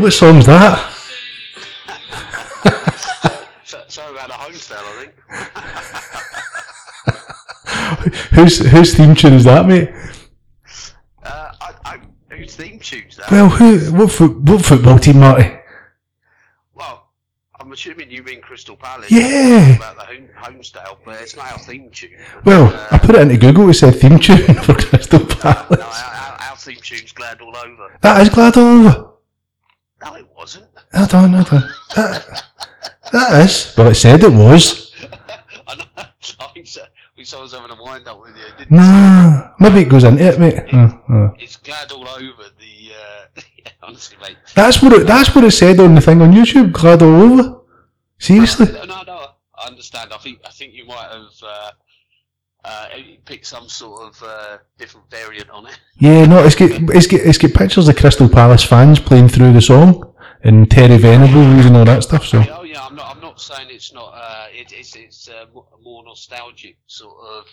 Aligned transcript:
what 0.00 0.12
song's 0.12 0.46
that? 0.46 0.86
So, 3.64 3.82
sorry 3.88 4.12
about 4.14 4.28
the 4.28 4.34
homestyle, 4.34 4.84
I 4.84 5.04
think. 5.04 5.14
Whose 8.32 8.58
whose 8.58 8.94
theme 8.96 9.14
tune 9.14 9.34
is 9.34 9.44
that, 9.44 9.66
mate? 9.66 9.90
Uh, 11.22 11.52
I, 11.60 11.74
I, 11.84 11.98
whose 12.34 12.54
theme 12.56 12.78
tunes 12.78 13.16
that? 13.16 13.30
Well, 13.30 13.48
who? 13.48 13.78
What, 13.92 14.10
fo- 14.12 14.28
what 14.28 14.64
football 14.64 14.98
team, 14.98 15.20
Marty? 15.20 15.52
Well, 16.74 17.08
I'm 17.58 17.70
assuming 17.72 18.10
you 18.10 18.22
mean 18.22 18.40
Crystal 18.40 18.76
Palace. 18.76 19.10
Yeah. 19.10 19.76
About 19.76 19.96
the 19.96 20.04
home, 20.04 20.28
homestyle, 20.36 20.98
but 21.04 21.20
it's 21.20 21.36
not 21.36 21.52
our 21.52 21.58
theme 21.58 21.90
tune. 21.90 22.12
Well, 22.44 22.72
I 22.90 22.98
put 22.98 23.16
it 23.16 23.22
into 23.22 23.36
Google. 23.36 23.68
It 23.68 23.74
said 23.74 23.94
theme 23.96 24.18
tune 24.18 24.54
for 24.62 24.74
Crystal 24.74 25.18
No, 25.20 25.26
Palace. 25.26 25.80
our, 25.80 26.14
our, 26.14 26.38
our 26.50 26.56
theme 26.56 26.78
tune's 26.82 27.12
glad 27.12 27.40
all 27.40 27.56
over. 27.56 27.98
That 28.00 28.22
is 28.22 28.28
glad 28.30 28.56
all 28.56 28.86
over. 28.86 29.09
No, 30.02 30.14
it 30.14 30.26
wasn't. 30.36 30.66
I 30.92 31.06
don't 31.06 31.32
know. 31.32 31.42
That, 31.42 32.44
that 33.12 33.44
is. 33.44 33.74
Well, 33.76 33.88
it 33.88 33.94
said 33.94 34.22
it 34.22 34.32
was. 34.32 34.94
I 35.68 35.74
know. 35.74 35.84
I. 35.96 36.06
We 37.16 37.24
saw 37.24 37.44
us 37.44 37.52
having 37.52 37.76
a 37.76 37.82
wind 37.82 38.08
up 38.08 38.18
with 38.22 38.34
you, 38.34 38.44
didn't 38.56 38.70
Nah, 38.70 39.50
maybe 39.60 39.80
it 39.80 39.90
goes 39.90 40.04
into 40.04 40.24
it, 40.24 40.40
mate. 40.40 40.58
Uh, 40.72 40.90
uh. 41.12 41.30
It's 41.38 41.56
glad 41.56 41.92
all 41.92 42.08
over 42.08 42.44
the. 42.58 42.92
Uh, 42.94 43.40
yeah, 43.58 43.70
honestly, 43.82 44.16
mate. 44.22 44.38
That's 44.54 44.82
what 44.82 44.94
it. 44.94 45.06
That's 45.06 45.34
what 45.34 45.44
it 45.44 45.50
said 45.50 45.80
on 45.80 45.94
the 45.94 46.00
thing 46.00 46.22
on 46.22 46.32
YouTube. 46.32 46.72
Glad 46.72 47.02
all 47.02 47.20
over. 47.20 47.60
Seriously. 48.18 48.72
No, 48.72 48.84
no, 48.84 49.02
no. 49.02 49.26
I 49.54 49.66
understand. 49.66 50.14
I 50.14 50.16
think 50.16 50.40
I 50.46 50.50
think 50.50 50.72
you 50.72 50.86
might 50.86 51.10
have 51.10 51.30
uh, 51.42 51.70
uh, 52.64 52.88
picked 53.24 53.46
some 53.46 53.68
sort 53.68 54.02
of 54.02 54.22
uh, 54.22 54.58
different 54.78 55.10
variant 55.10 55.48
on 55.50 55.66
it. 55.66 55.78
Yeah, 55.98 56.26
no, 56.26 56.44
it's 56.44 56.54
get 56.54 56.72
it's 56.90 57.06
get 57.06 57.26
it's 57.26 57.38
get 57.38 57.54
pictures 57.54 57.88
of 57.88 57.96
Crystal 57.96 58.28
Palace 58.28 58.64
fans 58.64 58.98
playing 58.98 59.28
through 59.28 59.52
the 59.52 59.62
song 59.62 60.14
and 60.42 60.70
Terry 60.70 60.98
Venables 60.98 61.66
and 61.66 61.76
all 61.76 61.84
that 61.84 62.02
stuff. 62.02 62.26
So 62.26 62.44
Oh 62.50 62.62
yeah, 62.62 62.84
I'm 62.84 62.94
not. 62.94 63.14
I'm 63.14 63.20
not 63.20 63.40
saying 63.40 63.68
it's 63.70 63.92
not. 63.92 64.12
Uh, 64.14 64.46
it, 64.52 64.72
it's 64.72 64.96
it's 64.96 65.28
uh, 65.28 65.46
more 65.82 66.04
nostalgic 66.04 66.76
sort 66.86 67.16
of 67.24 67.46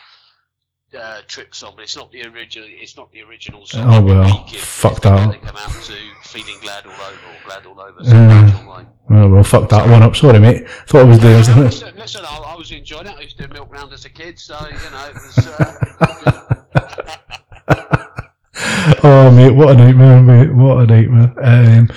uh, 0.97 1.21
trip 1.27 1.53
song, 1.55 1.73
but 1.75 1.83
it's 1.83 1.95
not 1.97 2.11
the 2.11 2.23
original. 2.27 2.67
It's 2.69 2.95
not 2.97 3.11
the 3.11 3.21
original 3.23 3.65
song. 3.65 3.93
Oh, 3.93 4.01
well, 4.01 4.23
Weekend. 4.23 4.57
fuck 4.63 5.01
that. 5.01 5.31
They 5.31 5.37
come 5.39 5.55
out 5.57 5.69
to 5.83 5.93
feeling 6.23 6.55
glad 6.61 6.85
all 6.85 6.91
over, 6.93 7.01
or 7.03 7.45
glad 7.45 7.65
all 7.65 7.79
over. 7.79 8.03
So 8.03 8.15
Uh, 8.15 8.85
oh 9.11 9.29
well, 9.29 9.43
fuck 9.43 9.69
that 9.69 9.89
one 9.89 10.01
up. 10.03 10.15
Sorry, 10.15 10.39
mate. 10.39 10.67
Thought 10.87 11.01
it 11.01 11.07
was 11.07 11.19
theirs. 11.19 11.47
Didn't? 11.47 11.63
Listen, 11.65 11.95
listen 11.97 12.25
I, 12.25 12.37
I 12.37 12.55
was 12.55 12.71
enjoying 12.71 13.07
it. 13.07 13.15
I 13.17 13.21
used 13.21 13.37
to 13.37 13.47
do 13.47 13.53
milk 13.53 13.71
round 13.71 13.91
as 13.93 14.05
a 14.05 14.09
kid, 14.09 14.39
so 14.39 14.57
you 14.65 14.91
know 14.91 15.07
it 15.07 15.13
was. 15.13 15.47
Uh, 15.47 16.53
Oh 19.03 19.29
mate, 19.31 19.51
what 19.51 19.69
a 19.69 19.73
nightmare, 19.75 20.21
mate. 20.23 20.53
What 20.53 20.77
a 20.77 20.85
nightmare. 20.87 21.33
Um, 21.43 21.89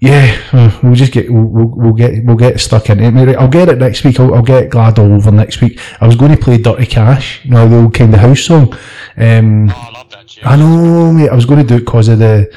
yeah, 0.00 0.40
uh, 0.52 0.78
we'll 0.82 0.94
just 0.94 1.12
get 1.12 1.28
we'll, 1.28 1.42
we'll, 1.44 1.66
we'll 1.66 1.92
get 1.92 2.24
we'll 2.24 2.36
get 2.36 2.60
stuck 2.60 2.88
in 2.88 3.00
it. 3.00 3.36
I'll 3.36 3.48
get 3.48 3.68
it 3.68 3.78
next 3.78 4.04
week. 4.04 4.20
I'll, 4.20 4.32
I'll 4.32 4.42
get 4.42 4.70
glad 4.70 4.96
all 4.98 5.12
over 5.12 5.32
next 5.32 5.60
week. 5.60 5.80
I 6.00 6.06
was 6.06 6.14
going 6.14 6.30
to 6.30 6.38
play 6.38 6.56
Dirty 6.58 6.86
Cash, 6.86 7.44
you 7.44 7.50
know, 7.50 7.68
the 7.68 7.76
old 7.78 7.94
kind 7.94 8.14
of 8.14 8.20
house 8.20 8.42
song. 8.42 8.72
Um, 9.16 9.70
oh, 9.70 9.74
I 9.74 9.92
love 9.92 10.10
that 10.10 10.28
tune. 10.28 10.44
I 10.46 10.54
know, 10.54 11.12
mate. 11.12 11.30
I 11.30 11.34
was 11.34 11.46
going 11.46 11.60
to 11.60 11.66
do 11.66 11.76
it 11.76 11.84
because 11.84 12.06
of 12.06 12.20
the, 12.20 12.48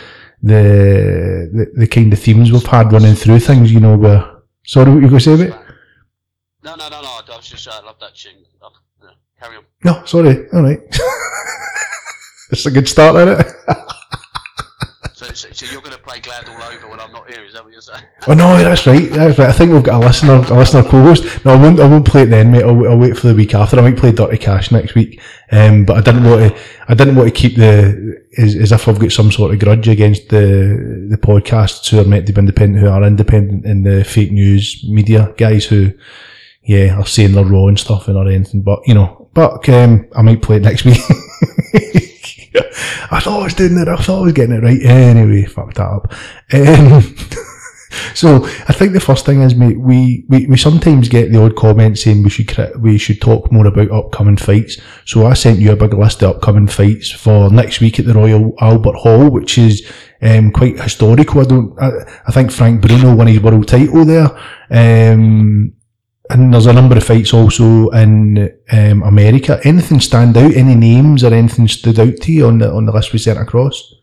the 0.43 1.49
the 1.51 1.71
the 1.79 1.87
kind 1.87 2.13
of 2.13 2.19
themes 2.19 2.51
we've 2.51 2.63
had 2.63 2.93
running 2.93 3.15
through 3.15 3.39
things. 3.39 3.71
You 3.71 3.79
know, 3.79 3.97
where 3.97 4.43
sorry, 4.63 4.91
what 4.91 5.01
you 5.01 5.09
going 5.09 5.19
to 5.19 5.19
say, 5.19 5.35
mate? 5.35 5.55
No, 6.63 6.75
no, 6.75 6.89
no, 6.89 7.01
no. 7.01 7.07
I 7.07 7.37
was 7.37 7.49
just. 7.49 7.67
I 7.67 7.81
love 7.81 7.97
that 8.01 8.13
tune. 8.13 8.33
Yeah, 9.01 9.09
carry 9.39 9.57
on. 9.57 9.63
No, 9.83 10.05
sorry. 10.05 10.47
All 10.51 10.61
right. 10.61 10.79
it's 12.51 12.67
a 12.67 12.71
good 12.71 12.87
start, 12.87 13.15
isn't 13.15 13.47
it? 13.47 13.77
So, 15.33 15.65
you're 15.65 15.81
going 15.81 15.95
to 15.95 16.01
play 16.01 16.19
glad 16.19 16.47
all 16.49 16.61
over 16.61 16.89
when 16.89 16.99
I'm 16.99 17.11
not 17.11 17.29
here? 17.31 17.45
Is 17.45 17.53
that 17.53 17.63
what 17.63 17.71
you're 17.71 17.81
saying? 17.81 18.03
Oh 18.27 18.33
no, 18.33 18.57
that's 18.57 18.85
right. 18.85 19.09
That's 19.09 19.39
right. 19.39 19.49
I 19.49 19.51
think 19.51 19.71
we've 19.71 19.83
got 19.83 20.03
a 20.03 20.05
listener, 20.05 20.33
a 20.33 20.57
listener 20.57 20.83
co-host. 20.83 21.43
No, 21.45 21.53
I 21.53 21.55
won't. 21.55 21.79
I 21.79 21.87
won't 21.87 22.05
play 22.05 22.23
it 22.23 22.27
then, 22.27 22.51
mate. 22.51 22.63
I'll, 22.63 22.87
I'll 22.87 22.97
wait 22.97 23.17
for 23.17 23.27
the 23.27 23.33
week 23.33 23.55
after. 23.55 23.79
I 23.79 23.81
might 23.81 23.97
play 23.97 24.11
Dirty 24.11 24.37
Cash 24.37 24.71
next 24.71 24.93
week. 24.93 25.19
Um, 25.51 25.85
but 25.85 25.97
I 25.97 26.01
didn't 26.01 26.29
want 26.29 26.53
to. 26.53 26.61
I 26.87 26.93
didn't 26.93 27.15
want 27.15 27.33
to 27.33 27.33
keep 27.33 27.55
the 27.55 28.21
as, 28.37 28.55
as 28.55 28.71
if 28.71 28.87
I've 28.87 28.99
got 28.99 29.11
some 29.11 29.31
sort 29.31 29.53
of 29.53 29.59
grudge 29.59 29.87
against 29.87 30.29
the 30.29 31.07
the 31.09 31.17
podcasts 31.17 31.89
who 31.89 31.99
are 31.99 32.05
meant 32.05 32.27
to 32.27 32.33
be 32.33 32.39
independent, 32.39 32.83
who 32.83 32.89
are 32.89 33.03
independent, 33.03 33.65
and 33.65 33.85
the 33.85 34.03
fake 34.03 34.31
news 34.31 34.85
media 34.87 35.33
guys 35.37 35.65
who, 35.65 35.93
yeah, 36.63 36.99
are 36.99 37.05
saying 37.05 37.33
they're 37.33 37.45
raw 37.45 37.67
and 37.67 37.79
stuff 37.79 38.07
and 38.07 38.17
or 38.17 38.27
anything. 38.27 38.61
But 38.61 38.81
you 38.85 38.93
know, 38.93 39.29
but 39.33 39.67
um, 39.69 40.07
I 40.15 40.21
might 40.21 40.41
play 40.41 40.57
it 40.57 40.63
next 40.63 40.85
week. 40.85 40.99
I 42.55 43.19
thought 43.19 43.41
I 43.41 43.43
was 43.43 43.53
doing 43.53 43.77
it. 43.77 43.87
I 43.87 43.95
thought 43.97 44.19
I 44.19 44.25
was 44.25 44.33
getting 44.33 44.55
it 44.55 44.63
right. 44.63 44.81
Anyway, 44.81 45.45
fucked 45.45 45.75
that 45.75 45.83
up. 45.83 46.13
Um, 46.53 47.01
so 48.13 48.43
I 48.67 48.73
think 48.73 48.93
the 48.93 48.99
first 48.99 49.25
thing 49.25 49.41
is, 49.41 49.55
mate, 49.55 49.79
we, 49.79 50.25
we, 50.27 50.45
we 50.47 50.57
sometimes 50.57 51.09
get 51.09 51.31
the 51.31 51.41
odd 51.41 51.55
comment 51.55 51.97
saying 51.97 52.23
we 52.23 52.29
should 52.29 52.51
we 52.79 52.97
should 52.97 53.21
talk 53.21 53.51
more 53.51 53.67
about 53.67 53.91
upcoming 53.91 54.37
fights. 54.37 54.77
So 55.05 55.25
I 55.25 55.33
sent 55.33 55.59
you 55.59 55.71
a 55.71 55.75
big 55.75 55.93
list 55.93 56.21
of 56.23 56.35
upcoming 56.35 56.67
fights 56.67 57.11
for 57.11 57.49
next 57.49 57.79
week 57.79 57.99
at 57.99 58.05
the 58.05 58.13
Royal 58.13 58.53
Albert 58.59 58.95
Hall, 58.95 59.29
which 59.29 59.57
is 59.57 59.89
um, 60.21 60.51
quite 60.51 60.79
historical. 60.79 61.41
I 61.41 61.43
don't. 61.45 61.79
I, 61.81 61.89
I 62.27 62.31
think 62.31 62.51
Frank 62.51 62.81
Bruno 62.81 63.15
won 63.15 63.27
his 63.27 63.39
world 63.39 63.67
title 63.67 64.05
there. 64.05 64.29
Um, 64.69 65.73
and 66.31 66.53
there's 66.53 66.65
a 66.65 66.73
number 66.73 66.97
of 66.97 67.03
fights 67.03 67.33
also 67.33 67.89
in 67.89 68.51
um, 68.71 69.03
America. 69.03 69.59
Anything 69.63 69.99
stand 69.99 70.37
out? 70.37 70.53
Any 70.53 70.75
names 70.75 71.23
or 71.23 71.33
anything 71.33 71.67
stood 71.67 71.99
out 71.99 72.17
to 72.17 72.31
you 72.31 72.47
on 72.47 72.59
the 72.59 72.71
on 72.71 72.85
the 72.85 72.91
list 72.91 73.13
we 73.13 73.19
sent 73.19 73.39
across? 73.39 73.95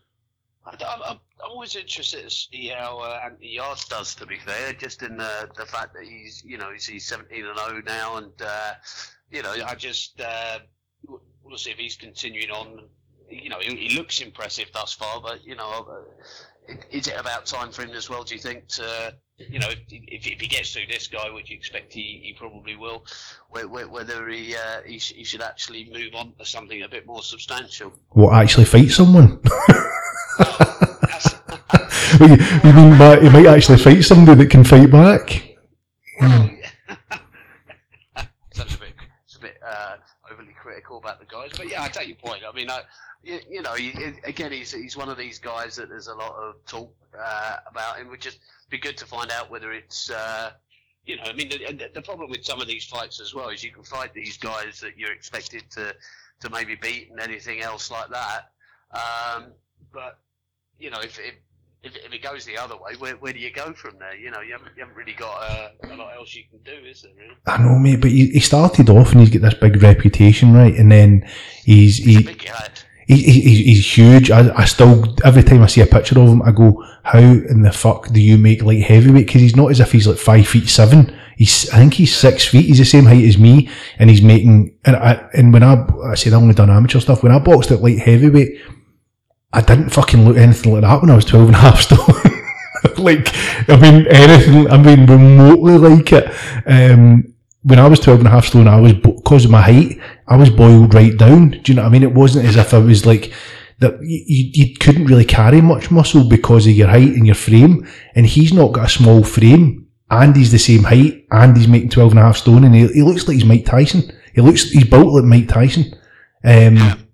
I'm, 0.65 1.19
always 1.43 1.75
interested 1.75 2.23
to 2.23 2.29
see 2.29 2.67
how 2.67 2.99
uh, 2.99 3.19
Anthony 3.25 3.57
Yardes 3.57 3.89
does. 3.89 4.15
To 4.15 4.25
be 4.25 4.37
fair, 4.37 4.73
just 4.73 5.01
in 5.01 5.17
the 5.17 5.49
the 5.57 5.65
fact 5.65 5.93
that 5.93 6.03
he's 6.03 6.43
you 6.45 6.57
know 6.57 6.71
he's, 6.71 6.85
he's 6.85 7.05
17 7.05 7.45
and 7.45 7.57
0 7.57 7.81
now, 7.85 8.17
and 8.17 8.31
uh, 8.41 8.73
you 9.31 9.41
know 9.43 9.53
I 9.65 9.75
just 9.75 10.21
uh, 10.21 10.59
we'll 11.43 11.57
see 11.57 11.71
if 11.71 11.77
he's 11.77 11.97
continuing 11.97 12.51
on. 12.51 12.85
You 13.29 13.49
know 13.49 13.59
he, 13.59 13.75
he 13.75 13.97
looks 13.97 14.21
impressive 14.21 14.69
thus 14.73 14.93
far, 14.93 15.21
but 15.21 15.45
you 15.45 15.55
know. 15.55 15.87
Uh, 15.89 16.75
is 16.91 17.07
it 17.07 17.19
about 17.19 17.47
time 17.47 17.71
for 17.71 17.81
him 17.81 17.91
as 17.91 18.11
well? 18.11 18.23
Do 18.23 18.35
you 18.35 18.39
think 18.39 18.67
to, 18.67 19.15
you 19.47 19.59
know, 19.59 19.69
if, 19.69 19.79
if, 19.89 20.27
if 20.27 20.41
he 20.41 20.47
gets 20.47 20.73
through 20.73 20.87
this 20.89 21.07
guy, 21.07 21.29
which 21.29 21.49
you 21.49 21.55
expect 21.57 21.93
he, 21.93 22.19
he 22.23 22.33
probably 22.37 22.75
will, 22.75 23.05
whe- 23.51 23.63
whe- 23.67 23.89
whether 23.89 24.27
he, 24.27 24.55
uh, 24.55 24.81
he 24.85 24.99
sh- 24.99 25.13
he 25.13 25.23
should 25.23 25.41
actually 25.41 25.89
move 25.93 26.13
on 26.15 26.33
to 26.39 26.45
something 26.45 26.81
a 26.83 26.89
bit 26.89 27.05
more 27.05 27.21
substantial? 27.23 27.93
What 28.09 28.33
actually 28.35 28.65
fight 28.65 28.89
someone? 28.91 29.39
That's- 30.37 31.35
you, 32.19 32.27
you 32.63 32.73
mean 32.73 32.97
by, 32.97 33.19
he 33.21 33.29
might 33.29 33.45
actually 33.47 33.77
fight 33.77 34.01
somebody 34.03 34.43
that 34.43 34.49
can 34.49 34.63
fight 34.63 34.89
back? 34.91 35.57
Well, 36.19 36.49
Sounds 38.51 38.75
a 38.75 38.77
bit, 38.77 38.93
it's 39.25 39.35
a 39.35 39.39
bit 39.39 39.57
uh, 39.65 39.95
overly 40.31 40.53
critical 40.59 40.97
about 40.97 41.19
the 41.19 41.25
guys, 41.25 41.51
but 41.55 41.69
yeah, 41.69 41.83
I 41.83 41.87
take 41.87 42.07
your 42.07 42.17
point. 42.17 42.41
I 42.47 42.51
mean, 42.55 42.69
I, 42.69 42.81
you, 43.23 43.39
you 43.49 43.61
know, 43.61 43.73
he, 43.73 43.93
again, 44.23 44.51
he's 44.51 44.71
he's 44.71 44.95
one 44.95 45.09
of 45.09 45.17
these 45.17 45.39
guys 45.39 45.75
that 45.75 45.89
there's 45.89 46.07
a 46.07 46.15
lot 46.15 46.35
of 46.35 46.55
talk 46.65 46.93
uh, 47.17 47.57
about 47.69 47.97
him. 47.97 48.09
Would 48.09 48.21
just 48.21 48.39
be 48.69 48.77
good 48.77 48.97
to 48.97 49.05
find 49.05 49.31
out 49.31 49.49
whether 49.49 49.71
it's. 49.71 50.09
Uh, 50.09 50.51
you 51.05 51.15
know, 51.15 51.23
I 51.23 51.33
mean, 51.33 51.49
the, 51.49 51.89
the 51.91 52.01
problem 52.03 52.29
with 52.29 52.45
some 52.45 52.61
of 52.61 52.67
these 52.67 52.85
fights 52.85 53.19
as 53.19 53.33
well 53.33 53.49
is 53.49 53.63
you 53.63 53.71
can 53.71 53.83
fight 53.83 54.13
these 54.13 54.37
guys 54.37 54.79
that 54.81 54.95
you're 54.95 55.13
expected 55.13 55.63
to, 55.71 55.95
to 56.39 56.49
maybe 56.51 56.75
beat 56.75 57.09
and 57.09 57.19
anything 57.19 57.61
else 57.61 57.89
like 57.89 58.09
that. 58.09 58.51
Um, 58.91 59.45
but 59.91 60.19
you 60.77 60.91
know, 60.91 60.99
if, 60.99 61.17
if 61.17 61.33
if, 61.81 61.95
if 61.95 62.13
it 62.13 62.21
goes 62.21 62.45
the 62.45 62.57
other 62.57 62.75
way, 62.75 62.95
where, 62.97 63.13
where 63.15 63.31
do 63.31 63.39
you 63.39 63.51
go 63.51 63.73
from 63.73 63.97
there? 63.99 64.15
You 64.15 64.31
know, 64.31 64.41
you 64.41 64.51
haven't, 64.51 64.71
you 64.75 64.83
haven't 64.83 64.97
really 64.97 65.13
got 65.13 65.41
uh, 65.41 65.69
a 65.83 65.95
lot 65.95 66.15
else 66.15 66.35
you 66.35 66.43
can 66.49 66.59
do, 66.59 66.85
is 66.85 67.03
there? 67.03 67.11
Really? 67.17 67.35
I 67.47 67.57
know, 67.57 67.79
mate, 67.79 68.01
but 68.01 68.11
he, 68.11 68.27
he 68.31 68.39
started 68.41 68.89
off 68.89 69.13
and 69.13 69.21
he's 69.21 69.29
got 69.29 69.41
this 69.41 69.53
big 69.53 69.81
reputation, 69.81 70.53
right? 70.53 70.75
And 70.75 70.91
then 70.91 71.27
he's 71.63 71.97
he, 71.97 72.21
big. 72.21 72.51
He, 73.09 73.23
he, 73.23 73.63
he's, 73.63 73.97
huge. 73.97 74.29
I, 74.29 74.55
I 74.55 74.65
still 74.65 75.15
every 75.25 75.41
time 75.41 75.63
I 75.63 75.65
see 75.65 75.81
a 75.81 75.87
picture 75.87 76.19
of 76.19 76.29
him, 76.29 76.43
I 76.43 76.51
go, 76.51 76.85
"How 77.03 77.17
in 77.17 77.63
the 77.63 77.71
fuck 77.71 78.07
do 78.09 78.21
you 78.21 78.37
make 78.37 78.61
light 78.61 78.83
heavyweight?" 78.83 79.25
Because 79.25 79.41
he's 79.41 79.55
not 79.55 79.71
as 79.71 79.79
if 79.79 79.91
he's 79.91 80.05
like 80.05 80.19
five 80.19 80.47
feet 80.47 80.69
seven. 80.69 81.17
He's 81.35 81.67
I 81.71 81.77
think 81.77 81.95
he's 81.95 82.15
six 82.15 82.45
feet. 82.45 82.67
He's 82.67 82.77
the 82.77 82.85
same 82.85 83.05
height 83.05 83.25
as 83.25 83.39
me, 83.39 83.67
and 83.97 84.11
he's 84.11 84.21
making. 84.21 84.77
And 84.85 84.95
I 84.95 85.27
and 85.33 85.51
when 85.51 85.63
I 85.63 85.87
I 86.05 86.13
said 86.13 86.33
I 86.33 86.35
only 86.35 86.53
done 86.53 86.69
amateur 86.69 86.99
stuff. 86.99 87.23
When 87.23 87.31
I 87.31 87.39
boxed 87.39 87.71
at 87.71 87.81
light 87.81 87.97
heavyweight, 87.97 88.61
I 89.53 89.61
didn't 89.61 89.89
fucking 89.89 90.23
look 90.23 90.37
anything 90.37 90.71
like 90.73 90.83
that 90.83 91.01
when 91.01 91.09
I 91.09 91.15
was 91.15 91.25
12 91.25 91.47
and 91.47 91.55
a 91.55 91.59
half 91.59 91.81
stone. 91.81 91.97
like, 92.99 93.29
I 93.67 93.75
mean, 93.81 94.05
anything, 94.07 94.69
I 94.69 94.77
mean, 94.77 95.07
remotely 95.07 95.77
like 95.79 96.13
it. 96.13 96.31
Um, 96.67 97.28
when 97.63 97.79
I 97.79 97.87
was 97.87 97.99
12 97.99 98.19
and 98.19 98.27
a 98.27 98.31
half 98.31 98.45
stone, 98.45 98.67
I 98.67 98.79
was, 98.79 98.93
because 98.93 99.45
of 99.45 99.51
my 99.51 99.61
height, 99.61 99.99
I 100.27 100.37
was 100.37 100.49
boiled 100.49 100.93
right 100.93 101.15
down. 101.17 101.51
Do 101.51 101.71
you 101.71 101.75
know 101.75 101.83
what 101.83 101.89
I 101.89 101.91
mean? 101.91 102.03
It 102.03 102.13
wasn't 102.13 102.45
as 102.45 102.55
if 102.55 102.73
I 102.73 102.79
was 102.79 103.05
like, 103.05 103.33
that 103.79 103.97
you, 104.01 104.51
you 104.53 104.75
couldn't 104.75 105.05
really 105.05 105.25
carry 105.25 105.61
much 105.61 105.89
muscle 105.89 106.27
because 106.27 106.67
of 106.67 106.73
your 106.73 106.89
height 106.89 107.13
and 107.13 107.25
your 107.25 107.35
frame. 107.35 107.87
And 108.15 108.25
he's 108.25 108.53
not 108.53 108.73
got 108.73 108.85
a 108.85 108.89
small 108.89 109.23
frame 109.23 109.87
and 110.11 110.35
he's 110.35 110.51
the 110.51 110.59
same 110.59 110.83
height 110.83 111.25
and 111.31 111.55
he's 111.55 111.67
making 111.67 111.89
12 111.89 112.11
and 112.11 112.19
a 112.19 112.23
half 112.23 112.37
stone 112.37 112.63
and 112.65 112.75
he, 112.75 112.87
he 112.87 113.01
looks 113.01 113.27
like 113.27 113.35
he's 113.35 113.45
Mike 113.45 113.65
Tyson. 113.65 114.11
He 114.33 114.41
looks, 114.41 114.69
he's 114.69 114.89
built 114.89 115.13
like 115.13 115.23
Mike 115.23 115.47
Tyson. 115.47 115.93
Um, 116.43 117.07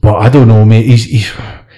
but 0.00 0.16
I 0.16 0.28
don't 0.28 0.48
know, 0.48 0.64
mate. 0.64 0.86
He's, 0.86 1.04
he's, 1.04 1.32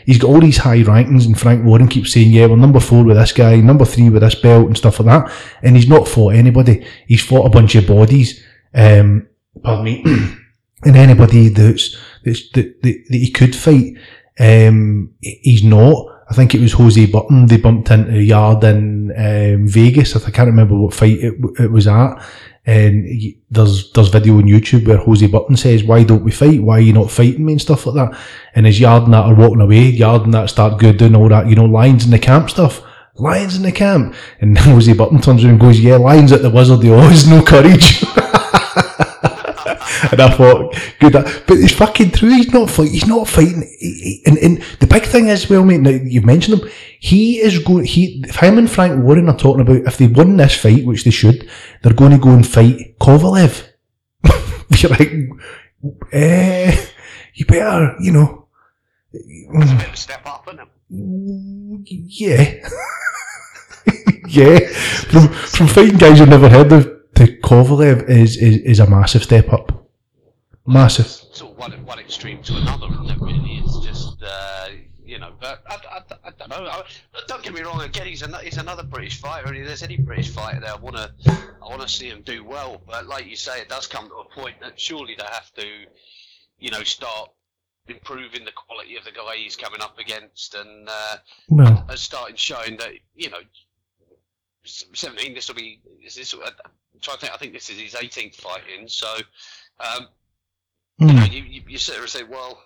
he's 0.07 0.19
got 0.19 0.29
all 0.29 0.41
these 0.41 0.59
high 0.59 0.83
rankings 0.83 1.27
and 1.27 1.39
Frank 1.39 1.65
Warren 1.65 1.89
keeps 1.89 2.13
saying, 2.13 2.31
yeah, 2.31 2.47
we're 2.47 2.57
number 2.57 2.81
four 2.81 3.05
with 3.05 3.17
this 3.17 3.33
guy, 3.33 3.57
number 3.57 3.85
three 3.85 4.11
with 4.11 4.23
this 4.23 4.35
belt 4.35 4.67
and 4.67 4.77
stuff 4.77 5.01
like 5.01 5.25
that. 5.25 5.33
And 5.63 5.77
he's 5.77 5.89
not 5.89 6.09
fought 6.09 6.35
anybody. 6.35 6.87
He's 7.07 7.25
fought 7.25 7.47
a 7.47 7.51
bunch 7.51 7.75
of 7.75 7.87
bodies. 7.87 8.43
Um, 8.75 9.29
pardon 9.63 9.85
me. 9.85 10.05
and 10.85 10.97
anybody 10.97 11.49
that's, 11.49 11.97
that's, 12.25 12.49
that, 12.51 12.83
that, 12.83 13.05
that 13.09 13.17
he 13.17 13.31
could 13.31 13.55
fight, 13.55 13.95
um, 14.39 15.15
he's 15.21 15.65
not. 15.65 16.07
I 16.29 16.35
think 16.35 16.55
it 16.55 16.61
was 16.61 16.73
Josh 16.73 16.81
Buatsi. 16.81 17.49
They 17.49 17.59
bumped 17.59 17.91
into 17.91 18.17
a 18.17 18.21
Yarde 18.21 18.65
in 18.65 19.13
um, 19.17 19.69
Vegas. 19.69 20.17
I 20.17 20.31
can't 20.31 20.47
remember 20.47 20.75
what 20.75 20.95
fight 20.95 21.19
it, 21.19 21.35
it 21.59 21.71
was 21.71 21.87
at. 21.87 22.17
And 22.67 23.05
he, 23.05 23.39
there's 23.51 23.93
there's 23.93 24.09
video 24.09 24.39
on 24.39 24.45
YouTube 24.45 24.87
where 24.87 24.97
Josh 24.97 25.29
Buatsi 25.29 25.59
says, 25.59 25.85
"Why 25.85 26.03
don't 26.03 26.25
we 26.25 26.31
fight? 26.31 26.63
Why 26.63 26.79
are 26.79 26.81
you 26.81 26.95
not 26.95 27.11
fighting 27.11 27.45
me?" 27.45 27.53
and 27.53 27.61
stuff 27.61 27.87
like 27.87 27.97
that. 27.97 28.19
And 28.55 28.67
as 28.67 28.81
Yarde 28.81 29.05
and 29.05 29.13
that 29.13 29.27
are 29.27 29.35
walking 29.35 29.61
away, 29.61 29.83
Yarde 29.91 30.25
and 30.25 30.35
that 30.35 30.49
start 30.49 30.81
good 30.81 30.97
doing 30.97 31.15
all 31.15 31.29
that, 31.29 31.47
you 31.47 31.57
know, 31.57 31.67
lions 31.67 32.05
in 32.05 32.11
the 32.11 32.19
camp 32.19 32.49
stuff. 32.49 32.83
Lions 33.17 33.57
in 33.57 33.63
the 33.63 33.73
camp. 33.73 34.15
And 34.41 34.57
Josh 34.57 34.87
Buatsi 34.87 35.23
turns 35.23 35.45
around 35.45 35.53
and 35.53 35.61
goes, 35.61 35.79
"Yeah, 35.79 35.97
lions 35.97 36.33
at 36.33 36.43
the 36.43 36.51
Wizard 36.51 36.85
of 36.85 36.93
Oz, 36.93 37.29
no 37.29 37.43
courage." 37.43 38.05
and 40.13 40.21
I 40.21 40.31
thought, 40.37 40.77
good, 41.01 41.13
but 41.13 41.45
it's 41.49 41.75
fucking 41.75 42.13
true. 42.13 42.31
He's 42.31 42.53
not 42.53 42.71
fight. 42.71 42.91
He's 42.91 43.07
not 43.07 43.29
fighting. 43.29 43.63
And, 44.27 44.39
and 44.39 44.63
the 44.81 44.87
big 44.87 45.05
thing 45.05 45.29
is, 45.29 45.49
well, 45.49 45.65
mate, 45.65 45.81
now 45.81 45.91
you 45.91 46.23
mentioned 46.23 46.61
him. 46.61 46.69
He 46.99 47.39
is 47.39 47.59
going. 47.59 47.85
He, 47.85 48.25
him 48.29 48.59
and 48.59 48.71
Frank 48.71 49.03
Warren 49.03 49.29
are 49.29 49.37
talking 49.37 49.63
about 49.63 49.87
if 49.87 49.99
they 49.99 50.07
win 50.07 50.37
this 50.37 50.61
fight, 50.61 50.85
which 50.85 51.05
they 51.05 51.11
should, 51.11 51.49
they're 51.83 51.93
going 51.93 52.13
to 52.13 52.19
go 52.19 52.31
and 52.31 52.47
fight 52.47 52.99
Kovalev. 52.99 53.69
You're 54.79 54.91
like, 54.91 55.13
eh, 56.13 56.87
you 57.35 57.47
better, 57.47 57.97
you 58.01 58.13
know, 58.13 58.49
step 59.95 60.27
up, 60.27 60.49
isn't 60.49 60.69
yeah, 61.87 62.69
yeah. 64.29 64.59
From 65.09 65.29
from 65.29 65.67
fighting 65.67 65.99
guys 65.99 66.19
you've 66.19 66.29
never 66.29 66.49
heard 66.49 66.73
of 66.73 66.85
to 67.17 67.27
Kovalev 67.41 68.09
is 68.09 68.37
is, 68.37 68.59
is 68.59 68.81
a 68.81 68.89
massive 68.89 69.23
step 69.23 69.53
up. 69.53 69.84
Massive. 70.67 71.07
Sort 71.07 71.53
of 71.53 71.59
one, 71.59 71.73
one 71.85 71.99
extreme 71.99 72.43
to 72.45 72.57
another, 72.57 72.87
isn't 72.87 73.11
it? 73.11 73.21
Really, 73.21 73.63
it's 73.63 73.81
just 73.81 74.23
uh, 74.23 74.69
you 75.05 75.19
know. 75.19 75.33
But 75.39 75.63
I, 75.69 75.75
I, 75.75 76.29
I 76.29 76.31
don't 76.39 76.49
know. 76.49 76.67
I, 76.67 76.83
don't 77.27 77.43
get 77.43 77.53
me 77.53 77.61
wrong. 77.61 77.83
Again, 77.83 78.07
he's, 78.07 78.23
an, 78.23 78.35
he's 78.43 78.57
another 78.57 78.83
British 78.83 79.21
fighter, 79.21 79.49
and 79.49 79.59
if 79.59 79.67
there's 79.67 79.83
any 79.83 79.99
British 79.99 80.31
fighter 80.31 80.61
there, 80.61 80.73
I 80.73 80.77
want 80.77 80.97
to 80.97 81.13
I 81.63 81.69
want 81.69 81.83
to 81.83 81.89
see 81.89 82.09
him 82.09 82.23
do 82.23 82.43
well. 82.45 82.81
But 82.87 83.07
like 83.07 83.27
you 83.27 83.37
say, 83.37 83.61
it 83.61 83.69
does 83.69 83.87
come 83.87 84.09
to 84.09 84.15
a 84.15 84.25
point 84.25 84.57
that 84.63 84.81
surely 84.81 85.15
they 85.19 85.25
have 85.25 85.53
to, 85.55 85.67
you 86.59 86.71
know, 86.71 86.83
start 86.83 87.31
improving 87.87 88.47
the 88.47 88.53
quality 88.53 88.97
of 88.97 89.05
the 89.05 89.13
guy 89.13 89.37
he's 89.37 89.57
coming 89.57 89.83
up 89.83 89.99
against, 89.99 90.55
and 90.55 90.89
uh, 90.89 91.17
Well, 91.51 91.85
and 91.91 91.99
starting 91.99 92.37
showing 92.37 92.79
that 92.79 92.93
you 93.15 93.31
know. 93.31 93.41
17. 94.67 95.35
This 95.35 95.47
will 95.47 95.57
be. 95.57 95.83
Is 96.03 96.15
this? 96.15 96.33
I'm 96.33 96.41
trying 97.03 97.19
to 97.19 97.21
think. 97.21 97.35
I 97.35 97.37
think 97.37 97.53
this 97.53 97.69
is 97.69 97.79
his 97.79 97.93
18th 97.93 98.37
fight 98.37 98.63
in. 98.81 98.89
So, 98.89 99.15
um, 99.79 100.09
Hmm. 100.99 101.09
you 101.09 101.15
know, 101.15 101.25
you, 101.25 101.43
you, 101.43 101.63
you 101.69 101.79
sit 101.79 101.93
there 101.93 102.03
and 102.03 102.11
say, 102.11 102.23
well, 102.23 102.61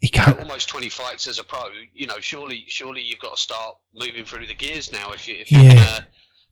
he 0.00 0.08
can't. 0.08 0.38
almost 0.40 0.68
20 0.68 0.88
fights 0.88 1.28
as 1.28 1.38
a 1.38 1.44
pro. 1.44 1.66
You 1.94 2.06
know, 2.08 2.18
surely, 2.18 2.64
surely 2.66 3.02
you've 3.02 3.20
got 3.20 3.36
to 3.36 3.40
start 3.40 3.76
moving 3.94 4.24
through 4.24 4.46
the 4.46 4.54
gears 4.54 4.92
now. 4.92 5.12
If 5.12 5.28
you, 5.28 5.36
if 5.38 5.50
Yeah. 5.52 5.62
you're 5.62 5.74
gonna, 5.74 6.06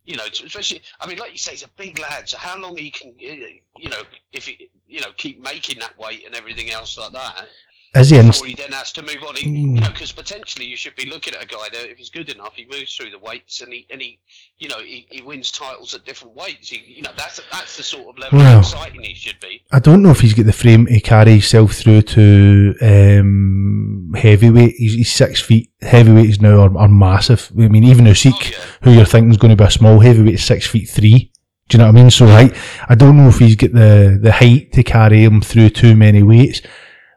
you 0.05 0.17
know, 0.17 0.25
especially, 0.25 0.82
I 1.00 1.06
mean, 1.08 1.19
like 1.19 1.32
you 1.32 1.38
say, 1.38 1.50
he's 1.52 1.64
a 1.64 1.69
big 1.76 1.99
lad. 1.99 2.28
So 2.28 2.38
how 2.38 2.56
long 2.58 2.76
he 2.76 2.90
can, 2.90 3.12
eh, 3.20 3.26
eh, 3.32 3.46
you 3.76 3.88
know, 3.88 4.02
if 4.32 4.46
he, 4.46 4.70
you 4.87 5.00
know, 5.00 5.08
keep 5.17 5.40
making 5.43 5.81
that 5.81 5.99
weight 5.99 6.25
and 6.25 6.34
everything 6.37 6.70
else 6.70 6.96
like 6.96 7.12
that, 7.12 7.49
Is 7.94 8.10
he 8.10 8.19
in? 8.19 8.28
before 8.28 8.46
he 8.46 8.54
then 8.54 8.70
has 8.70 8.92
to 8.92 9.02
move 9.02 9.19
on. 9.26 9.34
He. 9.34 9.48
You 9.50 9.66
know, 9.81 9.88
because 9.88 10.12
potentially 10.12 10.64
you 10.64 10.76
should 10.76 10.94
be 10.94 11.06
looking 11.06 11.34
at 11.34 11.42
a 11.42 11.46
guy 11.46 11.66
that 11.72 11.90
if 11.90 11.98
he's 11.98 12.08
good 12.10 12.28
enough, 12.31 12.54
he 12.54 12.64
moves 12.70 12.94
through 12.94 13.10
the 13.10 13.19
weights 13.19 13.60
and 13.62 13.72
he, 13.72 13.87
and 13.90 14.00
he, 14.00 14.20
you 14.58 14.69
know, 14.69 14.78
he, 14.78 15.06
he 15.10 15.22
wins 15.22 15.50
titles 15.50 15.92
at 15.92 16.04
different 16.04 16.37
weights. 16.37 16.69
He, 16.69 16.81
you 16.87 17.02
know, 17.02 17.10
that's 17.16 17.40
that's 17.50 17.76
the 17.76 17.82
sort 17.82 18.06
of 18.08 18.19
level 18.19 18.38
Well. 18.38 18.58
of 18.58 18.64
exciting 18.64 19.02
he 19.02 19.14
should 19.14 19.40
be. 19.40 19.62
I 19.72 19.81
don't 19.81 20.02
know 20.02 20.10
if 20.10 20.20
he's 20.20 20.34
got 20.34 20.46
the 20.46 20.52
frame 20.52 20.87
to 20.87 21.00
carry 21.00 21.32
himself 21.32 21.72
through 21.72 22.02
to 22.02 22.75
um, 22.81 24.12
heavyweight. 24.16 24.75
He's, 24.76 24.94
he's 24.94 25.12
six 25.12 25.40
feet. 25.40 25.70
Heavyweights 25.82 26.40
now 26.40 26.60
are, 26.60 26.78
are 26.78 26.88
massive. 26.88 27.50
I 27.58 27.69
mean, 27.69 27.84
even 27.84 28.04
Usyk, 28.04 28.32
Oh, 28.34 28.50
yeah. 28.52 28.58
who 28.82 28.92
you're 28.92 29.04
thinking 29.04 29.31
is 29.31 29.37
going 29.37 29.50
to 29.50 29.56
be 29.56 29.64
a 29.66 29.70
small 29.70 29.98
heavyweight, 30.00 30.35
is 30.35 30.44
six 30.44 30.66
feet 30.66 30.88
three. 30.88 31.32
Do 31.68 31.76
you 31.76 31.78
know 31.78 31.87
what 31.87 31.99
I 31.99 32.02
mean? 32.02 32.11
So, 32.11 32.25
like, 32.26 32.56
I 32.88 32.94
don't 32.94 33.16
know 33.16 33.28
if 33.28 33.38
he's 33.38 33.56
got 33.56 33.73
the, 33.73 34.18
the 34.20 34.32
height 34.32 34.73
to 34.73 34.82
carry 34.82 35.23
him 35.25 35.40
through 35.40 35.70
too 35.70 35.94
many 35.97 36.23
weights. 36.23 36.62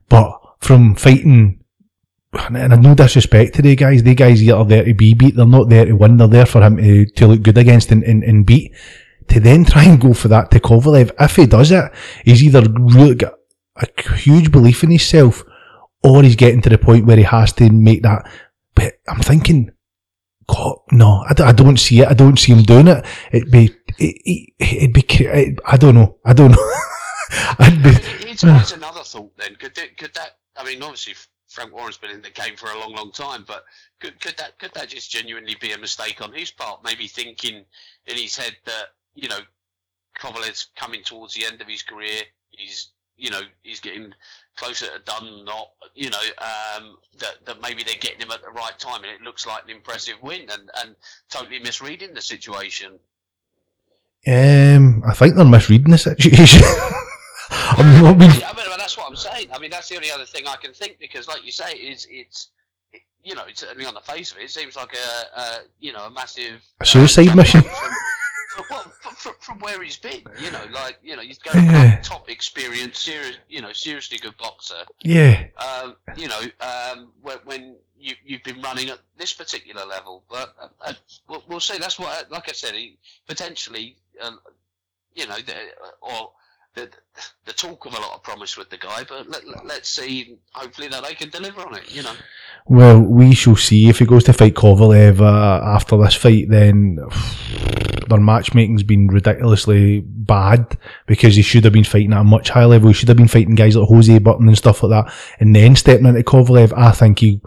But 0.09 0.39
from 0.63 0.95
fighting, 0.95 1.63
and 2.33 2.73
I 2.73 2.75
no 2.77 2.95
disrespect 2.95 3.55
to 3.55 3.61
the 3.61 3.75
guys, 3.75 4.03
the 4.03 4.15
guys 4.15 4.47
are 4.49 4.65
there 4.65 4.85
to 4.85 4.93
be 4.93 5.13
beat. 5.13 5.35
They're 5.35 5.45
not 5.45 5.69
there 5.69 5.85
to 5.85 5.93
win. 5.93 6.17
They're 6.17 6.27
there 6.27 6.45
for 6.45 6.61
him 6.61 6.77
to, 6.77 7.05
to 7.05 7.27
look 7.27 7.43
good 7.43 7.57
against 7.57 7.91
and, 7.91 8.03
and, 8.03 8.23
and 8.23 8.45
beat 8.45 8.73
to 9.29 9.39
then 9.39 9.65
try 9.65 9.83
and 9.85 10.01
go 10.01 10.13
for 10.13 10.27
that 10.29 10.51
to 10.51 10.59
Kovalev, 10.59 11.11
if 11.19 11.35
he 11.35 11.45
does 11.45 11.71
it, 11.71 11.91
he's 12.23 12.43
either 12.43 12.63
really 12.69 13.15
got 13.15 13.33
a 13.75 14.15
huge 14.15 14.51
belief 14.51 14.83
in 14.83 14.89
himself 14.89 15.43
or 16.03 16.23
he's 16.23 16.35
getting 16.35 16.61
to 16.61 16.69
the 16.69 16.77
point 16.77 17.05
where 17.05 17.17
he 17.17 17.23
has 17.23 17.53
to 17.53 17.69
make 17.69 18.03
that. 18.03 18.29
But 18.75 18.95
I'm 19.07 19.21
thinking, 19.21 19.71
God, 20.47 20.77
no, 20.91 21.23
I, 21.27 21.51
don't 21.53 21.77
see 21.77 22.01
it. 22.01 22.07
I 22.07 22.13
don't 22.13 22.37
see 22.37 22.51
him 22.51 22.63
doing 22.63 22.87
it. 22.87 23.05
It'd 23.31 23.51
be, 23.51 23.73
it, 23.97 24.53
it'd 24.59 24.93
be, 24.93 25.05
it, 25.25 25.59
I 25.65 25.77
don't 25.77 25.95
know. 25.95 26.17
I 26.25 26.33
don't 26.33 26.51
know. 26.51 26.73
I'd 27.59 27.81
be, 27.81 27.89
another 28.43 29.03
thought 29.03 29.31
then. 29.37 29.55
Could 29.55 29.75
could 29.97 30.13
that? 30.15 30.37
I 30.55 30.63
mean, 30.63 30.81
obviously 30.81 31.15
Frank 31.47 31.73
Warren's 31.73 31.97
been 31.97 32.11
in 32.11 32.21
the 32.21 32.29
game 32.29 32.55
for 32.55 32.69
a 32.69 32.79
long, 32.79 32.93
long 32.93 33.11
time, 33.11 33.43
but 33.47 33.65
could 33.99 34.19
could 34.19 34.35
that 34.37 34.57
could 34.59 34.73
that 34.73 34.89
just 34.89 35.11
genuinely 35.11 35.55
be 35.59 35.71
a 35.71 35.77
mistake 35.77 36.21
on 36.21 36.33
his 36.33 36.51
part? 36.51 36.83
Maybe 36.83 37.07
thinking 37.07 37.65
in 38.07 38.17
his 38.17 38.35
head 38.35 38.55
that 38.65 38.87
you 39.15 39.29
know 39.29 39.39
Kovalev's 40.19 40.67
coming 40.75 41.03
towards 41.03 41.33
the 41.35 41.45
end 41.45 41.61
of 41.61 41.67
his 41.67 41.83
career. 41.83 42.21
He's 42.49 42.89
you 43.17 43.29
know 43.29 43.41
he's 43.61 43.79
getting 43.79 44.13
closer 44.55 44.87
to 44.87 44.99
done. 45.05 45.45
Not 45.45 45.69
you 45.93 46.09
know 46.09 46.21
um, 46.39 46.97
that 47.19 47.45
that 47.45 47.61
maybe 47.61 47.83
they're 47.83 47.95
getting 47.99 48.21
him 48.21 48.31
at 48.31 48.41
the 48.41 48.51
right 48.51 48.77
time, 48.79 49.03
and 49.03 49.11
it 49.11 49.21
looks 49.21 49.45
like 49.45 49.63
an 49.63 49.69
impressive 49.69 50.15
win, 50.21 50.41
and 50.49 50.71
and 50.81 50.95
totally 51.29 51.59
misreading 51.59 52.13
the 52.13 52.21
situation. 52.21 52.99
um, 54.27 55.03
I 55.07 55.13
think 55.13 55.35
they're 55.35 55.45
misreading 55.45 55.91
the 55.91 55.97
situation. 55.97 56.61
I'm 57.49 58.01
not 58.01 58.17
being, 58.17 58.31
that's 58.83 58.97
what 58.97 59.07
I'm 59.09 59.15
saying. 59.15 59.47
I 59.53 59.59
mean, 59.59 59.71
that's 59.71 59.87
the 59.87 59.95
only 59.95 60.11
other 60.11 60.25
thing 60.25 60.45
I 60.45 60.57
can 60.57 60.73
think 60.73 60.99
because, 60.99 61.25
like 61.27 61.45
you 61.45 61.53
say, 61.53 61.71
it's 61.73 62.05
it's 62.09 62.49
it, 62.91 63.01
you 63.23 63.33
know, 63.33 63.43
it's 63.47 63.61
certainly 63.61 63.85
on 63.85 63.93
the 63.93 64.01
face 64.01 64.31
of 64.33 64.37
it, 64.39 64.43
it 64.43 64.51
seems 64.51 64.75
like 64.75 64.93
a, 64.93 65.39
a 65.39 65.45
you 65.79 65.93
know 65.93 66.03
a 66.05 66.11
massive 66.11 66.61
A 66.81 66.85
suicide 66.85 67.29
uh, 67.29 67.35
mission. 67.35 67.61
From, 67.61 67.71
from, 68.55 68.65
well, 68.69 68.83
from, 69.39 69.59
where 69.59 69.81
he's 69.81 69.97
been, 69.97 70.21
you 70.37 70.51
know, 70.51 70.65
like 70.73 70.99
you 71.01 71.15
know, 71.15 71.21
he's 71.21 71.39
going 71.39 71.65
Yeah. 71.65 71.99
top 72.03 72.29
experience, 72.29 72.99
serious, 72.99 73.37
you 73.47 73.61
know, 73.61 73.71
seriously 73.71 74.17
good 74.17 74.37
boxer. 74.37 74.83
yeah. 75.01 75.45
Um, 75.57 75.95
you 76.17 76.27
know, 76.27 76.41
um, 76.59 77.13
when, 77.21 77.37
when 77.45 77.75
you 77.97 78.15
you've 78.25 78.43
been 78.43 78.61
running 78.61 78.89
at 78.89 78.99
this 79.17 79.33
particular 79.33 79.85
level, 79.85 80.23
but 80.29 80.53
uh, 80.61 80.67
uh, 80.81 80.93
we'll, 81.29 81.43
we'll 81.47 81.59
see. 81.61 81.77
That's 81.77 81.97
what, 81.97 82.29
like 82.29 82.49
I 82.49 82.51
said, 82.51 82.75
he, 82.75 82.97
potentially, 83.27 83.95
um, 84.21 84.39
you 85.15 85.25
know, 85.25 85.37
the, 85.37 85.55
or 86.01 86.33
the 86.75 86.89
the 87.45 87.53
talk 87.53 87.85
of 87.85 87.93
a 87.93 87.99
lot 87.99 88.15
of 88.15 88.23
promise 88.23 88.57
with 88.57 88.69
the 88.69 88.77
guy, 88.77 89.03
but 89.07 89.29
let, 89.29 89.65
let's 89.65 89.89
see. 89.89 90.37
Hopefully, 90.53 90.87
that 90.87 91.03
they 91.03 91.13
can 91.13 91.29
deliver 91.29 91.61
on 91.61 91.75
it. 91.75 91.93
You 91.93 92.03
know, 92.03 92.13
Well, 92.65 93.01
we 93.01 93.33
shall 93.33 93.55
see 93.55 93.89
if 93.89 93.99
he 93.99 94.05
goes 94.05 94.23
to 94.25 94.33
fight 94.33 94.55
Kovalev 94.55 95.19
uh, 95.19 95.63
after 95.63 95.97
this 95.97 96.15
fight. 96.15 96.49
Then 96.49 96.95
their 98.09 98.19
matchmaking's 98.19 98.83
been 98.83 99.07
ridiculously 99.07 100.01
bad 100.01 100.77
because 101.05 101.35
he 101.35 101.41
should 101.41 101.63
have 101.63 101.73
been 101.73 101.83
fighting 101.83 102.13
at 102.13 102.21
a 102.21 102.23
much 102.23 102.49
higher 102.49 102.67
level. 102.67 102.87
He 102.87 102.93
should 102.93 103.09
have 103.09 103.17
been 103.17 103.27
fighting 103.27 103.55
guys 103.55 103.75
like 103.75 103.89
Josh 103.89 104.07
Buatsi 104.07 104.47
and 104.47 104.57
stuff 104.57 104.83
like 104.83 105.05
that, 105.05 105.13
and 105.39 105.55
then 105.55 105.75
stepping 105.75 106.07
into 106.07 106.23
Kovalev. 106.23 106.73
I 106.75 106.91
think 106.91 107.19
he 107.19 107.41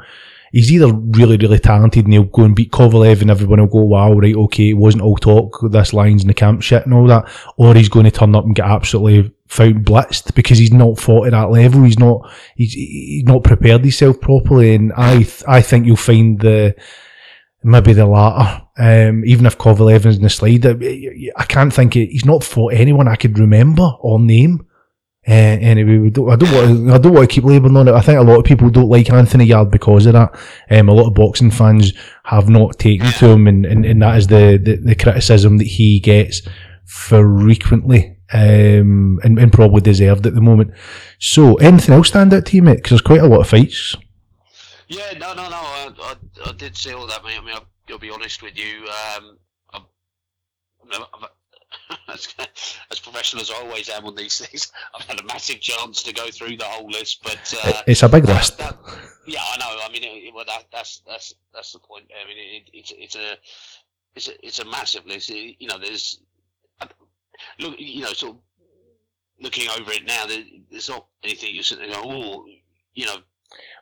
he's 0.52 0.72
either 0.72 0.92
really, 0.92 1.36
really 1.36 1.58
talented 1.58 2.04
and 2.04 2.12
he'll 2.12 2.24
go 2.24 2.44
and 2.44 2.56
beat 2.56 2.72
Kovalev 2.72 3.20
and 3.20 3.30
everyone 3.30 3.60
will 3.60 3.66
go, 3.66 3.80
wow, 3.80 4.12
right, 4.12 4.34
okay, 4.34 4.70
it 4.70 4.74
wasn't 4.74 5.02
all 5.02 5.16
talk, 5.16 5.58
this 5.70 5.92
line's 5.92 6.22
in 6.22 6.28
the 6.28 6.34
camp 6.34 6.62
shit 6.62 6.84
and 6.84 6.94
all 6.94 7.06
that. 7.06 7.28
Or 7.56 7.74
he's 7.74 7.88
going 7.88 8.04
to 8.04 8.10
turn 8.10 8.34
up 8.34 8.44
and 8.44 8.54
get 8.54 8.66
absolutely 8.66 9.32
found 9.48 9.84
blitzed 9.84 10.34
because 10.34 10.58
he's 10.58 10.72
not 10.72 10.98
fought 10.98 11.26
at 11.26 11.32
that 11.32 11.50
level. 11.50 11.82
He's 11.82 11.98
not, 11.98 12.30
he's, 12.54 12.72
he's 12.72 13.24
not 13.24 13.44
prepared 13.44 13.82
himself 13.82 14.20
properly. 14.20 14.74
And 14.74 14.92
I, 14.94 15.16
th- 15.16 15.44
I 15.46 15.62
think 15.62 15.86
you'll 15.86 15.96
find 15.96 16.40
the, 16.40 16.74
maybe 17.62 17.92
the 17.92 18.06
latter. 18.06 18.62
Um, 18.78 19.24
even 19.24 19.46
if 19.46 19.58
Kovalev 19.58 20.06
is 20.06 20.16
in 20.16 20.22
the 20.22 20.30
slide, 20.30 20.66
I, 20.66 21.30
I 21.36 21.44
can't 21.44 21.72
think 21.72 21.96
it, 21.96 22.10
he's 22.10 22.24
not 22.24 22.44
fought 22.44 22.74
anyone 22.74 23.08
I 23.08 23.16
could 23.16 23.38
remember 23.38 23.90
or 24.00 24.20
name. 24.20 24.66
Uh, 25.28 25.58
anyway, 25.60 25.98
we 25.98 26.10
don't, 26.10 26.30
I 26.30 26.36
don't 26.36 26.52
want 26.52 26.86
to, 26.86 26.94
I 26.94 26.98
don't 26.98 27.12
want 27.12 27.28
to 27.28 27.34
keep 27.34 27.42
labouring 27.42 27.76
on 27.76 27.88
it. 27.88 27.94
I 27.94 28.00
think 28.00 28.18
a 28.18 28.22
lot 28.22 28.38
of 28.38 28.44
people 28.44 28.70
don't 28.70 28.88
like 28.88 29.10
Anthony 29.10 29.44
Yarde 29.44 29.72
because 29.72 30.06
of 30.06 30.12
that. 30.12 30.38
Um, 30.70 30.88
a 30.88 30.92
lot 30.92 31.08
of 31.08 31.14
boxing 31.14 31.50
fans 31.50 31.92
have 32.24 32.48
not 32.48 32.78
taken 32.78 33.10
to 33.10 33.30
him, 33.30 33.48
and, 33.48 33.66
and, 33.66 33.84
and 33.84 34.00
that 34.02 34.18
is 34.18 34.28
the, 34.28 34.60
the, 34.62 34.76
the 34.76 34.94
criticism 34.94 35.58
that 35.58 35.66
he 35.66 35.98
gets 35.98 36.42
frequently, 36.84 38.16
um, 38.32 39.18
and, 39.24 39.36
and 39.38 39.52
probably 39.52 39.80
deserved 39.80 40.26
at 40.26 40.34
the 40.36 40.40
moment. 40.40 40.72
So, 41.18 41.56
anything 41.56 41.94
else 41.96 42.08
stand 42.08 42.32
out 42.32 42.46
to 42.46 42.56
you, 42.56 42.62
mate? 42.62 42.76
Because 42.76 42.90
there's 42.90 43.00
quite 43.00 43.20
a 43.20 43.26
lot 43.26 43.40
of 43.40 43.48
fights. 43.48 43.96
Yeah, 44.86 45.12
no, 45.18 45.34
no, 45.34 45.48
no. 45.48 45.56
I, 45.56 45.90
I, 46.02 46.14
I 46.48 46.52
did 46.52 46.76
see 46.76 46.92
all 46.92 47.08
that, 47.08 47.24
mate. 47.24 47.36
I 47.36 47.44
mean, 47.44 47.56
I'll, 47.56 47.66
I'll 47.90 47.98
be 47.98 48.10
honest 48.10 48.44
with 48.44 48.56
you. 48.56 48.86
Um, 49.16 49.38
I'm, 49.72 49.82
I'm, 50.92 51.28
As, 52.12 52.28
as 52.92 53.00
professional 53.00 53.42
as 53.42 53.50
I 53.50 53.54
always 53.56 53.88
am 53.88 54.04
on 54.06 54.14
these 54.14 54.38
things, 54.38 54.70
I've 54.94 55.06
had 55.06 55.18
a 55.20 55.24
massive 55.24 55.60
chance 55.60 56.02
to 56.04 56.12
go 56.14 56.30
through 56.30 56.56
the 56.56 56.64
whole 56.64 56.88
list, 56.88 57.22
but 57.24 57.54
uh, 57.64 57.82
It's 57.86 58.02
a 58.04 58.08
big 58.08 58.24
list. 58.26 58.58
that- 58.58 58.76
yeah, 59.26 59.40
I 59.42 59.56
know. 59.58 59.80
I 59.84 59.90
mean, 59.92 60.02
it, 60.04 60.32
well, 60.32 60.44
that, 60.46 60.66
that's 60.72 61.02
that's 61.06 61.34
that's 61.52 61.72
the 61.72 61.80
point. 61.80 62.04
I 62.14 62.28
mean, 62.28 62.36
it, 62.38 62.70
it's 62.72 62.92
it's 62.96 63.16
a 63.16 63.34
it's 64.14 64.28
a 64.28 64.46
it's 64.46 64.58
a 64.60 64.64
massive 64.66 65.04
list. 65.06 65.30
It- 65.30 65.56
you 65.58 65.66
know, 65.66 65.78
there's 65.78 66.20
look, 67.58 67.74
you 67.78 68.02
know, 68.02 68.12
sort 68.12 68.36
of 68.36 68.38
looking 69.40 69.68
over 69.78 69.90
it 69.92 70.06
now. 70.06 70.26
There, 70.26 70.44
there's 70.70 70.88
not 70.88 71.06
anything 71.24 71.54
you're 71.54 71.64
sitting 71.64 71.90
there 71.90 72.00
going, 72.00 72.22
oh, 72.24 72.46
you 72.94 73.06
know, 73.06 73.16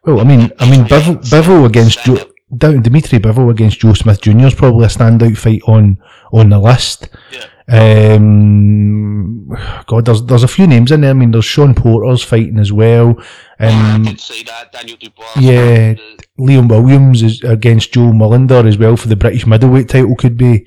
Well, 0.05 0.21
I 0.21 0.25
mean, 0.25 0.51
I 0.59 0.71
mean, 0.71 0.85
Bivol 0.85 1.67
against 1.67 2.03
Joe, 2.05 2.31
down 2.57 2.83
Dmitry 2.83 3.19
Bivol 3.19 3.51
against 3.51 3.81
Joe 3.81 3.95
Smith 3.95 4.21
Jr. 4.23 4.47
is 4.47 4.55
probably 4.55 4.85
a 4.87 4.89
standout 4.89 5.37
fight 5.37 5.63
on 5.67 5.99
on 6.33 6.49
the 6.49 6.59
list. 6.59 7.09
yeah. 7.33 7.45
Um, 7.67 9.49
God, 9.87 10.05
there's 10.07 10.23
there's 10.25 10.43
a 10.43 10.49
few 10.49 10.67
names 10.67 10.91
in 10.93 11.01
there. 11.03 11.11
I 11.11 11.15
mean, 11.15 11.31
there's 11.31 11.45
Shawn 11.45 11.75
Porter's 11.75 12.23
fighting 12.23 12.59
as 12.59 12.73
well. 12.73 13.17
I 13.59 13.95
Um, 13.95 14.03
did 14.05 14.21
see 14.21 14.43
that 14.45 14.73
Daniel 14.73 14.97
Dubois. 14.99 15.25
yeah. 15.39 15.95
Liam 16.39 16.69
Williams 16.69 17.23
is 17.23 17.43
against 17.45 17.93
Joe 17.93 18.11
Mullender 18.13 18.67
as 18.67 18.77
well 18.79 18.97
for 18.97 19.09
the 19.09 19.17
British 19.17 19.47
middleweight 19.47 19.89
title 19.89 20.17
could 20.17 20.37
be 20.37 20.67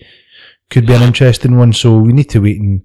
could 0.69 0.85
be 0.85 0.93
an 0.93 1.01
interesting 1.01 1.57
one. 1.57 1.73
So 1.73 1.97
we 1.97 2.13
need 2.13 2.29
to 2.31 2.39
wait 2.41 2.59
and 2.59 2.83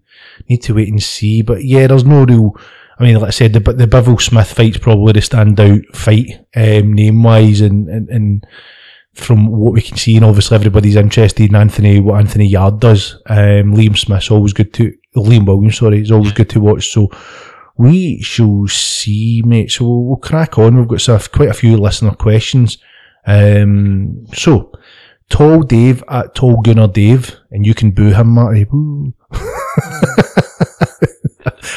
need 0.49 0.63
to 0.65 0.75
wait 0.75 0.89
and 0.89 1.03
see. 1.03 1.43
But 1.43 1.65
yeah, 1.65 1.87
there's 1.87 2.05
no 2.05 2.25
real. 2.25 2.57
I 2.99 3.05
mean, 3.05 3.17
like 3.17 3.29
I 3.29 3.31
said, 3.31 3.53
the 3.53 3.61
the 3.61 3.87
Bivol 3.87 4.21
Smith 4.21 4.53
fight's 4.53 4.79
probably 4.79 5.13
the 5.13 5.21
standout 5.21 5.85
fight 5.95 6.27
um, 6.57 6.93
name 6.93 7.23
wise, 7.23 7.61
and, 7.61 7.89
and 7.89 8.09
and 8.09 8.47
from 9.15 9.49
what 9.49 9.75
we 9.75 9.83
can 9.83 9.97
see, 9.97 10.17
and 10.17 10.25
obviously 10.25 10.55
everybody's 10.55 10.97
interested 10.97 11.49
in 11.49 11.55
Anthony 11.57 12.01
what 12.01 12.19
Anthony 12.19 12.47
Yarde 12.47 12.81
does. 12.81 13.21
Um, 13.27 13.75
Liam 13.75 13.97
Smith's 13.97 14.31
always 14.31 14.53
good 14.53 14.73
to 14.75 14.95
Liam 15.17 15.47
Williams, 15.47 15.79
sorry, 15.79 16.01
is 16.01 16.11
always 16.11 16.33
good 16.33 16.49
to 16.51 16.61
watch. 16.61 16.91
So 16.91 17.11
we 17.77 18.23
shall 18.23 18.67
see, 18.69 19.43
mate. 19.45 19.71
So 19.71 19.85
we'll, 19.85 20.05
we'll 20.05 20.17
crack 20.17 20.59
on. 20.59 20.77
We've 20.77 20.89
got 20.89 21.33
quite 21.33 21.51
a 21.51 21.55
few 21.55 21.77
listener 21.77 22.13
questions. 22.13 22.79
Um, 23.27 24.27
so 24.35 24.73
Tall 25.29 25.63
Dave 25.63 26.03
at 26.09 26.35
Tall 26.35 26.61
Gunner 26.63 26.89
Dave, 26.89 27.37
and 27.51 27.67
you 27.67 27.75
can 27.75 27.91
boo 27.91 28.13
him, 28.13 28.29
Marty. 28.29 28.67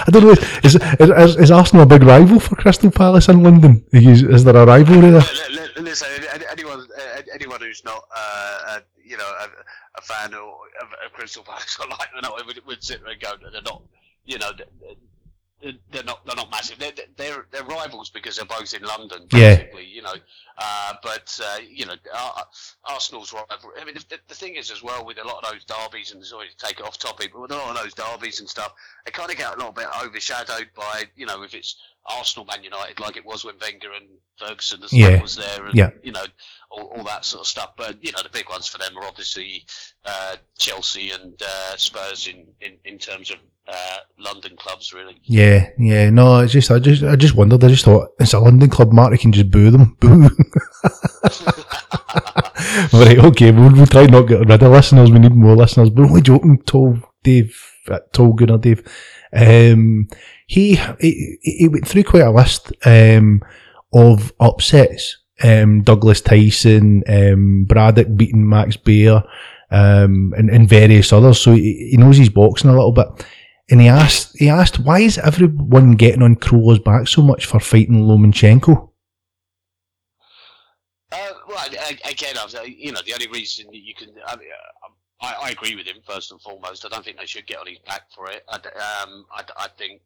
I 0.08 0.12
don't 0.12 0.24
know. 0.24 0.32
Is, 0.63 0.75
is, 1.00 1.36
is 1.38 1.51
Arsenal 1.51 1.84
a 1.84 1.86
big 1.86 2.04
rival 2.04 2.39
for 2.39 2.56
Crystal 2.56 2.92
Palace 2.92 3.30
in 3.30 3.44
London? 3.44 3.86
Is, 3.92 4.24
is 4.24 4.44
there 4.44 4.56
a 4.56 4.65
rivalry 4.65 5.12
there? 5.12 5.22
Li- 5.22 5.27
li- 5.50 5.68
li- 5.77 5.82
Listen, 5.84 6.08
anyone, 6.51 6.85
uh, 7.05 7.21
anyone 7.33 7.62
who's 7.62 7.83
not, 7.83 8.03
uh, 8.15 8.59
uh, 8.67 8.79
you 9.03 9.17
know, 9.17 9.24
a, 9.39 9.47
a 9.97 10.01
fan 10.01 10.33
of, 10.33 10.39
of, 10.81 10.88
of 11.05 11.13
Crystal 11.13 11.43
Palace 11.43 11.77
or 11.79 11.88
like, 11.88 12.09
no, 12.21 12.35
would, 12.45 12.59
would 12.65 12.83
sit 12.83 13.01
there 13.03 13.12
and 13.13 13.21
go, 13.21 13.31
they're 13.51 13.62
not, 13.62 13.81
you 14.25 14.38
know, 14.39 14.51
they're- 14.57 14.95
they're 15.89 16.03
not, 16.03 16.24
they're 16.27 16.35
not 16.35 16.51
massive. 16.51 16.77
They're, 16.77 16.91
they're, 17.17 17.47
they're 17.50 17.63
rivals 17.63 18.12
because 18.12 18.35
they're 18.35 18.45
both 18.45 18.71
in 18.75 18.83
London, 18.83 19.25
Yeah. 19.31 19.55
basically, 19.55 19.85
you 19.85 20.03
know. 20.03 20.13
Uh, 20.57 20.93
but 21.01 21.39
uh, 21.43 21.57
you 21.67 21.88
know, 21.88 21.95
Ar- 22.13 22.45
Arsenal's 22.83 23.33
rival. 23.33 23.71
I 23.79 23.83
mean, 23.85 23.95
the, 23.95 24.19
the 24.27 24.35
thing 24.35 24.55
is 24.55 24.69
as 24.69 24.83
well 24.83 25.03
with 25.05 25.17
a 25.17 25.24
lot 25.25 25.43
of 25.43 25.51
those 25.51 25.63
derbies, 25.63 26.12
and 26.12 26.24
sorry 26.24 26.50
to 26.50 26.57
take 26.67 26.79
it 26.79 26.85
off 26.85 27.00
topic, 27.00 27.31
but 27.33 27.41
with 27.41 27.51
a 27.51 27.55
lot 27.55 27.75
of 27.75 27.81
those 27.83 27.95
derbies 27.95 28.41
and 28.41 28.50
stuff, 28.50 28.74
they 29.05 29.12
kind 29.12 29.31
of 29.31 29.38
get 29.38 29.53
a 29.53 29.57
little 29.57 29.71
bit 29.71 29.88
overshadowed 30.03 30.69
by, 30.75 31.05
you 31.15 31.25
know, 31.25 31.41
if 31.41 31.55
it's 31.55 31.77
Arsenal, 32.05 32.45
Man 32.45 32.63
United, 32.63 33.00
like 33.00 33.17
it 33.17 33.25
was 33.25 33.43
when 33.43 33.55
Wenger 33.59 33.91
and 33.93 34.07
Ferguson 34.38 34.81
and 34.81 34.89
stuff 34.89 35.00
Yeah. 35.00 35.21
was 35.21 35.35
there, 35.35 35.65
and 35.65 35.74
Yeah. 35.74 35.89
you 36.03 36.12
know, 36.12 36.25
all, 36.75 36.94
all 36.96 37.03
that 37.03 37.25
sort 37.25 37.41
of 37.41 37.48
stuff. 37.48 37.74
But 37.77 38.03
you 38.03 38.12
know, 38.12 38.22
the 38.24 38.29
big 38.29 38.50
ones 38.50 38.67
for 38.67 38.77
them 38.77 38.98
are 38.98 39.05
obviously 39.05 39.65
uh, 40.05 40.36
Chelsea 40.58 41.12
and 41.12 41.41
uh, 41.41 41.77
Spurs 41.77 42.27
in, 42.27 42.46
in, 42.62 42.77
in 42.86 42.98
terms 42.98 43.32
of 43.32 43.38
uh, 43.67 43.98
London 44.20 44.55
clubs, 44.58 44.94
really. 44.94 45.17
Yeah, 45.24 45.70
yeah. 45.79 46.10
No, 46.10 46.39
it's 46.39 46.53
just 46.53 46.72
I 46.72 46.79
just 46.79 47.03
I 47.03 47.15
just 47.15 47.36
wondered. 47.36 47.63
I 47.63 47.70
just 47.70 47.86
thought 47.86 48.10
it's 48.20 48.34
a 48.34 48.39
London 48.39 48.70
club. 48.70 48.91
Mark. 48.91 49.05
Marty 49.05 49.22
can 49.22 49.32
just 49.32 49.51
boo 49.51 49.72
them. 49.72 49.96
Boo. 50.00 50.29
Right, 52.91 53.17
okay. 53.17 53.51
We'll, 53.51 53.74
we'll 53.74 53.88
try 53.88 54.05
not 54.05 54.27
get 54.27 54.39
rid 54.39 54.63
of 54.63 54.72
listeners. 54.72 55.12
We 55.12 55.20
need 55.20 55.34
more 55.34 55.55
listeners. 55.55 55.89
But 55.89 56.03
only 56.03 56.22
joking. 56.22 56.62
Tall 56.63 56.98
Dave, 57.24 57.58
uh, 57.89 58.00
Tall 58.12 58.34
Gunner 58.34 58.58
Dave. 58.58 58.84
Um, 59.34 60.08
he, 60.48 60.75
he 61.00 61.38
he 61.41 61.67
went 61.67 61.88
through 61.88 62.03
quite 62.03 62.24
a 62.24 62.32
list 62.32 62.74
um, 62.86 63.41
of 63.94 64.34
upsets. 64.39 65.17
Um, 65.44 65.84
Douglas 65.84 66.22
Tyson, 66.22 67.04
um, 67.08 67.65
Braddock 67.65 68.15
beating 68.15 68.48
Max 68.48 68.77
Baer, 68.77 69.24
um, 69.70 70.34
and, 70.38 70.50
and 70.50 70.70
various 70.70 71.12
others. 71.12 71.39
So 71.39 71.54
he, 71.54 71.89
he 71.92 71.98
knows 71.98 72.18
he's 72.18 72.30
boxing 72.30 72.70
a 72.70 72.74
little 72.74 72.94
bit. 72.94 73.08
And 73.70 73.82
he 73.82 73.88
asked, 73.88 74.38
he 74.38 74.48
asked, 74.48 74.80
why 74.80 75.00
is 75.00 75.18
everyone 75.18 75.94
getting 75.94 76.22
on 76.22 76.36
Crolla's 76.36 76.80
back 76.80 77.08
so 77.08 77.22
much 77.22 77.46
for 77.46 77.60
fighting 77.60 78.06
Lomachenko? 78.06 78.92
Uh, 81.12 81.18
well, 81.48 81.65
again, 82.10 82.36
uh, 82.38 82.62
you 82.63 82.92
know, 82.92 83.01
the 83.06 83.13
only 83.13 83.27
reason 83.27 83.65
you 83.72 83.96
can, 83.96 84.10
I, 84.27 84.36
mean, 84.36 84.48
uh, 84.84 85.25
I, 85.25 85.48
I 85.48 85.50
agree 85.50 85.75
with 85.75 85.88
him 85.88 85.98
first 86.08 86.32
and 86.32 86.39
foremost. 86.42 86.86
I 86.86 86.89
don't 86.89 87.04
think 87.04 87.18
they 87.18 87.25
should 87.25 87.48
get 87.48 87.58
on 87.58 87.68
his 87.68 87.80
back 87.80 88.04
for 88.13 88.30
it. 88.30 88.44
I, 88.48 88.56
um, 88.56 89.25
I, 89.32 89.44
I 89.58 89.68
think 89.77 90.01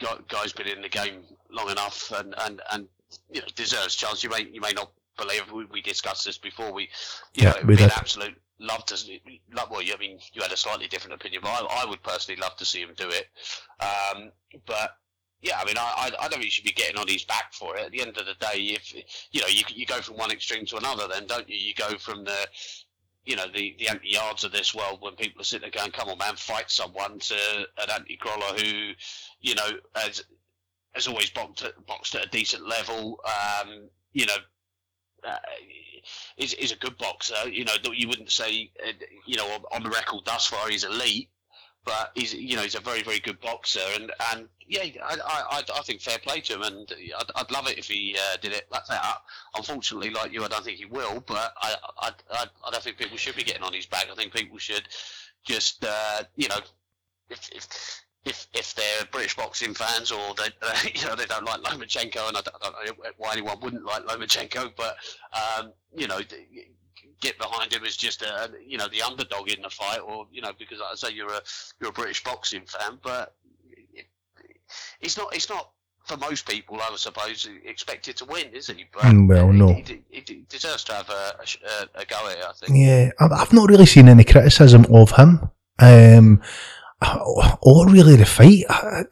guy- 0.00 0.18
guy's 0.28 0.52
been 0.52 0.68
in 0.68 0.80
the 0.80 0.88
game 0.88 1.22
long 1.50 1.70
enough 1.70 2.10
and, 2.12 2.34
and, 2.38 2.62
and 2.72 2.88
you 3.30 3.40
know 3.40 3.46
deserves 3.54 3.94
a 3.94 3.98
chance. 3.98 4.22
You 4.22 4.30
may 4.30 4.48
you 4.52 4.60
may 4.60 4.72
not 4.72 4.92
believe 5.16 5.50
we, 5.52 5.64
we 5.66 5.80
discussed 5.82 6.24
this 6.24 6.38
before. 6.38 6.72
We 6.72 6.88
you 7.34 7.44
Yeah, 7.44 7.50
know 7.50 7.56
it'd 7.56 7.66
we 7.66 7.74
an 7.74 7.90
absolute 7.96 8.36
love 8.58 8.84
to 8.86 8.94
love. 9.52 9.70
Well, 9.70 9.82
I 9.82 9.98
mean 9.98 10.18
you 10.32 10.42
had 10.42 10.52
a 10.52 10.56
slightly 10.56 10.86
different 10.88 11.14
opinion, 11.14 11.42
but 11.42 11.50
I, 11.50 11.82
I 11.82 11.86
would 11.86 12.02
personally 12.02 12.40
love 12.40 12.56
to 12.56 12.64
see 12.64 12.80
him 12.80 12.90
do 12.96 13.08
it. 13.08 13.26
Um, 13.80 14.32
but 14.66 14.96
yeah, 15.42 15.58
I 15.60 15.64
mean, 15.64 15.76
I, 15.78 15.82
I, 15.82 16.06
I 16.06 16.28
don't 16.28 16.32
think 16.32 16.44
you 16.44 16.50
should 16.50 16.64
be 16.64 16.72
getting 16.72 16.98
on 16.98 17.06
his 17.06 17.24
back 17.24 17.52
for 17.52 17.76
it. 17.76 17.84
At 17.86 17.92
the 17.92 18.00
end 18.00 18.16
of 18.16 18.26
the 18.26 18.34
day, 18.34 18.58
if 18.58 18.92
you 19.32 19.40
know, 19.40 19.46
you 19.48 19.62
you 19.74 19.86
go 19.86 20.00
from 20.00 20.16
one 20.16 20.30
extreme 20.30 20.66
to 20.66 20.76
another, 20.76 21.06
then 21.08 21.26
don't 21.26 21.48
you? 21.48 21.56
You 21.56 21.74
go 21.74 21.96
from 21.98 22.24
the 22.24 22.46
you 23.24 23.36
know 23.36 23.46
the 23.52 23.76
the 23.78 23.88
Anthony 23.88 24.14
Yardes 24.14 24.44
of 24.44 24.52
this 24.52 24.74
world 24.74 25.02
when 25.02 25.14
people 25.14 25.40
are 25.40 25.44
sitting 25.44 25.68
there 25.70 25.80
going, 25.82 25.92
"Come 25.92 26.08
on, 26.08 26.18
man, 26.18 26.36
fight 26.36 26.70
someone," 26.70 27.18
to 27.18 27.34
an 27.78 27.90
Anthony 27.90 28.16
Crolla 28.16 28.58
who, 28.58 28.92
you 29.40 29.54
know, 29.54 29.68
has 29.94 30.24
has 30.96 31.06
always 31.08 31.30
boxed 31.30 31.62
at, 31.64 31.86
boxed 31.86 32.14
at 32.16 32.26
a 32.26 32.28
decent 32.30 32.66
level. 32.66 33.20
Um, 33.24 33.88
you 34.12 34.26
know. 34.26 34.36
Uh, 35.26 35.36
is 36.36 36.54
is 36.54 36.70
a 36.70 36.76
good 36.76 36.96
boxer. 36.98 37.48
You 37.48 37.64
know, 37.64 37.72
you 37.92 38.06
wouldn't 38.06 38.30
say, 38.30 38.70
uh, 38.86 38.92
you 39.26 39.36
know, 39.36 39.58
on, 39.72 39.82
the 39.82 39.90
record 39.90 40.20
thus 40.24 40.46
far 40.46 40.68
he's 40.68 40.84
elite, 40.84 41.30
but 41.86 42.10
he's 42.14 42.34
you 42.34 42.56
know 42.56 42.62
he's 42.62 42.74
a 42.74 42.80
very 42.80 43.02
very 43.02 43.20
good 43.20 43.40
boxer 43.40 43.80
and 43.94 44.12
and 44.32 44.48
yeah 44.68 44.82
I 45.02 45.16
I, 45.24 45.62
I- 45.74 45.82
think 45.82 46.00
fair 46.00 46.18
play 46.18 46.40
to 46.40 46.54
him 46.54 46.62
and 46.62 46.92
I'd, 47.18 47.30
I'd 47.36 47.50
love 47.52 47.68
it 47.68 47.78
if 47.78 47.86
he 47.86 48.16
uh, 48.18 48.36
did 48.42 48.52
it 48.52 48.66
like 48.70 48.84
that 48.88 49.00
uh, 49.02 49.14
unfortunately 49.56 50.10
like 50.10 50.32
you 50.32 50.44
I 50.44 50.48
don't 50.48 50.64
think 50.64 50.78
he 50.78 50.84
will 50.84 51.20
but 51.20 51.54
I, 51.62 51.76
I 52.00 52.10
I 52.32 52.46
I 52.66 52.70
don't 52.72 52.82
think 52.82 52.98
people 52.98 53.16
should 53.16 53.36
be 53.36 53.44
getting 53.44 53.62
on 53.62 53.72
his 53.72 53.86
back 53.86 54.06
I 54.10 54.14
think 54.16 54.34
people 54.34 54.58
should 54.58 54.82
just 55.44 55.84
uh, 55.84 56.24
you 56.34 56.48
know 56.48 56.58
if 57.30 57.48
if 57.52 57.66
if 58.26 58.46
if 58.52 58.74
they're 58.74 59.06
British 59.10 59.36
boxing 59.36 59.72
fans 59.72 60.10
or 60.10 60.34
they 60.34 60.48
uh, 60.62 60.74
you 60.94 61.06
know 61.06 61.14
they 61.14 61.26
don't 61.26 61.44
like 61.44 61.60
Lomachenko 61.62 62.28
and 62.28 62.36
I 62.36 62.40
don't, 62.42 62.56
I 62.62 62.84
don't 62.84 62.98
know 62.98 63.04
why 63.16 63.32
anyone 63.32 63.58
wouldn't 63.60 63.84
like 63.84 64.04
Lomachenko 64.04 64.72
but 64.76 64.96
um, 65.32 65.72
you 65.94 66.06
know 66.06 66.20
get 67.20 67.38
behind 67.38 67.72
him 67.72 67.84
as 67.84 67.96
just 67.96 68.22
a 68.22 68.50
you 68.66 68.78
know 68.78 68.88
the 68.88 69.02
underdog 69.02 69.50
in 69.50 69.62
the 69.62 69.70
fight, 69.70 70.00
or 70.00 70.26
you 70.30 70.42
know 70.42 70.52
because 70.58 70.78
like 70.78 70.92
I 70.92 70.94
say 70.94 71.14
you're 71.14 71.32
a 71.32 71.40
you're 71.80 71.90
a 71.90 71.92
British 71.92 72.22
boxing 72.22 72.62
fan, 72.66 72.98
but 73.02 73.34
it's 75.00 75.16
not 75.16 75.34
it's 75.34 75.48
not 75.48 75.70
for 76.04 76.16
most 76.18 76.48
people, 76.48 76.78
I 76.80 76.88
would 76.90 77.00
suppose, 77.00 77.48
expected 77.64 78.16
to 78.18 78.26
win, 78.26 78.46
is 78.52 78.68
he? 78.68 78.84
But 78.92 79.02
Mm, 79.02 79.28
well, 79.28 79.52
no. 79.52 79.72
he, 79.72 80.02
he, 80.08 80.22
he 80.24 80.46
deserves 80.48 80.84
to 80.84 80.92
have 80.92 81.10
a, 81.10 81.34
a, 81.34 82.00
a, 82.00 82.04
go 82.04 82.28
at 82.28 82.38
it. 82.38 82.44
I 82.44 82.52
think. 82.52 82.72
Yeah, 82.76 83.10
I've 83.18 83.32
I've 83.32 83.52
not 83.52 83.68
really 83.68 83.86
seen 83.86 84.08
any 84.08 84.24
criticism 84.24 84.86
of 84.92 85.10
him. 85.12 85.50
Um, 85.78 86.42
or 87.62 87.88
really 87.88 88.16
the 88.16 88.24
fight. 88.24 88.64
I, 88.68 89.04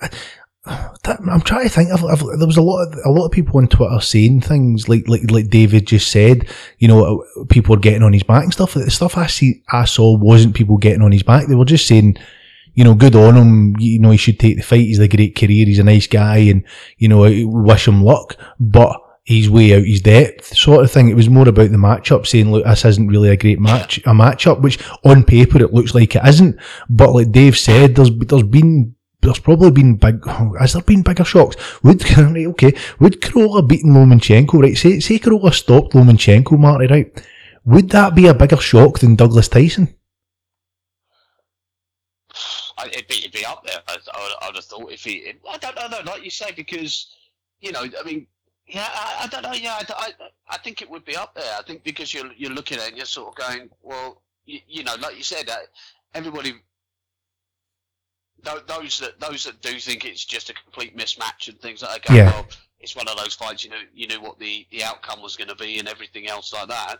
I'm 0.66 1.42
trying 1.42 1.64
to 1.64 1.68
think. 1.68 1.90
I've, 1.90 2.04
I've, 2.04 2.20
there 2.38 2.46
was 2.46 2.56
a 2.56 2.62
lot 2.62 2.86
of 2.86 2.98
a 3.04 3.10
lot 3.10 3.26
of 3.26 3.32
people 3.32 3.58
on 3.58 3.68
Twitter 3.68 4.00
saying 4.00 4.40
things 4.40 4.88
like 4.88 5.06
like 5.08 5.30
like 5.30 5.50
David 5.50 5.86
just 5.86 6.10
said. 6.10 6.48
You 6.78 6.88
know, 6.88 7.24
people 7.50 7.74
are 7.74 7.80
getting 7.80 8.02
on 8.02 8.14
his 8.14 8.22
back 8.22 8.44
and 8.44 8.52
stuff. 8.52 8.74
The 8.74 8.90
stuff 8.90 9.18
I 9.18 9.26
see 9.26 9.62
I 9.70 9.84
saw 9.84 10.16
wasn't 10.16 10.54
people 10.54 10.78
getting 10.78 11.02
on 11.02 11.12
his 11.12 11.22
back. 11.22 11.46
They 11.46 11.54
were 11.54 11.66
just 11.66 11.86
saying, 11.86 12.16
you 12.72 12.82
know, 12.82 12.94
good 12.94 13.14
on 13.14 13.36
him. 13.36 13.76
You 13.78 13.98
know, 14.00 14.10
he 14.10 14.16
should 14.16 14.40
take 14.40 14.56
the 14.56 14.62
fight. 14.62 14.80
He's 14.80 14.98
a 14.98 15.08
great 15.08 15.36
career. 15.36 15.66
He's 15.66 15.78
a 15.78 15.84
nice 15.84 16.06
guy, 16.06 16.38
and 16.38 16.64
you 16.96 17.08
know, 17.08 17.20
wish 17.46 17.86
him 17.86 18.02
luck. 18.02 18.38
But 18.58 18.98
he's 19.24 19.50
way 19.50 19.74
out 19.74 19.86
his 19.86 20.02
depth, 20.02 20.56
sort 20.56 20.84
of 20.84 20.90
thing. 20.90 21.08
It 21.08 21.16
was 21.16 21.28
more 21.28 21.48
about 21.48 21.70
the 21.70 21.76
matchup, 21.76 22.26
saying, 22.26 22.50
look, 22.50 22.64
this 22.64 22.84
isn't 22.84 23.08
really 23.08 23.30
a 23.30 23.36
great 23.36 23.58
match, 23.58 23.98
a 23.98 24.10
matchup, 24.10 24.60
which 24.60 24.78
on 25.04 25.24
paper 25.24 25.62
it 25.62 25.72
looks 25.72 25.94
like 25.94 26.14
it 26.14 26.26
isn't. 26.26 26.56
But 26.88 27.12
like 27.12 27.32
Dave 27.32 27.58
said, 27.58 27.96
there's 27.96 28.10
there's 28.16 28.42
been 28.42 28.94
there's 29.22 29.38
probably 29.38 29.70
been 29.70 29.96
big. 29.96 30.24
Has 30.60 30.74
there 30.74 30.82
been 30.82 31.02
bigger 31.02 31.24
shocks? 31.24 31.56
Would 31.82 32.04
okay? 32.18 32.74
Would 33.00 33.22
Crolla 33.22 33.62
beating 33.62 33.92
Lomachenko? 33.92 34.62
Right? 34.62 34.76
Say 34.76 35.00
say 35.00 35.18
Crolla 35.18 35.52
stopped 35.52 35.94
Lomachenko, 35.94 36.58
Marty. 36.58 36.86
Right? 36.86 37.26
Would 37.64 37.90
that 37.90 38.14
be 38.14 38.26
a 38.26 38.34
bigger 38.34 38.58
shock 38.58 38.98
than 38.98 39.16
Douglas 39.16 39.48
Tyson? 39.48 39.94
It'd 42.86 43.08
be, 43.08 43.16
it'd 43.16 43.32
be 43.32 43.46
up 43.46 43.64
there. 43.64 43.78
I, 43.88 43.96
I, 44.12 44.34
I 44.42 44.46
would 44.48 44.56
have 44.56 44.64
thought 44.66 44.92
if 44.92 45.04
he. 45.04 45.32
I 45.50 45.56
don't 45.56 45.90
know, 45.90 46.12
like 46.12 46.22
you 46.22 46.30
say, 46.30 46.52
because 46.52 47.14
you 47.60 47.72
know, 47.72 47.80
I 47.80 48.04
mean, 48.04 48.26
yeah, 48.66 48.88
I, 48.92 49.20
I 49.24 49.26
don't 49.28 49.42
know. 49.42 49.52
Yeah, 49.52 49.74
I, 49.78 49.84
I, 49.96 50.12
I 50.48 50.58
think 50.58 50.82
it 50.82 50.90
would 50.90 51.04
be 51.04 51.16
up 51.16 51.34
there. 51.34 51.54
I 51.58 51.62
think 51.62 51.84
because 51.84 52.12
you're 52.14 52.32
you're 52.36 52.52
looking 52.52 52.78
at 52.78 52.84
it 52.84 52.88
and 52.88 52.96
you're 52.96 53.06
sort 53.06 53.28
of 53.28 53.34
going, 53.36 53.70
well, 53.82 54.22
you, 54.46 54.60
you 54.68 54.84
know, 54.84 54.94
like 55.00 55.16
you 55.16 55.22
said, 55.22 55.48
uh, 55.48 55.56
everybody. 56.14 56.54
Those 58.42 58.98
that 58.98 59.18
those 59.20 59.44
that 59.44 59.62
do 59.62 59.78
think 59.80 60.04
it's 60.04 60.22
just 60.24 60.50
a 60.50 60.54
complete 60.54 60.94
mismatch 60.94 61.48
and 61.48 61.58
things 61.60 61.80
like 61.80 62.04
that, 62.04 62.08
go, 62.08 62.14
Yeah. 62.14 62.30
well, 62.30 62.46
it's 62.78 62.94
one 62.94 63.08
of 63.08 63.16
those 63.16 63.32
fights. 63.32 63.64
You 63.64 63.70
know, 63.70 63.78
you 63.94 64.06
knew 64.06 64.20
what 64.20 64.38
the, 64.38 64.66
the 64.70 64.84
outcome 64.84 65.22
was 65.22 65.34
going 65.34 65.48
to 65.48 65.54
be 65.54 65.78
and 65.78 65.88
everything 65.88 66.28
else 66.28 66.52
like 66.52 66.68
that. 66.68 66.98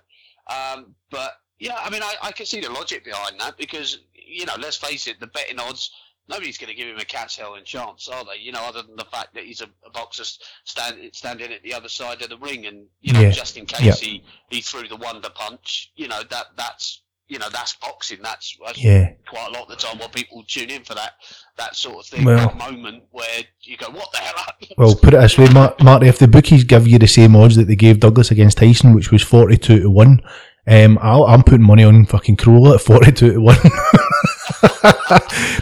Um, 0.48 0.94
but 1.10 1.32
yeah, 1.58 1.76
I 1.78 1.90
mean, 1.90 2.02
I, 2.02 2.14
I 2.22 2.32
can 2.32 2.46
see 2.46 2.60
the 2.60 2.70
logic 2.70 3.04
behind 3.04 3.38
that 3.40 3.58
because 3.58 3.98
you 4.14 4.46
know, 4.46 4.54
let's 4.58 4.78
face 4.78 5.06
it, 5.06 5.20
the 5.20 5.26
betting 5.26 5.60
odds. 5.60 5.90
Nobody's 6.28 6.56
going 6.56 6.70
to 6.70 6.74
give 6.74 6.88
him 6.88 6.98
a 6.98 7.04
cat's 7.04 7.36
hell 7.36 7.54
in 7.56 7.64
chance, 7.64 8.08
are 8.08 8.24
they? 8.24 8.40
You 8.40 8.52
know, 8.52 8.62
other 8.62 8.82
than 8.82 8.96
the 8.96 9.04
fact 9.04 9.34
that 9.34 9.44
he's 9.44 9.60
a, 9.60 9.66
a 9.86 9.90
boxer 9.92 10.24
stand, 10.64 10.96
standing 11.12 11.52
at 11.52 11.62
the 11.62 11.74
other 11.74 11.88
side 11.88 12.22
of 12.22 12.30
the 12.30 12.38
ring, 12.38 12.66
and 12.66 12.86
you 13.02 13.12
know, 13.12 13.20
Yeah. 13.20 13.30
just 13.30 13.56
in 13.58 13.66
case 13.66 13.82
Yeah. 14.02 14.08
he, 14.08 14.24
he 14.48 14.60
threw 14.62 14.88
the 14.88 14.96
wonder 14.96 15.28
punch, 15.28 15.92
you 15.96 16.08
know, 16.08 16.22
that 16.30 16.46
that's 16.56 17.02
you 17.26 17.38
know 17.38 17.48
that's 17.50 17.74
boxing. 17.76 18.18
That's, 18.22 18.56
that's 18.64 18.82
Yeah. 18.82 19.12
quite 19.26 19.48
a 19.48 19.50
lot 19.52 19.62
of 19.62 19.68
the 19.68 19.76
time 19.76 19.98
what 19.98 20.12
people 20.12 20.44
tune 20.46 20.68
in 20.70 20.82
for 20.84 20.94
that 20.94 21.12
that 21.58 21.74
sort 21.76 21.98
of 21.98 22.06
thing. 22.06 22.24
Well- 22.24 22.36
that 22.36 22.56
moment 22.56 23.04
where 23.10 23.42
you 23.62 23.76
go, 23.76 23.90
"What 23.90 24.10
the 24.12 24.18
hell?" 24.18 24.34
happened?" 24.36 24.72
Well, 24.78 24.94
put 24.94 25.14
it 25.14 25.20
this 25.20 25.36
way, 25.38 25.48
Mar- 25.52 25.74
Marty, 25.82 26.06
if 26.08 26.18
the 26.18 26.28
bookies 26.28 26.64
give 26.64 26.86
you 26.86 26.98
the 26.98 27.06
same 27.08 27.34
odds 27.36 27.56
that 27.56 27.66
they 27.66 27.76
gave 27.76 28.00
Douglas 28.00 28.30
against 28.30 28.58
Tyson, 28.58 28.94
which 28.94 29.10
was 29.10 29.22
42 29.22 29.80
to 29.80 29.90
1, 29.90 30.22
um, 30.68 30.98
I'll, 31.02 31.24
I'm 31.24 31.42
putting 31.42 31.66
money 31.66 31.84
on 31.84 32.04
fucking 32.06 32.36
Crolla 32.36 32.74
at 32.76 32.80
42 32.82 33.32
to 33.34 33.40
1. 33.40 33.56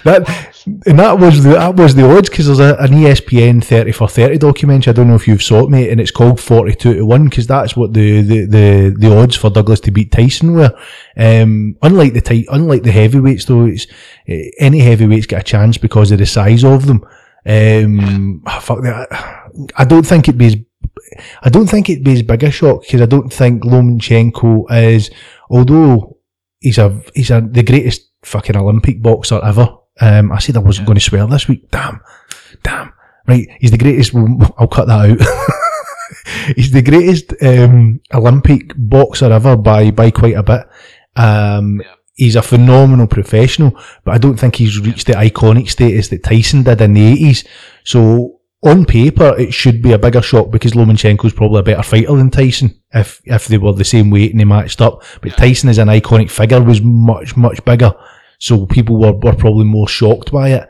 that, 0.05 0.53
and 0.87 0.99
that 0.99 1.19
was 1.19 1.43
the, 1.43 1.51
that 1.51 1.77
was 1.77 1.95
the 1.95 2.09
odds 2.09 2.29
because 2.29 2.47
there's 2.47 2.61
a, 2.61 2.77
an 2.79 2.91
ESPN 2.91 3.63
30 3.65 3.93
for 3.93 4.09
30 4.09 4.39
documentary. 4.39 4.91
I 4.91 4.95
don't 4.95 5.09
know 5.09 5.15
if 5.15 5.27
you've 5.27 5.43
saw 5.43 5.65
it, 5.65 5.71
mate, 5.71 5.91
and 5.91 6.01
it's 6.01 6.11
called 6.11 6.41
42 6.41 6.95
to 6.95 7.03
1 7.07 7.25
because 7.25 7.47
that's 7.47 7.77
what 7.77 7.93
the, 7.93 8.23
the, 8.23 8.47
the, 8.47 8.97
the 8.97 9.17
odds 9.17 9.37
for 9.37 9.51
Douglas 9.51 9.81
to 9.81 9.91
beat 9.91 10.13
Tyson 10.13 10.55
were. 10.55 10.73
Um, 11.17 11.77
unlike 11.83 12.13
the 12.13 12.21
tight, 12.21 12.47
unlike 12.51 12.83
the 12.83 12.93
heavyweights 12.93 13.47
though, 13.47 13.67
it's, 13.67 13.87
eh, 14.29 14.51
any 14.59 14.79
heavyweights 14.79 15.27
get 15.27 15.41
a 15.41 15.45
chance 15.45 15.79
because 15.79 16.11
of 16.13 16.19
the 16.19 16.27
size 16.27 16.65
of 16.65 16.87
them. 16.87 17.05
Um, 17.45 18.43
ah, 18.47 18.61
fuck 18.61 18.83
that. 18.83 19.09
I 19.77 19.85
don't 19.85 20.07
think 20.07 20.29
it'd 20.29 20.39
be 20.39 20.47
as, 20.47 20.57
I 21.43 21.49
don't 21.49 21.67
think 21.67 21.91
it'd 21.91 22.05
be 22.05 22.13
as 22.13 22.23
big 22.23 22.45
a 22.45 22.51
shock 22.51 22.83
because 22.83 23.01
I 23.01 23.07
don't 23.07 23.33
think 23.33 23.65
Lomachenko 23.65 24.71
is, 24.71 25.11
although 25.51 26.19
he's 26.61 26.79
a, 26.79 27.03
he's 27.15 27.31
a, 27.31 27.41
the 27.41 27.65
greatest 27.65 28.12
fucking 28.23 28.57
Olympic 28.57 29.03
boxer 29.03 29.41
ever. 29.45 29.77
Um, 30.01 30.33
I 30.33 30.39
said 30.39 30.57
I 30.57 30.61
wasn't 30.61 30.87
going 30.87 30.99
to 30.99 31.05
swear 31.05 31.27
this 31.27 31.49
week. 31.49 31.71
Damn. 31.71 32.01
Damn. 32.63 32.93
Right. 33.27 33.47
He's 33.61 33.71
the 33.71 33.79
greatest, 33.79 34.15
I'll 34.15 34.67
cut 34.69 34.87
that 34.89 35.11
out. 35.11 36.53
he's 36.57 36.71
the 36.73 36.83
greatest, 36.83 37.35
um, 37.43 38.01
Olympic 38.13 38.73
boxer 38.77 39.33
ever 39.33 39.57
by, 39.57 39.91
by 39.91 40.11
quite 40.11 40.35
a 40.37 40.43
bit. 40.43 40.67
Um, 41.17 41.81
Yeah. 41.81 41.95
he's 42.15 42.37
a 42.37 42.43
phenomenal 42.43 43.07
professional, 43.07 43.79
but 44.05 44.13
I 44.15 44.19
don't 44.19 44.39
think 44.39 44.57
he's 44.57 44.79
reached 44.81 45.07
the 45.07 45.13
iconic 45.15 45.69
status 45.71 46.09
that 46.09 46.23
Tyson 46.25 46.63
did 46.63 46.81
in 46.81 46.95
the 46.95 47.15
80s. 47.15 47.47
So 47.85 48.41
on 48.65 48.85
paper, 48.85 49.35
it 49.39 49.53
should 49.53 49.83
be 49.83 49.93
a 49.93 49.99
bigger 49.99 50.23
shock 50.23 50.51
because 50.51 50.73
Lomachenko's 50.73 51.33
probably 51.33 51.61
a 51.61 51.65
better 51.65 51.83
fighter 51.83 52.15
than 52.17 52.31
Tyson 52.31 52.81
if 52.95 53.21
if 53.25 53.47
they 53.49 53.59
were 53.59 53.73
the 53.73 53.85
same 53.85 54.09
weight 54.11 54.31
and 54.31 54.39
they 54.41 54.45
matched 54.45 54.81
up. 54.81 55.03
But 55.21 55.31
Yeah. 55.33 55.37
Tyson 55.37 55.69
as 55.69 55.79
an 55.79 55.89
iconic 55.89 56.31
figure 56.31 56.63
was 56.63 56.81
much 56.81 57.37
much 57.37 57.65
bigger, 57.65 57.93
so 58.43 58.67
people 58.67 58.99
were, 58.99 59.13
were 59.13 59.37
probably 59.37 59.65
more 59.65 59.87
shocked 59.87 60.33
by 60.33 60.49
it. 60.49 60.69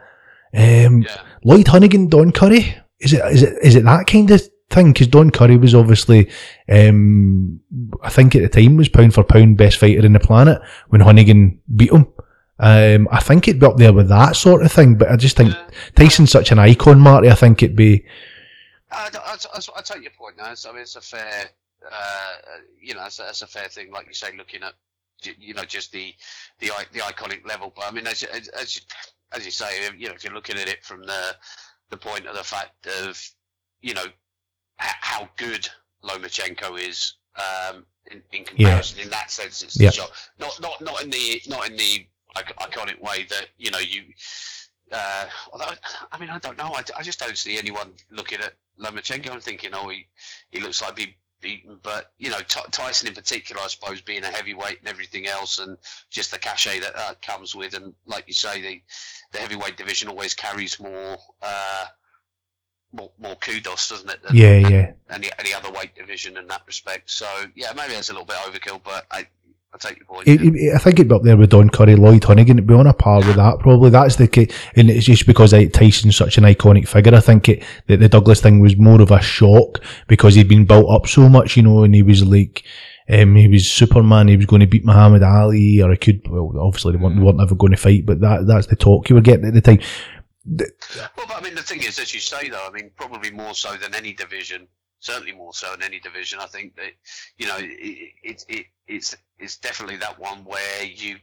Um, 0.55 1.03
Yeah. 1.03 1.21
Lloyd 1.43 1.65
Honeyghan, 1.67 2.11
Don 2.11 2.31
Curry, 2.31 2.77
is 3.01 3.15
it 3.15 3.25
is 3.33 3.43
it 3.43 3.55
is 3.63 3.75
it 3.75 3.85
that 3.85 4.07
kind 4.07 4.31
of 4.31 4.43
thing? 4.69 4.93
Because 4.93 5.07
Don 5.07 5.31
Curry 5.31 5.57
was 5.57 5.75
obviously, 5.75 6.31
um, 6.69 7.59
I 8.03 8.11
think 8.11 8.37
at 8.37 8.43
the 8.43 8.49
time 8.61 8.77
was 8.77 8.91
pound 8.91 9.15
for 9.15 9.25
pound 9.25 9.57
best 9.57 9.79
fighter 9.79 10.05
in 10.05 10.13
the 10.13 10.21
planet 10.21 10.61
when 10.91 11.01
Honeyghan 11.01 11.59
beat 11.75 11.91
him. 11.91 12.07
Um, 12.59 13.09
I 13.11 13.21
think 13.21 13.49
it'd 13.49 13.61
be 13.61 13.67
up 13.67 13.79
there 13.79 13.95
with 13.95 14.09
that 14.11 14.37
sort 14.37 14.63
of 14.63 14.71
thing, 14.71 14.97
but 14.97 15.11
I 15.11 15.17
just 15.17 15.37
think 15.39 15.55
Yeah. 15.55 15.71
Tyson's 15.97 16.31
such 16.31 16.53
an 16.53 16.59
icon, 16.59 17.01
Marty. 17.01 17.31
I 17.31 17.35
think 17.35 17.63
it'd 17.63 17.75
be 17.75 18.05
I, 18.91 19.09
I, 19.15 19.37
I, 19.55 19.61
I 19.79 19.83
take 19.83 20.03
your 20.03 20.13
point. 20.13 20.37
Now, 20.37 20.45
I 20.45 20.73
mean, 20.73 20.83
it's 20.83 20.97
a 20.97 21.01
fair, 21.01 21.47
uh, 21.91 22.33
you 22.81 22.95
know, 22.95 23.05
it's 23.07 23.19
a, 23.19 23.29
it's 23.31 23.41
a 23.43 23.47
fair 23.47 23.69
thing. 23.69 23.91
Like 23.91 24.07
you 24.07 24.13
say, 24.15 24.37
looking 24.37 24.63
at, 24.63 24.75
you 25.39 25.55
know, 25.55 25.65
just 25.65 25.93
the 25.93 26.15
the 26.59 26.71
the 26.93 27.01
iconic 27.01 27.47
level. 27.47 27.73
But 27.75 27.87
I 27.87 27.91
mean, 27.91 28.07
as 28.07 28.23
as 28.23 28.49
as 29.33 29.45
you, 29.45 29.51
say, 29.51 29.89
you 29.97 30.09
know, 30.09 30.15
if 30.15 30.25
you're 30.25 30.35
looking 30.35 30.57
at 30.59 30.69
it 30.69 30.85
from 30.85 31.03
the 31.03 31.37
the 31.91 31.97
point 31.97 32.27
of 32.27 32.35
the 32.35 32.45
fact 32.45 32.87
of, 33.01 33.21
you 33.81 33.95
know, 33.95 34.05
how 34.79 35.29
good 35.37 35.69
Lomachenko 36.03 36.79
is 36.79 37.15
um, 37.37 37.85
in, 38.11 38.23
in 38.33 38.45
comparison. 38.45 39.01
In 39.01 39.11
that 39.11 39.31
sense, 39.31 39.63
it's 39.63 39.79
Yeah. 39.79 39.91
the. 39.91 40.09
Not 40.39 40.61
not 40.61 40.81
not 40.81 41.03
in 41.03 41.11
the 41.11 41.43
not 41.49 41.69
in 41.69 41.77
the 41.77 42.07
iconic 42.37 43.01
way 43.01 43.25
that 43.25 43.49
you 43.59 43.71
know 43.71 43.79
you. 43.79 44.05
Uh, 44.91 45.27
although, 45.53 45.73
I 46.11 46.19
mean, 46.19 46.29
I 46.29 46.39
don't 46.39 46.59
know. 46.59 46.75
I, 46.75 46.83
I 46.99 47.03
just 47.03 47.19
don't 47.19 47.39
see 47.39 47.57
anyone 47.57 47.93
looking 48.11 48.41
at 48.41 48.55
Lomachenko 48.79 49.31
and 49.33 49.43
thinking, 49.43 49.71
"Oh, 49.73 49.89
he, 49.89 50.07
he 50.51 50.61
looks 50.61 50.83
like 50.83 50.99
he 50.99 51.17
beaten." 51.43 51.79
But 51.83 52.13
you 52.19 52.31
know, 52.31 52.41
T- 52.41 52.61
Tyson 52.71 53.09
in 53.09 53.15
particular, 53.15 53.61
I 53.61 53.69
suppose, 53.69 54.01
being 54.01 54.25
a 54.25 54.29
heavyweight 54.29 54.79
and 54.79 54.89
everything 54.89 55.27
else, 55.27 55.59
and 55.59 55.77
just 56.11 56.31
the 56.31 56.39
cachet 56.39 56.81
that 56.81 56.97
uh, 56.97 57.15
comes 57.21 57.55
with, 57.55 57.75
and 57.75 57.93
like 58.07 58.25
you 58.27 58.35
say, 58.35 58.63
the 58.63 58.83
the 59.33 59.39
heavyweight 59.39 59.77
division 59.77 60.09
always 60.09 60.35
carries 60.35 60.81
more. 60.81 61.19
Uh, 61.43 61.87
more, 62.95 63.11
more 63.19 63.37
kudos, 63.37 63.89
doesn't 63.89 64.11
it? 64.11 64.23
Than, 64.23 64.37
yeah, 64.37 64.57
yeah. 64.57 64.93
Any 65.11 65.31
any 65.39 65.55
other 65.55 65.71
weight 65.71 65.95
division 65.95 66.37
in 66.37 66.47
that 66.49 66.63
respect. 66.67 67.11
So 67.11 67.27
yeah, 67.55 67.73
maybe 67.75 67.95
that's 67.95 68.11
a 68.11 68.13
little 68.13 68.27
bit 68.27 68.37
overkill, 68.37 68.83
but 68.85 69.07
I 69.11 69.27
I 69.75 69.79
take 69.79 69.99
your 69.99 70.07
point. 70.07 70.29
It, 70.29 70.41
it, 70.43 70.75
I 70.75 70.79
think 70.79 70.97
it'd 70.97 71.09
be 71.09 71.15
up 71.15 71.23
there 71.23 71.37
with 71.37 71.51
Don 71.51 71.71
Curry, 71.71 71.97
Lloyd 71.97 72.23
Honeyghan. 72.23 72.51
It'd 72.51 72.67
be 72.67 72.75
on 72.75 72.87
a 72.87 72.93
par 72.93 73.19
with 73.19 73.37
that, 73.37 73.59
probably. 73.61 73.91
That's 73.91 74.17
the 74.17 74.29
ca- 74.29 74.53
and 74.77 74.91
it's 74.91 75.07
just 75.07 75.27
because 75.27 75.53
Tyson's 75.73 76.17
such 76.17 76.37
an 76.37 76.45
iconic 76.45 76.87
figure. 76.87 77.15
I 77.15 77.21
think 77.21 77.49
it, 77.49 77.65
that 77.87 78.01
the 78.01 78.09
Douglas 78.09 78.41
thing 78.41 78.61
was 78.61 78.77
more 78.77 79.01
of 79.01 79.11
a 79.11 79.23
shock 79.23 79.79
because 80.09 80.35
he'd 80.35 80.49
been 80.49 80.67
built 80.67 80.91
up 80.91 81.07
so 81.07 81.29
much, 81.29 81.57
you 81.57 81.63
know, 81.63 81.85
and 81.85 81.95
he 81.95 82.03
was 82.03 82.23
like, 82.25 82.65
um, 83.09 83.35
he 83.35 83.49
was 83.49 83.71
Superman. 83.71 84.29
He 84.29 84.37
was 84.37 84.47
going 84.47 84.61
to 84.61 84.67
beat 84.67 84.85
Muhammad 84.85 85.23
Ali, 85.23 85.83
or 85.83 85.91
he 85.91 85.97
could. 85.97 86.29
Well, 86.29 86.53
obviously 86.61 86.93
they 86.93 86.99
weren't, 86.99 87.17
they 87.17 87.23
weren't 87.23 87.41
ever 87.41 87.55
going 87.55 87.73
to 87.73 87.79
fight, 87.79 88.07
but 88.07 88.21
that 88.21 88.47
that's 88.47 88.67
the 88.67 88.77
talk 88.77 89.09
you 89.09 89.17
were 89.17 89.23
getting 89.23 89.47
at 89.47 89.55
the 89.55 89.61
time. 89.61 89.81
Well, 90.45 90.69
but 91.17 91.37
I 91.37 91.41
mean, 91.41 91.55
the 91.55 91.63
thing 91.63 91.83
is, 91.83 91.99
as 91.99 92.13
you 92.13 92.21
say, 92.21 92.49
though, 92.49 92.67
I 92.67 92.71
mean, 92.71 92.91
probably 92.97 93.31
more 93.31 93.55
so 93.55 93.75
than 93.77 93.95
any 93.95 94.13
division. 94.13 94.69
Certainly 95.01 95.33
more 95.33 95.53
so 95.53 95.71
than 95.73 95.83
any 95.83 95.99
division. 95.99 96.39
I 96.41 96.47
think 96.47 96.77
that 96.77 96.93
you 97.37 97.49
know, 97.49 97.57
it, 97.59 98.13
it, 98.23 98.45
it 98.49 98.67
it's 98.87 99.17
it's 99.43 99.57
definitely 99.59 99.97
that 99.99 100.19
one 100.19 100.45
where 100.45 100.85
you 100.85 101.17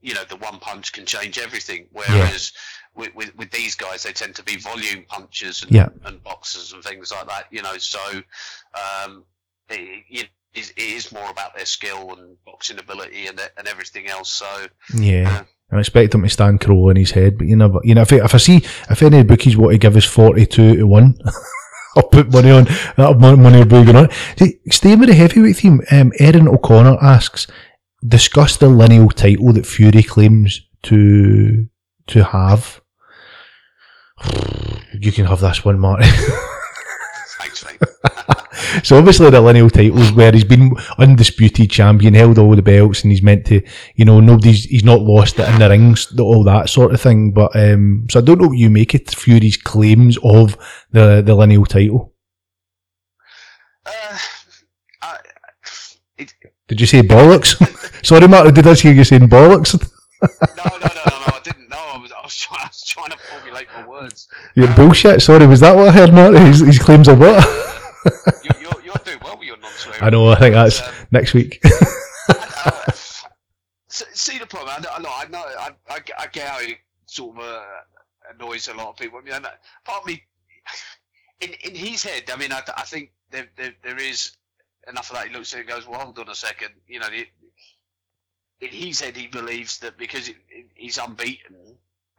you 0.00 0.14
know 0.14 0.24
the 0.28 0.36
one 0.36 0.58
punch 0.58 0.92
can 0.92 1.04
change 1.04 1.38
everything. 1.38 1.86
Whereas 1.92 2.52
with, 2.94 3.14
with 3.14 3.36
with 3.36 3.50
these 3.50 3.74
guys, 3.74 4.02
they 4.02 4.12
tend 4.12 4.34
to 4.36 4.42
be 4.42 4.56
volume 4.56 5.04
punches 5.08 5.62
and, 5.62 5.70
Yeah. 5.72 5.88
and 6.04 6.22
boxers 6.24 6.72
and 6.72 6.82
things 6.82 7.12
like 7.12 7.28
that. 7.28 7.44
You 7.50 7.62
know, 7.62 7.76
so 7.78 8.00
um, 8.74 9.24
it, 9.68 10.28
is, 10.54 10.70
it 10.70 10.82
is 10.82 11.12
more 11.12 11.30
about 11.30 11.54
their 11.54 11.66
skill 11.66 12.14
and 12.18 12.36
boxing 12.44 12.78
ability 12.78 13.26
and 13.26 13.38
and 13.56 13.68
everything 13.68 14.08
else. 14.08 14.32
So 14.32 14.66
Yeah. 14.96 15.44
I 15.72 15.78
expect 15.78 16.14
him 16.14 16.22
to 16.24 16.28
stand 16.28 16.60
crow 16.60 16.88
in 16.88 16.96
his 16.96 17.12
head, 17.12 17.38
but 17.38 17.46
you 17.46 17.54
never, 17.54 17.78
you 17.84 17.94
know, 17.94 18.02
if 18.02 18.12
I, 18.12 18.16
if 18.24 18.34
I 18.34 18.38
see, 18.38 18.56
if 18.90 19.02
any 19.04 19.22
bookies 19.22 19.56
want 19.56 19.70
to 19.70 19.78
give 19.78 19.96
us 19.96 20.04
42 20.04 20.76
to 20.78 20.82
1, 20.84 21.14
I'll 21.96 22.04
put 22.04 22.32
money 22.32 22.50
on, 22.50 22.64
that 22.96 23.16
money 23.18 23.58
will 23.58 23.64
be 23.64 23.84
going 23.84 23.96
on. 23.96 24.10
Staying 24.70 25.00
with 25.00 25.08
the 25.08 25.14
heavyweight 25.14 25.56
theme, 25.56 25.80
um, 25.90 26.12
Erin 26.18 26.48
O'Connor 26.48 26.98
asks, 27.02 27.46
discuss 28.06 28.56
the 28.56 28.68
lineal 28.68 29.08
title 29.08 29.52
that 29.52 29.66
Fury 29.66 30.02
claims 30.02 30.62
to, 30.84 31.68
to 32.08 32.24
have. 32.24 32.80
You 34.92 35.12
can 35.12 35.24
have 35.26 35.40
this 35.40 35.64
one, 35.64 35.78
Marty. 35.78 36.04
thanks, 37.38 37.64
mate. 37.64 37.80
So 38.82 38.98
obviously 38.98 39.30
the 39.30 39.40
lineal 39.40 39.70
titles 39.70 40.12
where 40.12 40.32
he's 40.32 40.44
been 40.44 40.72
undisputed 40.98 41.70
champion, 41.70 42.14
held 42.14 42.38
all 42.38 42.54
the 42.54 42.62
belts, 42.62 43.02
and 43.02 43.12
he's 43.12 43.22
meant 43.22 43.46
to, 43.46 43.62
you 43.96 44.04
know, 44.04 44.20
nobody's 44.20 44.64
he's 44.64 44.84
not 44.84 45.00
lost 45.00 45.38
it 45.38 45.48
in 45.48 45.58
the 45.58 45.68
rings, 45.68 46.18
all 46.18 46.44
that 46.44 46.68
sort 46.68 46.92
of 46.92 47.00
thing. 47.00 47.32
But 47.32 47.54
um, 47.54 48.06
so 48.10 48.20
I 48.20 48.22
don't 48.22 48.40
know 48.40 48.48
what 48.48 48.58
you 48.58 48.70
make 48.70 48.94
it 48.94 49.10
Fury's 49.14 49.56
claims 49.56 50.18
of 50.22 50.56
the 50.90 51.22
the 51.24 51.34
lineal 51.34 51.64
title. 51.66 52.12
Uh, 53.86 54.18
I, 55.02 55.16
it, 56.18 56.34
Did 56.68 56.80
you 56.80 56.86
say 56.86 57.02
bollocks? 57.02 57.56
Sorry, 58.06 58.28
Mark, 58.28 58.54
did 58.54 58.66
I 58.66 58.74
hear 58.74 58.92
you 58.92 59.04
saying 59.04 59.28
bollocks? 59.28 59.74
no, 60.22 60.28
no, 60.56 60.78
no, 60.78 60.88
no, 61.06 61.18
no, 61.18 61.32
I 61.34 61.40
didn't 61.42 61.68
know. 61.68 61.76
I 61.76 61.98
was, 61.98 62.12
I 62.12 62.20
was, 62.22 62.36
trying, 62.36 62.60
I 62.62 62.66
was 62.66 62.84
trying 62.84 63.10
to 63.10 63.18
formulate 63.18 63.68
my 63.74 63.86
words. 63.86 64.28
Yeah, 64.54 64.74
bullshit. 64.76 65.22
Sorry, 65.22 65.46
was 65.46 65.60
that 65.60 65.74
what 65.74 65.88
I 65.88 65.92
heard, 65.92 66.12
Mark? 66.12 66.34
His, 66.34 66.60
his 66.60 66.78
claims 66.78 67.08
of 67.08 67.18
what? 67.18 67.46
You, 68.44 68.50
you're, 68.60 68.82
you're 68.84 68.94
doing 69.04 69.18
well 69.22 69.36
with 69.38 69.46
your 69.46 69.58
non-swearing. 69.58 70.02
I 70.02 70.10
know. 70.10 70.28
I 70.28 70.38
think 70.38 70.54
that's 70.54 70.80
Um, 70.80 70.94
next 71.10 71.34
week. 71.34 71.60
uh, 72.28 72.92
see 73.88 74.38
the 74.38 74.46
problem. 74.46 74.74
I, 74.76 74.80
know- 74.80 74.90
I 74.94 74.98
know. 75.00 75.10
I 75.14 75.24
know. 75.28 75.44
I, 75.58 75.70
I, 75.94 75.98
get- 76.00 76.20
I 76.20 76.26
get 76.28 76.48
how 76.48 76.60
it 76.60 76.78
sort 77.06 77.36
of 77.36 77.42
uh, 77.44 77.62
annoys 78.34 78.68
a 78.68 78.74
lot 78.74 78.88
of 78.88 78.96
people. 78.96 79.18
I 79.18 79.22
mean, 79.22 79.34
I 79.34 79.38
know- 79.38 79.48
part 79.84 80.02
of 80.02 80.06
me, 80.06 80.22
in 81.40 81.50
in 81.64 81.74
his 81.74 82.02
head, 82.02 82.30
I 82.32 82.36
mean, 82.36 82.52
I, 82.52 82.62
I 82.76 82.82
think 82.82 83.10
there, 83.30 83.48
there 83.56 83.74
there 83.82 83.98
is 83.98 84.32
enough 84.88 85.10
of 85.10 85.16
that. 85.16 85.28
He 85.28 85.34
looks 85.34 85.52
at 85.52 85.58
it 85.58 85.62
and 85.62 85.70
goes, 85.70 85.86
"Well, 85.88 86.00
hold 86.00 86.18
on 86.18 86.28
a 86.28 86.34
second. 86.34 86.70
You 86.86 87.00
know, 87.00 87.08
it, 87.10 87.28
in 88.60 88.68
his 88.68 89.00
head, 89.00 89.16
he 89.16 89.26
believes 89.26 89.78
that 89.78 89.96
because 89.98 90.28
it, 90.28 90.36
it, 90.50 90.66
he's 90.74 90.98
unbeaten, 90.98 91.56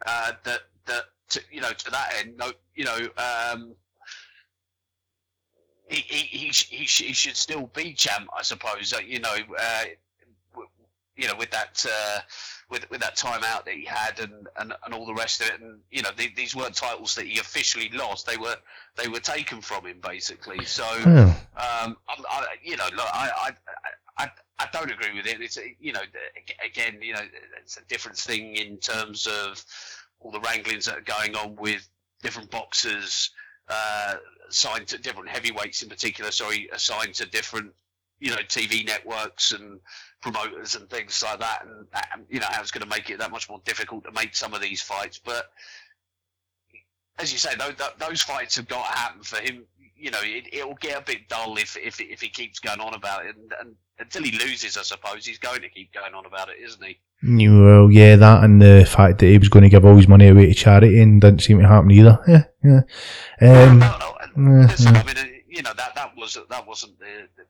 uh, 0.06 0.32
that 0.44 0.62
that 0.88 1.04
to, 1.30 1.41
you 1.52 1.62
know 1.62 1.72
to 1.72 1.91
that 1.91 2.13
end, 2.20 2.38
no, 2.38 2.52
you 2.76 2.84
know. 2.86 2.98
Um, 3.17 3.76
he, 5.91 6.01
he, 6.01 6.17
he, 6.38 6.45
he, 6.47 6.86
sh- 6.86 7.01
he 7.04 7.13
should 7.13 7.36
still 7.38 7.67
be 7.73 7.93
champ, 7.93 8.27
I 8.38 8.41
suppose. 8.43 8.93
Uh, 8.93 8.99
you 9.06 9.19
know, 9.19 9.34
uh, 9.60 9.84
w- 10.54 10.69
you 11.15 11.27
know, 11.27 11.36
with 11.38 11.51
that 11.51 11.86
uh, 11.89 12.19
with 12.69 12.89
with 12.89 13.01
that 13.01 13.15
time 13.15 13.43
out 13.43 13.65
that 13.65 13.73
he 13.75 13.86
had 13.86 14.19
and, 14.19 14.47
and, 14.60 14.73
and 14.86 14.93
all 14.93 15.06
the 15.06 15.13
rest 15.13 15.41
of 15.41 15.47
it, 15.47 15.60
and 15.62 15.80
you 15.91 16.01
know, 16.01 16.10
the, 16.17 16.30
these 16.36 16.56
weren't 16.56 16.75
titles 16.75 17.13
that 17.15 17.27
he 17.27 17.39
officially 17.39 17.89
lost; 17.93 18.25
they 18.25 18.38
were 18.38 18.56
they 18.95 19.08
were 19.08 19.19
taken 19.19 19.62
from 19.62 19.86
him 19.86 19.99
basically. 20.01 20.63
So, 20.65 20.84
Oh. 20.88 21.36
um, 21.58 21.97
I'm, 22.10 22.25
I, 22.30 22.45
you 22.63 22.77
know, 22.77 22.88
look, 22.95 23.08
I, 23.13 23.30
I, 24.17 24.23
I, 24.25 24.32
I 24.60 24.67
don't 24.71 24.91
agree 24.91 25.13
with 25.15 25.27
it. 25.27 25.41
It's 25.41 25.58
a- 25.58 25.75
you 25.80 25.91
know, 25.93 26.01
again, 26.65 26.99
you 27.01 27.13
know, 27.13 27.21
it's 27.62 27.77
a 27.77 27.84
different 27.89 28.17
thing 28.17 28.56
in 28.56 28.77
terms 28.77 29.27
of 29.27 29.63
all 30.19 30.32
the 30.32 30.39
wranglings 30.39 30.86
that 30.86 30.97
are 30.97 31.01
going 31.01 31.36
on 31.36 31.56
with 31.56 31.88
different 32.21 32.51
boxers 32.51 33.32
uh, 33.72 34.16
assigned 34.50 34.88
to 34.88 34.98
different 34.98 35.30
heavyweights 35.30 35.82
in 35.82 35.90
particular. 35.90 36.32
Sorry, 36.32 36.70
assigned 36.74 37.16
to 37.16 37.26
different 37.26 37.74
you 38.20 38.30
know 38.30 38.38
TV 38.38 38.86
networks 38.86 39.52
and 39.52 39.80
promoters 40.22 40.76
and 40.76 40.90
things 40.90 41.24
like 41.24 41.40
that, 41.40 41.66
and, 41.66 42.26
you 42.30 42.40
know 42.40 42.48
how 42.50 42.62
it's 42.62 42.72
going 42.72 42.84
to 42.84 42.90
make 42.90 43.10
it 43.10 43.20
that 43.20 43.32
much 43.32 43.50
more 43.50 43.62
difficult 43.66 44.04
to 44.04 44.12
make 44.12 44.36
some 44.36 44.54
of 44.54 44.62
these 44.62 44.82
fights. 44.82 45.20
But 45.24 45.52
as 47.18 47.32
you 47.32 47.40
say, 47.40 47.56
those, 47.56 47.74
those 47.98 48.22
fights 48.22 48.56
have 48.58 48.68
got 48.68 48.92
to 48.92 48.98
happen 48.98 49.24
for 49.24 49.38
him. 49.38 49.64
You 49.96 50.12
know, 50.12 50.22
it, 50.22 50.48
it'll 50.52 50.76
get 50.76 51.00
a 51.00 51.04
bit 51.04 51.30
dull 51.30 51.58
if 51.58 51.78
if 51.78 52.00
if 52.00 52.22
he 52.22 52.30
keeps 52.30 52.60
going 52.60 52.80
on 52.80 52.94
about 52.94 53.26
it, 53.26 53.36
and, 53.36 53.54
and 53.60 53.76
until 54.00 54.24
he 54.24 54.32
loses, 54.32 54.78
I 54.78 54.84
suppose 54.84 55.26
he's 55.26 55.40
going 55.40 55.62
to 55.62 55.70
keep 55.70 55.94
going 55.94 56.14
on 56.14 56.26
about 56.26 56.50
it, 56.50 56.58
isn't 56.62 56.84
he? 56.84 57.00
Well, 57.24 57.92
yeah, 57.92 58.16
that 58.16 58.44
and 58.44 58.62
the 58.62 58.86
fact 58.90 59.20
that 59.20 59.28
he 59.28 59.38
was 59.38 59.50
going 59.50 59.64
to 59.64 59.70
give 59.70 59.86
all 59.86 59.96
his 59.96 60.08
money 60.08 60.28
away 60.28 60.48
to 60.48 60.54
charity 60.54 61.00
and 61.02 61.22
didn't 61.22 61.42
seem 61.42 61.60
to 61.60 61.68
happen 61.68 61.92
either. 61.92 62.20
Yeah, 62.28 62.44
yeah. 62.64 62.82
Um, 63.42 63.80
no, 63.80 63.98
no, 64.00 64.18
and 64.36 64.70
yeah, 64.70 64.76
yeah. 64.80 64.90
I 64.90 65.04
mean, 65.04 65.18
uh, 65.18 65.24
you 65.48 65.62
know 65.62 65.74
that 65.76 65.94
that 65.96 66.16
was 66.18 66.38
that 66.50 66.68
wasn't 66.68 66.98
the, 66.98 67.28
the 67.38 67.44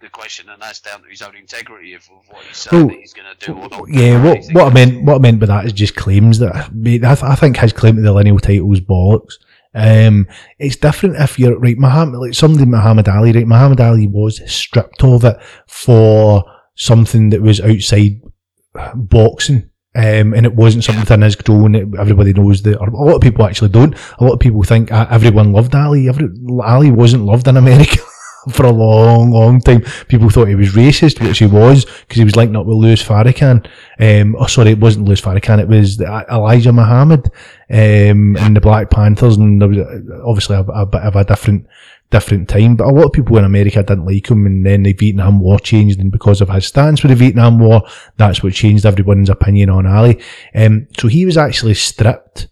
the 0.00 0.08
question, 0.08 0.48
and 0.48 0.60
that's 0.60 0.80
down 0.80 1.02
to 1.02 1.08
his 1.08 1.22
own 1.22 1.36
integrity 1.36 1.94
of, 1.94 2.02
of 2.02 2.28
what 2.28 2.44
he's 2.44 2.56
saying 2.56 2.86
Well, 2.86 2.88
that 2.88 2.98
he's 2.98 3.14
going 3.14 3.28
to 3.36 3.46
do 3.46 3.76
or. 3.76 3.88
Yeah, 3.88 4.22
what 4.22 4.44
what 4.52 4.70
I 4.70 4.74
meant 4.74 5.04
what 5.04 5.16
I 5.16 5.18
meant 5.18 5.40
by 5.40 5.46
that 5.46 5.66
is 5.66 5.72
just 5.72 5.94
claims 5.94 6.38
that 6.40 6.54
I, 6.54 6.68
mean, 6.70 7.04
I, 7.04 7.14
th- 7.14 7.30
I 7.30 7.34
think 7.34 7.56
his 7.58 7.72
claim 7.72 7.96
to 7.96 8.02
the 8.02 8.12
lineal 8.12 8.38
title 8.38 8.72
is 8.72 8.80
bollocks. 8.80 9.34
Um, 9.74 10.26
it's 10.58 10.76
different 10.76 11.16
if 11.16 11.38
you're 11.38 11.58
right, 11.58 11.78
Muhammad, 11.78 12.20
like 12.20 12.34
somebody 12.34 12.64
Muhammad 12.64 13.08
Ali, 13.08 13.32
right? 13.32 13.46
Muhammad 13.46 13.80
Ali 13.80 14.06
was 14.06 14.40
stripped 14.50 15.04
of 15.04 15.24
it 15.24 15.36
for 15.68 16.44
something 16.74 17.30
that 17.30 17.42
was 17.42 17.60
outside 17.60 18.20
boxing. 18.94 19.70
Um, 19.94 20.34
and 20.34 20.44
it 20.44 20.54
wasn't 20.54 20.84
something 20.84 21.14
in 21.14 21.22
his 21.22 21.36
grown. 21.36 21.74
Everybody 21.98 22.34
knows 22.34 22.60
that, 22.62 22.78
a 22.78 22.84
lot 22.90 23.14
of 23.14 23.22
people 23.22 23.46
actually 23.46 23.70
don't. 23.70 23.94
A 24.18 24.24
lot 24.24 24.34
of 24.34 24.40
people 24.40 24.62
think 24.62 24.92
uh, 24.92 25.06
everyone 25.10 25.52
loved 25.52 25.74
Ali. 25.74 26.08
Every, 26.08 26.28
Ali 26.62 26.90
wasn't 26.90 27.24
loved 27.24 27.48
in 27.48 27.56
America 27.56 27.96
for 28.52 28.66
a 28.66 28.70
long, 28.70 29.30
long 29.30 29.58
time. 29.60 29.80
People 30.08 30.28
thought 30.28 30.48
he 30.48 30.54
was 30.54 30.74
racist, 30.74 31.26
which 31.26 31.38
he 31.38 31.46
was, 31.46 31.86
because 31.86 32.18
he 32.18 32.24
was 32.24 32.36
linked 32.36 32.54
up 32.54 32.66
with 32.66 32.76
Louis 32.76 33.02
Farrakhan. 33.02 33.66
Um, 33.98 34.36
oh, 34.38 34.46
sorry, 34.46 34.72
it 34.72 34.80
wasn't 34.80 35.06
Louis 35.06 35.20
Farrakhan. 35.20 35.60
It 35.60 35.68
was 35.68 35.98
Elijah 36.00 36.74
Muhammad, 36.74 37.30
um, 37.70 38.36
and 38.36 38.54
the 38.54 38.60
Black 38.60 38.90
Panthers, 38.90 39.38
and 39.38 39.62
there 39.62 39.68
was 39.68 39.78
uh, 39.78 40.20
obviously 40.26 40.56
a, 40.56 40.60
a 40.60 40.84
bit 40.84 41.00
of 41.00 41.16
a 41.16 41.24
different, 41.24 41.66
different 42.10 42.48
time. 42.48 42.76
But 42.76 42.86
a 42.86 42.90
lot 42.90 43.06
of 43.06 43.12
people 43.12 43.38
in 43.38 43.44
America 43.44 43.82
didn't 43.82 44.06
like 44.06 44.30
him, 44.30 44.46
and 44.46 44.64
then 44.64 44.82
the 44.82 44.92
Vietnam 44.92 45.40
War 45.40 45.58
changed, 45.58 46.00
and 46.00 46.12
because 46.12 46.40
of 46.40 46.50
his 46.50 46.66
stance 46.66 47.02
with 47.02 47.10
the 47.10 47.16
Vietnam 47.16 47.58
War, 47.58 47.82
that's 48.16 48.42
what 48.42 48.52
changed 48.52 48.86
everyone's 48.86 49.30
opinion 49.30 49.70
on 49.70 49.86
Ali. 49.86 50.20
Um, 50.54 50.88
so 50.98 51.08
he 51.08 51.24
was 51.24 51.36
actually 51.36 51.74
stripped. 51.74 52.48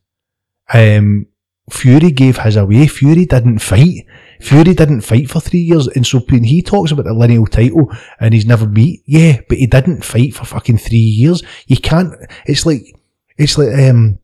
Um, 0.73 1.27
Fury 1.71 2.11
gave 2.11 2.38
his 2.38 2.57
away. 2.57 2.87
Fury 2.87 3.25
didn't 3.25 3.61
fight. 3.61 4.07
Fury 4.40 4.75
didn't 4.75 5.01
fight 5.01 5.31
for 5.31 5.40
three 5.40 5.61
years, 5.61 5.88
and 5.88 6.07
so 6.07 6.21
he 6.29 6.61
talks 6.61 6.90
about 6.90 7.07
the 7.07 7.14
lineal 7.14 7.47
title 7.47 7.90
and 8.21 8.35
he's 8.35 8.45
never 8.45 8.67
beat, 8.67 9.03
yeah, 9.07 9.40
but 9.49 9.57
he 9.57 9.67
didn't 9.67 10.05
fight 10.05 10.35
for 10.35 10.45
fucking 10.45 10.79
three 10.79 10.99
years. 10.99 11.43
You 11.67 11.79
can't. 11.79 12.12
It's 12.45 12.67
like 12.67 12.83
it's 13.38 13.57
like 13.57 13.73
um 13.79 14.19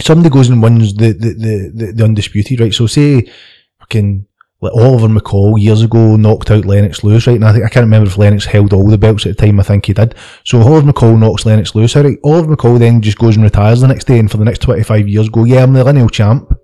somebody 0.00 0.30
goes 0.30 0.48
and 0.48 0.62
wins 0.62 0.94
the 0.94 1.12
the 1.12 1.34
the, 1.34 1.72
the, 1.74 1.92
the 1.92 2.04
undisputed, 2.04 2.60
right? 2.60 2.74
So 2.74 2.86
say 2.86 3.30
fucking 3.78 4.26
like 4.62 4.72
Oliver 4.74 5.08
McCall 5.08 5.60
years 5.60 5.82
ago 5.82 6.14
knocked 6.14 6.50
out 6.50 6.64
Lennox 6.64 7.02
Lewis, 7.02 7.26
right? 7.26 7.34
And 7.34 7.44
I 7.44 7.52
think 7.52 7.64
I 7.64 7.68
can't 7.68 7.84
remember 7.84 8.08
if 8.08 8.16
Lennox 8.16 8.44
held 8.44 8.72
all 8.72 8.88
the 8.88 8.96
belts 8.96 9.26
at 9.26 9.36
the 9.36 9.46
time. 9.46 9.58
I 9.58 9.64
think 9.64 9.86
he 9.86 9.92
did. 9.92 10.14
So 10.44 10.60
Oliver 10.60 10.92
McCall 10.92 11.18
knocks 11.18 11.44
Lennox 11.44 11.74
Lewis 11.74 11.96
out. 11.96 12.04
Right? 12.04 12.18
Oliver 12.22 12.56
McCall 12.56 12.78
then 12.78 13.02
just 13.02 13.18
goes 13.18 13.34
and 13.34 13.44
retires 13.44 13.80
the 13.80 13.88
next 13.88 14.04
day, 14.04 14.20
and 14.20 14.30
for 14.30 14.36
the 14.36 14.44
next 14.44 14.62
twenty 14.62 14.84
five 14.84 15.08
years, 15.08 15.28
go, 15.28 15.44
yeah, 15.44 15.64
I'm 15.64 15.72
the 15.72 15.82
lineal 15.82 16.08
champ. 16.08 16.56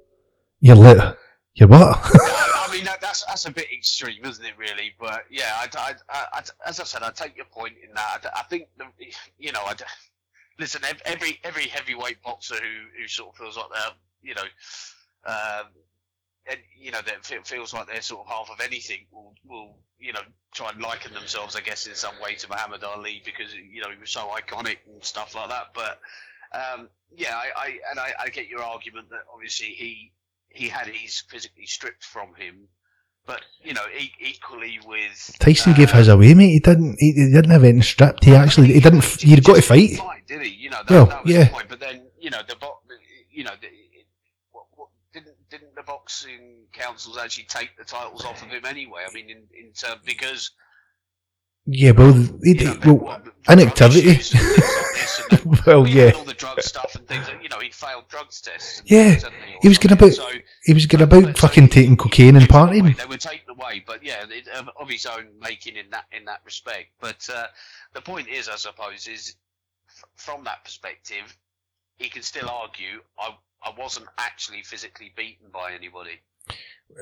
You're 0.61 0.77
lit. 0.77 1.17
You're 1.55 1.69
what? 1.69 1.99
I 2.05 2.69
mean, 2.73 2.85
that, 2.85 3.01
that's 3.01 3.25
that's 3.25 3.47
a 3.47 3.51
bit 3.51 3.67
extreme, 3.73 4.25
isn't 4.25 4.45
it? 4.45 4.57
Really, 4.57 4.95
but 5.01 5.25
yeah, 5.29 5.53
I, 5.57 5.69
I, 5.77 5.95
I, 6.33 6.43
as 6.67 6.79
I 6.79 6.85
said, 6.85 7.03
I 7.03 7.11
take 7.11 7.37
your 7.37 7.47
point 7.47 7.75
in 7.83 7.93
that. 7.95 8.27
I, 8.33 8.41
I 8.41 8.43
think 8.45 8.69
the, 8.77 8.85
you 9.39 9.51
know, 9.51 9.63
I, 9.65 9.75
listen, 10.61 10.83
every 11.05 11.41
every 11.43 11.67
heavyweight 11.67 12.23
boxer 12.23 12.55
who 12.55 13.01
who 13.01 13.09
sort 13.09 13.31
of 13.31 13.37
feels 13.37 13.57
like 13.57 13.67
they're, 13.75 13.93
you 14.23 14.35
know, 14.37 14.43
um, 15.27 15.67
and 16.51 16.59
you 16.79 16.91
know, 16.91 17.01
that 17.07 17.25
fe- 17.25 17.39
feels 17.45 17.73
like 17.75 17.87
they're 17.87 18.03
sort 18.03 18.27
of 18.27 18.33
half 18.33 18.51
of 18.51 18.61
anything 18.65 19.07
will 19.13 19.35
will 19.47 19.77
you 19.99 20.13
know 20.13 20.21
try 20.55 20.71
and 20.71 20.81
liken 20.81 21.13
themselves, 21.15 21.57
I 21.57 21.61
guess, 21.61 21.87
in 21.87 21.95
some 21.95 22.15
way 22.23 22.35
to 22.37 22.49
Muhammad 22.49 22.85
Ali 22.85 23.23
because 23.25 23.55
you 23.55 23.81
know 23.83 23.91
he 23.91 23.99
was 24.01 24.11
so 24.11 24.29
iconic 24.29 24.79
and 24.87 25.03
stuff 25.05 25.35
like 25.35 25.49
that. 25.51 25.67
But 25.75 25.99
um, 26.53 26.89
yeah, 27.15 27.35
I, 27.37 27.51
I 27.57 27.67
and 27.91 27.99
I, 28.01 28.13
I 28.25 28.29
get 28.29 28.49
your 28.49 28.63
argument 28.63 29.11
that 29.11 29.21
obviously 29.33 29.67
he 29.69 30.13
he 30.49 30.69
had 30.69 30.87
his 30.87 31.23
physically 31.29 31.67
stripped 31.67 32.05
from 32.05 32.35
him, 32.35 32.69
but 33.27 33.43
you 33.63 33.75
know, 33.75 33.85
e- 33.99 34.13
equally 34.21 34.79
with 34.87 35.37
Tyson 35.41 35.73
uh, 35.73 35.77
gave 35.77 35.91
his 35.91 36.09
away, 36.09 36.35
mate. 36.35 36.49
He 36.53 36.61
didn't. 36.61 36.97
He, 36.99 37.13
he 37.13 37.31
didn't 37.33 37.51
have 37.51 37.65
anything 37.65 37.83
stripped. 37.83 38.25
He 38.25 38.35
actually. 38.35 38.73
He 38.73 38.81
didn't. 38.81 39.23
You'd 39.23 39.45
got 39.45 39.57
to 39.57 39.61
just 39.61 39.69
fight. 39.69 40.27
didn't 40.27 40.45
he? 40.45 40.51
You 40.51 40.71
know, 40.71 40.79
that, 40.87 40.91
Well, 40.91 41.07
that 41.07 41.25
was 41.25 41.33
yeah. 41.35 41.45
the 41.45 41.51
point. 41.51 41.69
But 41.69 41.81
then, 41.81 42.07
you 42.19 42.31
know, 42.31 42.41
the 42.49 42.57
bo- 42.57 42.79
you 43.31 43.45
know, 43.45 43.53
the, 43.61 43.67
it, 43.69 43.88
didn't 45.51 45.75
the 45.75 45.83
boxing 45.83 46.65
councils 46.73 47.17
actually 47.19 47.45
take 47.45 47.77
the 47.79 47.85
titles 47.85 48.25
off 48.25 48.43
of 48.43 48.49
him 48.49 48.65
anyway? 48.65 49.03
I 49.09 49.13
mean, 49.13 49.31
in 49.31 49.43
in 49.59 49.73
terms 49.73 50.01
because 50.05 50.51
Yeah, 51.67 51.91
well, 51.93 52.13
he, 52.43 52.59
you 52.59 52.75
know, 52.81 52.95
well, 52.95 53.21
drug 53.21 53.33
inactivity. 53.49 54.09
issues 54.11 54.33
and 54.35 54.41
things 54.43 54.59
like 54.59 54.95
this 54.95 55.21
and 55.31 55.39
then- 55.55 55.63
well, 55.67 55.87
yeah, 55.87 56.13
all 56.17 56.25
the 56.25 56.35
drug 56.35 56.61
stuff 56.63 56.95
and 56.95 57.07
things. 57.07 57.27
That, 57.27 57.43
you 57.43 57.49
know, 57.49 57.59
he 57.61 57.71
failed 57.71 58.09
drugs 58.09 58.41
tests. 58.41 58.83
Yeah, 58.87 59.11
things, 59.11 59.23
hadn't 59.25 59.39
or 59.39 59.59
he 59.63 59.69
was 59.69 59.79
going 59.79 59.93
about 59.93 60.13
So, 60.13 60.29
he 60.65 60.75
was 60.75 60.87
going 60.87 61.03
about 61.03 61.37
fucking 61.39 61.69
taking 61.69 61.97
cocaine 61.97 62.37
and 62.37 62.51
away. 62.51 62.81
partying. 62.81 62.97
They 62.97 63.05
were 63.07 63.17
taking 63.19 63.49
away, 63.51 63.83
But 63.87 64.03
yeah, 64.05 64.25
it, 64.29 64.49
of, 64.49 64.69
of 64.81 64.89
his 64.89 65.05
own 65.07 65.29
making 65.41 65.77
in 65.77 65.91
that 65.91 66.05
in 66.13 66.25
that 66.27 66.41
respect. 66.45 66.89
But 67.01 67.27
uh, 67.35 67.47
the 67.95 68.01
point 68.01 68.29
is, 68.29 68.49
I 68.49 68.57
suppose, 68.57 69.07
is 69.07 69.35
f- 69.89 70.05
from 70.17 70.45
that 70.45 70.65
perspective, 70.65 71.37
he 71.99 72.09
can 72.09 72.23
still 72.23 72.49
argue 72.49 73.03
I 73.19 73.35
I 73.63 73.71
wasn't 73.79 74.07
actually 74.19 74.63
physically 74.63 75.13
beaten 75.17 75.47
by 75.53 75.73
anybody. 75.73 76.21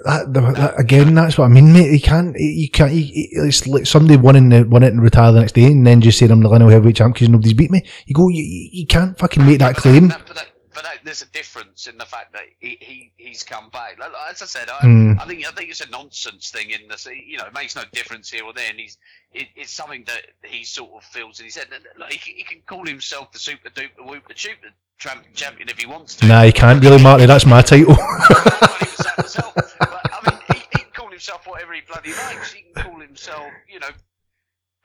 That, 0.04 0.32
the- 0.32 0.40
that- 0.40 0.80
again, 0.80 1.14
that's 1.14 1.38
what 1.38 1.44
I 1.44 1.48
mean, 1.48 1.72
mate. 1.72 1.92
You 1.92 2.00
can't, 2.00 2.34
you 2.38 2.68
can't. 2.70 2.92
You, 2.92 3.04
it's 3.46 3.66
like 3.66 3.86
somebody 3.86 4.16
winning 4.16 4.48
the 4.48 4.62
win 4.64 4.82
it 4.82 4.92
and 4.92 5.00
retire 5.02 5.30
the 5.32 5.40
next 5.40 5.52
day, 5.52 5.66
and 5.66 5.86
then 5.86 6.00
just 6.00 6.18
saying 6.18 6.32
I'm 6.32 6.40
the 6.40 6.48
lineal 6.48 6.68
heavyweight 6.68 6.96
champ 6.96 7.14
because 7.14 7.28
nobody's 7.28 7.52
beat 7.54 7.70
me. 7.70 7.82
You 8.06 8.14
go, 8.14 8.28
you, 8.28 8.42
you 8.42 8.86
can't 8.86 9.16
fucking 9.18 9.46
make 9.46 9.58
that 9.60 9.76
claim. 9.76 10.08
that- 10.08 10.50
but, 10.76 10.84
that, 10.84 10.98
there's 11.04 11.22
a 11.22 11.26
difference 11.32 11.88
in 11.88 11.98
the 11.98 12.04
fact 12.04 12.32
that 12.34 12.42
he, 12.60 12.78
he 12.80 13.12
he's 13.16 13.42
come 13.42 13.68
back. 13.70 13.98
Like, 13.98 14.12
as 14.30 14.42
I 14.42 14.46
said, 14.46 14.68
I, 14.70 14.78
Mm. 14.86 15.20
I 15.20 15.26
think 15.26 15.44
I 15.46 15.50
think 15.50 15.70
it's 15.70 15.80
a 15.80 15.90
nonsense 15.90 16.50
thing. 16.50 16.70
In 16.70 16.86
the 16.88 16.98
you 17.26 17.38
know, 17.38 17.46
it 17.46 17.54
makes 17.54 17.74
no 17.74 17.82
difference 17.92 18.30
here 18.30 18.44
or 18.44 18.52
there. 18.52 18.70
And 18.70 18.78
he's 18.78 18.98
it, 19.32 19.48
it's 19.56 19.72
something 19.72 20.04
that 20.06 20.22
he 20.44 20.62
sort 20.64 20.90
of 20.94 21.02
feels. 21.04 21.40
And 21.40 21.44
he 21.46 21.50
said, 21.50 21.66
like, 21.98 22.12
he, 22.12 22.18
can- 22.18 22.36
he 22.36 22.44
can 22.44 22.60
call 22.66 22.86
himself 22.86 23.32
the 23.32 23.38
super 23.40 23.70
duper 23.70 24.04
whoop 24.06 24.28
the 24.28 24.34
super 24.36 24.68
champion 24.98 25.68
if 25.68 25.78
he 25.78 25.86
wants 25.86 26.14
to. 26.16 26.26
Nah, 26.26 26.42
he 26.44 26.52
can't 26.52 26.82
really, 26.82 27.02
Marty. 27.02 27.26
That's 27.26 27.46
my 27.46 27.62
title. 27.62 27.96
Well, 27.96 27.96
he 27.96 28.86
was 28.86 28.96
that 28.98 29.14
himself. 29.16 29.54
But 29.78 30.00
I 30.12 30.30
mean, 30.30 30.40
he, 30.52 30.58
he 30.72 30.78
can 30.84 30.90
call 30.94 31.10
himself 31.10 31.46
whatever 31.46 31.72
he 31.74 31.80
bloody 31.82 32.12
likes. 32.12 32.52
He 32.52 32.62
can 32.62 32.84
call 32.84 33.00
himself, 33.00 33.46
you 33.68 33.80
know, 33.80 33.88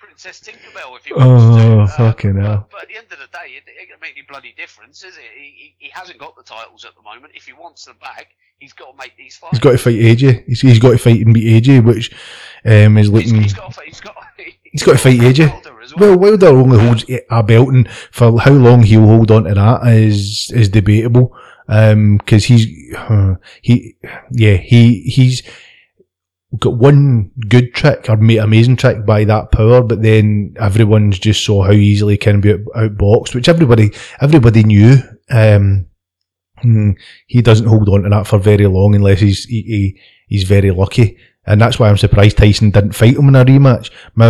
Princess 0.02 0.40
Tinkerbell 0.40 0.98
if 0.98 1.06
he 1.06 1.14
wants 1.14 1.44
to. 1.58 1.62
Oh, 1.64 1.80
Uh, 1.82 1.88
fucking 1.88 2.34
but, 2.34 2.44
hell. 2.44 2.68
But 2.72 2.82
at 2.84 2.88
the 2.88 2.96
end 2.98 3.06
of 3.12 3.20
the 3.20 3.28
day, 3.32 3.54
it, 3.58 3.64
it 3.68 3.88
doesn't 3.90 4.02
make 4.02 4.14
any 4.18 4.26
bloody 4.28 4.54
difference, 4.58 5.04
is 5.04 5.16
it? 5.18 5.24
He, 5.38 5.44
he, 5.44 5.76
he 5.86 5.90
hasn't 5.92 6.18
got 6.18 6.36
the 6.36 6.44
titles 6.44 6.86
at 6.86 6.96
the 6.96 7.02
moment. 7.04 7.34
If 7.36 7.46
he 7.46 7.54
wants 7.54 7.86
them 7.86 7.96
back, 8.02 8.28
he's 8.60 8.74
got 8.74 8.92
to 8.92 8.98
make 8.98 9.16
these 9.18 9.38
fights. 9.38 9.52
He's 9.52 9.60
got 9.60 9.72
to 9.72 9.78
fight 9.78 9.96
AJ. 10.00 10.46
He's, 10.48 10.62
he's 10.62 10.80
got 10.80 10.92
to 10.92 10.98
fight 10.98 11.22
and 11.24 11.34
beat 11.34 11.64
AJ, 11.64 11.84
which 11.86 12.12
um, 12.66 12.98
is 12.98 13.08
He's- 13.08 13.10
looking. 13.10 13.42
he's 13.44 13.54
got 13.54 13.68
to 13.68 13.74
fight. 13.74 13.88
He's 13.88 14.02
got. 14.02 14.16
He's 14.64 14.84
got 14.84 14.92
to 14.94 14.98
fight 14.98 15.20
AJ. 15.20 15.50
Wilder 15.52 15.76
Well, 15.98 16.18
Wilder 16.18 16.48
only 16.48 16.80
holds 16.80 17.06
a 17.30 17.44
belt, 17.44 17.70
and 17.70 17.90
for 18.12 18.40
how 18.40 18.52
long 18.54 18.84
he'll 18.84 19.06
hold 19.06 19.30
on 19.32 19.44
to 19.44 19.54
that 19.54 19.86
is 19.88 20.52
is 20.56 20.70
debatable. 20.70 21.36
Um, 21.68 22.18
because 22.18 22.46
he's 22.46 22.94
uh, 22.96 23.36
he, 23.62 23.96
yeah, 24.32 24.56
he 24.56 25.02
he's 25.04 25.44
got 26.60 26.76
one 26.76 27.32
good 27.48 27.74
trick 27.74 28.10
or 28.10 28.14
amazing 28.14 28.76
trick 28.76 29.06
by 29.06 29.24
that 29.24 29.52
power, 29.52 29.82
but 29.82 30.02
then 30.02 30.54
everyone's 30.60 31.18
just 31.18 31.46
saw 31.46 31.64
how 31.64 31.72
easily 31.72 32.16
he 32.16 32.18
can 32.18 32.42
be 32.42 32.54
out- 32.54 32.66
outboxed, 32.76 33.34
which 33.34 33.50
everybody 33.50 33.92
everybody 34.20 34.64
knew. 34.64 34.98
Um, 35.30 35.88
hmm, 36.60 36.92
he 37.28 37.42
doesn't 37.42 37.68
hold 37.68 37.88
on 37.90 38.04
to 38.04 38.10
that 38.10 38.28
for 38.28 38.38
very 38.38 38.68
long 38.68 38.96
unless 38.96 39.22
he's 39.22 39.46
he, 39.46 39.62
he 39.62 40.00
he's 40.28 40.44
very 40.44 40.72
lucky. 40.72 41.18
And 41.46 41.60
that's 41.60 41.80
why 41.80 41.90
I'm 41.90 41.98
surprised 41.98 42.38
Tyson 42.38 42.70
didn't 42.70 42.94
fight 42.94 43.16
him 43.16 43.30
in 43.30 43.36
a 43.36 43.44
rematch. 43.44 43.90
My, 44.14 44.28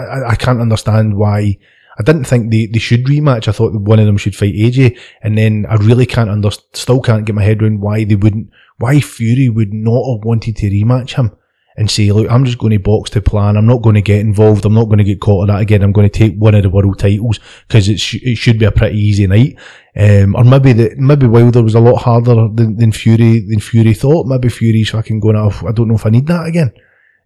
I, 0.00 0.30
I 0.30 0.34
can't 0.36 0.60
understand 0.60 1.16
why. 1.16 1.58
I 1.98 2.02
didn't 2.02 2.24
think 2.24 2.50
they, 2.50 2.66
they 2.66 2.78
should 2.78 3.04
rematch. 3.04 3.46
I 3.48 3.52
thought 3.52 3.74
one 3.74 3.98
of 3.98 4.06
them 4.06 4.16
should 4.16 4.34
fight 4.34 4.54
AJ, 4.54 4.98
and 5.22 5.36
then 5.36 5.66
I 5.68 5.74
really 5.74 6.06
can't 6.06 6.30
under, 6.30 6.50
still 6.72 7.02
can't 7.02 7.26
get 7.26 7.34
my 7.34 7.42
head 7.42 7.62
around 7.62 7.80
why 7.80 8.04
they 8.04 8.14
wouldn't, 8.14 8.48
why 8.82 9.00
Fury 9.00 9.48
would 9.48 9.72
not 9.72 10.04
have 10.10 10.24
wanted 10.24 10.56
to 10.56 10.68
rematch 10.68 11.14
him 11.14 11.36
and 11.76 11.90
say, 11.90 12.10
look, 12.12 12.30
I'm 12.30 12.44
just 12.44 12.58
going 12.58 12.72
to 12.72 12.78
box 12.78 13.10
to 13.10 13.22
plan. 13.22 13.56
I'm 13.56 13.66
not 13.66 13.80
going 13.80 13.94
to 13.94 14.02
get 14.02 14.20
involved. 14.20 14.64
I'm 14.64 14.74
not 14.74 14.86
going 14.86 14.98
to 14.98 15.04
get 15.04 15.20
caught 15.20 15.48
in 15.48 15.54
that 15.54 15.62
again. 15.62 15.82
I'm 15.82 15.92
going 15.92 16.08
to 16.08 16.18
take 16.18 16.36
one 16.36 16.54
of 16.54 16.62
the 16.62 16.68
world 16.68 16.98
titles 16.98 17.38
because 17.66 17.88
it, 17.88 17.98
sh- 17.98 18.22
it 18.22 18.36
should 18.36 18.58
be 18.58 18.66
a 18.66 18.72
pretty 18.72 18.98
easy 18.98 19.26
night. 19.26 19.56
Um, 19.96 20.34
or 20.34 20.44
maybe 20.44 20.72
the, 20.72 20.94
maybe 20.98 21.26
Wilder 21.26 21.62
was 21.62 21.74
a 21.74 21.80
lot 21.80 22.02
harder 22.02 22.48
than, 22.52 22.76
than 22.76 22.92
Fury, 22.92 23.40
than 23.40 23.60
Fury 23.60 23.94
thought. 23.94 24.26
Maybe 24.26 24.48
Fury's 24.48 24.90
fucking 24.90 25.20
going 25.20 25.36
off. 25.36 25.64
I 25.64 25.72
don't 25.72 25.88
know 25.88 25.94
if 25.94 26.04
I 26.04 26.10
need 26.10 26.26
that 26.26 26.46
again. 26.46 26.72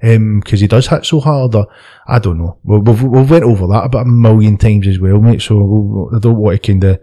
Um, 0.02 0.42
cause 0.42 0.60
he 0.60 0.66
does 0.66 0.88
hit 0.88 1.06
so 1.06 1.20
hard 1.20 1.54
or, 1.54 1.68
I 2.06 2.18
don't 2.18 2.38
know. 2.38 2.58
We've, 2.62 2.86
we've, 2.86 3.02
we've 3.02 3.30
went 3.30 3.44
over 3.44 3.66
that 3.68 3.84
about 3.84 4.06
a 4.06 4.10
million 4.10 4.58
times 4.58 4.86
as 4.86 5.00
well, 5.00 5.20
mate. 5.20 5.40
So 5.40 6.10
I 6.14 6.18
don't 6.18 6.36
want 6.36 6.62
to 6.62 6.66
kind 6.68 6.84
of 6.84 7.00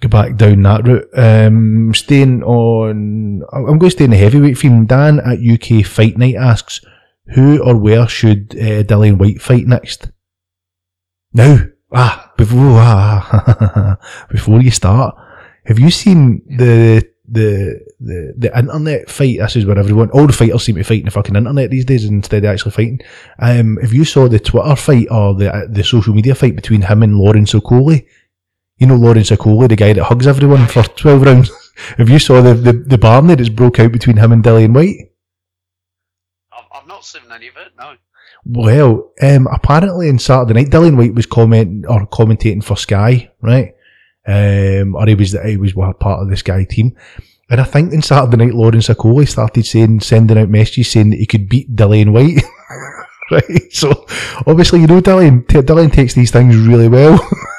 go 0.00 0.08
back 0.08 0.36
down 0.36 0.62
that 0.62 0.86
route. 0.86 1.08
Um, 1.14 1.94
staying 1.94 2.42
on, 2.42 3.42
I'm 3.52 3.78
going 3.78 3.80
to 3.80 3.90
stay 3.90 4.04
in 4.04 4.10
the 4.10 4.16
heavyweight 4.16 4.58
theme. 4.58 4.86
Dan 4.86 5.20
at 5.20 5.38
UK 5.40 5.84
Fight 5.84 6.16
Night 6.16 6.36
asks, 6.36 6.80
who 7.34 7.62
or 7.62 7.76
where 7.76 8.08
should 8.08 8.56
uh, 8.56 8.82
Dillian 8.82 9.18
Whyte 9.18 9.40
fight 9.40 9.66
next? 9.66 10.10
Now, 11.32 11.58
ah, 11.92 12.32
before 12.36 12.58
ah, 12.58 13.98
before 14.30 14.60
you 14.60 14.70
start, 14.70 15.14
have 15.64 15.78
you 15.78 15.90
seen 15.90 16.42
the 16.48 17.08
the 17.28 17.80
the 18.00 18.34
the 18.36 18.58
internet 18.58 19.08
fight? 19.08 19.38
This 19.38 19.56
is 19.56 19.66
where 19.66 19.78
everyone, 19.78 20.10
all 20.10 20.26
the 20.26 20.32
fighters 20.32 20.64
seem 20.64 20.74
to 20.76 20.82
fight 20.82 21.00
in 21.00 21.04
the 21.04 21.12
fucking 21.12 21.36
internet 21.36 21.70
these 21.70 21.84
days 21.84 22.04
instead 22.04 22.44
of 22.44 22.50
actually 22.50 22.72
fighting. 22.72 23.00
Um, 23.38 23.78
if 23.80 23.92
you 23.92 24.04
saw 24.04 24.28
the 24.28 24.40
Twitter 24.40 24.74
fight 24.74 25.06
or 25.10 25.34
the 25.34 25.54
uh, 25.54 25.66
the 25.68 25.84
social 25.84 26.14
media 26.14 26.34
fight 26.34 26.56
between 26.56 26.82
him 26.82 27.04
and 27.04 27.16
Lawrence 27.16 27.52
Okolie, 27.52 28.06
you 28.80 28.86
know 28.86 28.96
Lawrence 28.96 29.30
Okolie, 29.30 29.68
the 29.68 29.76
guy 29.76 29.92
that 29.92 30.04
hugs 30.04 30.26
everyone 30.26 30.66
for 30.66 30.82
twelve 30.82 31.22
rounds. 31.22 31.50
If 31.98 32.10
you 32.10 32.18
saw 32.18 32.42
the 32.42 32.52
the, 32.52 32.72
the 32.72 32.98
barney 32.98 33.36
that's 33.36 33.48
broke 33.48 33.80
out 33.80 33.90
between 33.92 34.18
him 34.18 34.32
and 34.32 34.44
Dillian 34.44 34.74
Whyte. 34.74 35.12
I've, 36.52 36.64
I've 36.74 36.86
not 36.86 37.06
seen 37.06 37.22
any 37.34 37.48
of 37.48 37.56
it. 37.56 37.72
No. 37.78 37.94
Well, 38.44 39.12
um, 39.22 39.46
apparently 39.46 40.08
on 40.08 40.18
Saturday 40.18 40.54
night, 40.54 40.70
Dillian 40.70 40.96
Whyte 40.96 41.14
was 41.14 41.26
comment 41.26 41.86
or 41.88 42.06
commentating 42.06 42.62
for 42.62 42.76
Sky, 42.76 43.30
right? 43.40 43.74
Um, 44.26 44.94
or 44.94 45.06
he 45.06 45.14
was 45.14 45.32
he 45.44 45.56
was 45.56 45.72
part 45.72 46.20
of 46.22 46.28
the 46.28 46.36
Sky 46.36 46.64
team, 46.68 46.96
and 47.50 47.60
I 47.60 47.64
think 47.64 47.92
on 47.92 48.02
Saturday 48.02 48.36
night, 48.44 48.54
Lawrence 48.54 48.88
Okolie 48.88 49.28
started 49.28 49.66
saying, 49.66 50.00
sending 50.00 50.38
out 50.38 50.48
messages 50.48 50.90
saying 50.90 51.10
that 51.10 51.18
he 51.18 51.26
could 51.26 51.48
beat 51.48 51.74
Dillian 51.74 52.12
Whyte. 52.12 52.42
right, 53.30 53.72
so 53.72 54.06
obviously 54.46 54.80
you 54.80 54.86
know 54.86 55.00
Dillian. 55.00 55.46
T- 55.48 55.58
Dillian 55.58 55.92
takes 55.92 56.14
these 56.14 56.30
things 56.30 56.56
really 56.56 56.88
well, 56.88 57.18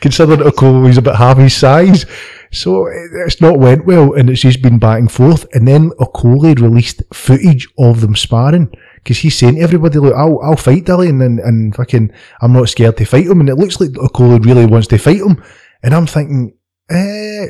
considering 0.00 0.40
Okolie 0.40 0.82
was 0.82 0.98
about 0.98 1.16
half 1.16 1.38
his 1.38 1.56
size. 1.56 2.06
So 2.50 2.86
it's 2.86 3.40
not 3.40 3.58
went 3.58 3.86
well, 3.86 4.12
and 4.12 4.28
it's 4.28 4.42
just 4.42 4.62
been 4.62 4.78
back 4.78 4.98
and 4.98 5.10
forth. 5.10 5.46
And 5.54 5.66
then 5.66 5.90
Okolie 5.92 6.60
released 6.60 7.02
footage 7.12 7.66
of 7.78 8.02
them 8.02 8.14
sparring 8.14 8.70
because 8.96 9.18
he's 9.18 9.38
saying 9.38 9.56
to 9.56 9.62
everybody, 9.62 9.98
"Look, 9.98 10.14
I'll, 10.14 10.38
I'll 10.40 10.56
fight 10.56 10.84
Dillian, 10.84 11.24
and, 11.24 11.40
and 11.40 11.74
fucking, 11.74 12.12
I'm 12.42 12.52
not 12.52 12.68
scared 12.68 12.98
to 12.98 13.06
fight 13.06 13.26
him." 13.26 13.40
And 13.40 13.48
it 13.48 13.56
looks 13.56 13.80
like 13.80 13.90
Okolie 13.90 14.44
really 14.44 14.66
wants 14.66 14.88
to 14.88 14.98
fight 14.98 15.20
him, 15.20 15.42
and 15.82 15.94
I'm 15.94 16.06
thinking, 16.06 16.54
eh, 16.90 17.46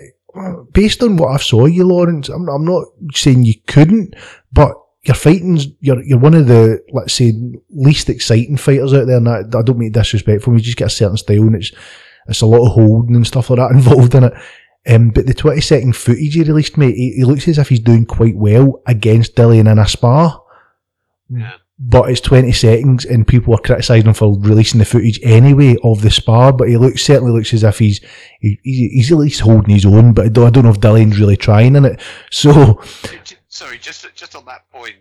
based 0.73 1.03
on 1.03 1.17
what 1.17 1.35
I 1.35 1.37
saw 1.39 1.67
you, 1.67 1.85
Lawrence, 1.85 2.29
I'm, 2.29 2.49
I'm 2.49 2.65
not 2.65 2.85
saying 3.13 3.45
you 3.45 3.55
couldn't, 3.67 4.15
but 4.53 4.73
your 5.05 5.17
fighting's 5.17 5.67
you're 5.81 6.03
you're 6.05 6.19
one 6.19 6.35
of 6.35 6.47
the 6.47 6.81
let's 6.93 7.15
say 7.15 7.33
least 7.71 8.09
exciting 8.09 8.57
fighters 8.57 8.95
out 8.95 9.07
there, 9.07 9.17
and 9.17 9.27
that, 9.27 9.55
I 9.57 9.63
don't 9.63 9.79
mean 9.79 9.93
disrespectful. 9.93 10.55
You 10.55 10.61
just 10.61 10.77
get 10.77 10.87
a 10.87 10.91
certain 10.91 11.17
style, 11.17 11.43
and 11.43 11.57
it's 11.57 11.73
it's 12.29 12.41
a 12.41 12.47
lot 12.47 12.67
of 12.67 12.73
holding 12.73 13.17
and 13.17 13.27
stuff 13.27 13.51
like 13.51 13.59
that 13.59 13.71
involved 13.75 14.15
in 14.15 14.25
it. 14.25 14.33
Um, 14.89 15.11
but 15.11 15.27
the 15.27 15.35
20 15.35 15.61
second 15.61 15.97
footage 15.97 16.35
he 16.35 16.43
released, 16.43 16.77
mate, 16.77 16.97
he, 16.97 17.13
he 17.17 17.25
looks 17.25 17.47
as 17.47 17.59
if 17.59 17.69
he's 17.69 17.81
doing 17.81 18.05
quite 18.05 18.37
well 18.37 18.83
against 18.87 19.37
Dillian 19.37 19.71
in 19.71 19.79
a 19.79 19.87
spar. 19.87 20.43
Yeah. 21.29 21.53
But 21.79 22.11
it's 22.11 22.21
20 22.21 22.53
seconds 22.53 23.05
and 23.05 23.27
people 23.27 23.55
are 23.55 23.61
criticising 23.61 24.07
him 24.07 24.15
for 24.15 24.39
releasing 24.41 24.79
the 24.79 24.85
footage 24.85 25.19
anyway 25.23 25.77
of 25.83 26.03
the 26.03 26.11
spar. 26.11 26.53
But 26.53 26.69
he 26.69 26.77
looks 26.77 27.03
certainly 27.03 27.33
looks 27.33 27.53
as 27.55 27.65
if 27.65 27.79
he's 27.79 28.01
he, 28.41 28.59
he- 28.63 28.89
he's 28.95 29.11
at 29.11 29.19
least 29.19 29.41
holding 29.41 29.75
his 29.75 29.87
own. 29.87 30.13
But 30.13 30.27
I 30.27 30.29
don't, 30.29 30.47
I 30.47 30.51
don't 30.51 30.65
know 30.65 30.71
if 30.71 30.81
Dillian's 30.81 31.19
really 31.19 31.37
trying 31.37 31.75
in 31.77 31.85
it. 31.85 32.01
So 32.31 32.81
Sorry, 33.49 33.79
just 33.79 34.07
just 34.15 34.35
on 34.37 34.45
that 34.47 34.69
point, 34.73 34.95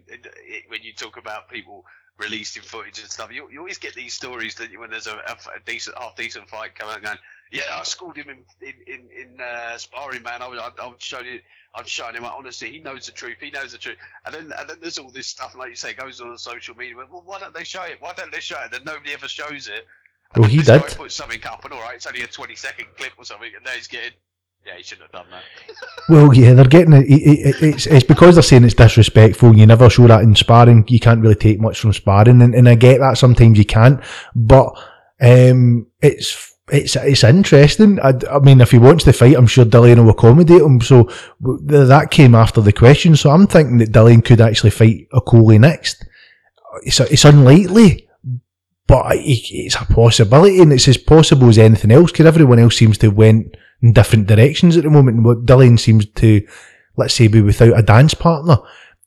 when 0.69 0.81
you 0.83 0.93
talk 0.93 1.17
about 1.17 1.49
people 1.49 1.85
releasing 2.21 2.63
footage 2.63 2.99
and 2.99 3.09
stuff, 3.09 3.31
you, 3.33 3.49
you 3.51 3.59
always 3.59 3.79
get 3.79 3.95
these 3.95 4.13
stories 4.13 4.55
that 4.55 4.69
when 4.79 4.91
there's 4.91 5.07
a, 5.07 5.15
a, 5.15 5.33
a 5.55 5.59
decent, 5.65 5.97
half 5.97 6.15
decent 6.15 6.49
fight 6.49 6.75
coming 6.75 6.95
out, 6.95 7.03
going, 7.03 7.17
yeah, 7.51 7.63
I 7.73 7.83
schooled 7.83 8.15
him 8.15 8.29
in 8.29 8.37
in 8.61 8.75
in, 8.87 9.01
in 9.11 9.41
uh, 9.41 9.77
sparring, 9.77 10.23
man. 10.23 10.41
I 10.41 10.47
was 10.47 10.59
I, 10.59 10.69
I'm 10.81 10.95
showing 10.99 11.25
you. 11.25 11.39
I'm 11.75 11.85
showing 11.85 12.15
him. 12.15 12.25
Honestly, 12.25 12.71
he 12.71 12.79
knows 12.79 13.07
the 13.07 13.11
truth. 13.13 13.37
He 13.41 13.51
knows 13.51 13.73
the 13.73 13.77
truth. 13.77 13.97
And 14.25 14.33
then, 14.33 14.53
and 14.57 14.69
then 14.69 14.77
there's 14.81 14.97
all 14.97 15.09
this 15.11 15.27
stuff, 15.27 15.55
like 15.55 15.69
you 15.69 15.75
say, 15.75 15.93
goes 15.93 16.21
on 16.21 16.29
on 16.29 16.37
social 16.37 16.75
media. 16.75 16.95
Well, 16.97 17.23
why 17.25 17.39
don't 17.39 17.53
they 17.53 17.65
show 17.65 17.83
it? 17.83 17.97
Why 18.01 18.13
don't 18.13 18.31
they 18.31 18.39
show 18.39 18.57
it? 18.63 18.71
Then 18.71 18.83
nobody 18.85 19.13
ever 19.13 19.27
shows 19.27 19.67
it. 19.67 19.85
And 20.33 20.41
Well, 20.41 20.49
he 20.49 20.61
did. 20.61 20.81
Puts 20.95 21.15
something 21.15 21.41
up, 21.45 21.65
and 21.65 21.73
all 21.73 21.81
right, 21.81 21.95
it's 21.95 22.07
only 22.07 22.21
a 22.23 22.27
20 22.27 22.55
second 22.55 22.87
clip 22.97 23.13
or 23.17 23.25
something, 23.25 23.51
and 23.55 23.65
now 23.65 23.71
he's 23.71 23.87
getting. 23.87 24.11
Yeah, 24.65 24.73
he 24.77 24.83
shouldn't 24.83 25.11
have 25.11 25.23
done 25.23 25.31
that. 25.31 25.43
Well, 26.09 26.33
yeah, 26.33 26.53
they're 26.53 26.65
getting 26.65 26.93
it. 26.93 27.05
it, 27.07 27.21
it 27.21 27.63
it's, 27.63 27.85
it's 27.87 28.03
because 28.05 28.35
they're 28.35 28.41
saying 28.43 28.65
it's 28.65 28.73
disrespectful. 28.73 29.55
You 29.55 29.65
never 29.65 29.89
show 29.89 30.07
that 30.07 30.23
in 30.23 30.35
sparring. 30.35 30.83
You 30.89 30.99
can't 30.99 31.21
really 31.21 31.35
take 31.35 31.59
much 31.59 31.79
from 31.79 31.93
sparring, 31.93 32.41
and, 32.41 32.53
and 32.53 32.67
I 32.67 32.75
get 32.75 32.99
that 32.99 33.17
sometimes 33.17 33.57
you 33.57 33.63
can't. 33.65 34.01
But 34.35 34.73
um, 35.21 35.87
it's 36.01 36.53
it's 36.69 36.95
it's 36.97 37.23
interesting. 37.23 37.99
I, 38.01 38.13
I 38.29 38.39
mean, 38.39 38.59
if 38.59 38.71
he 38.71 38.77
wants 38.79 39.05
to 39.05 39.13
fight, 39.13 39.37
I'm 39.37 39.47
sure 39.47 39.63
Dillian 39.63 40.03
will 40.03 40.09
accommodate 40.09 40.61
him. 40.61 40.81
So 40.81 41.03
th- 41.05 41.87
that 41.87 42.11
came 42.11 42.35
after 42.35 42.59
the 42.61 42.73
question. 42.73 43.15
So 43.15 43.29
I'm 43.29 43.47
thinking 43.47 43.77
that 43.77 43.91
Dillian 43.93 44.25
could 44.25 44.41
actually 44.41 44.71
fight 44.71 45.07
Okolie 45.13 45.59
next. 45.61 46.05
It's 46.83 46.99
it's 46.99 47.25
unlikely. 47.25 48.09
But 48.87 49.15
it- 49.15 49.51
it's 49.51 49.75
a 49.75 49.85
possibility, 49.85 50.59
and 50.61 50.73
it's 50.73 50.87
as 50.89 50.97
possible 50.97 51.47
as 51.47 51.57
anything 51.59 51.91
else. 51.91 52.11
Because 52.11 52.25
everyone 52.25 52.59
else 52.59 52.75
seems 52.75 52.97
to 52.97 53.07
have 53.07 53.15
went 53.15 53.55
in 53.81 53.93
different 53.93 54.27
directions 54.27 54.77
at 54.77 54.83
the 54.83 54.89
moment. 54.89 55.17
And 55.17 55.25
what 55.25 55.45
Dillian 55.45 55.79
seems 55.79 56.05
to, 56.05 56.45
let's 56.97 57.13
say, 57.13 57.27
be 57.27 57.41
without 57.41 57.77
a 57.77 57.83
dance 57.83 58.13
partner. 58.13 58.57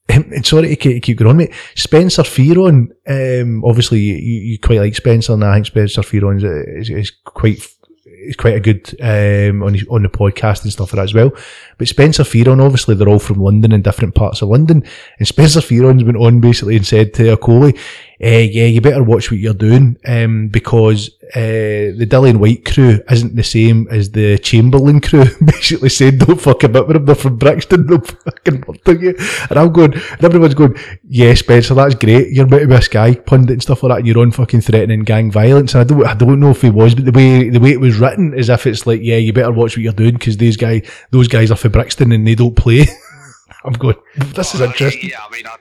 and 0.09 0.45
sorry 0.45 0.77
to 0.77 1.01
keep, 1.01 1.17
going 1.17 1.31
on, 1.31 1.37
mate. 1.39 1.55
Spencer 1.75 2.23
Fearon, 2.23 2.89
um, 3.09 3.65
obviously 3.65 4.01
you, 4.01 4.15
you 4.17 4.59
quite 4.59 4.79
like 4.79 4.95
Spencer, 4.95 5.33
and 5.33 5.45
I 5.45 5.55
think 5.55 5.67
Spencer 5.67 6.03
Fearon 6.03 6.37
is, 6.37 6.89
is, 6.89 6.91
is 6.91 7.11
quite 7.25 7.67
is 8.07 8.37
quite 8.37 8.57
a 8.57 8.61
good 8.61 8.89
um, 9.01 9.63
on 9.63 9.77
on 9.91 10.03
the 10.03 10.09
podcast 10.09 10.63
and 10.63 10.73
stuff 10.73 10.93
like 10.93 10.99
that 10.99 11.05
as 11.05 11.15
well. 11.15 11.31
But 11.79 11.89
Spencer 11.89 12.23
Fearon, 12.23 12.63
obviously 12.63 12.95
they're 12.95 13.09
all 13.09 13.19
from 13.19 13.41
London 13.41 13.73
and 13.73 13.83
different 13.83 14.15
parts 14.15 14.43
of 14.43 14.49
London, 14.51 14.85
and 15.19 15.29
Spencer 15.35 15.61
Fearon's 15.61 16.05
went 16.05 16.19
on 16.19 16.41
basically 16.41 16.77
and 16.77 16.87
said 16.87 17.15
to 17.15 17.37
Okolie, 17.37 17.79
uh, 18.23 18.27
"Yeah, 18.27 18.67
you 18.67 18.81
better 18.81 19.03
watch 19.03 19.31
what 19.31 19.41
you're 19.41 19.55
doing 19.55 19.97
um, 20.07 20.49
because 20.49 21.11
uh, 21.35 21.93
the 21.99 22.07
Dillian 22.09 22.37
Whyte 22.37 22.65
crew 22.65 23.01
isn't 23.11 23.35
the 23.35 23.43
same 23.43 23.89
as 23.91 24.11
the 24.11 24.39
Chamberlain 24.39 25.01
crew." 25.01 25.25
basically 25.45 25.89
saying, 25.89 26.19
"Don't 26.19 26.41
fuck 26.41 26.63
about 26.63 26.87
with 26.87 26.97
them. 26.97 27.07
They're 27.07 27.15
from 27.15 27.37
Brixton. 27.39 27.87
They'll 27.87 28.01
fucking 28.01 28.65
murder 28.67 29.01
you." 29.01 29.15
And 29.51 29.59
I'm 29.59 29.73
going, 29.73 29.95
and 29.95 30.25
everyone's 30.25 30.55
going, 30.55 30.77
"Yeah, 31.09 31.35
Spencer, 31.35 31.75
that's 31.75 31.95
great. 31.95 32.31
You're 32.31 32.47
meant 32.47 32.63
to 32.63 32.69
be 32.69 32.75
a 32.75 32.83
Sky 32.83 33.15
pundit 33.15 33.55
and 33.55 33.63
stuff 33.63 33.83
like 33.83 33.91
that. 33.91 33.99
And 33.99 34.07
you're 34.07 34.21
on 34.21 34.31
fucking 34.31 34.61
threatening 34.61 35.01
gang 35.01 35.31
violence." 35.31 35.75
And 35.75 35.81
I 35.81 35.85
don't, 35.85 36.07
I 36.07 36.15
don't 36.15 36.41
know 36.41 36.51
if 36.51 36.63
he 36.63 36.71
was, 36.71 36.95
but 36.95 37.05
the 37.05 37.13
way 37.13 37.51
the 37.51 37.61
way 37.61 37.71
it 37.71 37.81
was 37.81 37.99
written 37.99 38.35
is 38.35 38.49
if 38.49 38.67
it's 38.67 38.87
like, 38.87 39.01
"Yeah, 39.03 39.17
you 39.17 39.33
better 39.33 39.53
watch 39.53 39.77
what 39.77 39.83
you're 39.83 39.93
doing 39.93 40.15
because 40.15 40.37
these 40.37 40.57
guy, 40.57 40.83
those 41.11 41.29
guys 41.29 41.51
are 41.51 41.57
for 41.57 41.69
Brixton 41.69 42.13
and 42.13 42.27
they 42.27 42.35
don't 42.35 42.57
play." 42.57 42.87
I'm 43.65 43.73
going, 43.73 43.97
"This 44.17 44.55
is 44.55 44.61
interesting." 44.61 45.11
Yeah, 45.11 45.21
I 45.27 45.31
mean, 45.35 45.47
I, 45.47 45.57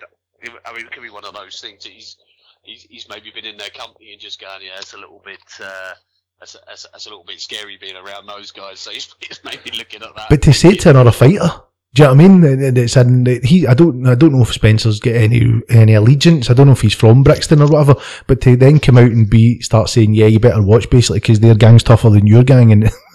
I 0.66 0.74
mean, 0.76 0.86
it 0.86 0.92
could 0.92 1.04
be 1.04 1.10
one 1.10 1.26
of 1.26 1.34
those 1.34 1.60
things. 1.62 1.84
That 1.84 1.94
he's, 1.94 2.18
he's 2.64 2.84
he's 2.90 3.10
maybe 3.10 3.32
been 3.34 3.46
in 3.46 3.58
their 3.58 3.70
company 3.70 4.12
and 4.12 4.22
just 4.22 4.42
going, 4.42 4.62
yeah, 4.64 4.78
it's 4.78 4.94
a 4.94 4.98
little 4.98 5.22
bit. 5.24 5.40
Uh, 5.62 5.94
that's, 6.40 6.58
that's, 6.68 6.88
that's 6.92 7.06
a 7.06 7.10
little 7.10 7.24
bit 7.24 7.40
scary 7.40 7.78
being 7.80 7.96
around 7.96 8.26
those 8.26 8.52
guys. 8.52 8.80
So 8.80 8.92
he's, 8.92 9.14
he's 9.20 9.40
maybe 9.46 9.72
looking 9.78 10.02
at 10.02 10.16
that. 10.16 10.30
But 10.30 10.42
to 10.44 10.54
say 10.54 10.76
to 10.76 10.90
another 10.90 11.12
fighter, 11.12 11.62
do 11.94 12.02
you 12.02 12.08
know 12.08 12.16
what 12.16 12.26
I 12.26 12.28
mean? 12.28 12.78
It's 12.78 12.98
in, 12.98 13.26
he, 13.44 13.68
I 13.68 13.76
don't, 13.76 14.08
I 14.08 14.16
don't 14.16 14.34
know 14.34 14.42
if 14.42 14.52
Spencer's 14.52 15.00
got 15.00 15.14
any 15.14 15.62
any 15.70 15.94
allegiance. 15.94 16.50
I 16.50 16.54
don't 16.54 16.66
know 16.66 16.74
if 16.74 16.82
he's 16.82 16.96
from 16.96 17.22
Brixton 17.22 17.62
or 17.62 17.68
whatever. 17.68 17.96
But 18.26 18.42
to 18.42 18.56
then 18.56 18.80
come 18.80 18.98
out 18.98 19.12
and 19.12 19.30
be 19.30 19.60
start 19.62 19.90
saying, 19.90 20.16
yeah, 20.16 20.26
you 20.26 20.40
better 20.40 20.64
watch 20.64 20.90
basically 20.90 21.20
because 21.20 21.40
their 21.40 21.54
gang's 21.54 21.84
tougher 21.84 22.10
than 22.10 22.26
your 22.26 22.44
gang, 22.44 22.72
and 22.72 22.90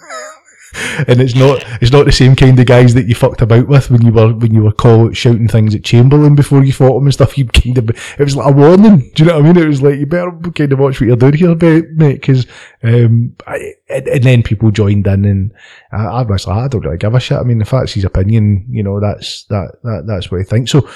and 1.07 1.21
it's 1.21 1.35
not, 1.35 1.63
it's 1.81 1.91
not 1.91 2.05
the 2.05 2.11
same 2.11 2.35
kind 2.35 2.59
of 2.59 2.65
guys 2.65 2.93
that 2.93 3.07
you 3.07 3.15
fucked 3.15 3.41
about 3.41 3.67
with 3.67 3.89
when 3.89 4.05
you 4.05 4.11
were 4.11 4.33
when 4.33 4.53
you 4.53 4.63
were 4.63 4.71
call, 4.71 5.11
shouting 5.11 5.47
things 5.47 5.75
at 5.75 5.83
Chamberlain 5.83 6.35
before 6.35 6.63
you 6.63 6.73
fought 6.73 6.97
him 6.97 7.05
and 7.05 7.13
stuff. 7.13 7.37
You 7.37 7.45
kind 7.47 7.77
of, 7.77 7.89
it 7.89 8.23
was 8.23 8.35
like 8.35 8.53
a 8.53 8.55
warning. 8.55 9.11
Do 9.15 9.23
you 9.23 9.25
know 9.25 9.35
what 9.39 9.45
I 9.45 9.53
mean? 9.53 9.63
It 9.63 9.67
was 9.67 9.81
like 9.81 9.99
you 9.99 10.05
better 10.05 10.31
kind 10.55 10.73
of 10.73 10.79
watch 10.79 10.99
what 10.99 11.07
you're 11.07 11.15
doing 11.15 11.33
here, 11.33 11.55
mate, 11.93 12.21
because 12.21 12.45
um, 12.83 13.35
I, 13.47 13.73
and, 13.89 14.23
then 14.23 14.43
people 14.43 14.71
joined 14.71 15.07
in 15.07 15.25
and. 15.25 15.53
I, 15.91 16.05
I 16.05 16.21
was 16.21 16.47
like, 16.47 16.57
I 16.57 16.67
don't 16.67 16.85
really 16.85 16.97
give 16.97 17.13
a 17.13 17.19
shit. 17.19 17.37
I 17.37 17.43
mean, 17.43 17.61
if 17.61 17.71
that's 17.71 17.93
his 17.93 18.05
opinion, 18.05 18.65
you 18.69 18.83
know, 18.83 18.99
that's 18.99 19.45
that, 19.45 19.77
that 19.83 20.03
that's 20.07 20.31
what 20.31 20.39
he 20.39 20.43
thinks. 20.43 20.71
So, 20.71 20.89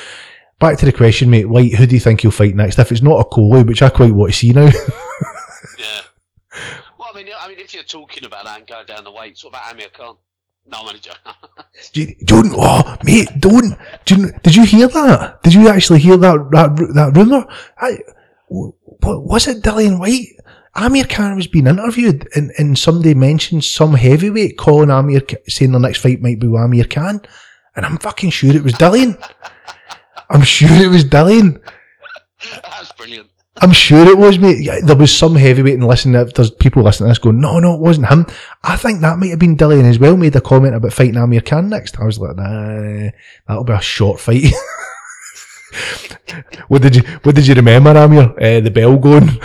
back 0.59 0.77
to 0.79 0.85
the 0.85 0.91
question, 0.91 1.29
mate. 1.29 1.49
Whyte, 1.49 1.73
who 1.73 1.85
do 1.85 1.95
you 1.95 1.99
think 1.99 2.21
he'll 2.21 2.31
fight 2.31 2.55
next? 2.55 2.79
If 2.79 2.91
it's 2.91 3.01
not 3.01 3.29
Okolie, 3.29 3.67
which 3.67 3.81
I 3.81 3.89
quite 3.89 4.13
want 4.13 4.33
to 4.33 4.37
see 4.37 4.51
now. 4.51 4.65
yeah. 5.79 6.01
Well, 6.99 7.09
I 7.13 7.15
mean, 7.15 7.27
I 7.37 7.47
mean, 7.47 7.52
if 7.63 7.73
you're 7.73 7.83
talking 7.83 8.25
about 8.25 8.45
that 8.45 8.59
and 8.59 8.67
go 8.67 8.83
down 8.83 9.03
the 9.03 9.11
weights, 9.11 9.43
what 9.43 9.51
about 9.51 9.71
Amir 9.71 9.87
Khan? 9.95 10.15
No, 10.65 10.79
I'm 10.79 10.87
only 10.87 10.99
joking. 10.99 12.15
Do 12.25 12.43
oh, 12.55 12.97
mate, 13.03 13.29
don't. 13.39 13.77
Do 14.05 14.15
you, 14.15 14.31
did 14.43 14.55
you 14.55 14.65
hear 14.65 14.87
that? 14.87 15.43
Did 15.43 15.53
you 15.53 15.67
actually 15.67 15.99
hear 15.99 16.15
that 16.17 16.49
that 16.51 16.93
that 16.93 17.17
rumor? 17.17 17.45
I, 17.77 17.99
what 18.47 19.23
was 19.25 19.47
it, 19.47 19.61
Dillian 19.61 19.99
Whyte? 19.99 20.27
Amir 20.75 21.03
Khan 21.03 21.35
was 21.35 21.47
being 21.47 21.67
interviewed, 21.67 22.27
and, 22.35 22.51
and 22.57 22.77
somebody 22.79 23.13
mentioned 23.13 23.63
some 23.63 23.93
heavyweight 23.93 24.57
calling 24.57 24.89
Amir, 24.89 25.21
saying 25.47 25.71
the 25.71 25.79
next 25.79 25.99
fight 25.99 26.21
might 26.21 26.39
be 26.39 26.47
with 26.47 26.61
Amir 26.61 26.85
Khan, 26.85 27.21
and 27.75 27.85
I'm 27.85 27.97
fucking 27.97 28.31
sure 28.31 28.55
it 28.55 28.63
was 28.63 28.73
Dillian. 28.73 29.21
I'm 30.29 30.43
sure 30.43 30.71
it 30.71 30.89
was 30.89 31.03
Dillian. 31.03 31.61
That's 32.63 32.91
brilliant. 32.93 33.29
I'm 33.61 33.71
sure 33.71 34.07
it 34.07 34.17
was. 34.17 34.37
Yeah, 34.37 34.79
there 34.83 34.95
was 34.95 35.15
some 35.15 35.35
heavyweight 35.35 35.75
and 35.75 35.87
listen, 35.87 36.11
there's 36.13 36.51
people 36.51 36.81
listening 36.83 37.07
to 37.07 37.11
this 37.11 37.19
going, 37.19 37.39
no, 37.39 37.59
no, 37.59 37.75
it 37.75 37.81
wasn't 37.81 38.07
him. 38.09 38.25
I 38.63 38.77
think 38.77 39.01
that 39.01 39.19
might 39.19 39.29
have 39.29 39.39
been 39.39 39.55
Dillian 39.55 39.83
as 39.83 39.99
well, 39.99 40.17
made 40.17 40.35
a 40.35 40.41
comment 40.41 40.75
about 40.75 40.93
fighting 40.93 41.17
Amir 41.17 41.41
Khan 41.41 41.69
next. 41.69 41.99
I 41.99 42.05
was 42.05 42.19
like, 42.19 42.35
nah, 42.35 43.11
that'll 43.47 43.63
be 43.63 43.73
a 43.73 43.81
short 43.81 44.19
fight. 44.19 44.45
what 46.67 46.81
did 46.81 46.95
you, 46.95 47.03
what 47.21 47.35
did 47.35 47.45
you 47.45 47.53
remember, 47.53 47.91
Amir? 47.91 48.33
Uh, 48.39 48.59
the 48.59 48.71
bell 48.71 48.97
going. 48.97 49.29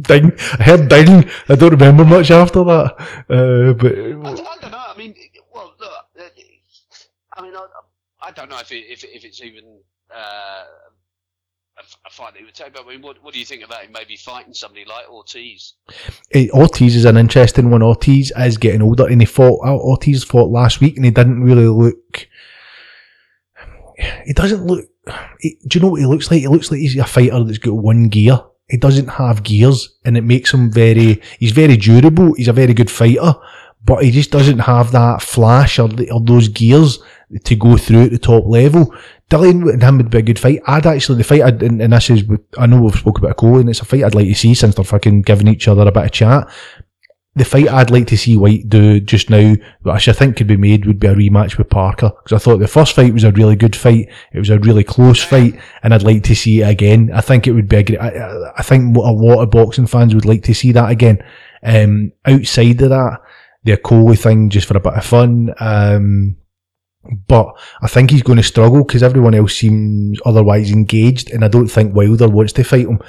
ding. 0.00 0.32
I 0.58 0.62
heard 0.62 0.88
ding. 0.88 1.30
I 1.48 1.54
don't 1.54 1.70
remember 1.70 2.04
much 2.04 2.30
after 2.30 2.62
that. 2.64 2.94
Uh, 3.28 3.72
but, 3.72 3.92
I, 3.92 4.10
I 4.10 4.56
don't 4.60 4.70
know. 4.70 4.84
I 4.86 4.94
mean, 4.96 5.14
well, 5.52 5.74
look. 5.80 5.90
uh, 6.18 6.22
I 7.32 7.42
mean, 7.42 7.54
I, 7.56 7.66
I 8.20 8.30
don't 8.32 8.50
know 8.50 8.58
if 8.58 8.70
it, 8.70 8.84
if, 8.88 9.04
if 9.04 9.24
it's 9.24 9.40
even 9.42 9.78
uh, 10.14 10.64
fight 12.10 12.32
that 12.32 12.38
he 12.38 12.44
would 12.44 12.54
take. 12.54 12.72
But 12.72 12.86
I 12.86 12.90
mean, 12.90 13.02
what, 13.02 13.22
what 13.22 13.34
do 13.34 13.40
you 13.40 13.44
think 13.44 13.64
about 13.64 13.84
him 13.84 13.92
maybe 13.92 14.16
fighting 14.16 14.54
somebody 14.54 14.84
like 14.84 15.08
Ortiz? 15.10 15.74
Eh, 16.32 16.48
Ortiz 16.52 16.96
is 16.96 17.04
an 17.04 17.16
interesting 17.16 17.70
one. 17.70 17.82
Ortiz 17.82 18.32
is 18.36 18.56
getting 18.58 18.82
older, 18.82 19.06
and 19.06 19.20
he 19.20 19.26
fought. 19.26 19.66
uh, 19.66 19.76
Ortiz 19.76 20.24
fought 20.24 20.50
last 20.50 20.80
week, 20.80 20.96
and 20.96 21.04
he 21.04 21.10
didn't 21.10 21.42
really 21.42 21.68
look. 21.68 22.28
He 24.26 24.32
doesn't 24.32 24.64
look. 24.66 24.86
He, 25.40 25.58
do 25.66 25.78
you 25.78 25.82
know 25.84 25.90
what 25.90 26.00
he 26.00 26.06
looks 26.06 26.30
like? 26.30 26.40
He 26.40 26.48
looks 26.48 26.70
like 26.70 26.80
he's 26.80 26.96
a 26.96 27.04
fighter 27.04 27.42
that's 27.44 27.58
got 27.58 27.74
one 27.74 28.08
gear. 28.08 28.40
He 28.68 28.76
doesn't 28.78 29.08
have 29.08 29.42
gears, 29.42 29.96
and 30.04 30.16
it 30.16 30.24
makes 30.24 30.52
him 30.52 30.70
very. 30.70 31.20
He's 31.38 31.52
very 31.52 31.76
durable. 31.76 32.34
He's 32.34 32.48
a 32.48 32.52
very 32.52 32.74
good 32.74 32.90
fighter, 32.90 33.34
but 33.84 34.02
he 34.02 34.10
just 34.10 34.30
doesn't 34.30 34.60
have 34.60 34.92
that 34.92 35.22
flash 35.22 35.78
or, 35.78 35.90
or 36.10 36.20
those 36.20 36.48
gears 36.48 36.98
to 37.44 37.56
go 37.56 37.76
through 37.76 38.04
at 38.04 38.10
the 38.10 38.18
top 38.18 38.44
level. 38.46 38.94
Dillian 39.34 39.72
and 39.72 39.82
him 39.82 39.96
would 39.96 40.10
be 40.10 40.18
a 40.18 40.22
good 40.22 40.38
fight. 40.38 40.60
I'd 40.66 40.86
actually 40.86 41.18
the 41.18 41.24
fight, 41.24 41.42
I'd, 41.42 41.62
and, 41.62 41.82
and 41.82 41.92
this 41.92 42.08
is, 42.10 42.22
I 42.56 42.66
know 42.66 42.80
we've 42.80 42.94
spoken 42.94 43.24
about 43.24 43.36
Cole, 43.36 43.58
and 43.58 43.68
it's 43.68 43.80
a 43.80 43.84
fight 43.84 44.04
I'd 44.04 44.14
like 44.14 44.26
to 44.28 44.34
see 44.34 44.54
since 44.54 44.74
they're 44.74 44.84
fucking 44.84 45.22
giving 45.22 45.48
each 45.48 45.66
other 45.66 45.82
a 45.82 45.92
bit 45.92 46.04
of 46.04 46.12
chat. 46.12 46.48
The 47.36 47.44
fight 47.44 47.68
I'd 47.68 47.90
like 47.90 48.06
to 48.08 48.16
see 48.16 48.36
Whyte 48.36 48.68
do 48.68 49.00
just 49.00 49.28
now, 49.28 49.56
which 49.82 50.08
I 50.08 50.12
think 50.12 50.36
could 50.36 50.46
be 50.46 50.56
made, 50.56 50.86
would 50.86 51.00
be 51.00 51.08
a 51.08 51.14
rematch 51.16 51.58
with 51.58 51.68
Parker. 51.68 52.12
Because 52.22 52.32
I 52.32 52.38
thought 52.38 52.58
the 52.58 52.68
first 52.68 52.94
fight 52.94 53.12
was 53.12 53.24
a 53.24 53.32
really 53.32 53.56
good 53.56 53.74
fight. 53.74 54.08
It 54.32 54.38
was 54.38 54.50
a 54.50 54.58
really 54.60 54.84
close 54.84 55.20
fight, 55.20 55.58
and 55.82 55.92
I'd 55.92 56.04
like 56.04 56.22
to 56.24 56.36
see 56.36 56.60
it 56.60 56.68
again. 56.68 57.10
I 57.12 57.20
think 57.20 57.48
it 57.48 57.52
would 57.52 57.68
be 57.68 57.76
a 57.78 57.82
great, 57.82 57.98
I, 57.98 58.50
I- 58.56 58.62
think 58.62 58.96
a 58.96 59.00
lot 59.00 59.42
of 59.42 59.50
boxing 59.50 59.88
fans 59.88 60.14
would 60.14 60.26
like 60.26 60.44
to 60.44 60.54
see 60.54 60.70
that 60.72 60.90
again. 60.90 61.24
Um, 61.64 62.12
outside 62.24 62.80
of 62.82 62.90
that, 62.90 63.20
the 63.64 63.78
Coley 63.78 64.14
thing 64.14 64.48
just 64.48 64.68
for 64.68 64.76
a 64.76 64.80
bit 64.80 64.92
of 64.94 65.04
fun. 65.04 65.52
Um, 65.58 66.36
but 67.26 67.54
I 67.82 67.88
think 67.88 68.10
he's 68.10 68.22
going 68.22 68.38
to 68.38 68.42
struggle 68.42 68.84
because 68.84 69.02
everyone 69.02 69.34
else 69.34 69.56
seems 69.56 70.18
otherwise 70.24 70.70
engaged, 70.70 71.30
and 71.30 71.44
I 71.44 71.48
don't 71.48 71.68
think 71.68 71.94
Wilder 71.94 72.28
wants 72.28 72.52
to 72.54 72.64
fight 72.64 72.86
him. 72.86 73.00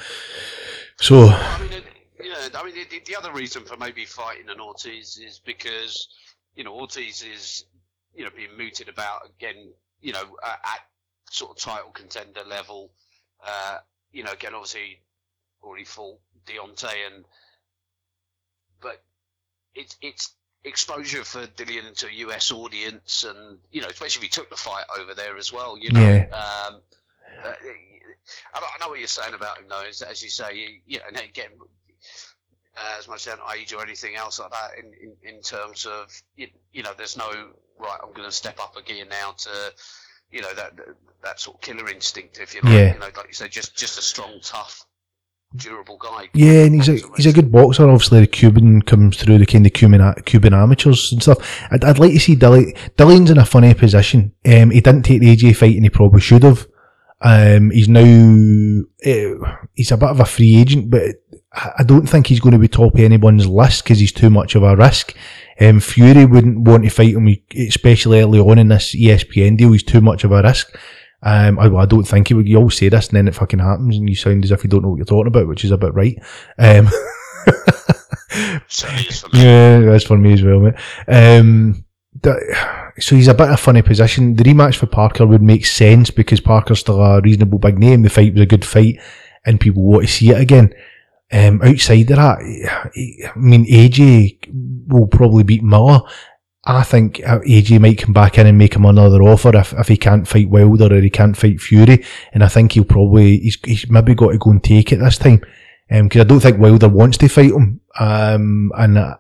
So 0.98 1.28
I 1.30 1.60
mean, 1.70 1.84
yeah, 2.24 2.48
I 2.54 2.64
mean, 2.64 2.76
the, 2.76 3.02
the 3.06 3.16
other 3.16 3.32
reason 3.32 3.64
for 3.64 3.78
maybe 3.78 4.06
fighting 4.06 4.50
an 4.50 4.60
Ortiz 4.60 5.18
is 5.18 5.40
because 5.40 6.08
you 6.56 6.64
know 6.64 6.74
Ortiz 6.74 7.24
is 7.24 7.66
you 8.14 8.24
know 8.24 8.32
being 8.36 8.56
mooted 8.58 8.90
about 8.90 9.30
again, 9.38 9.72
you 10.02 10.14
know, 10.14 10.24
uh, 10.44 10.56
at 10.66 10.80
sort 11.30 11.52
of 11.52 11.58
title 11.58 11.92
contender 11.92 12.44
level. 12.48 12.92
Uh, 13.46 13.80
you 14.12 14.24
know, 14.24 14.32
again, 14.32 14.54
obviously 14.54 15.00
already 15.62 15.84
fought 15.84 16.20
Deontay, 16.46 17.08
and 17.14 17.26
but 18.82 19.04
it's 19.74 19.98
it's 20.02 20.36
exposure 20.66 21.24
for 21.24 21.46
Dillian 21.48 21.96
to 21.98 22.08
a 22.08 22.12
US 22.28 22.52
audience, 22.52 23.24
and 23.24 23.58
you 23.72 23.82
know, 23.82 23.88
especially 23.88 24.20
if 24.20 24.24
he 24.24 24.30
took 24.30 24.50
the 24.50 24.56
fight 24.56 24.86
over 25.00 25.14
there 25.14 25.38
as 25.38 25.52
well. 25.54 25.78
You 25.78 25.92
know, 25.92 26.02
Yeah. 26.02 26.24
um, 26.68 26.82
uh, 27.44 27.54
I 28.54 28.60
know- 28.60 28.68
I 28.74 28.78
know 28.80 28.90
what 28.90 29.00
you're 29.00 29.08
saying 29.08 29.34
about 29.34 29.60
him, 29.60 29.68
though. 29.68 29.82
Is 29.82 30.00
that, 30.00 30.10
as 30.10 30.24
you 30.24 30.30
say, 30.30 30.54
you, 30.56 30.82
you 30.86 31.00
know, 31.00 31.06
and 31.08 31.18
again, 31.20 31.52
uh, 32.78 32.96
as 33.00 33.08
much 33.08 33.28
as 33.28 33.38
age 33.56 33.74
or 33.74 33.82
anything 33.82 34.16
else 34.16 34.40
like 34.40 34.52
that, 34.52 34.72
in, 34.78 34.94
in, 34.94 35.36
in 35.36 35.42
terms 35.42 35.86
of 35.86 36.12
you, 36.36 36.48
you 36.74 36.84
know, 36.84 36.94
there's 36.98 37.18
no 37.18 37.30
right. 37.78 38.00
I'm 38.04 38.14
going 38.14 38.28
to 38.28 38.36
step 38.36 38.60
up 38.60 38.76
a 38.78 38.82
gear 38.82 39.06
now 39.06 39.32
to, 39.38 39.74
you 40.32 40.42
know, 40.42 40.54
that 40.56 40.74
that 41.24 41.40
sort 41.40 41.58
of 41.58 41.62
killer 41.62 41.88
instinct, 41.90 42.40
if 42.40 42.54
you 42.56 42.62
like. 42.62 42.74
Yeah. 42.74 42.94
You 42.94 43.00
know, 43.00 43.06
like 43.16 43.28
you 43.28 43.34
said, 43.34 43.52
just 43.52 43.76
just 43.76 43.98
a 43.98 44.02
strong, 44.02 44.40
tough, 44.42 44.86
durable 45.56 45.98
guy. 45.98 46.30
yeah, 46.34 46.64
and 46.64 46.76
he's 46.76 46.90
a 46.90 47.08
he's 47.16 47.26
a 47.26 47.34
good 47.34 47.52
boxer. 47.52 47.88
Obviously, 47.88 48.22
the 48.22 48.28
Cuban 48.28 48.82
comes 48.82 49.18
through 49.18 49.38
the 49.38 49.46
kind 49.46 49.66
of 49.66 49.74
Cuban 49.74 50.14
Cuban 50.26 50.54
amateurs 50.54 51.12
and 51.12 51.22
stuff. 51.22 51.38
I'd, 51.72 51.84
I'd 51.84 52.00
like 52.00 52.14
to 52.14 52.20
see 52.20 52.36
Dillian. 52.36 52.76
Dillian's 52.98 53.32
in 53.32 53.38
a 53.38 53.46
funny 53.46 53.74
position. 53.74 54.34
Um, 54.46 54.72
he 54.72 54.82
didn't 54.82 55.04
take 55.04 55.22
the 55.22 55.36
AJ 55.36 55.56
fight, 55.58 55.76
and 55.76 55.84
he 55.84 55.90
probably 55.90 56.22
should 56.22 56.44
have. 56.44 56.68
Um, 57.22 57.72
he's 57.72 57.88
now 57.88 58.02
uh, 59.06 59.56
he's 59.74 59.92
a 59.92 59.98
bit 59.98 60.10
of 60.10 60.20
a 60.20 60.26
free 60.26 60.58
agent, 60.58 60.90
but 60.90 61.16
I 61.56 61.84
don't 61.84 62.08
think 62.08 62.28
he's 62.28 62.42
going 62.42 62.54
to 62.54 62.60
be 62.60 62.68
top 62.68 62.94
of 62.94 63.00
anyone's 63.00 63.48
list 63.48 63.84
because 63.84 64.00
he's 64.00 64.12
too 64.12 64.30
much 64.30 64.56
of 64.56 64.64
a 64.64 64.76
risk. 64.76 65.16
Um, 65.60 65.80
Fury 65.80 66.26
wouldn't 66.26 66.60
want 66.60 66.84
to 66.84 66.90
fight 66.90 67.16
him, 67.16 67.34
especially 67.58 68.20
early 68.22 68.40
on 68.40 68.60
in 68.60 68.68
this 68.68 68.94
ESPN 68.94 69.58
deal. 69.58 69.72
He's 69.72 69.84
too 69.84 70.02
much 70.02 70.26
of 70.26 70.32
a 70.32 70.42
risk. 70.42 70.78
Um, 71.24 71.58
I, 71.58 71.68
I 71.68 71.86
don't 71.86 72.08
think 72.08 72.28
he 72.28 72.34
would. 72.34 72.48
You 72.48 72.58
always 72.58 72.78
say 72.78 72.90
this, 72.90 73.08
and 73.08 73.18
then 73.18 73.28
it 73.28 73.36
fucking 73.36 73.60
happens, 73.60 73.98
and 73.98 74.08
you 74.10 74.16
sound 74.16 74.44
as 74.44 74.52
if 74.52 74.64
you 74.64 74.70
don't 74.70 74.84
know 74.84 74.90
what 74.90 74.98
you're 74.98 75.06
talking 75.06 75.28
about, 75.28 75.48
which 75.48 75.64
is 75.66 75.72
a 75.72 75.78
bit 75.78 75.94
right. 75.94 76.18
Um, 76.58 76.88
So 78.68 78.88
it 78.90 79.10
is 79.10 79.22
for 79.22 79.36
me. 79.36 79.44
yeah, 79.44 79.80
that's 79.80 80.04
for 80.04 80.18
me 80.18 80.34
as 80.34 80.44
well, 80.44 80.60
mate. 80.60 80.76
Um, 81.08 81.86
the, 82.22 82.94
so 83.00 83.16
he's 83.16 83.28
a 83.28 83.34
bit 83.34 83.48
of 83.48 83.54
a 83.54 83.58
funny 83.58 83.82
position. 83.82 84.36
The 84.36 84.44
rematch 84.44 84.76
for 84.76 84.88
Parker 84.88 85.26
would 85.26 85.42
make 85.42 85.66
sense 85.66 86.12
because 86.12 86.42
Parker's 86.42 86.80
still 86.80 87.02
a 87.02 87.22
reasonable 87.22 87.60
big 87.60 87.80
name. 87.80 88.02
The 88.02 88.10
fight 88.10 88.34
was 88.34 88.42
a 88.42 88.46
good 88.46 88.66
fight, 88.66 89.00
and 89.46 89.60
people 89.60 89.84
want 89.84 90.08
to 90.08 90.12
see 90.12 90.32
it 90.32 90.40
again. 90.40 90.74
Um, 91.32 91.62
outside 91.62 92.10
of 92.12 92.18
that, 92.18 93.32
I 93.36 93.40
mean, 93.40 93.66
AJ 93.66 94.88
will 94.88 95.08
probably 95.08 95.44
beat 95.44 95.64
Miller. 95.64 96.02
I 96.68 96.84
think 96.84 97.22
uh, 97.26 97.40
AJ 97.40 97.80
might 97.80 98.00
come 98.00 98.14
back 98.14 98.40
in 98.40 98.48
and 98.48 98.58
make 98.58 98.76
him 98.76 98.86
another 98.86 99.22
offer 99.22 99.56
if, 99.56 99.74
if 99.74 99.88
he 99.88 99.98
can't 99.98 100.28
fight 100.28 100.50
Wilder 100.50 100.96
or 100.96 101.00
he 101.00 101.12
can't 101.12 101.38
fight 101.38 101.62
Fury. 101.62 102.04
And 102.34 102.44
I 102.44 102.48
think 102.48 102.72
he'll 102.72 102.86
probably, 102.86 103.38
he's, 103.38 103.58
he's 103.64 103.90
maybe 103.90 104.16
got 104.16 104.32
to 104.32 104.38
go 104.40 104.50
and 104.52 104.64
take 104.64 104.92
it 104.92 104.98
this 104.98 105.20
time. 105.20 105.42
Um, 105.92 106.10
cause 106.10 106.22
I 106.22 106.24
don't 106.24 106.40
think 106.40 106.58
Wilder 106.58 106.90
wants 106.90 107.18
to 107.20 107.28
fight 107.28 107.52
him. 107.52 107.82
Um, 108.00 108.72
and 108.76 108.98
I, 108.98 109.16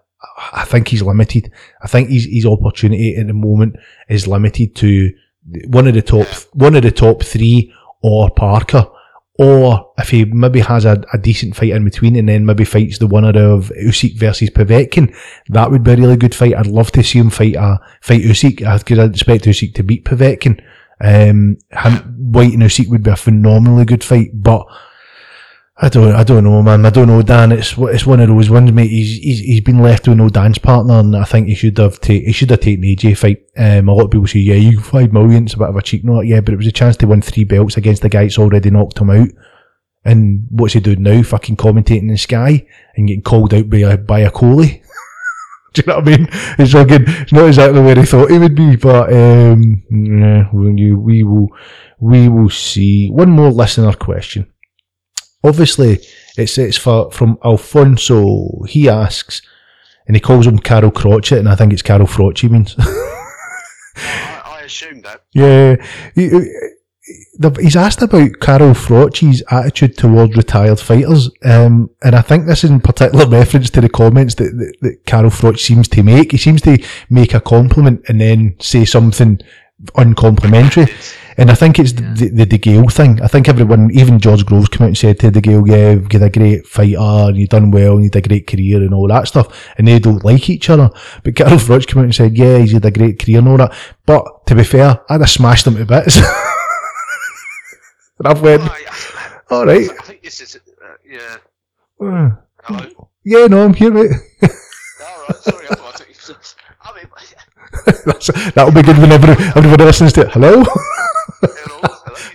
I 0.54 0.66
think 0.66 0.88
he's 0.88 1.04
limited. 1.04 1.52
I 1.84 1.88
think 1.88 2.10
his, 2.10 2.26
his 2.26 2.48
opportunity 2.48 3.16
at 3.16 3.28
the 3.28 3.34
moment 3.34 3.76
is 4.10 4.28
limited 4.28 4.76
to 4.78 5.14
one 5.68 5.88
of 5.88 5.94
the 5.94 6.02
top, 6.02 6.28
one 6.54 6.76
of 6.76 6.82
the 6.82 6.92
top 6.92 7.22
three 7.22 7.72
or 8.02 8.32
Parker. 8.32 8.88
Or 9.38 9.92
if 9.98 10.10
he 10.10 10.24
maybe 10.24 10.62
has 10.62 10.86
a, 10.86 11.04
a 11.12 11.18
decent 11.18 11.58
fight 11.58 11.72
in 11.72 11.84
between 11.84 12.16
and 12.16 12.30
then 12.30 12.46
maybe 12.46 12.64
fights 12.64 13.00
the 13.00 13.08
winner 13.08 13.38
of 13.38 13.70
Usyk 13.78 14.18
versus 14.18 14.50
Povetkin, 14.50 15.14
that 15.50 15.70
would 15.70 15.84
be 15.84 15.92
a 15.92 15.98
really 15.98 16.16
good 16.16 16.34
fight. 16.34 16.56
I'd 16.56 16.68
love 16.68 16.92
to 16.94 17.04
see 17.04 17.20
him 17.20 17.30
fight 17.30 17.56
a 17.56 17.80
fight 18.02 18.22
Usyk 18.22 18.60
because 18.80 19.00
I'd 19.00 19.12
expect 19.12 19.44
Usyk 19.44 19.74
to 19.76 19.84
beat 19.84 20.06
Povetkin. 20.06 20.64
Um, 21.02 21.58
him, 21.74 22.16
Whyte 22.18 22.54
and 22.54 22.64
Usyk 22.64 22.88
would 22.88 23.04
be 23.04 23.12
a 23.12 23.18
phenomenally 23.18 23.84
good 23.84 24.04
fight, 24.04 24.30
but 24.34 24.66
I 25.78 25.90
don't, 25.90 26.16
I 26.16 26.24
don't 26.24 26.46
know, 26.46 26.62
man. 26.62 26.86
I 26.86 26.90
don't 26.90 27.08
know, 27.08 27.22
Dan. 27.22 27.52
It's 27.52 27.76
it's 27.78 28.06
one 28.06 28.22
of 28.22 28.30
those 28.30 28.50
ones, 28.50 28.72
mate. 28.72 28.90
He's 28.90 29.18
he's, 29.18 29.40
he's 29.40 29.62
been 29.62 29.82
left 29.82 30.08
with 30.08 30.18
no 30.18 30.30
dance 30.30 30.58
partner, 30.58 31.00
and 31.00 31.14
I 31.18 31.26
think 31.26 31.50
he 31.50 31.56
should 31.56 31.78
have 31.80 32.00
ta- 32.00 32.14
he 32.14 32.32
should 32.32 32.50
have 32.52 32.62
taken 32.62 32.86
AJ 32.86 33.18
fight. 33.18 33.46
Um, 33.58 33.90
a 33.90 33.94
lot 33.94 34.06
of 34.06 34.12
people 34.12 34.26
say, 34.26 34.40
yeah, 34.40 34.56
you 34.56 34.80
five 34.80 35.12
million, 35.12 35.46
it's 35.46 35.56
a 35.56 35.58
bit 35.58 35.68
of 35.68 35.76
a 35.76 35.82
cheek 35.82 36.06
note, 36.06 36.22
yeah, 36.22 36.40
but 36.40 36.54
it 36.54 36.58
was 36.58 36.68
a 36.68 36.72
chance 36.72 36.96
to 36.98 37.08
win 37.08 37.22
three 37.22 37.44
belts 37.44 37.76
against 37.76 38.04
the 38.04 38.10
guy 38.10 38.24
that's 38.24 38.40
already 38.40 38.70
knocked 38.70 39.00
him 39.00 39.10
out. 39.10 39.28
And 40.06 40.48
what's 40.50 40.76
he 40.76 40.80
doing 40.80 41.04
now? 41.04 41.22
Fucking 41.24 41.58
commentating 41.58 42.04
in 42.04 42.08
the 42.08 42.18
Sky 42.18 42.66
and 42.96 43.08
getting 43.08 43.24
called 43.24 43.54
out 43.54 43.70
by 43.70 43.80
a 43.80 43.98
by 43.98 44.24
Okolie. 44.24 44.82
Do 45.74 45.82
you 45.82 45.88
know 45.88 46.00
what 46.00 46.08
I 46.08 46.18
mean? 46.18 46.28
It's 46.58 46.72
fucking, 46.72 47.04
it's 47.06 47.34
not 47.34 47.48
exactly 47.48 47.82
where 47.82 47.96
he 47.96 48.06
thought 48.06 48.32
he 48.32 48.38
would 48.38 48.56
be, 48.56 48.78
but 48.78 49.12
um, 49.12 49.84
yeah, 49.92 50.50
we, 50.54 50.94
we 50.94 51.24
will 51.24 51.50
we 52.00 52.30
will 52.30 52.50
see. 52.50 53.10
One 53.10 53.32
more 53.32 53.52
listener 53.52 53.92
question 53.92 54.50
obviously 55.46 56.00
it's 56.38 56.58
it's 56.58 56.78
for 56.78 57.12
from 57.12 57.38
Alfonso. 57.44 58.64
He 58.68 58.90
asks, 58.90 59.42
and 60.08 60.16
he 60.16 60.20
calls 60.20 60.48
him 60.48 60.60
Carol 60.60 60.92
Crotchet, 60.92 61.40
and 61.40 61.50
I 61.50 61.56
think 61.56 61.74
it's 61.74 61.82
Carol 61.82 62.08
Froch 62.08 62.50
means. 62.50 62.76
I, 62.80 64.42
I 64.46 64.62
assumed 64.66 65.04
that. 65.04 65.24
yeah, 65.34 65.76
he, 66.16 66.30
he's 67.60 67.76
asked 67.76 68.02
about 68.02 68.40
Carol 68.40 68.74
Froch's 68.74 69.44
attitude 69.52 69.98
towards 69.98 70.36
retired 70.36 70.80
fighters, 70.80 71.30
um, 71.44 71.90
and 72.04 72.16
I 72.16 72.22
think 72.22 72.46
this 72.46 72.64
is 72.64 72.72
in 72.72 72.82
particular 72.82 73.26
reference 73.30 73.70
to 73.72 73.82
the 73.82 73.90
comments 73.90 74.36
that, 74.36 74.52
that, 74.58 74.76
that 74.82 75.06
Carol 75.06 75.30
Froch 75.30 75.60
seems 75.60 75.88
to 75.90 76.04
make. 76.04 76.32
He 76.32 76.38
seems 76.38 76.62
to 76.64 76.84
make 77.10 77.34
a 77.34 77.40
compliment 77.40 78.04
and 78.08 78.20
then 78.20 78.56
say 78.60 78.86
something 78.86 79.40
uncomplimentary. 79.96 80.88
And 81.38 81.52
I 81.52 81.56
think 81.56 81.80
it's 81.80 81.92
the, 81.92 82.32
the, 82.34 82.46
DeGale 82.46 82.90
thing. 82.92 83.22
I 83.22 83.28
think 83.28 83.50
everyone, 83.50 83.92
even 83.92 84.20
George 84.20 84.46
Groves 84.46 84.70
came 84.70 84.84
out 84.84 84.88
and 84.88 84.98
said 84.98 85.20
to 85.20 85.32
DeGale, 85.32 85.68
yeah, 85.68 85.92
you're 85.92 86.24
a 86.24 86.30
great 86.30 86.66
fighter 86.66 86.98
and 86.98 87.36
you've 87.38 87.50
done 87.50 87.72
well 87.72 87.96
and 87.96 88.06
you 88.06 88.10
had 88.14 88.24
a 88.24 88.28
great 88.28 88.48
career 88.48 88.78
and 88.78 88.94
all 88.94 89.10
that 89.10 89.28
stuff. 89.28 89.70
And 89.78 89.86
they 89.88 90.00
don't 90.00 90.24
like 90.24 90.50
each 90.50 90.70
other. 90.70 90.90
But 91.24 91.36
Carol 91.36 91.58
Froch 91.58 91.88
came 91.88 92.00
out 92.00 92.06
and 92.06 92.16
said, 92.16 92.38
yeah, 92.38 92.60
he's 92.60 92.72
had 92.72 92.86
a 92.86 92.92
great 92.92 93.20
career 93.20 93.40
and 93.40 93.50
all 93.50 93.58
that. 93.58 93.76
But 94.06 94.46
to 94.48 94.56
be 94.56 94.64
fair, 94.64 95.02
I'd 95.10 95.20
have 95.20 95.30
smashed 95.30 95.68
him 95.68 95.76
to 95.76 95.86
bits. 95.86 96.16
and 96.18 96.26
I've 98.26 98.42
went, 98.42 98.62
I, 98.64 98.86
all 99.50 99.66
right. 99.66 99.90
I 99.90 100.04
think 100.04 100.24
this 100.24 100.40
is, 100.40 100.56
uh, 100.56 100.60
yeah. 101.06 101.38
uh, 102.00 102.30
Hello? 102.64 103.10
Yeah, 103.26 103.48
no, 103.48 103.66
I'm 103.66 103.74
here, 103.74 103.92
mate. 103.92 104.12
Alright, 104.42 105.36
sorry, 105.42 105.68
I 105.70 105.76
thought 105.76 106.02
it 106.02 106.56
I 106.82 106.94
mean, 106.96 107.08
that'll 108.56 108.72
be 108.72 108.84
good 108.84 108.98
whenever 109.00 109.32
everybody 109.58 109.84
listens 109.84 110.14
to 110.14 110.22
it. 110.22 110.32
Hello? 110.32 110.64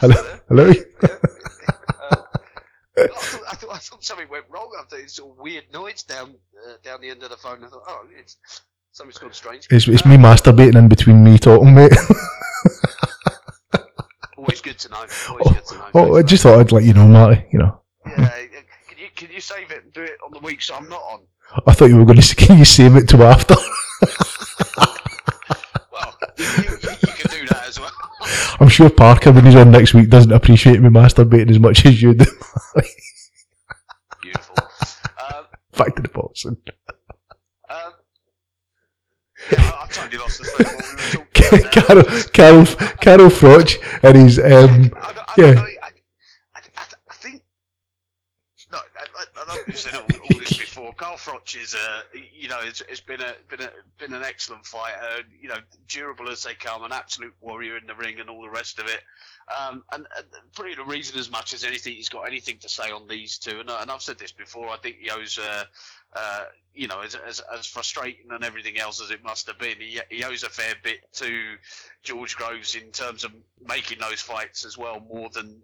Hello, 0.01 0.15
Hello? 0.15 0.41
hello, 0.49 0.65
you 0.67 0.73
Hello? 0.73 0.73
still 0.73 1.01
there? 1.01 1.21
Uh, 1.99 2.17
I, 2.99 3.21
thought, 3.23 3.43
I, 3.51 3.55
thought, 3.57 3.71
I 3.75 3.79
thought 3.79 4.05
something 4.05 4.29
went 4.31 4.45
wrong. 4.51 4.71
I 4.79 4.83
thought 4.85 5.01
it's 5.01 5.19
a 5.19 5.27
weird 5.27 5.65
noise 5.73 6.03
down 6.03 6.35
uh, 6.69 6.75
down 6.83 7.01
the 7.01 7.11
end 7.11 7.23
of 7.23 7.31
the 7.31 7.37
phone. 7.37 7.65
I 7.65 7.69
thought, 7.69 7.85
oh, 7.87 8.07
it's 8.19 8.37
something's 8.93 9.19
gone 9.19 9.33
strange. 9.33 9.67
It's, 9.71 9.89
it's 9.89 10.05
me 10.07 10.17
masturbating 10.17 10.77
in 10.77 10.89
between 10.89 11.23
me 11.25 11.39
talking, 11.39 11.75
mate. 11.75 11.93
Always 14.37 14.61
good 14.61 14.79
to 14.81 14.89
know. 14.89 15.07
Always 15.29 15.49
good 15.55 15.67
to 15.67 15.75
know. 15.77 15.91
oh, 15.95 16.17
I 16.17 16.23
just 16.23 16.43
thought 16.43 16.59
I'd 16.61 16.73
let 16.73 16.85
you 16.85 16.95
know, 16.95 17.07
Marty, 17.07 17.45
you 17.53 17.59
know. 17.59 17.81
Yeah, 18.07 18.29
can 18.89 18.99
you 18.99 19.09
can 19.15 19.31
you 19.31 19.41
save 19.41 19.71
it 19.71 19.85
and 19.85 19.93
do 19.93 20.03
it 20.03 20.19
on 20.25 20.33
the 20.33 20.41
week 20.41 20.63
so 20.63 20.75
I'm 20.75 20.89
not 20.89 21.03
on? 21.03 21.21
I 21.67 21.73
thought 21.75 21.87
you 21.87 21.97
were 21.97 22.05
going 22.05 22.17
to 22.17 22.23
say, 22.23 22.35
can 22.35 22.59
you 22.59 22.65
save 22.65 22.97
it 22.97 23.09
to 23.11 23.23
after? 23.25 23.55
Well, 25.93 26.15
you, 26.39 26.45
you, 26.45 26.63
you 26.63 27.13
can 27.13 27.31
do 27.31 27.47
that 27.49 27.65
as 27.69 27.79
well. 27.81 27.91
I'm 28.61 28.69
sure 28.69 28.91
Parker, 28.91 29.33
when 29.33 29.47
he's 29.47 29.57
on 29.57 29.71
next 29.71 29.95
week, 29.95 30.11
doesn't 30.11 30.33
appreciate 30.33 30.81
me 30.81 30.91
masturbating 30.91 31.51
as 31.51 31.59
much 31.59 31.87
as 31.87 32.03
you 32.03 32.13
do. 32.15 32.27
Beautiful. 34.21 34.57
Um, 35.35 35.45
Back 35.77 35.97
to 35.97 36.03
the 36.03 36.09
boxing. 36.11 36.59
um, 37.71 37.93
yeah, 39.51 39.59
I, 39.59 39.85
I 39.85 39.87
totally 39.91 40.19
lost 40.19 40.39
the 40.39 40.45
thread 40.45 40.69
of 40.69 40.75
what 40.75 40.85
we 40.85 40.93
were 40.95 41.25
talking 41.25 41.61
about. 41.61 41.65
now. 41.65 41.71
Carol, 41.71 42.05
Carol, 42.35 42.67
Carol 43.01 43.31
Froch, 43.31 43.79
and 44.03 44.19
he's, 44.19 44.39
um, 44.39 44.45
I, 44.95 45.25
I, 45.27 45.35
yeah. 45.39 45.47
I, 45.47 45.63
I, 45.63 45.91
I, 46.55 46.61
I, 47.09 47.15
think. 47.15 47.43
No, 48.71 48.79
I, 48.79 48.83
I, 49.17 49.43
I 49.43 49.55
know 49.55 49.63
we've 49.67 49.79
said 49.79 49.95
all, 49.95 50.03
all 50.03 50.39
this 50.39 50.51
before. 51.01 51.17
Carl 51.17 51.19
Froch 51.19 51.61
is, 51.61 51.75
uh, 51.75 52.03
you 52.33 52.49
know, 52.49 52.59
it's, 52.63 52.83
it's 52.83 53.01
been 53.01 53.21
a 53.21 53.35
been 53.49 53.61
a 53.61 53.71
been 53.99 54.15
an 54.15 54.23
excellent 54.23 54.67
fighter. 54.67 55.23
You 55.41 55.49
know, 55.49 55.59
durable 55.89 56.29
as 56.29 56.43
they 56.43 56.55
come, 56.55 56.85
an 56.85 56.93
absolute 56.93 57.35
warrior 57.41 57.77
in 57.77 57.87
the 57.87 57.95
ring, 57.95 58.21
and 58.21 58.29
all 58.29 58.43
the 58.43 58.51
rest 58.51 58.79
of 58.79 58.87
it. 58.87 59.01
Um, 59.59 59.83
and, 59.93 60.07
and 60.17 60.27
probably 60.55 60.75
the 60.75 60.85
reason, 60.85 61.19
as 61.19 61.31
much 61.31 61.55
as 61.55 61.65
anything, 61.65 61.95
he's 61.95 62.09
got 62.09 62.23
anything 62.23 62.59
to 62.59 62.69
say 62.69 62.91
on 62.91 63.09
these 63.09 63.39
two. 63.39 63.61
And, 63.61 63.71
and 63.71 63.91
I've 63.91 64.03
said 64.03 64.19
this 64.19 64.33
before. 64.33 64.69
I 64.69 64.77
think 64.77 64.97
owes, 65.13 65.39
uh, 65.39 65.65
uh, 66.15 66.45
you 66.75 66.87
know, 66.87 67.01
as, 67.01 67.15
as, 67.15 67.43
as 67.57 67.67
frustrating 67.67 68.27
and 68.31 68.45
everything 68.45 68.79
else 68.79 69.03
as 69.03 69.11
it 69.11 69.25
must 69.25 69.47
have 69.49 69.59
been, 69.59 69.81
he, 69.81 70.01
he 70.09 70.25
owes 70.25 70.45
a 70.45 70.49
fair 70.49 70.75
bit 70.83 71.01
to 71.15 71.55
George 72.03 72.37
Groves 72.37 72.75
in 72.77 72.91
terms 72.93 73.25
of 73.25 73.33
making 73.67 73.99
those 73.99 74.21
fights 74.21 74.65
as 74.65 74.79
well, 74.79 75.01
more 75.01 75.31
than 75.31 75.63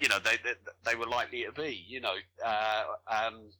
you 0.00 0.08
know 0.08 0.18
they 0.18 0.36
they, 0.42 0.54
they 0.90 0.96
were 0.96 1.06
likely 1.06 1.44
to 1.44 1.52
be. 1.52 1.84
You 1.86 2.00
know, 2.00 2.14
uh, 2.44 2.84
um, 3.06 3.50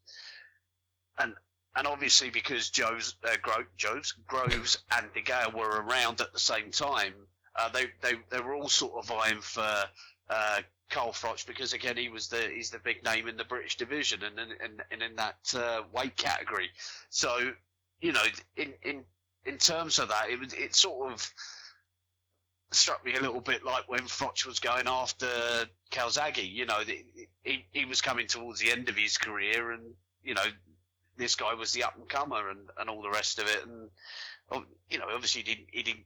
and 1.20 1.34
and 1.76 1.86
obviously 1.86 2.30
because 2.30 2.70
George 2.70 3.14
uh, 3.24 3.36
Gro- 3.42 3.64
George 3.76 4.14
Groves 4.26 4.78
and 4.96 5.06
DeGale 5.14 5.54
were 5.54 5.82
around 5.82 6.20
at 6.20 6.32
the 6.32 6.40
same 6.40 6.70
time, 6.70 7.14
uh, 7.56 7.68
they 7.68 7.86
they 8.00 8.14
they 8.30 8.40
were 8.40 8.54
all 8.54 8.68
sort 8.68 8.94
of 8.94 9.06
vying 9.06 9.40
for. 9.40 9.84
Uh, 10.28 10.60
Carl 10.90 11.12
Froch 11.12 11.46
because 11.46 11.72
again 11.72 11.96
he 11.96 12.08
was 12.08 12.28
the 12.28 12.50
he's 12.52 12.70
the 12.70 12.80
big 12.80 13.04
name 13.04 13.28
in 13.28 13.36
the 13.36 13.44
British 13.44 13.76
division 13.76 14.22
and 14.24 14.38
in 14.38 14.48
and, 14.62 14.82
and 14.90 15.02
in 15.02 15.16
that 15.16 15.38
uh, 15.54 15.82
weight 15.92 16.16
category. 16.16 16.68
So 17.08 17.52
you 18.00 18.12
know 18.12 18.24
in 18.56 18.74
in 18.82 19.04
in 19.44 19.58
terms 19.58 19.98
of 19.98 20.08
that 20.08 20.30
it 20.30 20.38
was 20.38 20.52
it 20.52 20.74
sort 20.74 21.12
of 21.12 21.32
struck 22.72 23.04
me 23.04 23.14
a 23.14 23.20
little 23.20 23.40
bit 23.40 23.64
like 23.64 23.88
when 23.88 24.00
Froch 24.00 24.44
was 24.46 24.58
going 24.58 24.86
after 24.86 25.28
Calzaghe. 25.90 26.50
You 26.50 26.66
know 26.66 26.80
he 27.44 27.66
he 27.70 27.84
was 27.84 28.00
coming 28.00 28.26
towards 28.26 28.60
the 28.60 28.72
end 28.72 28.88
of 28.88 28.96
his 28.96 29.16
career 29.16 29.70
and 29.70 29.94
you 30.22 30.34
know 30.34 30.44
this 31.16 31.34
guy 31.34 31.54
was 31.54 31.72
the 31.72 31.84
up 31.84 31.96
and 31.96 32.08
comer 32.08 32.50
and, 32.50 32.60
and 32.78 32.88
all 32.88 33.02
the 33.02 33.10
rest 33.10 33.38
of 33.38 33.46
it 33.46 33.66
and 33.66 34.64
you 34.88 34.98
know 34.98 35.04
obviously 35.12 35.42
he 35.42 35.54
didn't 35.54 35.68
he 35.72 35.82
didn't 35.82 36.04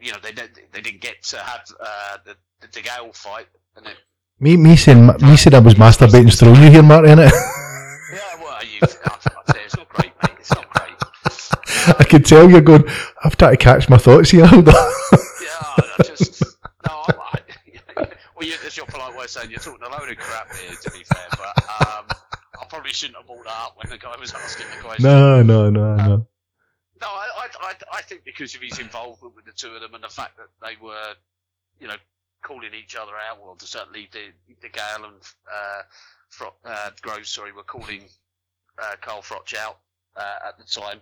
you 0.00 0.12
know 0.12 0.18
they 0.22 0.32
they 0.32 0.80
didn't 0.80 1.00
get 1.00 1.22
to 1.22 1.38
have 1.38 1.64
uh, 1.80 2.16
the 2.24 2.36
the 2.60 2.68
DeGale 2.68 3.14
fight 3.14 3.46
and 3.76 3.86
it 3.86 3.96
me, 4.42 4.56
me 4.56 4.74
saying, 4.74 5.06
me 5.06 5.36
saying 5.36 5.54
I 5.54 5.60
was 5.60 5.74
masturbating 5.74 6.36
throwing 6.36 6.60
you 6.62 6.70
here, 6.70 6.82
Marty, 6.82 7.08
innit? 7.08 7.30
Yeah, 8.12 8.42
well, 8.42 8.62
you, 8.62 8.78
I'd 8.82 9.54
say 9.54 9.60
it's 9.64 9.76
not 9.76 9.88
great, 9.88 10.12
mate. 10.22 10.36
It's 10.38 10.50
not 10.54 10.68
great. 10.68 11.96
I 11.98 12.04
can 12.04 12.22
tell 12.22 12.50
you're 12.50 12.60
going, 12.60 12.84
I've 13.24 13.38
tried 13.38 13.52
to 13.52 13.56
catch 13.56 13.88
my 13.88 13.96
thoughts 13.96 14.30
here. 14.30 14.44
Hold 14.46 14.68
on. 14.68 14.74
Yeah, 15.40 15.84
I 15.98 16.02
just 16.04 16.42
no. 16.86 17.02
I'm, 17.08 17.14
I, 17.96 18.08
well, 18.36 18.46
you, 18.46 18.54
that's 18.62 18.76
your 18.76 18.84
polite 18.84 19.16
way 19.16 19.24
of 19.24 19.30
saying 19.30 19.50
you're 19.50 19.60
talking 19.60 19.86
a 19.86 19.88
load 19.88 20.10
of 20.10 20.18
crap 20.18 20.54
here. 20.54 20.76
To 20.76 20.90
be 20.90 21.04
fair, 21.04 21.26
but 21.30 21.86
um, 21.86 22.04
I 22.62 22.64
probably 22.66 22.92
shouldn't 22.92 23.16
have 23.18 23.26
brought 23.26 23.44
that 23.44 23.50
up 23.50 23.76
when 23.76 23.90
the 23.90 23.98
guy 23.98 24.14
was 24.18 24.32
asking 24.32 24.66
the 24.76 24.82
question. 24.82 25.04
no, 25.04 25.42
no, 25.42 25.70
no, 25.70 25.96
no. 25.96 26.26
No, 27.00 27.08
I, 27.08 27.48
I, 27.60 27.72
I, 27.94 28.02
think 28.02 28.24
because 28.24 28.54
of 28.54 28.60
his 28.62 28.78
involvement 28.78 29.34
with 29.34 29.44
the 29.44 29.52
two 29.52 29.70
of 29.70 29.80
them 29.80 29.94
and 29.94 30.04
the 30.04 30.08
fact 30.08 30.36
that 30.36 30.46
they 30.62 30.76
were, 30.80 31.14
you 31.80 31.88
know, 31.88 31.96
calling 32.42 32.70
each 32.80 32.94
other 32.94 33.12
out. 33.28 33.40
Well, 33.42 33.56
certainly 33.60 34.08
the 34.12 34.32
DeGale 34.68 35.04
and 35.06 35.16
uh, 35.52 35.82
Fro- 36.28 36.54
uh, 36.64 36.90
Groves, 37.00 37.28
sorry, 37.28 37.50
were 37.52 37.64
calling 37.64 38.02
uh, 38.80 38.94
Carl 39.00 39.22
Froch 39.22 39.52
out 39.58 39.78
uh, 40.16 40.48
at 40.48 40.58
the 40.58 40.64
time. 40.64 41.00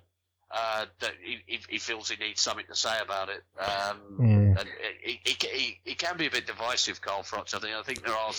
uh, 0.50 0.86
that 1.00 1.12
he, 1.22 1.38
he- 1.46 1.60
he 1.68 1.78
feels 1.78 2.08
he 2.08 2.16
needs 2.16 2.40
something 2.40 2.66
to 2.66 2.74
say 2.74 2.98
about 3.02 3.28
it. 3.28 3.42
Um, 3.58 4.16
Yeah. 4.20 4.60
and 4.60 4.68
it, 5.04 5.18
it, 5.24 5.44
it, 5.44 5.74
it 5.84 5.98
can 5.98 6.16
be 6.16 6.26
a 6.26 6.30
bit 6.30 6.46
divisive, 6.46 7.00
Carl 7.02 7.22
Froch. 7.22 7.54
I 7.54 7.58
think. 7.58 7.74
I 7.76 7.82
think 7.82 8.02
there 8.04 8.16
are 8.16 8.32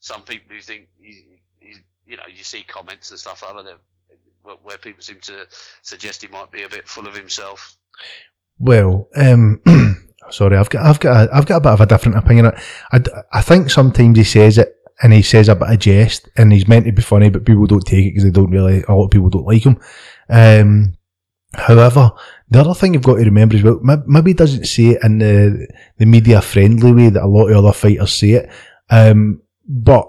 some 0.00 0.22
people 0.22 0.54
who 0.56 0.62
think, 0.62 0.88
you, 0.98 1.14
you, 2.06 2.16
know, 2.16 2.22
you 2.34 2.44
see 2.44 2.62
comments 2.62 3.10
and 3.10 3.18
stuff 3.18 3.42
like 3.42 3.64
that 3.64 3.78
where, 4.42 4.56
where 4.62 4.78
people 4.78 5.02
seem 5.02 5.20
to 5.22 5.46
suggest 5.82 6.22
he 6.22 6.28
might 6.28 6.50
be 6.50 6.62
a 6.62 6.68
bit 6.68 6.88
full 6.88 7.06
of 7.06 7.14
himself. 7.14 7.76
Well, 8.58 9.08
um, 9.16 9.60
sorry, 10.30 10.56
I've 10.56 10.70
got, 10.70 10.84
I've 10.84 11.00
got, 11.00 11.28
a, 11.28 11.34
I've 11.34 11.46
got 11.46 11.56
a 11.56 11.60
bit 11.60 11.72
of 11.72 11.80
a 11.80 11.86
different 11.86 12.18
opinion. 12.18 12.52
I, 12.92 13.00
I 13.32 13.42
think 13.42 13.70
sometimes 13.70 14.18
he 14.18 14.24
says 14.24 14.58
it 14.58 14.76
and 15.02 15.12
he 15.12 15.22
says 15.22 15.48
a 15.48 15.56
bit 15.56 15.70
of 15.70 15.78
jest 15.78 16.28
and 16.36 16.52
he's 16.52 16.68
meant 16.68 16.86
to 16.86 16.92
be 16.92 17.02
funny, 17.02 17.30
but 17.30 17.44
people 17.44 17.66
don't 17.66 17.84
take 17.84 18.06
it 18.06 18.10
because 18.10 18.24
they 18.24 18.30
don't 18.30 18.50
really, 18.50 18.82
a 18.88 18.92
lot 18.92 19.06
of 19.06 19.10
people 19.10 19.30
don't 19.30 19.46
like 19.46 19.64
him. 19.64 19.80
Um, 20.28 20.94
however, 21.54 22.12
the 22.50 22.60
other 22.60 22.74
thing 22.74 22.94
you've 22.94 23.02
got 23.02 23.16
to 23.16 23.24
remember 23.24 23.56
is 23.56 23.62
well, 23.62 23.80
maybe 24.06 24.30
he 24.30 24.34
doesn't 24.34 24.66
say 24.66 24.90
it 24.90 25.02
in 25.02 25.18
the, 25.18 25.68
the 25.98 26.06
media 26.06 26.40
friendly 26.40 26.92
way 26.92 27.08
that 27.08 27.22
a 27.22 27.26
lot 27.26 27.48
of 27.48 27.56
other 27.56 27.72
fighters 27.72 28.12
say 28.12 28.30
it. 28.30 28.50
Um, 28.90 29.40
but 29.66 30.08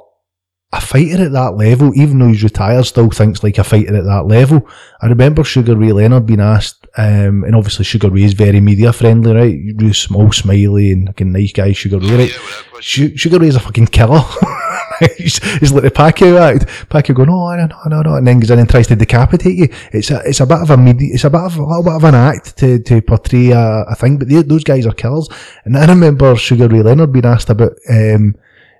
a 0.73 0.81
fighter 0.81 1.25
at 1.25 1.31
that 1.33 1.55
level, 1.55 1.93
even 1.95 2.17
though 2.17 2.29
he's 2.29 2.43
retired, 2.43 2.85
still 2.85 3.11
thinks 3.11 3.43
like 3.43 3.59
a 3.59 3.63
fighter 3.63 3.95
at 3.95 4.05
that 4.05 4.25
level. 4.25 4.67
I 5.01 5.05
remember 5.05 5.43
Sugar 5.43 5.75
Ray 5.77 5.91
Leonard 5.91 6.25
being 6.25 6.39
asked, 6.39 6.87
um, 6.97 7.43
and 7.43 7.55
obviously 7.55 7.85
Sugar 7.85 8.09
Ray 8.09 8.23
is 8.23 8.33
very 8.33 8.59
media 8.59 8.91
friendly, 8.91 9.33
right? 9.35 9.59
Really 9.77 9.93
small, 9.93 10.31
smiley, 10.31 10.91
and 10.91 11.07
fucking 11.07 11.31
nice 11.31 11.53
guy, 11.53 11.73
Sugar 11.73 11.99
Ray, 11.99 12.17
right? 12.17 12.31
Yeah, 12.31 12.41
without 12.41 12.65
question. 12.71 13.09
Su- 13.09 13.17
Sugar 13.17 13.37
Ray's 13.37 13.55
a 13.55 13.59
fucking 13.59 13.87
killer. 13.87 14.21
he's, 15.17 15.37
he's 15.59 15.71
like 15.71 15.83
the 15.83 15.91
Pacquiao 15.91 16.39
act. 16.39 16.65
Pacquiao 16.89 17.15
going, 17.15 17.29
oh, 17.29 17.55
no, 17.55 17.67
no, 17.89 18.01
no, 18.01 18.15
and 18.15 18.25
then 18.25 18.39
goes 18.39 18.49
in 18.49 18.57
and 18.57 18.69
tries 18.69 18.87
to 18.87 18.95
decapitate 18.95 19.55
you. 19.55 19.67
It's 19.91 20.09
a, 20.09 20.23
it's 20.25 20.39
a 20.39 20.47
bit 20.47 20.57
of 20.57 20.71
a 20.71 20.77
media, 20.77 21.13
it's 21.13 21.23
a 21.23 21.29
bit 21.29 21.41
of 21.41 21.55
a 21.55 21.63
little 21.63 21.83
bit 21.83 21.93
of 21.93 22.03
an 22.03 22.15
act 22.15 22.57
to, 22.57 22.79
to 22.79 22.99
portray 23.03 23.51
a, 23.51 23.83
a 23.83 23.95
thing, 23.95 24.17
but 24.17 24.27
they, 24.27 24.41
those 24.41 24.63
guys 24.63 24.87
are 24.87 24.93
killers. 24.93 25.29
And 25.65 25.77
I 25.77 25.85
remember 25.85 26.35
Sugar 26.35 26.67
Ray 26.67 26.81
Leonard 26.81 27.13
being 27.13 27.25
asked 27.25 27.51
about, 27.51 27.73
um, 27.87 28.35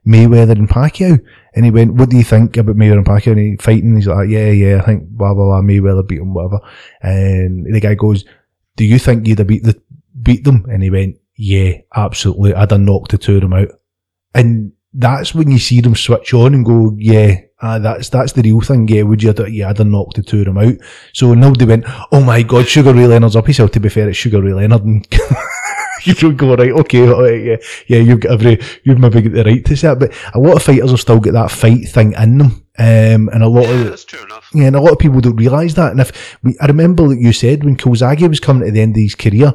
Mayweather 0.06 0.52
and 0.52 0.70
Pacquiao. 0.70 1.24
And 1.56 1.66
he 1.66 1.72
went, 1.72 1.94
what 1.94 2.10
do 2.10 2.18
you 2.18 2.24
think 2.24 2.58
about 2.58 2.76
Mayweather 2.76 2.98
and 2.98 3.06
Pacquiao? 3.06 3.32
And 3.34 3.40
he 3.40 3.58
fighting, 3.58 3.96
he's 3.96 4.08
like, 4.08 4.30
yeah, 4.30 4.50
yeah, 4.50 4.82
I 4.82 4.86
think 4.86 5.10
blah, 5.10 5.34
blah, 5.34 5.46
blah, 5.46 5.62
Mayweather 5.62 6.08
beat 6.08 6.20
him, 6.20 6.34
whatever. 6.34 6.60
And 7.02 7.74
the 7.74 7.80
guy 7.80 7.94
goes, 7.94 8.26
do 8.76 8.86
you 8.86 8.98
think 8.98 9.28
you'd 9.28 9.40
have 9.40 9.48
beat 9.48 9.64
the, 9.64 9.80
beat 10.22 10.44
them? 10.44 10.66
And 10.70 10.82
he 10.82 10.90
went, 10.90 11.18
yeah, 11.36 11.78
absolutely. 11.96 12.56
I'd 12.56 12.72
have 12.72 12.80
knocked 12.80 13.12
the 13.12 13.18
two 13.18 13.36
of 13.36 13.42
them 13.42 13.54
out. 13.54 13.70
And 14.34 14.72
that's 14.94 15.36
when 15.36 15.52
you 15.52 15.60
see 15.60 15.82
them 15.82 15.96
switch 15.96 16.34
on 16.34 16.56
and 16.56 16.66
go, 16.66 16.96
yeah, 16.98 17.42
ah, 17.62 17.78
that's, 17.78 18.10
that's 18.10 18.34
the 18.34 18.42
real 18.42 18.62
thing. 18.62 18.88
Yeah, 18.88 19.04
would 19.04 19.22
you, 19.22 19.32
have, 19.32 19.50
yeah, 19.50 19.70
I'd 19.70 19.78
have 19.78 19.88
knocked 19.88 20.16
the 20.16 20.24
two 20.24 20.40
of 20.40 20.46
them 20.46 20.58
out. 20.58 20.76
So 21.14 21.36
nobody 21.36 21.66
went, 21.66 21.86
oh 22.12 22.24
my 22.24 22.42
God, 22.42 22.68
Sugar 22.68 22.94
Ray 22.94 23.06
Leonard's 23.06 23.36
up. 23.36 23.46
He 23.46 23.54
said, 23.54 23.72
to 23.74 23.80
be 23.80 23.90
fair, 23.90 24.10
it's 24.10 24.18
Sugar 24.18 24.42
Ray 24.42 24.54
Leonard. 24.54 25.08
You 26.06 26.14
don't 26.16 26.36
go, 26.38 26.56
right, 26.56 26.72
okay, 26.72 27.02
right, 27.02 27.44
yeah, 27.44 27.56
yeah, 27.88 28.00
you've 28.00 28.20
got 28.20 28.34
every, 28.34 28.60
you've 28.84 29.00
maybe 29.00 29.22
got 29.22 29.34
the 29.34 29.44
right 29.44 29.66
to 29.66 29.76
say 29.78 29.92
it. 29.92 30.00
But 30.00 30.14
a 30.34 30.40
lot 30.40 30.56
of 30.58 30.64
fighters 30.64 30.92
have 30.92 31.00
still 31.00 31.20
got 31.20 31.34
that 31.34 31.52
fight 31.52 31.88
thing 31.88 32.14
in 32.14 32.38
them. 32.40 32.66
Um, 32.78 33.30
and 33.30 33.44
a 33.44 33.48
lot 33.48 33.64
Yeah, 33.66 33.72
of, 33.82 33.90
that's 33.90 34.04
true 34.06 34.24
enough. 34.24 34.50
yeah, 34.54 34.66
and 34.66 34.76
a 34.76 34.82
lot 34.82 34.94
of 34.94 35.00
people 35.00 35.22
don't 35.22 35.36
realise 35.36 35.76
that. 35.76 35.92
And 35.92 36.02
if 36.02 36.38
we, 36.44 36.58
I 36.60 36.66
remember 36.66 37.08
that 37.10 37.20
you 37.20 37.32
said 37.32 37.64
when 37.64 37.78
Calzaghe 37.78 38.28
was 38.28 38.40
coming 38.40 38.66
to 38.66 38.72
the 38.72 38.82
end 38.82 38.96
of 38.98 39.02
his 39.02 39.16
career 39.16 39.54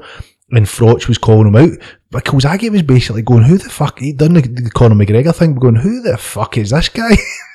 and 0.52 0.66
Froch 0.66 1.08
was 1.08 1.18
calling 1.18 1.48
him 1.48 1.56
out, 1.56 1.78
but 2.10 2.24
Calzaghe 2.24 2.70
was 2.70 2.82
basically 2.82 3.22
going, 3.22 3.42
"Who 3.42 3.58
the 3.58 3.68
fuck?" 3.68 3.98
He 3.98 4.12
done 4.12 4.34
the, 4.34 4.40
the 4.42 4.70
Conor 4.70 4.94
McGregor 4.94 5.34
thing, 5.34 5.56
going, 5.56 5.74
"Who 5.76 6.00
the 6.00 6.16
fuck 6.16 6.56
is 6.56 6.70
this 6.70 6.88
guy?" 6.88 7.10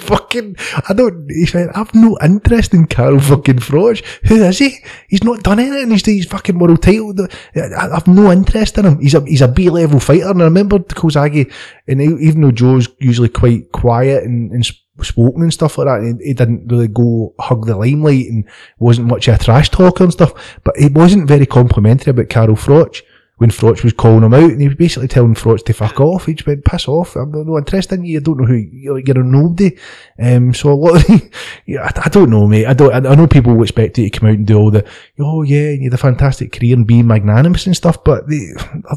fucking, 0.00 0.56
I 0.88 0.92
don't. 0.92 1.30
He 1.30 1.46
said, 1.46 1.70
"I've 1.74 1.94
no 1.94 2.18
interest 2.22 2.74
in 2.74 2.86
Carl 2.86 3.20
fucking 3.20 3.58
Froch. 3.58 4.04
Who 4.26 4.42
is 4.42 4.58
he? 4.58 4.78
He's 5.08 5.24
not 5.24 5.42
done 5.42 5.60
anything. 5.60 5.90
He's 5.90 6.04
he's 6.04 6.26
fucking 6.26 6.58
world 6.58 6.82
title. 6.82 7.14
I, 7.56 7.88
I've 7.92 8.06
no 8.06 8.30
interest 8.30 8.78
in 8.78 8.86
him. 8.86 9.00
He's 9.00 9.14
a 9.14 9.20
he's 9.24 9.42
a 9.42 9.48
B 9.48 9.70
level 9.70 10.00
fighter." 10.00 10.30
And 10.30 10.42
I 10.42 10.44
remember 10.44 10.78
Calzaghe, 10.78 11.52
and 11.88 12.00
even 12.00 12.42
though 12.42 12.52
Joe's 12.52 12.88
usually 12.98 13.28
quite 13.28 13.72
quiet 13.72 14.24
and, 14.24 14.50
and 14.52 14.64
spoken 15.02 15.42
and 15.42 15.52
stuff 15.52 15.78
like 15.78 15.86
that, 15.86 16.02
he, 16.20 16.28
he 16.28 16.34
didn't 16.34 16.70
really 16.70 16.88
go 16.88 17.34
hug 17.38 17.66
the 17.66 17.76
limelight 17.76 18.26
and 18.26 18.48
wasn't 18.78 19.06
much 19.08 19.28
of 19.28 19.36
a 19.36 19.44
trash 19.44 19.70
talker 19.70 20.04
and 20.04 20.12
stuff. 20.12 20.58
But 20.64 20.76
he 20.76 20.88
wasn't 20.88 21.28
very 21.28 21.46
complimentary 21.46 22.10
about 22.10 22.28
Carol 22.28 22.56
Froch 22.56 23.02
when 23.40 23.48
Froch 23.50 23.82
was 23.82 23.94
calling 23.94 24.22
him 24.22 24.34
out, 24.34 24.50
and 24.50 24.60
he 24.60 24.68
was 24.68 24.76
basically 24.76 25.08
telling 25.08 25.34
Froch 25.34 25.64
to 25.64 25.72
fuck 25.72 25.98
off. 25.98 26.26
He 26.26 26.34
just 26.34 26.46
went, 26.46 26.62
piss 26.66 26.86
off. 26.86 27.16
I'm 27.16 27.30
not 27.32 27.56
interested 27.56 27.98
in 27.98 28.04
you. 28.04 28.18
I 28.18 28.22
don't 28.22 28.38
know 28.38 28.44
who 28.46 28.54
you're. 28.54 28.98
You're 28.98 29.20
a 29.22 29.24
nobody. 29.24 29.78
Um, 30.18 30.52
so 30.52 30.70
a 30.70 30.74
lot 30.74 30.96
of 30.96 31.06
the, 31.06 31.30
yeah, 31.66 31.82
I, 31.84 32.02
I 32.04 32.08
don't 32.10 32.28
know, 32.28 32.46
mate. 32.46 32.66
I 32.66 32.74
don't. 32.74 32.92
I, 33.06 33.10
I 33.10 33.14
know 33.14 33.26
people 33.26 33.54
will 33.54 33.62
expect 33.62 33.96
you 33.96 34.10
to 34.10 34.18
come 34.18 34.28
out 34.28 34.34
and 34.34 34.46
do 34.46 34.58
all 34.58 34.70
the, 34.70 34.86
oh 35.18 35.40
yeah, 35.42 35.70
you 35.70 35.84
had 35.84 35.94
a 35.94 35.96
fantastic 35.96 36.52
career 36.52 36.76
and 36.76 36.86
be 36.86 37.02
magnanimous 37.02 37.66
and 37.66 37.74
stuff, 37.74 38.04
but 38.04 38.28
they, 38.28 38.48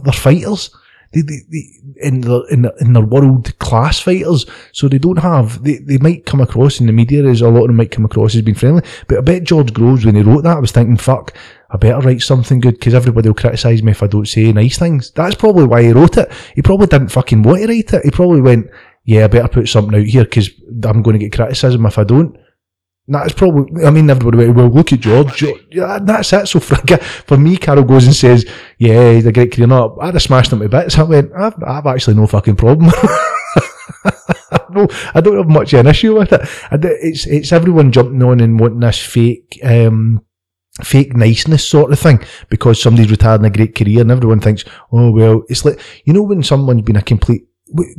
they're 0.03 0.11
fighters. 0.13 0.75
They, 1.13 1.21
they, 1.21 1.37
they, 1.51 1.69
in 2.07 2.21
their 2.21 2.41
in, 2.49 2.63
their- 2.63 2.73
in 2.81 2.93
their 2.93 3.03
world 3.05 3.57
class 3.59 3.99
fighters, 3.99 4.45
so 4.71 4.87
they 4.89 4.97
don't 4.97 5.19
have. 5.19 5.63
They, 5.63 5.77
they 5.77 5.99
might 5.99 6.25
come 6.25 6.41
across 6.41 6.79
in 6.79 6.87
the 6.87 6.91
media 6.91 7.23
as 7.29 7.41
a 7.41 7.49
lot 7.49 7.61
of 7.61 7.67
them 7.67 7.75
might 7.75 7.91
come 7.91 8.03
across 8.03 8.33
as 8.35 8.41
being 8.41 8.55
friendly. 8.55 8.81
But 9.07 9.19
I 9.19 9.21
bet 9.21 9.43
George 9.43 9.73
Groves 9.73 10.05
when 10.05 10.15
he 10.15 10.23
wrote 10.23 10.41
that 10.43 10.57
I 10.57 10.59
was 10.59 10.71
thinking, 10.71 10.97
"Fuck, 10.97 11.33
I 11.73 11.77
better 11.77 11.99
write 11.99 12.21
something 12.21 12.59
good 12.59 12.75
because 12.75 12.93
everybody 12.93 13.29
will 13.29 13.35
criticise 13.35 13.81
me 13.81 13.91
if 13.91 14.03
I 14.03 14.07
don't 14.07 14.27
say 14.27 14.51
nice 14.53 14.77
things." 14.77 15.11
That's 15.11 15.35
probably 15.35 15.65
why 15.65 15.83
he 15.83 15.91
wrote 15.91 16.17
it. 16.17 16.31
He 16.55 16.61
probably 16.61 16.87
didn't 16.87 17.09
fucking 17.09 17.43
want 17.43 17.61
to 17.61 17.67
write 17.67 17.93
it. 17.93 18.05
He 18.05 18.11
probably 18.11 18.41
went, 18.41 18.67
"Yeah, 19.03 19.25
I 19.25 19.27
better 19.27 19.47
put 19.47 19.67
something 19.67 19.99
out 19.99 20.05
here 20.05 20.23
because 20.23 20.49
I'm 20.83 21.01
going 21.01 21.19
to 21.19 21.25
get 21.25 21.33
criticism 21.33 21.85
if 21.85 21.97
I 21.97 22.03
don't." 22.03 22.37
That's 23.05 23.33
probably, 23.33 23.85
I 23.85 23.91
mean, 23.91 24.09
everybody 24.09 24.37
went, 24.37 24.55
well, 24.55 24.69
look 24.69 24.93
at 24.93 25.01
George. 25.01 25.35
George 25.35 25.61
yeah, 25.69 25.99
that's 26.01 26.31
it. 26.31 26.47
So 26.47 26.59
for, 26.61 26.75
for 26.97 27.37
me, 27.37 27.57
Carol 27.57 27.83
goes 27.83 28.05
and 28.05 28.15
says, 28.15 28.45
yeah, 28.77 29.13
he's 29.13 29.25
a 29.25 29.31
great 29.31 29.51
career. 29.51 29.67
No, 29.67 29.97
I'd 30.01 30.13
have 30.13 30.23
smashed 30.23 30.53
him 30.53 30.59
to 30.59 30.69
bits. 30.69 30.97
I 30.97 31.03
went, 31.03 31.31
I've, 31.33 31.61
I've 31.63 31.85
actually 31.85 32.15
no 32.15 32.27
fucking 32.27 32.55
problem. 32.55 32.91
no, 34.69 34.87
I 35.13 35.19
don't 35.21 35.37
have 35.37 35.49
much 35.49 35.73
of 35.73 35.81
an 35.81 35.87
issue 35.87 36.17
with 36.17 36.31
it. 36.31 36.41
It's, 36.71 37.25
it's 37.27 37.51
everyone 37.51 37.91
jumping 37.91 38.23
on 38.23 38.39
and 38.39 38.57
wanting 38.57 38.79
this 38.79 38.99
fake, 38.99 39.59
um, 39.63 40.23
fake 40.81 41.15
niceness 41.15 41.67
sort 41.67 41.91
of 41.91 41.99
thing 41.99 42.19
because 42.49 42.81
somebody's 42.81 43.11
retired 43.11 43.41
in 43.41 43.45
a 43.45 43.49
great 43.49 43.75
career 43.75 44.01
and 44.01 44.11
everyone 44.11 44.39
thinks, 44.39 44.63
oh, 44.91 45.11
well, 45.11 45.43
it's 45.47 45.65
like, 45.65 45.79
you 46.05 46.13
know, 46.13 46.23
when 46.23 46.41
someone's 46.41 46.81
been 46.81 46.95
a 46.95 47.01
complete, 47.01 47.47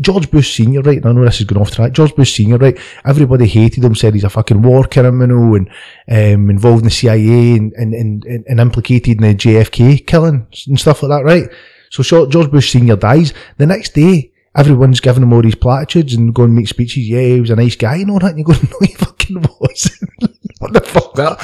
George 0.01 0.31
Bush 0.31 0.57
Senior, 0.57 0.83
right? 0.83 0.99
And 0.99 1.07
I 1.07 1.13
know 1.13 1.25
this 1.25 1.41
is 1.41 1.47
going 1.47 1.61
off 1.61 1.71
track. 1.71 1.93
George 1.93 2.15
Bush 2.15 2.35
Senior, 2.35 2.59
right? 2.59 2.79
Everybody 3.05 3.47
hated 3.47 3.85
him, 3.85 3.95
said 3.95 4.15
he's 4.15 4.25
a 4.25 4.31
fucking 4.31 4.63
war 4.63 4.85
criminal 4.85 5.55
and 5.55 5.69
um, 6.09 6.51
involved 6.51 6.81
in 6.81 6.85
the 6.85 6.91
CIA 6.91 7.57
and, 7.57 7.73
and, 7.75 7.95
and, 7.95 8.25
and 8.25 8.61
implicated 8.61 9.21
in 9.21 9.23
the 9.23 9.35
JFK 9.35 10.07
killing 10.07 10.47
and 10.67 10.79
stuff 10.79 11.03
like 11.03 11.11
that, 11.11 11.25
right? 11.25 11.49
So 11.91 12.27
George 12.27 12.51
Bush 12.51 12.73
Senior 12.73 12.97
dies. 12.97 13.33
The 13.57 13.67
next 13.67 13.95
day, 13.95 14.33
everyone's 14.57 15.01
giving 15.01 15.23
him 15.23 15.33
all 15.33 15.43
these 15.43 15.55
platitudes 15.55 16.15
and 16.15 16.35
going 16.35 16.51
to 16.51 16.57
make 16.57 16.69
speeches. 16.69 17.09
Yeah, 17.09 17.21
he 17.21 17.41
was 17.41 17.51
a 17.51 17.57
nice 17.57 17.77
guy 17.77 17.97
and 17.97 18.11
all 18.11 18.19
that. 18.19 18.31
And 18.31 18.39
you 18.39 18.45
go, 18.45 18.53
no, 18.71 18.79
he 18.81 18.95
fucking 18.95 19.43
was. 19.61 20.01
what 20.59 20.73
the 20.73 20.81
fuck 20.81 21.15
that? 21.15 21.41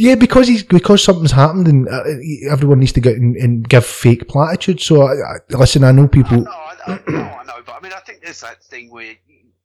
Yeah, 0.00 0.14
because 0.14 0.48
he's 0.48 0.62
because 0.62 1.04
something's 1.04 1.30
happened 1.30 1.68
and 1.68 1.86
uh, 1.86 2.04
everyone 2.50 2.78
needs 2.80 2.92
to 2.92 3.02
get 3.02 3.16
and, 3.16 3.36
and 3.36 3.68
give 3.68 3.84
fake 3.84 4.28
platitudes. 4.28 4.82
So 4.82 5.02
I, 5.02 5.12
I, 5.12 5.36
listen, 5.50 5.84
I 5.84 5.92
know 5.92 6.08
people. 6.08 6.40
No, 6.40 6.50
I, 6.50 6.74
I, 6.86 7.00
no, 7.06 7.18
I 7.18 7.44
know, 7.44 7.58
but 7.66 7.74
I 7.74 7.80
mean, 7.82 7.92
I 7.92 8.00
think 8.00 8.22
there's 8.22 8.40
that 8.40 8.64
thing 8.64 8.90
where, 8.90 9.14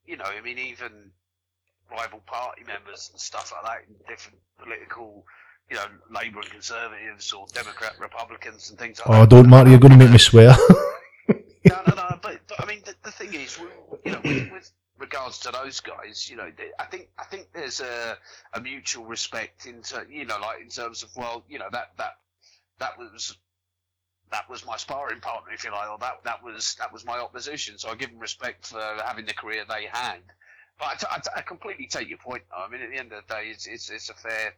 you 0.05 0.17
know, 0.17 0.25
I 0.25 0.41
mean, 0.41 0.57
even 0.57 0.91
rival 1.89 2.19
party 2.25 2.63
members 2.67 3.11
and 3.13 3.21
stuff 3.21 3.53
like 3.55 3.63
that 3.63 3.87
in 3.87 3.95
different 4.09 4.37
political, 4.61 5.25
you 5.69 5.77
know, 5.77 5.85
Labour 6.11 6.41
and 6.41 6.49
Conservatives 6.49 7.31
or 7.31 7.45
Democrat 7.53 7.93
Republicans 7.97 8.71
and 8.71 8.77
things 8.77 8.99
like 8.99 9.07
that. 9.07 9.15
Oh, 9.15 9.21
that. 9.21 9.29
don't, 9.29 9.47
Marty, 9.47 9.69
you're 9.69 9.79
going 9.79 9.93
to 9.93 9.97
make 9.97 10.11
me 10.11 10.17
swear. 10.17 10.53
No, 11.67 11.81
no, 11.87 11.95
no. 11.95 12.19
But, 12.21 12.41
but 12.47 12.61
I 12.61 12.65
mean, 12.67 12.81
the, 12.85 12.93
the 13.03 13.11
thing 13.11 13.33
is, 13.33 13.57
you 14.03 14.11
know, 14.11 14.19
with, 14.23 14.51
with 14.51 14.71
regards 14.97 15.39
to 15.39 15.51
those 15.51 15.79
guys, 15.79 16.29
you 16.29 16.35
know, 16.37 16.51
they- 16.57 16.71
I 16.79 16.85
think 16.85 17.09
I 17.17 17.25
think 17.25 17.51
there's 17.53 17.81
a, 17.81 18.17
a 18.53 18.61
mutual 18.61 19.05
respect 19.05 19.65
in, 19.65 19.81
ter- 19.81 20.07
you 20.09 20.25
know, 20.25 20.39
like 20.39 20.61
in 20.61 20.69
terms 20.69 21.03
of 21.03 21.15
well, 21.15 21.43
you 21.49 21.59
know, 21.59 21.69
that 21.71 21.97
that 21.97 22.19
that 22.79 22.97
was 22.97 23.37
that 24.31 24.49
was 24.49 24.65
my 24.65 24.77
sparring 24.77 25.21
partner, 25.21 25.51
if 25.53 25.63
you 25.63 25.71
like, 25.71 25.89
or 25.89 25.97
that 25.99 26.23
that 26.23 26.43
was 26.43 26.75
that 26.75 26.91
was 26.91 27.05
my 27.05 27.19
opposition. 27.19 27.77
So 27.77 27.89
I 27.89 27.95
give 27.95 28.09
them 28.11 28.19
respect 28.19 28.67
for 28.67 28.81
having 29.05 29.25
the 29.25 29.33
career 29.33 29.65
they 29.67 29.85
had. 29.91 30.21
But 30.79 30.85
I, 30.87 30.95
t- 30.95 31.07
I, 31.11 31.17
t- 31.19 31.29
I 31.37 31.41
completely 31.41 31.87
take 31.87 32.09
your 32.09 32.17
point. 32.17 32.43
Though. 32.49 32.57
I 32.57 32.69
mean, 32.69 32.81
at 32.81 32.89
the 32.89 32.97
end 32.97 33.13
of 33.13 33.23
the 33.27 33.33
day, 33.33 33.49
it's 33.49 33.67
it's, 33.67 33.89
it's 33.89 34.09
a 34.09 34.13
fair 34.13 34.53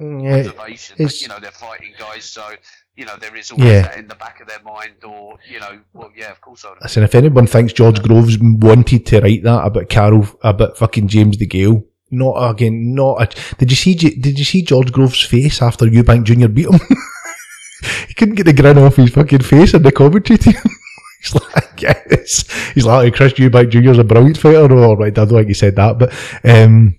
mm, 0.00 0.22
yeah, 0.24 0.34
observation. 0.34 0.96
It's- 0.96 1.20
you 1.22 1.28
know, 1.28 1.38
they're 1.40 1.52
fighting 1.52 1.94
guys, 1.98 2.24
so 2.24 2.50
you 2.96 3.04
know 3.04 3.16
there 3.16 3.34
is 3.36 3.50
always 3.50 3.66
Yeah. 3.66 3.82
that 3.82 3.98
in 3.98 4.08
the 4.08 4.14
back 4.14 4.40
of 4.40 4.48
their 4.48 4.62
mind, 4.62 5.02
or 5.04 5.38
you 5.50 5.60
know, 5.60 5.80
well, 5.92 6.10
yeah, 6.16 6.30
of 6.30 6.40
course 6.40 6.64
I 6.64 6.70
would. 6.70 6.78
Listen, 6.82 7.02
if 7.02 7.14
anyone 7.14 7.46
thinks 7.46 7.72
George 7.72 8.02
Groves 8.02 8.38
wanted 8.40 9.06
to 9.06 9.20
write 9.20 9.42
that 9.44 9.64
about 9.64 9.88
Carol, 9.88 10.26
about 10.42 10.76
fucking 10.76 11.08
James 11.08 11.36
DeGale, 11.36 11.84
not 12.10 12.50
again, 12.50 12.94
not. 12.94 13.22
A, 13.22 13.56
did 13.56 13.70
you 13.70 13.76
see? 13.76 13.94
Did 13.94 14.38
you 14.38 14.44
see 14.44 14.62
George 14.62 14.92
Groves' 14.92 15.22
face 15.22 15.62
after 15.62 15.86
Eubank 15.86 16.24
Junior 16.24 16.48
beat 16.48 16.68
him? 16.68 16.80
he 18.08 18.14
couldn't 18.14 18.34
get 18.36 18.44
the 18.44 18.52
grin 18.52 18.78
off 18.78 18.96
his 18.96 19.10
fucking 19.10 19.40
face 19.40 19.74
in 19.74 19.82
the 19.82 19.92
commentary 19.92 20.38
team. 20.38 20.54
he's 21.22 21.34
like, 21.34 21.80
yes. 21.80 22.72
He's 22.74 22.84
like, 22.86 23.14
Chris 23.14 23.32
Eubank 23.34 23.70
Junior's 23.70 23.98
a 23.98 24.04
brilliant 24.04 24.38
fighter. 24.38 24.76
All 24.76 24.96
right, 24.96 25.06
I 25.18 25.24
don't 25.24 25.28
think 25.28 25.48
he 25.48 25.54
said 25.54 25.76
that, 25.76 25.98
but 25.98 26.12
um, 26.44 26.98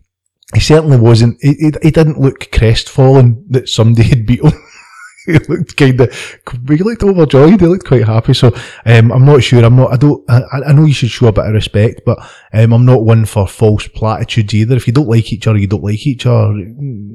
he 0.53 0.59
certainly 0.59 0.97
wasn't. 0.97 1.37
He, 1.41 1.53
he, 1.53 1.71
he 1.83 1.91
didn't 1.91 2.19
look 2.19 2.51
crestfallen 2.51 3.45
that 3.49 3.69
somebody 3.69 4.09
had 4.09 4.25
beat 4.25 4.43
him. 4.43 4.53
he 5.25 5.33
looked 5.33 5.77
kind 5.77 5.99
of. 6.01 6.13
He 6.67 6.77
looked 6.77 7.03
overjoyed. 7.03 7.61
He 7.61 7.67
looked 7.67 7.87
quite 7.87 8.05
happy. 8.05 8.33
So 8.33 8.53
um, 8.85 9.11
I'm 9.11 9.25
not 9.25 9.41
sure. 9.41 9.63
I'm 9.63 9.75
not. 9.75 9.93
I 9.93 9.97
don't. 9.97 10.23
I, 10.29 10.41
I 10.67 10.73
know 10.73 10.85
you 10.85 10.93
should 10.93 11.09
show 11.11 11.27
a 11.27 11.31
bit 11.31 11.45
of 11.45 11.53
respect, 11.53 12.01
but 12.05 12.19
um, 12.51 12.73
I'm 12.73 12.85
not 12.85 13.05
one 13.05 13.25
for 13.25 13.47
false 13.47 13.87
platitudes 13.87 14.53
either. 14.53 14.75
If 14.75 14.87
you 14.87 14.93
don't 14.93 15.07
like 15.07 15.31
each 15.31 15.47
other, 15.47 15.57
you 15.57 15.67
don't 15.67 15.83
like 15.83 16.05
each 16.05 16.25
other. 16.25 16.53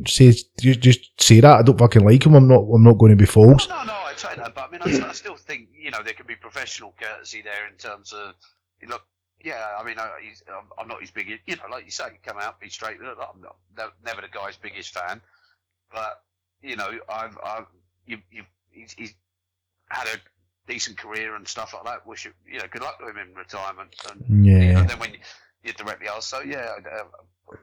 Say 0.06 0.32
just, 0.59 0.80
just 0.80 1.20
say 1.20 1.40
that. 1.40 1.59
I 1.59 1.62
don't 1.62 1.78
fucking 1.78 2.04
like 2.04 2.24
him. 2.24 2.34
I'm 2.34 2.48
not. 2.48 2.62
I'm 2.62 2.82
not 2.82 2.98
going 2.98 3.11
to 3.11 3.16
be 3.16 3.26
false. 3.26 3.68
No, 3.68 3.84
no, 3.84 3.92
I 3.92 4.14
take 4.16 4.36
that, 4.36 4.54
but 4.54 4.68
I 4.68 4.70
mean, 4.70 5.02
I, 5.02 5.09
I 5.09 5.12
still 5.12 5.36
think 5.36 5.68
you 5.78 5.90
know 5.90 6.02
there 6.02 6.14
can 6.14 6.26
be 6.26 6.36
professional 6.36 6.94
courtesy 6.98 7.42
there 7.42 7.68
in 7.70 7.76
terms 7.76 8.14
of 8.14 8.34
look. 8.88 9.02
Yeah, 9.44 9.64
I 9.78 9.84
mean, 9.84 9.98
I, 9.98 10.09
I'm 10.78 10.88
not 10.88 11.00
his 11.00 11.11
biggest. 11.11 11.40
You 11.46 11.56
know, 11.56 11.62
like 11.70 11.84
you 11.84 11.90
say, 11.90 12.06
come 12.24 12.38
out, 12.40 12.59
be 12.59 12.70
straight. 12.70 12.96
I'm 13.00 13.40
not, 13.40 13.56
never 14.04 14.22
the 14.22 14.28
guy's 14.32 14.56
biggest 14.56 14.92
fan, 14.92 15.20
but 15.92 16.22
you 16.62 16.76
know, 16.76 16.90
I've, 17.09 17.38
I've, 17.44 17.66
you, 18.09 18.18
you, 18.32 18.42
he's, 18.70 18.92
he's 18.92 19.14
had 19.90 20.06
a 20.09 20.18
decent 20.70 20.98
career 20.98 21.36
and 21.36 21.46
stuff 21.46 21.72
like 21.74 21.84
that. 21.84 22.06
Wish 22.06 22.24
you, 22.24 22.32
you 22.50 22.59
know, 22.59 22.64
good 22.72 22.82
luck 22.82 22.98
to 22.98 23.09
him 23.09 23.16
in 23.18 23.34
retirement. 23.34 23.94
And 24.11 24.46
you 24.46 24.59
know, 24.59 24.64
Yeah. 24.64 24.82
then 24.84 24.98
when 24.98 25.11
you're 25.62 25.74
directly 25.74 26.09
asked, 26.09 26.28
so 26.30 26.40
yeah, 26.40 26.74
uh, 26.92 27.54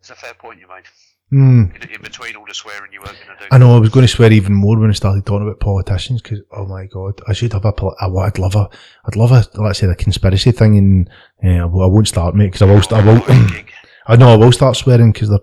it's 0.00 0.10
a 0.10 0.14
fair 0.14 0.34
point 0.34 0.60
you 0.60 0.68
made. 0.68 0.84
Hmm. 1.30 1.64
In, 1.82 1.90
in 1.90 2.02
between 2.02 2.36
all 2.36 2.44
the 2.46 2.54
swearing 2.54 2.92
you 2.92 3.00
weren't 3.00 3.18
going 3.26 3.36
to 3.36 3.42
do. 3.44 3.48
I 3.50 3.58
know 3.58 3.74
I 3.76 3.80
was 3.80 3.88
going 3.90 4.06
to 4.06 4.12
swear 4.12 4.32
even 4.32 4.54
more 4.54 4.78
when 4.78 4.90
I 4.90 4.92
started 4.92 5.26
talking 5.26 5.44
about 5.48 5.58
politicians 5.58 6.22
because 6.22 6.38
oh 6.52 6.66
my 6.66 6.86
god, 6.86 7.20
I 7.26 7.32
should 7.32 7.52
have 7.52 7.64
a. 7.64 7.72
poli- 7.72 7.96
I, 8.00 8.06
would 8.06 8.38
love 8.38 8.54
a. 8.54 8.68
I'd 9.06 9.16
love 9.16 9.32
a. 9.32 9.44
Let's 9.60 9.80
say 9.80 9.88
the 9.88 9.96
conspiracy 9.96 10.52
thing, 10.52 10.78
and 10.78 11.10
yeah, 11.42 11.62
I 11.64 11.66
won't 11.66 12.06
start 12.06 12.36
mate 12.36 12.52
because 12.52 12.62
I 12.62 12.66
will. 12.66 12.80
st- 12.82 13.00
I 13.00 13.04
will. 13.04 13.22
I 14.06 14.14
know 14.14 14.28
I 14.28 14.36
will 14.36 14.52
start 14.52 14.76
swearing 14.76 15.10
because 15.10 15.30
they're 15.30 15.40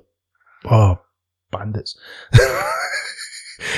oh 0.71 0.99
bandits. 1.51 1.97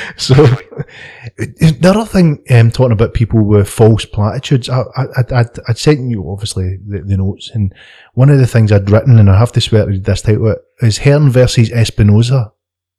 so 0.18 0.34
the 0.36 1.94
other 1.96 2.06
thing, 2.06 2.44
um, 2.50 2.72
talking 2.72 2.92
about 2.92 3.14
people 3.14 3.44
with 3.44 3.70
false 3.70 4.06
platitudes, 4.06 4.70
I, 4.70 4.82
I, 4.96 5.06
I'd, 5.36 5.60
I'd, 5.68 5.78
sent 5.78 6.10
you 6.10 6.30
obviously 6.30 6.78
the, 6.86 7.02
the 7.02 7.18
notes, 7.18 7.50
and 7.54 7.74
one 8.14 8.30
of 8.30 8.40
the 8.40 8.48
things 8.48 8.72
I'd 8.72 8.90
written, 8.90 9.20
and 9.20 9.30
I 9.30 9.38
have 9.38 9.52
to 9.54 9.62
swear 9.62 9.86
to 9.86 10.00
this 10.00 10.22
title, 10.22 10.56
is 10.82 11.00
Hearn 11.00 11.30
versus 11.30 11.72
Espinosa. 11.72 12.52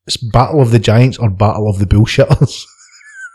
It's 0.07 0.17
Battle 0.17 0.61
of 0.61 0.71
the 0.71 0.79
Giants 0.79 1.19
or 1.19 1.31
Battle 1.31 1.69
of 1.69 1.79
the 1.79 1.87
Bullshitters. 1.87 2.65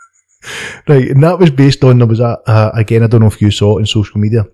right, 0.88 1.08
and 1.08 1.22
that 1.22 1.38
was 1.38 1.50
based 1.50 1.84
on 1.84 1.98
there 1.98 2.06
was 2.06 2.20
a 2.20 2.38
uh, 2.46 2.72
again 2.74 3.02
I 3.02 3.06
don't 3.06 3.20
know 3.20 3.26
if 3.26 3.42
you 3.42 3.50
saw 3.50 3.76
it 3.76 3.82
on 3.82 3.86
social 3.86 4.18
media. 4.18 4.46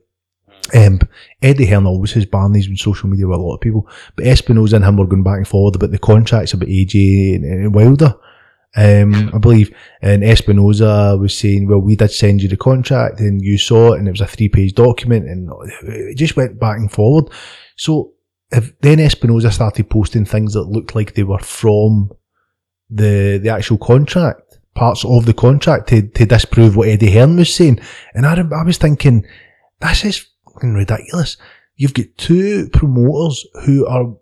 Um, 0.75 1.01
Eddie 1.41 1.66
Hearn 1.66 1.87
always 1.87 2.12
has 2.12 2.27
Barney's 2.27 2.69
on 2.69 2.77
social 2.77 3.09
media 3.09 3.27
with 3.27 3.39
a 3.39 3.43
lot 3.43 3.55
of 3.55 3.61
people, 3.61 3.89
but 4.16 4.27
Espinosa 4.27 4.77
and 4.77 4.85
him 4.85 4.97
were 4.97 5.07
going 5.07 5.23
back 5.23 5.39
and 5.39 5.49
forward 5.49 5.77
about 5.77 5.93
the 5.93 5.99
contracts 5.99 6.53
about 6.53 6.69
AJ 6.69 7.37
and, 7.37 7.45
and 7.45 7.75
Wilder. 7.75 8.14
Um, 8.77 9.31
I 9.35 9.39
believe, 9.39 9.75
and 10.03 10.23
Espinosa 10.23 11.16
was 11.19 11.37
saying, 11.37 11.69
"Well, 11.69 11.81
we 11.81 11.97
did 11.97 12.11
send 12.11 12.43
you 12.43 12.49
the 12.49 12.57
contract, 12.57 13.19
and 13.19 13.41
you 13.43 13.57
saw 13.57 13.95
it, 13.95 13.99
and 13.99 14.07
it 14.07 14.12
was 14.12 14.21
a 14.21 14.27
three-page 14.27 14.75
document, 14.75 15.27
and 15.27 15.51
it 15.83 16.16
just 16.16 16.37
went 16.37 16.61
back 16.61 16.77
and 16.77 16.93
forward." 16.93 17.31
So, 17.77 18.12
if 18.51 18.79
then 18.81 19.01
Espinosa 19.01 19.51
started 19.51 19.89
posting 19.89 20.27
things 20.27 20.53
that 20.53 20.69
looked 20.69 20.95
like 20.95 21.14
they 21.14 21.25
were 21.25 21.39
from 21.39 22.11
the 22.91 23.41
the 23.43 23.49
actual 23.49 23.79
contract, 23.79 24.59
parts 24.75 25.05
of 25.05 25.25
the 25.25 25.35
contract 25.35 25.89
to, 25.89 26.03
to 26.03 26.27
disprove 26.27 26.77
what 26.77 26.89
Eddie 26.89 27.11
Hearn 27.11 27.37
was 27.37 27.55
saying, 27.55 27.81
and 28.14 28.27
I, 28.27 28.35
I 28.35 28.64
was 28.64 28.79
thinking, 28.79 29.25
this 29.81 30.05
is 30.05 30.27
fucking 30.45 30.75
ridiculous. 30.75 31.37
You've 31.77 31.95
got 31.95 32.07
two 32.16 32.69
promoters 32.71 33.47
who 33.64 33.87
are 33.87 34.14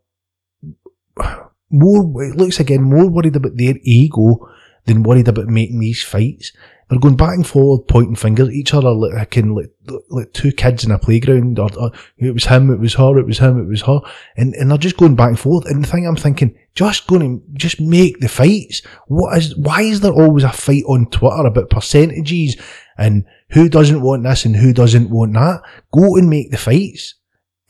more, 1.70 2.22
it 2.22 2.36
looks 2.36 2.60
again, 2.60 2.82
more 2.82 3.08
worried 3.08 3.36
about 3.36 3.56
their 3.56 3.74
ego 3.82 4.48
than 4.84 5.02
worried 5.02 5.28
about 5.28 5.48
making 5.48 5.80
these 5.80 6.02
fights. 6.02 6.52
They're 6.88 7.00
going 7.00 7.16
back 7.16 7.34
and 7.34 7.44
forward, 7.44 7.88
pointing 7.88 8.14
fingers 8.14 8.46
at 8.46 8.54
each 8.54 8.72
other 8.72 8.92
like, 8.92 9.12
like, 9.12 9.48
like, 9.48 10.02
like 10.08 10.32
two 10.32 10.52
kids 10.52 10.84
in 10.84 10.92
a 10.92 10.98
playground, 11.00 11.58
or, 11.58 11.68
or 11.76 11.90
it 12.16 12.32
was 12.32 12.44
him, 12.44 12.70
it 12.70 12.78
was 12.78 12.94
her, 12.94 13.18
it 13.18 13.26
was 13.26 13.38
him, 13.38 13.58
it 13.58 13.66
was 13.66 13.82
her, 13.82 14.00
and, 14.36 14.54
and 14.54 14.70
they're 14.70 14.78
just 14.78 14.96
going 14.96 15.16
back 15.16 15.30
and 15.30 15.40
forth. 15.40 15.66
And 15.66 15.82
the 15.82 15.88
thing 15.88 16.06
I'm 16.06 16.14
thinking, 16.14 16.56
just 16.76 17.08
going 17.08 17.40
to 17.40 17.58
just 17.58 17.80
make 17.80 18.20
the 18.20 18.28
fights. 18.28 18.82
What 19.08 19.36
is? 19.36 19.56
Why 19.56 19.82
is 19.82 20.00
there 20.00 20.12
always 20.12 20.44
a 20.44 20.52
fight 20.52 20.84
on 20.86 21.10
Twitter 21.10 21.46
about 21.46 21.70
percentages 21.70 22.56
and 22.96 23.24
who 23.50 23.68
doesn't 23.68 24.02
want 24.02 24.22
this 24.22 24.44
and 24.44 24.54
who 24.54 24.72
doesn't 24.72 25.10
want 25.10 25.32
that? 25.32 25.62
Go 25.92 26.16
and 26.16 26.30
make 26.30 26.52
the 26.52 26.56
fights 26.56 27.14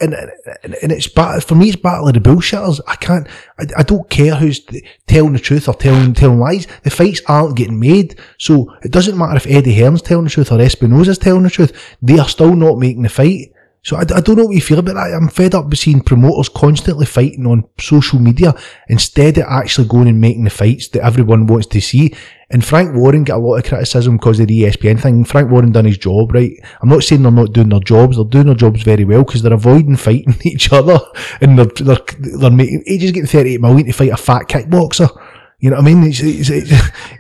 and, 0.01 0.15
and 0.63 0.75
and 0.83 0.93
it's 0.93 1.09
battle 1.09 1.41
for 1.41 1.55
me. 1.55 1.69
It's 1.69 1.77
battle 1.77 2.09
of 2.09 2.15
the 2.15 2.21
bullshitters. 2.21 2.81
I 2.87 2.97
can't. 2.97 3.27
I, 3.59 3.67
I 3.79 3.83
don't 3.83 4.09
care 4.11 4.35
who's 4.35 4.61
telling 5.07 5.33
the 5.33 5.39
truth 5.39 5.69
or 5.69 5.75
telling 5.75 6.15
telling 6.15 6.39
lies. 6.39 6.67
The 6.83 6.91
fights 6.91 7.23
aren't 7.27 7.57
getting 7.57 7.81
made, 7.81 8.19
so 8.39 8.75
it 8.83 8.93
doesn't 8.93 9.17
matter 9.17 9.37
if 9.37 9.47
Eddie 9.47 9.75
Hearn's 9.75 10.03
telling 10.03 10.25
the 10.25 10.31
truth 10.31 10.53
or 10.53 10.59
Espinosa's 10.59 11.19
telling 11.19 11.45
the 11.45 11.51
truth. 11.51 11.97
They 12.03 12.19
are 12.19 12.29
still 12.29 12.55
not 12.55 12.79
making 12.79 13.03
the 13.03 13.09
fight. 13.09 13.53
So 13.87 13.97
I, 13.97 14.01
I 14.01 14.21
don't 14.21 14.35
know 14.35 14.47
what 14.47 14.57
you 14.57 14.61
feel 14.61 14.81
about 14.81 14.95
that. 14.95 15.15
I'm 15.15 15.29
fed 15.29 15.55
up 15.55 15.67
with 15.67 15.79
seeing 15.79 16.01
promoters 16.01 16.49
constantly 16.49 17.07
fighting 17.07 17.47
on 17.47 17.69
social 17.79 18.19
media 18.19 18.53
instead 18.89 19.39
of 19.39 19.45
actually 19.49 19.87
going 19.87 20.09
and 20.09 20.21
making 20.21 20.43
the 20.43 20.51
fights 20.51 20.89
that 20.89 21.05
everyone 21.05 21.47
wants 21.47 21.69
to 21.69 21.81
see. 21.81 22.13
And 22.51 22.65
Frank 22.65 22.97
Warren 22.97 23.23
got 23.23 23.37
a 23.37 23.39
lot 23.39 23.59
of 23.59 23.65
criticism 23.65 24.17
because 24.17 24.41
of 24.41 24.49
the 24.49 24.63
ESPN 24.63 25.01
thing. 25.01 25.25
Frank 25.25 25.53
Warren 25.53 25.71
done 25.71 25.85
his 25.85 25.99
job, 25.99 26.35
right? 26.35 26.51
I'm 26.83 26.89
not 26.89 27.05
saying 27.05 27.23
they're 27.23 27.31
not 27.31 27.53
doing 27.53 27.69
their 27.69 27.79
jobs. 27.79 28.17
They're 28.17 28.25
doing 28.25 28.47
their 28.47 28.57
jobs 28.57 28.83
very 28.83 29.05
well 29.05 29.23
because 29.23 29.43
they're 29.43 29.53
avoiding 29.53 29.95
fighting 29.95 30.35
each 30.45 30.73
other 30.73 30.99
and 31.41 31.57
they're, 31.57 31.67
they're, 31.67 32.05
they're 32.41 32.51
making, 32.51 32.83
AJ's 32.91 33.13
getting 33.13 33.27
38 33.27 33.61
million 33.61 33.87
to 33.87 33.93
fight 33.93 34.11
a 34.11 34.17
fat 34.17 34.49
kickboxer. 34.49 35.11
You 35.59 35.71
know 35.71 35.77
what 35.77 35.87
I 35.87 35.95
mean? 35.95 36.05
It's, 36.05 36.21
it's, 36.21 36.51
it's, 36.51 36.71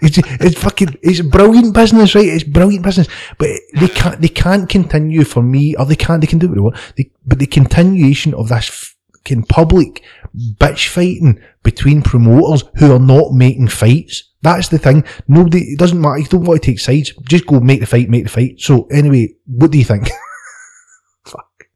it's, 0.03 0.19
it's 0.19 0.61
fucking, 0.61 0.99
it's 1.03 1.23
brilliant 1.23 1.73
business, 1.75 2.15
right? 2.15 2.27
It's 2.27 2.45
brilliant 2.45 2.85
business. 2.85 3.09
But 3.39 3.49
they 3.75 3.89
can't, 3.89 4.21
they 4.21 4.29
can't 4.29 4.69
continue 4.69 5.25
for 5.25 5.43
me, 5.43 5.75
or 5.77 5.87
they 5.87 5.97
can't, 5.97 6.21
they 6.21 6.27
can 6.27 6.39
do 6.39 6.49
what 6.49 6.55
they 6.55 6.61
want. 6.61 6.77
They, 6.97 7.11
but 7.25 7.39
the 7.39 7.47
continuation 7.47 8.35
of 8.35 8.49
this 8.49 8.69
fucking 8.69 9.45
public 9.45 10.03
bitch 10.37 10.89
fighting 10.89 11.41
between 11.63 12.03
promoters 12.03 12.65
who 12.77 12.95
are 12.95 13.01
not 13.01 13.33
making 13.33 13.69
fights. 13.69 14.33
That's 14.43 14.69
the 14.69 14.79
thing. 14.79 15.05
Nobody, 15.27 15.61
it 15.73 15.79
doesn't 15.79 16.01
matter. 16.01 16.19
You 16.19 16.27
don't 16.27 16.45
want 16.45 16.63
to 16.63 16.71
take 16.71 16.79
sides. 16.79 17.13
Just 17.23 17.47
go 17.47 17.59
make 17.59 17.81
the 17.81 17.87
fight, 17.87 18.11
make 18.11 18.25
the 18.25 18.31
fight. 18.31 18.61
So 18.61 18.87
anyway, 18.93 19.35
what 19.47 19.71
do 19.71 19.79
you 19.79 19.85
think? 19.85 20.09
Fuck. 21.25 21.69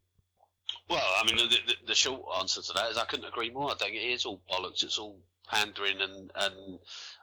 Well, 0.89 1.01
I 1.01 1.27
mean, 1.27 1.37
the, 1.37 1.49
the, 1.49 1.75
the 1.89 1.95
short 1.95 2.23
answer 2.39 2.61
to 2.61 2.73
that 2.75 2.91
is 2.91 2.99
I 2.99 3.07
couldn't 3.07 3.27
agree 3.27 3.51
more. 3.51 3.71
I 3.71 3.75
think 3.75 3.95
it 3.95 3.99
is 3.99 4.27
all 4.27 4.43
bollocks. 4.49 4.85
It's 4.85 4.99
all 4.99 5.19
pandering 5.51 6.01
and 6.01 6.30
and 6.34 6.78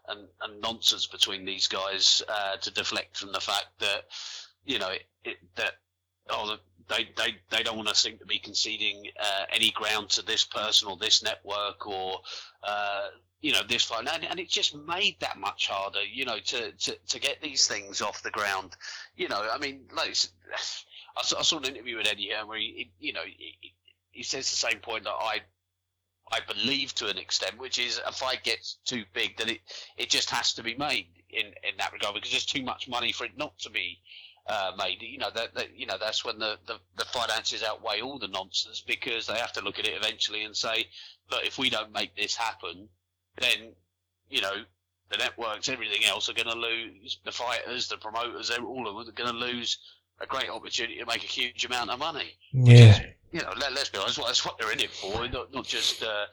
and, 0.09 0.27
and 0.41 0.61
nonsense 0.61 1.07
between 1.07 1.45
these 1.45 1.67
guys 1.67 2.23
uh, 2.29 2.57
to 2.57 2.71
deflect 2.71 3.17
from 3.17 3.31
the 3.31 3.39
fact 3.39 3.67
that 3.79 4.03
you 4.65 4.79
know 4.79 4.89
it, 4.89 5.03
it, 5.23 5.37
that 5.55 5.73
oh 6.29 6.57
they 6.89 7.09
they 7.17 7.35
they 7.49 7.63
don't 7.63 7.77
want 7.77 7.87
to 7.87 7.95
seem 7.95 8.17
to 8.17 8.25
be 8.25 8.39
conceding 8.39 9.03
uh, 9.19 9.45
any 9.51 9.71
ground 9.71 10.09
to 10.09 10.21
this 10.21 10.45
person 10.45 10.87
or 10.87 10.97
this 10.97 11.23
network 11.23 11.87
or 11.87 12.19
uh, 12.63 13.07
you 13.41 13.51
know 13.51 13.61
this 13.67 13.83
fight, 13.83 14.07
and, 14.11 14.25
and 14.25 14.39
it 14.39 14.49
just 14.49 14.75
made 14.75 15.15
that 15.19 15.37
much 15.37 15.67
harder. 15.67 16.03
You 16.03 16.25
know 16.25 16.39
to, 16.39 16.71
to 16.71 16.97
to 17.07 17.19
get 17.19 17.41
these 17.41 17.67
things 17.67 18.01
off 18.01 18.23
the 18.23 18.31
ground. 18.31 18.75
You 19.15 19.29
know, 19.29 19.47
I 19.51 19.57
mean, 19.57 19.81
like. 19.95 20.15
I 21.17 21.23
saw, 21.23 21.39
I 21.39 21.41
saw 21.41 21.57
an 21.57 21.65
interview 21.65 21.97
with 21.97 22.07
Eddie 22.07 22.29
Hearn 22.29 22.47
where 22.47 22.59
he, 22.59 22.91
he 22.99 23.07
you 23.07 23.13
know, 23.13 23.23
he, 23.25 23.73
he 24.11 24.23
says 24.23 24.49
the 24.49 24.55
same 24.55 24.79
point 24.79 25.03
that 25.05 25.11
I, 25.11 25.41
I 26.31 26.39
believe 26.47 26.93
to 26.95 27.07
an 27.07 27.17
extent, 27.17 27.57
which 27.57 27.79
is 27.79 28.01
a 28.05 28.11
fight 28.11 28.43
gets 28.43 28.77
too 28.85 29.03
big, 29.13 29.37
that 29.37 29.49
it, 29.49 29.61
it 29.97 30.09
just 30.09 30.29
has 30.29 30.53
to 30.53 30.63
be 30.63 30.75
made 30.75 31.07
in, 31.29 31.47
in 31.47 31.77
that 31.77 31.93
regard 31.93 32.15
because 32.15 32.31
there's 32.31 32.45
too 32.45 32.63
much 32.63 32.87
money 32.87 33.11
for 33.11 33.25
it 33.25 33.37
not 33.37 33.57
to 33.59 33.69
be 33.69 33.99
uh, 34.47 34.71
made. 34.77 35.01
You 35.01 35.19
know 35.19 35.29
that, 35.33 35.55
that 35.55 35.77
you 35.77 35.85
know 35.85 35.97
that's 35.99 36.25
when 36.25 36.39
the, 36.39 36.57
the, 36.65 36.79
the 36.97 37.05
finances 37.05 37.63
outweigh 37.63 38.01
all 38.01 38.19
the 38.19 38.27
nonsense 38.27 38.81
because 38.85 39.27
they 39.27 39.37
have 39.37 39.53
to 39.53 39.61
look 39.61 39.79
at 39.79 39.87
it 39.87 39.95
eventually 39.95 40.43
and 40.43 40.55
say, 40.55 40.87
look, 41.31 41.45
if 41.45 41.57
we 41.57 41.69
don't 41.69 41.93
make 41.93 42.15
this 42.15 42.35
happen, 42.35 42.87
then 43.39 43.73
you 44.29 44.41
know 44.41 44.63
the 45.09 45.17
networks, 45.17 45.69
everything 45.69 46.03
else 46.05 46.29
are 46.29 46.33
going 46.33 46.49
to 46.49 46.57
lose. 46.57 47.19
The 47.23 47.31
fighters, 47.31 47.87
the 47.87 47.97
promoters, 47.97 48.51
all 48.51 48.87
of 48.87 49.05
them 49.05 49.13
are 49.13 49.23
going 49.23 49.31
to 49.31 49.45
lose 49.45 49.77
a 50.19 50.25
great 50.25 50.49
opportunity 50.49 50.99
to 50.99 51.05
make 51.05 51.23
a 51.23 51.27
huge 51.27 51.63
amount 51.65 51.89
of 51.89 51.99
money. 51.99 52.33
yeah. 52.51 52.99
You 53.31 53.41
know, 53.41 53.53
let, 53.59 53.73
let's 53.73 53.89
be 53.89 53.97
honest, 53.97 54.17
that's 54.17 54.45
what 54.45 54.57
they're 54.57 54.71
in 54.71 54.79
it 54.79 54.89
for. 54.89 55.27
Not, 55.27 55.53
not 55.53 55.65
just, 55.65 56.01
uh, 56.03 56.25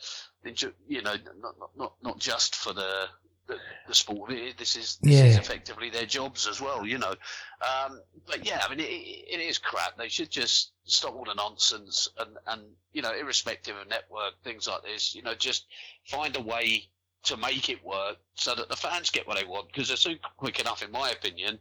you 0.88 1.02
know, 1.02 1.14
not, 1.40 1.54
not, 1.76 1.92
not, 2.02 2.18
just 2.18 2.54
for 2.54 2.72
the, 2.72 3.06
the, 3.48 3.56
the 3.88 3.94
sport 3.94 4.30
of 4.30 4.36
it. 4.38 4.56
This 4.56 4.76
is, 4.76 4.98
this 5.02 5.14
is 5.20 5.34
Yeah. 5.34 5.40
effectively 5.40 5.90
their 5.90 6.06
jobs 6.06 6.46
as 6.46 6.60
well, 6.60 6.86
you 6.86 6.98
know. 6.98 7.14
Um, 7.62 8.00
but 8.26 8.46
yeah, 8.46 8.62
I 8.64 8.70
mean, 8.70 8.80
it, 8.80 8.84
it 8.84 9.40
is 9.40 9.58
crap. 9.58 9.96
They 9.96 10.08
should 10.08 10.30
just 10.30 10.72
stop 10.84 11.14
all 11.14 11.24
the 11.24 11.34
nonsense 11.34 12.08
and, 12.18 12.36
and, 12.46 12.62
you 12.92 13.02
know, 13.02 13.12
irrespective 13.12 13.76
of 13.76 13.88
network, 13.88 14.34
things 14.44 14.68
like 14.68 14.82
this, 14.84 15.14
you 15.14 15.22
know, 15.22 15.34
just 15.34 15.66
find 16.06 16.36
a 16.36 16.40
way 16.40 16.88
to 17.24 17.36
make 17.38 17.70
it 17.70 17.84
work 17.84 18.18
so 18.34 18.54
that 18.54 18.68
the 18.68 18.76
fans 18.76 19.10
get 19.10 19.26
what 19.26 19.36
they 19.38 19.44
want 19.44 19.66
because 19.68 19.88
they're 19.88 19.96
soon 19.96 20.18
quick 20.36 20.60
enough, 20.60 20.82
in 20.82 20.92
my 20.92 21.10
opinion, 21.10 21.58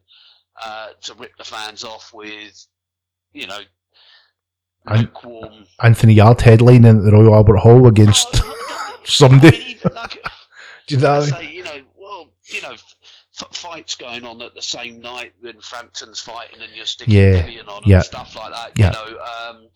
uh, 0.63 0.89
to 1.01 1.13
rip 1.15 1.36
the 1.38 1.43
fans 1.43 1.84
off 1.84 2.13
with, 2.13 2.67
you 3.31 3.47
know, 3.47 3.61
And- 4.88 5.01
lukewarm. 5.01 5.65
Anthony 5.81 6.13
Yarde 6.13 6.39
headlining 6.43 6.97
at 6.99 7.03
the 7.05 7.11
Royal 7.11 7.34
Albert 7.36 7.57
Hall 7.57 7.88
against 7.88 8.27
Oh, 8.36 8.95
somebody. 9.05 9.57
I 9.57 9.59
mean, 9.59 9.69
even 9.77 9.93
like, 9.95 10.23
Do 10.88 10.95
you 10.95 11.01
know 11.01 11.07
I 11.11 11.19
what 11.19 11.34
I 11.34 11.41
mean? 11.41 11.47
say, 11.49 11.53
you 11.55 11.63
know, 11.63 11.81
well, 11.97 12.34
you 12.45 12.61
know, 12.61 12.71
f- 12.73 12.95
fights 13.53 13.95
going 13.95 14.25
on 14.25 14.41
at 14.41 14.53
the 14.53 14.61
same 14.61 14.99
night 14.99 15.34
when 15.39 15.59
Frampton's 15.61 16.19
fighting 16.19 16.61
and 16.61 16.71
you're 16.75 16.86
sticking 16.86 17.13
Yeah, 17.15 17.61
on 17.67 17.81
yeah. 17.86 17.95
and 17.97 18.05
stuff 18.05 18.36
like 18.36 18.51
that. 18.53 18.71
Yeah. 18.77 18.88
You 18.88 19.11
know, 19.15 19.19
um, 19.21 19.67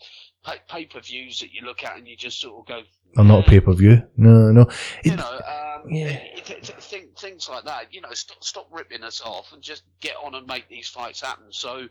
pay- 0.45 0.61
pay-per-views 0.69 1.39
that 1.39 1.53
you 1.53 1.61
look 1.65 1.83
at 1.83 1.97
and 1.97 2.07
you 2.07 2.15
just 2.17 2.39
sort 2.41 2.59
of 2.59 2.65
go. 2.67 2.81
Or 3.17 3.23
not 3.23 3.39
a 3.39 3.41
"Yeah." 3.43 3.47
pay 3.49 3.59
per 3.61 3.73
view. 3.73 4.03
No, 4.17 4.51
no. 4.51 4.67
You 5.05 5.15
know, 5.15 5.31
um, 5.31 5.89
Yeah. 5.89 6.07
it- 6.07 6.49
it- 6.49 6.69
it- 6.93 7.17
things 7.17 7.47
like 7.49 7.63
that. 7.63 7.93
You 7.93 8.01
know, 8.01 8.13
stop, 8.13 8.43
stop 8.43 8.67
ripping 8.71 9.03
us 9.03 9.21
off 9.21 9.53
and 9.53 9.61
just 9.63 9.83
get 10.01 10.15
on 10.23 10.35
and 10.35 10.45
make 10.45 10.67
these 10.67 10.89
fights 10.89 11.21
happen 11.21 11.45
so 11.51 11.87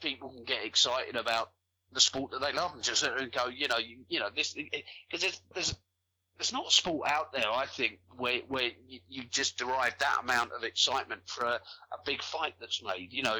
people 0.00 0.30
can 0.30 0.44
get 0.44 0.64
excited 0.64 1.16
about 1.16 1.50
the 1.92 2.00
sport 2.00 2.32
that 2.32 2.40
they 2.40 2.52
love 2.52 2.74
and 2.74 2.82
just 2.82 3.04
go, 3.32 3.48
you 3.48 3.68
know, 3.68 3.78
you, 3.78 3.98
you 4.08 4.20
know 4.20 4.28
this 4.34 4.54
because 4.54 5.20
there's 5.20 5.40
there's 5.54 5.74
there's 6.38 6.52
not 6.52 6.66
a 6.66 6.70
sport 6.70 7.08
out 7.08 7.32
there, 7.32 7.50
I 7.50 7.66
think, 7.66 8.00
where 8.16 8.40
where 8.48 8.70
you, 8.88 9.00
you 9.08 9.22
just 9.30 9.58
derive 9.58 9.94
that 9.98 10.18
amount 10.22 10.52
of 10.52 10.64
excitement 10.64 11.22
for 11.26 11.44
a, 11.44 11.54
a 11.54 11.98
big 12.04 12.22
fight 12.22 12.54
that's 12.58 12.82
made. 12.82 13.12
You 13.12 13.22
know, 13.22 13.36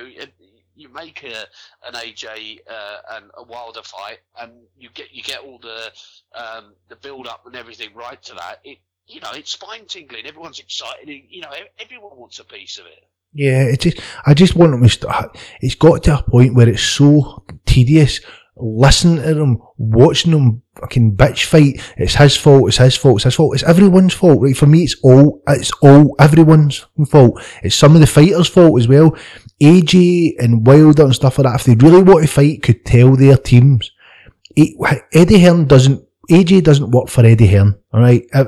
you 0.74 0.88
make 0.88 1.22
a 1.24 1.46
an 1.86 1.94
AJ 1.94 2.60
uh, 2.70 2.96
and 3.12 3.30
a 3.36 3.42
Wilder 3.42 3.82
fight, 3.82 4.18
and 4.40 4.52
you 4.78 4.88
get 4.94 5.12
you 5.12 5.22
get 5.22 5.40
all 5.40 5.58
the 5.58 5.92
um, 6.34 6.74
the 6.88 6.96
build 6.96 7.26
up 7.26 7.46
and 7.46 7.56
everything 7.56 7.94
right 7.94 8.22
to 8.22 8.34
that. 8.34 8.60
It 8.64 8.78
you 9.06 9.20
know 9.20 9.30
it's 9.32 9.50
spine 9.50 9.86
tingling. 9.86 10.26
Everyone's 10.26 10.58
excited. 10.58 11.08
You 11.08 11.42
know, 11.42 11.50
everyone 11.78 12.16
wants 12.16 12.38
a 12.38 12.44
piece 12.44 12.78
of 12.78 12.86
it. 12.86 13.04
Yeah, 13.34 13.62
it 13.64 13.80
just 13.80 14.00
I 14.26 14.34
just 14.34 14.54
want 14.56 14.72
to. 14.72 15.30
It's 15.60 15.74
got 15.74 16.02
to 16.04 16.18
a 16.18 16.22
point 16.22 16.54
where 16.54 16.68
it's 16.68 16.82
so 16.82 17.44
tedious. 17.64 18.20
Listening 18.64 19.16
to 19.24 19.34
them, 19.34 19.60
watching 19.76 20.30
them 20.30 20.62
fucking 20.78 21.16
bitch 21.16 21.46
fight. 21.46 21.82
It's 21.96 22.14
his 22.14 22.36
fault. 22.36 22.68
It's 22.68 22.76
his 22.76 22.96
fault. 22.96 23.16
It's 23.16 23.24
his 23.24 23.34
fault. 23.34 23.54
It's 23.54 23.64
everyone's 23.64 24.14
fault, 24.14 24.40
right? 24.40 24.56
For 24.56 24.66
me, 24.66 24.84
it's 24.84 24.94
all 25.02 25.42
it's 25.48 25.72
all 25.82 26.14
everyone's 26.20 26.86
fault. 27.08 27.42
It's 27.64 27.74
some 27.74 27.94
of 27.96 28.00
the 28.00 28.06
fighters' 28.06 28.46
fault 28.46 28.78
as 28.78 28.86
well. 28.86 29.16
AJ 29.60 30.34
and 30.38 30.64
Wilder 30.64 31.02
and 31.02 31.14
stuff 31.14 31.38
like 31.38 31.46
that. 31.46 31.60
If 31.60 31.64
they 31.64 31.86
really 31.86 32.04
want 32.04 32.22
to 32.24 32.32
fight, 32.32 32.62
could 32.62 32.84
tell 32.84 33.16
their 33.16 33.36
teams. 33.36 33.90
Eddie 34.56 35.40
Hearn 35.40 35.66
doesn't. 35.66 36.04
AJ 36.30 36.62
doesn't 36.62 36.92
work 36.92 37.08
for 37.08 37.26
Eddie 37.26 37.48
Hearn. 37.48 37.76
All 37.92 38.00
right, 38.00 38.24
Uh, 38.32 38.44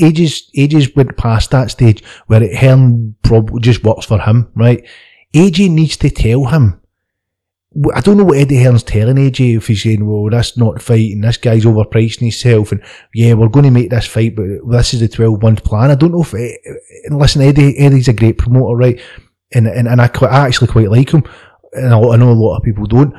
AJ's 0.00 0.48
AJ's 0.56 0.94
went 0.94 1.16
past 1.16 1.50
that 1.50 1.72
stage 1.72 2.04
where 2.28 2.42
it, 2.42 2.56
Hearn 2.56 3.16
probably 3.24 3.60
just 3.60 3.82
works 3.82 4.06
for 4.06 4.20
him. 4.20 4.48
Right, 4.54 4.86
AJ 5.34 5.70
needs 5.70 5.96
to 5.98 6.10
tell 6.10 6.44
him. 6.46 6.79
I 7.94 8.00
don't 8.00 8.16
know 8.16 8.24
what 8.24 8.38
Eddie 8.38 8.64
Hearn's 8.64 8.82
telling 8.82 9.16
AJ 9.16 9.56
if 9.58 9.68
he's 9.68 9.82
saying, 9.84 10.04
"Well, 10.04 10.28
that's 10.28 10.56
not 10.56 10.74
the 10.74 10.80
fight, 10.80 11.12
and 11.12 11.22
this 11.22 11.36
guy's 11.36 11.64
overpricing 11.64 12.20
himself, 12.22 12.72
and 12.72 12.82
yeah, 13.14 13.34
we're 13.34 13.48
going 13.48 13.64
to 13.64 13.70
make 13.70 13.90
this 13.90 14.06
fight, 14.06 14.34
but 14.34 14.46
this 14.68 14.92
is 14.92 15.00
the 15.00 15.08
twelve 15.08 15.40
month 15.40 15.62
plan." 15.62 15.90
I 15.90 15.94
don't 15.94 16.10
know 16.10 16.22
if. 16.22 16.34
eh, 16.34 16.52
And 17.04 17.16
listen, 17.18 17.42
Eddie, 17.42 17.78
Eddie's 17.78 18.08
a 18.08 18.12
great 18.12 18.38
promoter, 18.38 18.74
right? 18.76 19.00
And 19.52 19.68
and, 19.68 19.86
and 19.86 20.00
I, 20.00 20.08
quite, 20.08 20.32
I 20.32 20.46
actually 20.46 20.66
quite 20.66 20.90
like 20.90 21.10
him, 21.10 21.22
and 21.72 21.94
I, 21.94 22.16
know 22.16 22.30
a 22.30 22.32
lot 22.32 22.56
of 22.56 22.64
people 22.64 22.86
don't. 22.86 23.14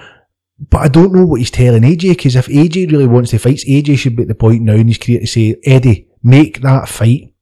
But 0.69 0.79
I 0.79 0.87
don't 0.89 1.13
know 1.13 1.25
what 1.25 1.39
he's 1.39 1.49
telling 1.49 1.83
AJ 1.83 2.09
because 2.09 2.35
if 2.35 2.47
AJ 2.47 2.91
really 2.91 3.07
wants 3.07 3.31
to 3.31 3.39
fight, 3.39 3.59
AJ 3.67 3.97
should 3.99 4.15
be 4.17 4.23
at 4.23 4.27
the 4.27 4.35
point 4.35 4.63
now 4.63 4.73
in 4.73 4.87
his 4.89 4.97
career 4.97 5.21
to 5.21 5.27
say, 5.27 5.55
Eddie, 5.63 6.07
make 6.23 6.61
that 6.61 6.89
fight. 6.89 7.33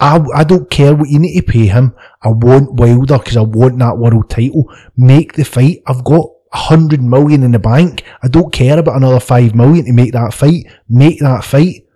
I, 0.00 0.22
I 0.34 0.44
don't 0.44 0.68
care 0.68 0.94
what 0.94 1.08
you 1.10 1.18
need 1.20 1.36
to 1.40 1.42
pay 1.52 1.66
him. 1.66 1.94
I 2.22 2.28
want 2.28 2.74
Wilder 2.74 3.18
because 3.18 3.36
I 3.36 3.42
want 3.42 3.78
that 3.78 3.98
world 3.98 4.28
title. 4.28 4.64
Make 4.96 5.34
the 5.34 5.44
fight. 5.44 5.82
I've 5.86 6.04
got 6.04 6.26
a 6.52 6.56
hundred 6.56 7.02
million 7.02 7.42
in 7.42 7.52
the 7.52 7.58
bank. 7.58 8.04
I 8.22 8.28
don't 8.28 8.52
care 8.52 8.78
about 8.78 8.96
another 8.96 9.20
five 9.20 9.54
million 9.54 9.84
to 9.86 9.92
make 9.92 10.12
that 10.12 10.34
fight. 10.34 10.66
Make 10.88 11.20
that 11.20 11.44
fight. 11.44 11.86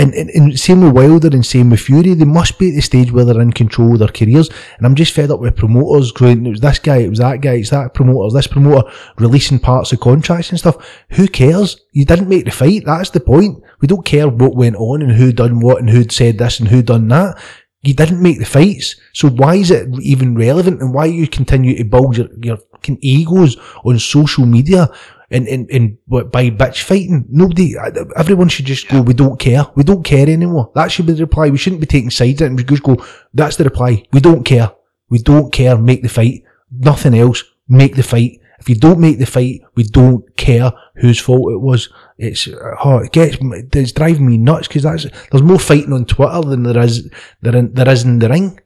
And, 0.00 0.14
and, 0.14 0.30
and 0.30 0.58
same 0.58 0.82
with 0.82 0.94
Wilder 0.94 1.28
and 1.28 1.44
same 1.44 1.70
with 1.70 1.80
Fury, 1.80 2.14
they 2.14 2.24
must 2.24 2.56
be 2.56 2.68
at 2.68 2.76
the 2.76 2.80
stage 2.80 3.10
where 3.10 3.24
they're 3.24 3.40
in 3.40 3.52
control 3.52 3.94
of 3.94 3.98
their 3.98 4.08
careers. 4.08 4.48
And 4.76 4.86
I'm 4.86 4.94
just 4.94 5.12
fed 5.12 5.32
up 5.32 5.40
with 5.40 5.56
promoters 5.56 6.12
going, 6.12 6.46
it 6.46 6.50
was 6.50 6.60
this 6.60 6.78
guy, 6.78 6.98
it 6.98 7.10
was 7.10 7.18
that 7.18 7.40
guy, 7.40 7.54
it's 7.54 7.70
that 7.70 7.94
promoter, 7.94 8.32
this 8.32 8.46
promoter 8.46 8.88
releasing 9.16 9.58
parts 9.58 9.92
of 9.92 9.98
contracts 9.98 10.50
and 10.50 10.58
stuff. 10.58 11.04
Who 11.10 11.26
cares? 11.26 11.80
You 11.92 12.04
didn't 12.04 12.28
make 12.28 12.44
the 12.44 12.52
fight. 12.52 12.84
That's 12.86 13.10
the 13.10 13.18
point. 13.18 13.60
We 13.80 13.88
don't 13.88 14.04
care 14.04 14.28
what 14.28 14.54
went 14.54 14.76
on 14.76 15.02
and 15.02 15.10
who 15.10 15.32
done 15.32 15.58
what 15.58 15.80
and 15.80 15.90
who'd 15.90 16.12
said 16.12 16.38
this 16.38 16.60
and 16.60 16.68
who 16.68 16.80
done 16.80 17.08
that. 17.08 17.36
You 17.82 17.94
didn't 17.94 18.22
make 18.22 18.38
the 18.38 18.44
fights. 18.44 18.96
So 19.12 19.28
why 19.28 19.54
is 19.56 19.70
it 19.70 19.88
even 20.00 20.36
relevant 20.36 20.80
and 20.80 20.92
why 20.92 21.06
you 21.06 21.28
continue 21.28 21.76
to 21.76 21.84
build 21.84 22.16
your, 22.16 22.28
your 22.42 22.56
fucking 22.56 22.98
egos 23.00 23.56
on 23.84 23.98
social 24.00 24.46
media 24.46 24.88
and, 25.30 25.46
and, 25.46 25.70
and 25.70 25.98
by 26.08 26.50
bitch 26.50 26.82
fighting? 26.82 27.24
Nobody, 27.28 27.76
everyone 28.16 28.48
should 28.48 28.66
just 28.66 28.88
go, 28.88 29.00
we 29.00 29.14
don't 29.14 29.38
care. 29.38 29.64
We 29.76 29.84
don't 29.84 30.02
care 30.02 30.28
anymore. 30.28 30.72
That 30.74 30.90
should 30.90 31.06
be 31.06 31.12
the 31.12 31.22
reply. 31.22 31.50
We 31.50 31.58
shouldn't 31.58 31.80
be 31.80 31.86
taking 31.86 32.10
sides 32.10 32.40
and 32.40 32.56
we 32.56 32.64
just 32.64 32.82
go, 32.82 32.96
that's 33.32 33.56
the 33.56 33.64
reply. 33.64 34.02
We 34.12 34.20
don't 34.20 34.42
care. 34.42 34.72
We 35.08 35.18
don't 35.18 35.52
care. 35.52 35.78
Make 35.78 36.02
the 36.02 36.08
fight. 36.08 36.42
Nothing 36.72 37.14
else. 37.14 37.44
Make 37.68 37.94
the 37.94 38.02
fight. 38.02 38.40
If 38.58 38.68
you 38.68 38.74
don't 38.74 39.00
make 39.00 39.18
the 39.18 39.26
fight, 39.26 39.62
we 39.74 39.84
don't 39.84 40.36
care 40.36 40.72
whose 40.96 41.18
fault 41.18 41.52
it 41.52 41.60
was. 41.60 41.88
It's 42.16 42.48
oh, 42.48 42.98
it 42.98 43.12
gets 43.12 43.36
it's 43.40 43.92
driving 43.92 44.26
me 44.26 44.38
nuts 44.38 44.68
because 44.68 44.82
that's 44.82 45.06
there's 45.30 45.42
more 45.42 45.58
fighting 45.58 45.92
on 45.92 46.04
Twitter 46.04 46.40
than 46.42 46.64
there 46.64 46.78
is 46.82 47.10
there 47.40 47.56
in, 47.56 47.72
there 47.72 47.88
is 47.88 48.04
in 48.04 48.18
the 48.18 48.28
ring. 48.28 48.60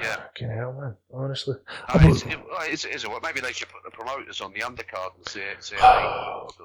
Yeah. 0.00 0.16
Fucking 0.16 0.50
hell, 0.50 0.72
man. 0.72 0.96
Honestly, 1.14 1.54
I 1.88 2.02
mean, 2.02 2.12
it's, 2.12 2.22
it, 2.22 2.38
well, 2.48 2.60
it's, 2.62 2.84
it's, 2.84 3.06
well, 3.06 3.20
maybe 3.22 3.40
they 3.40 3.52
should 3.52 3.68
put 3.68 3.84
the 3.84 3.90
promoters 3.90 4.40
on 4.40 4.52
the 4.52 4.60
undercard 4.60 5.14
and 5.16 5.28
see, 5.28 5.42
see 5.60 5.76
how 5.76 6.48
they. 6.58 6.62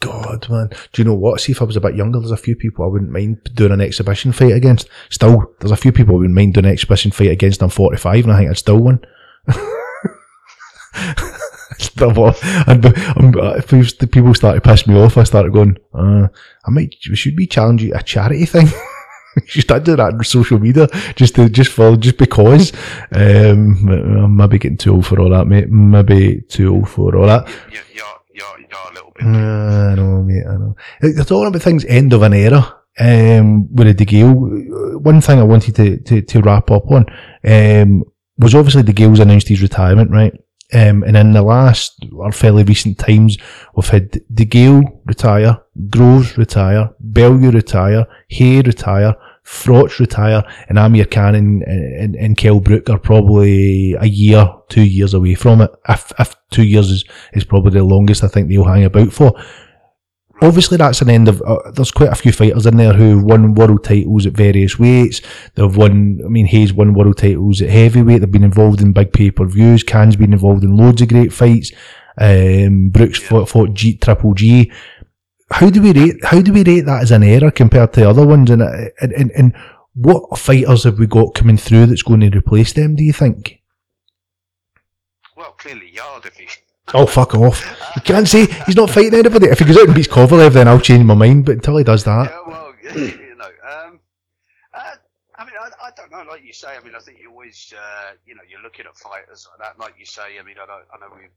God, 0.00 0.48
man. 0.48 0.70
Do 0.92 1.02
you 1.02 1.04
know 1.04 1.14
what? 1.14 1.40
See, 1.40 1.52
if 1.52 1.60
I 1.60 1.66
was 1.66 1.76
a 1.76 1.80
bit 1.80 1.94
younger, 1.94 2.18
there's 2.18 2.30
a 2.30 2.36
few 2.36 2.56
people 2.56 2.84
I 2.84 2.88
wouldn't 2.88 3.10
mind 3.12 3.50
doing 3.54 3.72
an 3.72 3.80
exhibition 3.80 4.32
fight 4.32 4.52
against. 4.52 4.88
Still, 5.10 5.52
there's 5.60 5.70
a 5.70 5.76
few 5.76 5.92
people 5.92 6.14
I 6.14 6.18
wouldn't 6.18 6.34
mind 6.34 6.54
doing 6.54 6.64
an 6.66 6.72
exhibition 6.72 7.10
fight 7.10 7.30
against. 7.30 7.62
I'm 7.62 7.68
45, 7.68 8.24
and 8.24 8.32
I 8.32 8.38
think 8.38 8.50
I'd 8.50 8.58
still 8.58 8.78
win. 8.78 9.00
Still, 11.80 12.12
what? 12.12 12.38
I'd 12.42 12.82
be, 12.82 12.90
I'm, 12.94 13.34
uh, 13.38 13.54
if 13.54 13.98
the 13.98 14.06
people 14.06 14.34
started 14.34 14.62
to 14.62 14.68
piss 14.68 14.86
me 14.86 14.94
off, 15.00 15.16
I 15.16 15.24
started 15.24 15.52
going, 15.52 15.78
uh, 15.94 16.28
I 16.64 16.70
might, 16.70 16.94
we 17.08 17.16
should 17.16 17.36
be 17.36 17.46
challenging 17.46 17.94
a 17.94 18.02
charity 18.02 18.44
thing. 18.44 18.66
you 19.36 19.42
should 19.46 19.62
start 19.62 19.84
doing 19.84 19.96
that 19.96 20.12
on 20.12 20.24
social 20.24 20.58
media, 20.58 20.88
just 21.16 21.34
to, 21.36 21.48
just 21.48 21.72
for, 21.72 21.96
just 21.96 22.18
because. 22.18 22.72
Um, 23.12 23.88
I'm 23.88 24.36
maybe 24.36 24.58
getting 24.58 24.76
too 24.76 24.94
old 24.94 25.06
for 25.06 25.18
all 25.20 25.30
that, 25.30 25.46
mate. 25.46 25.70
Maybe 25.70 26.42
too 26.42 26.74
old 26.74 26.88
for 26.88 27.16
all 27.16 27.26
that. 27.26 27.48
You're, 27.72 27.82
you're, 27.94 28.04
you're, 28.34 28.60
you're 28.68 28.90
a 28.90 28.94
little 28.94 29.12
bit. 29.14 29.24
Uh, 29.24 29.92
I 29.92 29.94
know, 29.94 30.22
mate. 30.22 30.44
I 30.46 30.56
know. 30.56 30.76
They're 31.00 31.24
talking 31.24 31.48
about 31.48 31.62
things 31.62 31.84
end 31.86 32.12
of 32.12 32.22
an 32.22 32.34
era. 32.34 32.76
Um, 32.98 33.74
with 33.74 33.96
DeGale. 33.96 35.00
One 35.00 35.20
thing 35.22 35.38
I 35.38 35.44
wanted 35.44 35.74
to, 35.76 35.96
to, 35.98 36.20
to 36.20 36.40
wrap 36.42 36.70
up 36.70 36.90
on 36.90 37.06
um, 37.44 38.04
was 38.36 38.54
obviously 38.54 38.82
DeGale's 38.82 39.20
announced 39.20 39.48
his 39.48 39.62
retirement, 39.62 40.10
right? 40.10 40.34
Um, 40.72 41.02
and 41.02 41.16
in 41.16 41.32
the 41.32 41.42
last 41.42 42.06
or 42.12 42.30
fairly 42.32 42.62
recent 42.62 42.98
times, 42.98 43.38
we've 43.74 43.88
had 43.88 44.12
DeGale 44.32 45.00
retire, 45.04 45.58
Groves 45.88 46.38
retire, 46.38 46.90
Bellew 47.00 47.50
retire, 47.50 48.06
Haye 48.28 48.62
retire, 48.62 49.14
Froch 49.44 49.98
retire, 49.98 50.44
and 50.68 50.78
Amir 50.78 51.06
Khan 51.06 51.34
and, 51.34 51.62
and, 51.62 52.14
and 52.14 52.36
Kell 52.36 52.60
Brook 52.60 52.88
are 52.88 52.98
probably 52.98 53.94
a 53.94 54.06
year, 54.06 54.48
two 54.68 54.84
years 54.84 55.12
away 55.14 55.34
from 55.34 55.60
it. 55.60 55.70
If, 55.88 56.12
if 56.18 56.36
two 56.50 56.64
years 56.64 56.90
is, 56.90 57.04
is 57.32 57.44
probably 57.44 57.72
the 57.72 57.84
longest 57.84 58.22
I 58.22 58.28
think 58.28 58.48
they'll 58.48 58.64
hang 58.64 58.84
about 58.84 59.12
for. 59.12 59.32
Obviously, 60.42 60.78
that's 60.78 61.02
an 61.02 61.10
end 61.10 61.28
of. 61.28 61.42
Uh, 61.42 61.70
there's 61.72 61.90
quite 61.90 62.10
a 62.10 62.14
few 62.14 62.32
fighters 62.32 62.64
in 62.64 62.78
there 62.78 62.94
who 62.94 63.18
won 63.18 63.54
world 63.54 63.84
titles 63.84 64.24
at 64.24 64.32
various 64.32 64.78
weights. 64.78 65.20
They've 65.54 65.76
won. 65.76 66.20
I 66.24 66.28
mean, 66.28 66.46
Haye's 66.46 66.72
won 66.72 66.94
world 66.94 67.18
titles 67.18 67.60
at 67.60 67.68
heavyweight. 67.68 68.20
They've 68.20 68.30
been 68.30 68.44
involved 68.44 68.80
in 68.80 68.92
big 68.92 69.12
pay 69.12 69.30
per 69.30 69.44
views. 69.44 69.82
Khan's 69.82 70.16
been 70.16 70.32
involved 70.32 70.64
in 70.64 70.76
loads 70.76 71.02
of 71.02 71.08
great 71.08 71.32
fights. 71.32 71.72
Um, 72.16 72.88
Brook's 72.88 73.18
fought, 73.18 73.48
fought 73.48 73.74
G, 73.74 73.96
Triple 73.96 74.34
G. 74.34 74.72
How 75.50 75.68
do 75.68 75.82
we 75.82 75.92
rate? 75.92 76.24
How 76.24 76.40
do 76.40 76.52
we 76.52 76.64
rate 76.64 76.82
that 76.82 77.02
as 77.02 77.10
an 77.10 77.22
error 77.22 77.50
compared 77.50 77.92
to 77.94 78.08
other 78.08 78.26
ones? 78.26 78.50
And 78.50 78.62
uh, 78.62 78.88
and 79.00 79.12
and, 79.12 79.30
and 79.32 79.54
what 79.94 80.38
fighters 80.38 80.84
have 80.84 80.98
we 80.98 81.06
got 81.06 81.34
coming 81.34 81.58
through 81.58 81.86
that's 81.86 82.02
going 82.02 82.20
to 82.20 82.36
replace 82.36 82.72
them? 82.72 82.96
Do 82.96 83.04
you 83.04 83.12
think? 83.12 83.60
Well, 85.36 85.52
clearly, 85.52 85.90
Yarde, 85.90 86.26
if 86.26 86.36
he. 86.36 86.48
Oh, 86.92 87.06
fuck 87.06 87.34
off. 87.34 87.64
You 87.96 88.02
can't 88.02 88.26
say 88.28 88.46
he's 88.66 88.76
not 88.76 88.90
fighting 88.90 89.14
anybody. 89.14 89.46
If 89.46 89.60
he 89.60 89.64
goes 89.64 89.76
out 89.76 89.86
and 89.86 89.94
beats 89.94 90.08
Kovalev, 90.08 90.52
then 90.52 90.68
I'll 90.68 90.80
change 90.80 91.04
my 91.04 91.14
mind. 91.14 91.44
But 91.44 91.56
until 91.56 91.76
he 91.76 91.84
does 91.84 92.04
that, 92.04 92.30
Yeah, 92.30 92.40
well, 92.46 92.74
you 92.96 93.34
know, 93.36 93.44
um, 93.44 94.00
uh, 94.74 94.94
I 95.36 95.44
mean, 95.44 95.54
I, 95.60 95.70
I 95.86 95.90
don't 95.96 96.10
know. 96.10 96.24
Like 96.28 96.44
you 96.44 96.52
say, 96.52 96.68
I 96.76 96.84
mean, 96.84 96.94
I 96.96 97.00
think 97.00 97.18
you 97.20 97.30
always, 97.30 97.72
uh, 97.76 98.12
you 98.26 98.34
know, 98.34 98.42
you're 98.48 98.62
looking 98.62 98.86
at 98.86 98.96
fighters 98.96 99.46
like 99.50 99.68
that. 99.68 99.78
Like 99.78 99.94
you 99.98 100.06
say, 100.06 100.38
I 100.40 100.42
mean, 100.42 100.56
I 100.60 100.66
know, 100.66 100.80
I 100.92 100.98
know 100.98 101.14
we've 101.14 101.30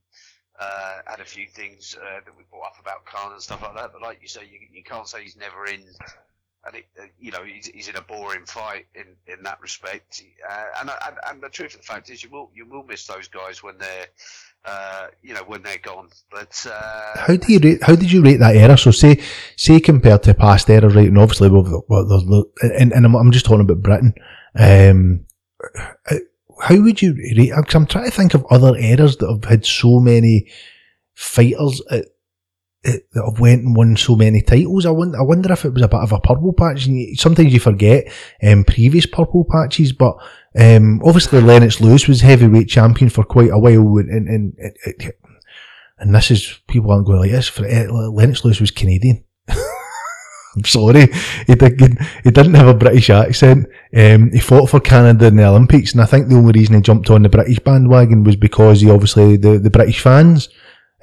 uh, 0.60 1.00
had 1.06 1.20
a 1.20 1.26
few 1.26 1.48
things 1.48 1.96
uh, 2.02 2.20
that 2.26 2.38
we 2.38 2.44
brought 2.50 2.68
up 2.68 2.80
about 2.82 3.06
Khan 3.06 3.32
and 3.32 3.42
stuff 3.42 3.62
like 3.62 3.76
that. 3.76 3.92
But 3.94 4.02
like 4.02 4.20
you 4.22 4.28
say, 4.28 4.42
you, 4.42 4.60
you 4.72 4.84
can't 4.84 5.08
say 5.08 5.24
he's 5.24 5.38
never 5.38 5.66
in 5.66 5.84
and 6.66 6.76
it, 6.76 6.86
uh, 7.00 7.06
you 7.20 7.32
know 7.32 7.44
he's, 7.44 7.68
he's 7.68 7.88
in 7.88 7.96
a 7.96 8.02
boring 8.02 8.46
fight 8.46 8.86
in, 8.96 9.06
in 9.28 9.44
that 9.44 9.60
respect. 9.62 10.24
Uh, 10.50 10.64
and, 10.80 10.90
and 10.90 11.18
and 11.30 11.42
the 11.42 11.50
truth 11.50 11.74
of 11.74 11.82
the 11.82 11.86
fact 11.86 12.10
is, 12.10 12.24
you 12.24 12.30
will 12.30 12.50
you 12.54 12.66
will 12.66 12.84
miss 12.84 13.06
those 13.06 13.28
guys 13.28 13.64
when 13.64 13.78
they're 13.78 14.08
uh, 14.66 15.08
you 15.22 15.34
know 15.34 15.44
when 15.48 15.62
they're 15.62 15.78
gone. 15.78 16.10
But 16.32 16.66
uh, 16.70 17.20
How 17.20 17.36
do 17.36 17.52
you 17.52 17.60
rate? 17.60 17.84
How 17.84 17.96
did 17.96 18.12
you 18.12 18.24
rate 18.24 18.38
that 18.38 18.56
era? 18.56 18.78
So 18.78 18.92
say, 18.92 19.22
say 19.58 19.80
compared 19.80 20.24
to 20.24 20.34
past 20.34 20.70
era, 20.70 20.90
right? 20.90 21.08
And 21.08 21.18
obviously, 21.18 21.50
well, 21.50 22.46
and, 22.62 22.94
and 22.94 23.06
I'm, 23.06 23.16
I'm 23.16 23.32
just 23.32 23.46
talking 23.46 23.62
about 23.62 23.82
Britain. 23.82 24.14
Um, 24.58 25.26
how 26.62 26.82
would 26.82 27.02
you 27.02 27.14
rate? 27.14 27.52
Because 27.56 27.76
I'm 27.76 27.86
trying 27.86 28.06
to 28.06 28.12
think 28.12 28.34
of 28.34 28.46
other 28.50 28.76
eras 28.78 29.18
that 29.18 29.30
have 29.30 29.46
had 29.46 29.66
so 29.66 30.00
many 30.00 30.48
fighters 31.14 31.82
at, 31.92 32.06
that 32.84 33.04
have 33.16 33.40
went 33.40 33.64
and 33.64 33.76
won 33.76 33.96
so 33.96 34.16
many 34.16 34.42
titles. 34.42 34.86
I 34.86 34.92
wonder, 34.92 35.18
I 35.18 35.24
wonder 35.24 35.52
if 35.52 35.64
it 35.66 35.74
was 35.74 35.82
a 35.82 35.88
bit 35.88 36.00
of 36.00 36.12
a 36.12 36.20
purple 36.20 36.54
patch. 36.54 36.90
Sometimes 37.16 37.54
you 37.54 37.60
forget 37.60 38.12
um, 38.42 38.66
previous 38.66 39.06
purple 39.06 39.46
patches, 39.50 39.94
but 39.94 40.16
um, 40.60 41.02
obviously 41.04 41.42
Lennox 41.42 41.80
Lewis 41.80 42.08
was 42.08 42.22
heavyweight 42.22 42.68
champion 42.68 43.10
for 43.10 43.24
quite 43.24 43.52
a 43.52 43.58
while, 43.58 43.98
and, 43.98 44.28
and, 44.28 44.54
and 44.58 45.14
and 45.98 46.14
this 46.14 46.32
is 46.32 46.60
people 46.68 46.92
aren't 46.92 47.06
going 47.06 47.20
like 47.20 47.32
this. 47.32 47.48
For 47.48 47.66
eh, 47.66 47.88
Lennox 47.90 48.44
Lewis 48.44 48.60
was 48.60 48.72
Canadian. 48.72 49.24
I'm 49.48 50.66
sorry, 50.66 51.08
he 51.48 51.56
didn't. 51.56 52.00
He 52.24 52.32
didn't 52.32 52.54
have 52.56 52.68
a 52.68 52.74
British 52.74 53.10
accent. 53.10 53.68
Um, 53.96 54.32
he 54.32 54.40
fought 54.40 54.70
for 54.70 54.80
Canada 54.80 55.28
in 55.28 55.38
the 55.38 55.48
Olympics, 55.48 55.94
and 55.94 56.02
I 56.02 56.06
think 56.06 56.28
the 56.28 56.36
only 56.36 56.52
reason 56.52 56.76
he 56.76 56.82
jumped 56.82 57.10
on 57.10 57.24
the 57.24 57.30
British 57.30 57.60
bandwagon 57.60 58.24
was 58.24 58.36
because 58.36 58.82
he 58.82 58.92
obviously 58.92 59.38
the, 59.38 59.58
the 59.58 59.72
British 59.72 60.02
fans, 60.02 60.50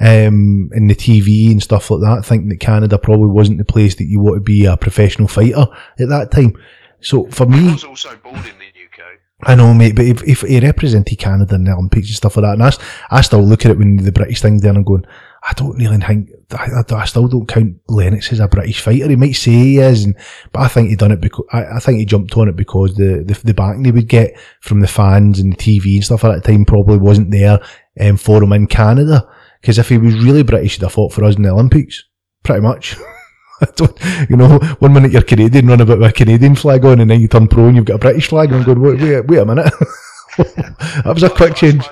um, 0.00 0.70
and 0.72 0.88
the 0.88 0.94
TV 0.94 1.52
and 1.52 1.62
stuff 1.62 1.90
like 1.90 2.00
that, 2.00 2.24
thinking 2.24 2.48
that 2.48 2.60
Canada 2.60 2.98
probably 2.98 3.28
wasn't 3.28 3.58
the 3.58 3.64
place 3.64 3.94
that 3.96 4.06
you 4.06 4.18
want 4.18 4.36
to 4.36 4.40
be 4.40 4.64
a 4.64 4.76
professional 4.76 5.28
fighter 5.28 5.66
at 5.98 6.08
that 6.08 6.30
time. 6.30 6.56
So 7.00 7.26
for 7.26 7.46
me, 7.46 7.70
was 7.70 7.84
also 7.84 8.16
born 8.16 8.36
in 8.36 8.42
the 8.42 8.48
UK. 8.48 9.18
I 9.42 9.54
know, 9.54 9.74
mate, 9.74 9.96
but 9.96 10.06
if, 10.06 10.22
if 10.24 10.40
he 10.40 10.60
represented 10.60 11.18
Canada 11.18 11.54
in 11.54 11.64
the 11.64 11.72
Olympics 11.72 12.08
and 12.08 12.16
stuff 12.16 12.36
like 12.36 12.44
that, 12.44 12.54
and 12.54 12.62
I, 12.62 13.18
I 13.18 13.20
still 13.20 13.42
look 13.42 13.64
at 13.64 13.72
it 13.72 13.78
when 13.78 13.96
the 13.96 14.12
British 14.12 14.40
thing's 14.40 14.62
there 14.62 14.72
and 14.72 14.84
going, 14.84 15.04
I 15.42 15.52
don't 15.54 15.76
really 15.76 15.98
think, 15.98 16.30
I, 16.52 16.64
I, 16.64 16.94
I 16.94 17.04
still 17.06 17.28
don't 17.28 17.46
count 17.46 17.76
Lennox 17.88 18.32
as 18.32 18.40
a 18.40 18.48
British 18.48 18.80
fighter. 18.80 19.08
He 19.08 19.16
might 19.16 19.32
say 19.32 19.52
he 19.52 19.78
is, 19.78 20.04
and, 20.04 20.16
but 20.52 20.60
I 20.60 20.68
think 20.68 20.90
he 20.90 20.96
done 20.96 21.12
it 21.12 21.20
because, 21.20 21.46
I, 21.52 21.76
I 21.76 21.78
think 21.78 21.98
he 21.98 22.04
jumped 22.04 22.36
on 22.36 22.48
it 22.48 22.56
because 22.56 22.94
the, 22.94 23.22
the, 23.26 23.38
the 23.44 23.54
backing 23.54 23.84
he 23.84 23.92
would 23.92 24.08
get 24.08 24.38
from 24.60 24.80
the 24.80 24.88
fans 24.88 25.38
and 25.38 25.52
the 25.52 25.56
TV 25.56 25.94
and 25.94 26.04
stuff 26.04 26.24
at 26.24 26.34
that 26.34 26.44
time 26.44 26.64
probably 26.64 26.98
wasn't 26.98 27.30
there 27.30 27.60
um, 28.00 28.16
for 28.18 28.42
him 28.42 28.52
in 28.52 28.66
Canada. 28.66 29.26
Because 29.60 29.78
if 29.78 29.88
he 29.88 29.98
was 29.98 30.14
really 30.14 30.42
British, 30.42 30.76
he'd 30.76 30.82
have 30.82 30.92
fought 30.92 31.12
for 31.12 31.24
us 31.24 31.36
in 31.36 31.42
the 31.42 31.50
Olympics. 31.50 32.04
Pretty 32.42 32.60
much. 32.62 32.96
I 33.60 33.66
don't, 33.76 34.30
you 34.30 34.36
know, 34.36 34.58
one 34.78 34.94
minute 34.94 35.12
you're 35.12 35.22
Canadian, 35.22 35.66
run 35.66 35.80
about 35.82 35.98
with 35.98 36.10
a 36.10 36.12
Canadian 36.12 36.54
flag 36.54 36.84
on, 36.84 37.00
and 37.00 37.10
then 37.10 37.20
you 37.20 37.28
turn 37.28 37.46
pro 37.46 37.66
and 37.66 37.76
you've 37.76 37.84
got 37.84 37.96
a 37.96 37.98
British 37.98 38.28
flag, 38.28 38.50
and 38.50 38.60
I'm 38.60 38.64
going, 38.64 38.80
wait, 38.80 39.00
wait, 39.00 39.26
wait 39.26 39.38
a 39.38 39.44
minute. 39.44 39.72
that 40.38 41.12
was 41.12 41.22
a 41.22 41.28
quick 41.28 41.54
change. 41.54 41.86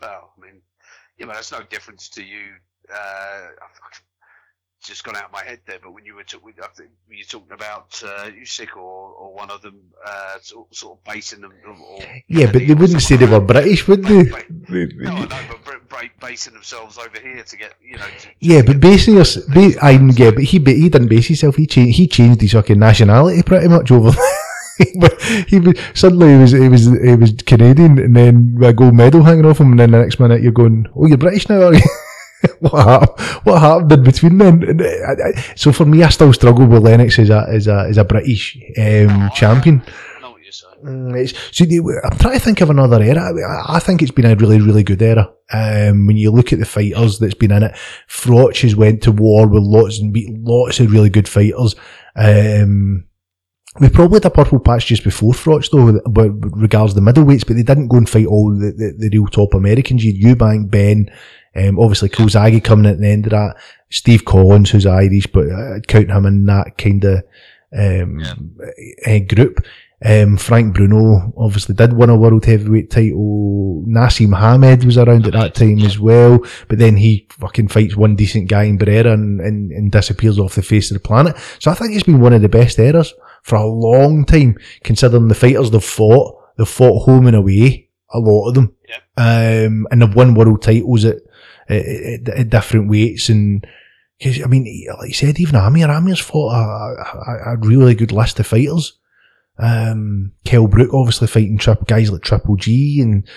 Well, 0.00 0.32
I 0.36 0.40
mean, 0.40 0.62
yeah, 1.18 1.26
but 1.26 1.34
that's 1.34 1.50
no 1.50 1.62
difference 1.68 2.08
to 2.10 2.22
you. 2.22 2.42
Uh, 2.92 3.48
I've 3.62 3.71
just 4.82 5.04
gone 5.04 5.16
out 5.16 5.26
of 5.26 5.32
my 5.32 5.44
head 5.44 5.60
there, 5.66 5.78
but 5.82 5.92
when 5.94 6.04
you 6.04 6.14
were 6.14 6.22
I 6.22 6.66
think 6.76 6.90
you're 7.10 7.24
talking 7.26 7.52
about 7.52 8.02
uh, 8.04 8.30
Usyk 8.30 8.76
or, 8.76 9.12
or 9.12 9.34
one 9.34 9.50
of 9.50 9.62
them, 9.62 9.76
uh, 10.04 10.38
sort, 10.40 10.74
sort 10.74 10.98
of 10.98 11.04
basing 11.04 11.40
them. 11.40 11.52
Or, 11.66 12.00
Yeah, 12.28 12.46
but 12.52 12.66
they 12.66 12.74
wouldn't 12.74 13.02
say 13.02 13.16
they 13.16 13.26
were 13.26 13.40
British, 13.40 13.86
would 13.88 14.04
they? 14.04 14.22
that. 14.24 14.44
No, 14.96 15.10
I 15.12 15.24
know, 15.26 15.56
but 15.64 15.82
basing 16.22 16.54
themselves 16.54 16.98
over 16.98 17.18
here 17.20 17.42
to 17.42 17.56
get, 17.56 17.74
you 17.82 17.96
know. 17.96 18.04
To, 18.06 18.26
to 18.26 18.28
Yeah, 18.40 18.62
but 18.62 18.72
get- 18.74 18.80
basing 18.80 19.14
your, 19.14 19.24
ba- 19.48 19.78
I 19.84 19.90
yeah, 19.92 20.30
but 20.30 20.44
he 20.44 20.58
he 20.58 20.88
didn't 20.88 21.08
base 21.08 21.26
himself. 21.26 21.56
He 21.56 21.66
changed 21.66 21.96
he 21.98 22.06
changed 22.08 22.40
his 22.40 22.52
fucking 22.52 22.78
nationality 22.78 23.42
pretty 23.42 23.68
much 23.68 23.90
over. 23.90 24.10
but 25.00 25.20
he 25.48 25.58
was 25.60 25.74
suddenly 25.94 26.32
he 26.32 26.38
was 26.38 26.52
he 26.52 26.68
was 26.68 26.84
he 26.86 27.14
was 27.16 27.32
Canadian, 27.46 27.98
and 27.98 28.16
then 28.16 28.56
a 28.62 28.72
gold 28.72 28.94
medal 28.94 29.22
hanging 29.22 29.44
off 29.46 29.60
him, 29.60 29.72
and 29.72 29.80
then 29.80 29.90
the 29.90 29.98
next 29.98 30.18
minute 30.18 30.42
you're 30.42 30.52
going, 30.52 30.86
"Oh, 30.96 31.06
you're 31.06 31.18
British 31.18 31.48
now, 31.48 31.62
are 31.66 31.74
you?" 31.74 31.80
what 32.62 32.86
happened? 32.86 33.28
What 33.44 33.60
happened 33.60 33.92
in 33.92 34.02
between 34.04 34.38
then? 34.38 34.80
I, 34.80 35.28
I, 35.28 35.54
so 35.56 35.72
for 35.72 35.84
me, 35.84 36.02
I 36.02 36.08
still 36.08 36.32
struggle 36.32 36.66
with 36.66 36.82
Lennox 36.82 37.18
as 37.18 37.30
a 37.30 37.44
as 37.48 37.66
a 37.66 37.86
as 37.88 37.98
a 37.98 38.04
British 38.04 38.56
um, 38.78 39.30
champion. 39.34 39.82
I 40.22 40.34
you're. 40.42 40.70
Mm, 40.84 41.16
it's, 41.16 41.32
so 41.56 41.64
I'm 42.04 42.18
trying 42.18 42.34
to 42.34 42.44
think 42.44 42.60
of 42.60 42.70
another 42.70 43.02
era. 43.02 43.20
I, 43.20 43.76
I 43.76 43.78
think 43.78 44.02
it's 44.02 44.10
been 44.10 44.26
a 44.26 44.36
really, 44.36 44.60
really 44.60 44.82
good 44.82 45.02
era. 45.02 45.32
Um, 45.52 46.06
when 46.06 46.16
you 46.16 46.30
look 46.30 46.52
at 46.52 46.58
the 46.58 46.64
fighters 46.64 47.18
that's 47.18 47.34
been 47.34 47.52
in 47.52 47.64
it, 47.64 47.76
Froch 48.08 48.60
has 48.62 48.76
went 48.76 49.02
to 49.02 49.12
war 49.12 49.46
with 49.46 49.62
lots 49.62 49.98
and 49.98 50.12
beat 50.12 50.30
lots 50.30 50.80
of 50.80 50.92
really 50.92 51.10
good 51.10 51.28
fighters. 51.28 51.74
Um, 52.16 53.06
we 53.80 53.88
probably 53.88 54.16
had 54.16 54.26
a 54.26 54.30
purple 54.30 54.60
patch 54.60 54.86
just 54.86 55.04
before 55.04 55.32
Froch 55.32 55.70
though, 55.70 56.00
but 56.10 56.30
regards 56.56 56.94
the 56.94 57.00
middleweights, 57.00 57.46
but 57.46 57.56
they 57.56 57.62
didn't 57.62 57.88
go 57.88 57.96
and 57.96 58.08
fight 58.08 58.26
all 58.26 58.50
the, 58.50 58.72
the, 58.72 58.94
the 58.98 59.10
real 59.16 59.26
top 59.26 59.54
Americans. 59.54 60.04
You 60.04 60.12
had 60.12 60.38
Eubank, 60.38 60.70
Benn, 60.70 61.10
um, 61.56 61.78
obviously 61.78 62.08
Calzaghe 62.08 62.62
coming 62.62 62.90
at 62.90 62.98
the 62.98 63.08
end 63.08 63.26
of 63.26 63.30
that. 63.30 63.56
Steve 63.90 64.24
Collins, 64.24 64.70
who's 64.70 64.86
Irish, 64.86 65.26
but 65.26 65.50
I'd 65.50 65.88
count 65.88 66.10
him 66.10 66.26
in 66.26 66.46
that 66.46 66.78
kind 66.78 67.04
of 67.04 67.22
um, 67.76 68.22
uh, 69.06 69.18
group. 69.28 69.64
Um, 70.04 70.36
Frank 70.36 70.74
Bruno 70.74 71.32
obviously 71.36 71.76
did 71.76 71.92
win 71.92 72.10
a 72.10 72.16
world 72.16 72.44
heavyweight 72.44 72.90
title. 72.90 73.84
Naseem 73.86 74.30
Mohammed 74.30 74.84
was 74.84 74.98
around 74.98 75.26
at 75.26 75.32
that 75.34 75.54
time 75.54 75.78
as 75.80 75.98
well, 75.98 76.40
but 76.68 76.78
then 76.78 76.96
he 76.96 77.28
fucking 77.30 77.68
fights 77.68 77.96
one 77.96 78.16
decent 78.16 78.48
guy 78.48 78.64
in 78.64 78.78
Barrera 78.78 79.12
and, 79.12 79.40
and, 79.40 79.70
and 79.70 79.92
disappears 79.92 80.38
off 80.38 80.56
the 80.56 80.62
face 80.62 80.90
of 80.90 80.96
the 80.96 81.06
planet. 81.06 81.36
So 81.60 81.70
I 81.70 81.74
think 81.74 81.94
it's 81.94 82.02
been 82.02 82.20
one 82.20 82.32
of 82.32 82.42
the 82.42 82.48
best 82.48 82.78
eras 82.78 83.14
for 83.42 83.56
a 83.56 83.66
long 83.66 84.24
time, 84.24 84.56
considering 84.82 85.28
the 85.28 85.34
fighters 85.34 85.70
they've 85.70 85.82
fought. 85.82 86.36
They've 86.56 86.68
fought 86.68 87.04
home 87.04 87.26
and 87.28 87.36
away, 87.36 87.88
a 88.12 88.18
lot 88.18 88.48
of 88.48 88.54
them. 88.54 88.74
Um, 89.16 89.86
and 89.90 90.02
they've 90.02 90.14
won 90.14 90.34
world 90.34 90.62
titles 90.62 91.04
at, 91.04 91.16
at, 91.72 92.28
at, 92.28 92.28
at 92.28 92.50
different 92.50 92.88
weights 92.88 93.28
and, 93.28 93.66
Cause, 94.22 94.40
I 94.40 94.46
mean, 94.46 94.86
like 94.98 95.08
you 95.08 95.14
said, 95.14 95.40
even 95.40 95.56
Amir, 95.56 95.90
Amir's 95.90 96.20
fought 96.20 96.52
a, 96.52 96.60
a, 96.60 97.54
a 97.54 97.56
really 97.56 97.96
good 97.96 98.12
list 98.12 98.38
of 98.38 98.46
fighters. 98.46 98.98
Um, 99.58 100.32
Kell 100.44 100.68
Brook 100.68 100.94
obviously 100.94 101.26
fighting 101.26 101.58
trip, 101.58 101.86
guys 101.86 102.10
like 102.10 102.22
Triple 102.22 102.56
G 102.56 103.00
and 103.00 103.28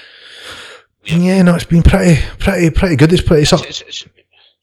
yeah, 1.05 1.41
no, 1.43 1.55
it's 1.55 1.65
been 1.65 1.83
pretty, 1.83 2.21
pretty, 2.39 2.69
pretty 2.71 2.95
good. 2.95 3.13
It's 3.13 3.21
pretty. 3.21 3.43
It's. 3.43 3.53
It's, 3.53 3.81
it's, 3.81 4.05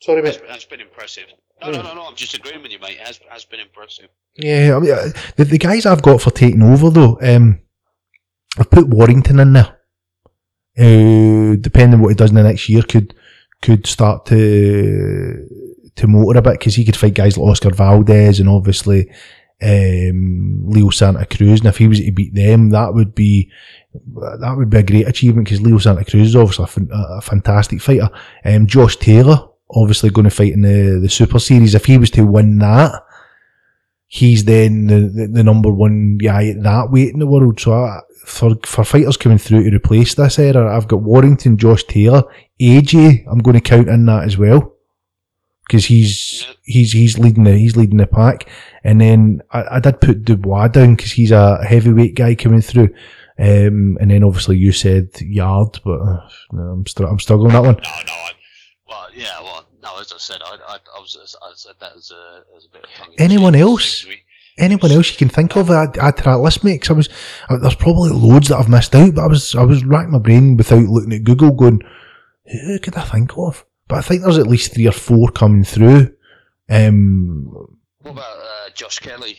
Sorry, 0.01 0.23
it's, 0.23 0.41
it's 0.43 0.65
been 0.65 0.81
impressive. 0.81 1.27
No, 1.61 1.71
no, 1.71 1.83
no, 1.83 1.95
no. 1.95 2.07
I'm 2.09 2.17
just 2.17 2.35
agreeing 2.35 2.63
with 2.63 2.73
you, 2.73 2.81
mate. 2.81 2.99
It 3.01 3.07
has, 3.07 3.21
has 3.29 3.45
been 3.45 3.61
impressive. 3.61 4.09
Yeah, 4.35 4.77
I 4.77 4.81
mean, 4.81 4.91
uh, 4.93 5.09
the, 5.37 5.45
the 5.45 5.59
guys 5.59 5.87
I've 5.87 6.03
got 6.03 6.21
for 6.21 6.31
taking 6.31 6.63
over 6.63 6.91
though, 6.91 7.19
um, 7.23 7.61
I've 8.59 8.71
put 8.71 8.89
Warrington 8.89 9.39
in 9.39 9.53
there. 9.53 9.79
Uh, 10.77 11.57
depending 11.61 12.01
what 12.01 12.09
he 12.09 12.15
does 12.15 12.31
in 12.31 12.37
the 12.37 12.43
next 12.43 12.69
year, 12.69 12.83
could 12.83 13.15
could 13.63 13.87
start 13.87 14.27
to 14.27 15.49
to 15.95 16.07
motor 16.07 16.39
a 16.39 16.43
bit 16.43 16.59
because 16.59 16.75
he 16.75 16.85
could 16.85 16.97
fight 16.97 17.15
guys 17.15 17.37
like 17.37 17.51
Oscar 17.51 17.71
Valdez 17.71 18.41
and 18.41 18.49
obviously 18.49 19.11
um, 19.63 20.63
Leo 20.67 20.91
Santa 20.91 21.25
Cruz. 21.27 21.61
And 21.61 21.69
if 21.69 21.79
he 21.79 21.87
was 21.87 22.01
to 22.01 22.13
beat 22.13 22.35
them, 22.35 22.71
that 22.71 22.95
would 22.95 23.15
be 23.15 23.51
that 23.95 24.55
would 24.57 24.71
be 24.71 24.79
a 24.79 24.83
great 24.83 25.09
achievement 25.09 25.47
because 25.47 25.61
Leo 25.61 25.79
Santa 25.79 26.05
Cruz 26.05 26.29
is 26.29 26.37
obviously 26.37 26.89
a, 26.93 27.21
fantastic 27.21 27.81
fighter. 27.81 28.11
Um, 28.45 28.67
Josh 28.67 28.97
Taylor 28.97 29.49
obviously 29.75 30.11
going 30.11 30.25
to 30.25 30.31
fight 30.31 30.53
in 30.53 30.63
the 30.63 30.99
the 31.01 31.09
Super 31.09 31.39
Series. 31.39 31.75
If 31.75 31.87
he 31.87 31.99
was 31.99 32.11
to 32.11 32.25
win 32.25 32.59
that 32.59 33.03
he's 34.13 34.45
then 34.45 34.89
the, 34.89 35.01
the, 35.09 35.27
the 35.27 35.43
number 35.43 35.71
one 35.71 36.19
guy 36.19 36.49
at 36.49 36.63
that 36.63 36.91
weight 36.91 37.15
in 37.15 37.19
the 37.19 37.27
world. 37.27 37.59
So 37.59 37.73
I, 37.73 38.01
for 38.25 38.57
for 38.65 38.85
fighters 38.85 39.17
coming 39.17 39.39
through 39.39 39.65
to 39.65 39.77
replace 39.77 40.15
this 40.15 40.39
era, 40.39 40.77
I've 40.77 40.89
got 40.89 41.03
Warrington, 41.03 41.57
Josh 41.57 41.85
Taylor, 41.85 42.23
AJ. 42.61 43.27
I'm 43.31 43.39
going 43.39 43.55
to 43.55 43.61
count 43.61 43.89
in 43.89 44.07
that 44.07 44.25
as 44.25 44.39
well 44.39 44.73
because 45.67 45.87
he's 45.87 46.47
he's 46.65 46.93
he's 46.93 47.19
leading 47.19 47.45
the 47.45 47.57
he's 47.57 47.77
leading 47.77 47.99
the 47.99 48.07
pack. 48.07 48.49
And 48.85 49.01
then 49.01 49.43
I, 49.53 49.77
I 49.77 49.81
did 49.81 50.01
put 50.01 50.25
Dubois 50.25 50.69
down 50.69 50.97
because 50.97 51.13
he's 51.13 51.31
a 51.31 51.65
heavyweight 51.65 52.15
guy 52.15 52.35
coming 52.35 52.61
through. 52.61 52.95
Um, 53.39 53.97
and 54.01 54.11
then 54.11 54.23
obviously 54.23 54.59
you 54.59 54.73
said 54.73 55.09
Yarde, 55.21 55.81
but 55.85 56.01
uh, 56.01 56.29
no, 56.53 56.63
I'm 56.63 56.87
str- 56.87 57.07
I'm 57.07 57.19
struggling 57.19 57.47
with 57.47 57.55
that 57.55 57.63
one. 57.63 57.77
No, 57.77 57.91
no. 58.07 58.13
I, 58.13 58.31
well, 58.89 59.07
yeah. 59.15 59.41
Well, 59.41 59.65
no. 59.83 59.99
As 59.99 60.13
I 60.13 60.19
said, 60.19 60.43
I, 60.45 60.57
I, 60.69 60.77
I 60.97 61.01
was, 61.01 61.39
I 61.43 61.53
said 61.55 61.75
that 61.81 61.93
as 61.97 62.11
a, 62.11 62.45
as 62.57 62.67
a 62.67 62.69
bit. 62.69 62.85
Of 62.85 62.91
tongue 62.91 63.15
Anyone 63.19 63.55
else? 63.55 64.07
Anyone 64.59 64.91
else 64.93 65.11
you 65.11 65.17
can 65.17 65.29
think 65.29 65.57
of 65.57 65.67
to 65.69 65.73
that 65.73 66.41
list, 66.41 66.65
mate? 66.65 66.83
'Cause 66.83 66.91
I 66.91 66.95
was, 66.95 67.09
I, 67.49 67.57
there's 67.57 67.75
probably 67.75 68.11
loads 68.11 68.49
that 68.49 68.59
I've 68.59 68.69
missed 68.69 68.95
out, 68.95 69.15
but 69.15 69.23
I 69.25 69.27
was, 69.27 69.55
I 69.55 69.63
was 69.65 69.85
racking 69.85 70.13
my 70.13 70.19
brain 70.19 70.57
without 70.57 70.85
looking 70.85 71.13
at 71.13 71.25
Google, 71.25 71.53
going, 71.53 71.81
who 72.47 72.79
could 72.79 72.97
I 72.97 73.03
think 73.03 73.37
of? 73.39 73.65
But 73.89 73.99
I 73.99 74.03
think 74.03 74.23
there's 74.23 74.39
at 74.39 74.47
least 74.47 74.75
three 74.75 74.87
or 74.89 74.93
four 74.93 75.31
coming 75.31 75.65
through. 75.65 76.13
Um, 76.71 77.49
What 78.03 78.13
about 78.13 78.37
uh, 78.39 78.71
Josh 78.75 78.99
Kelly? 79.01 79.39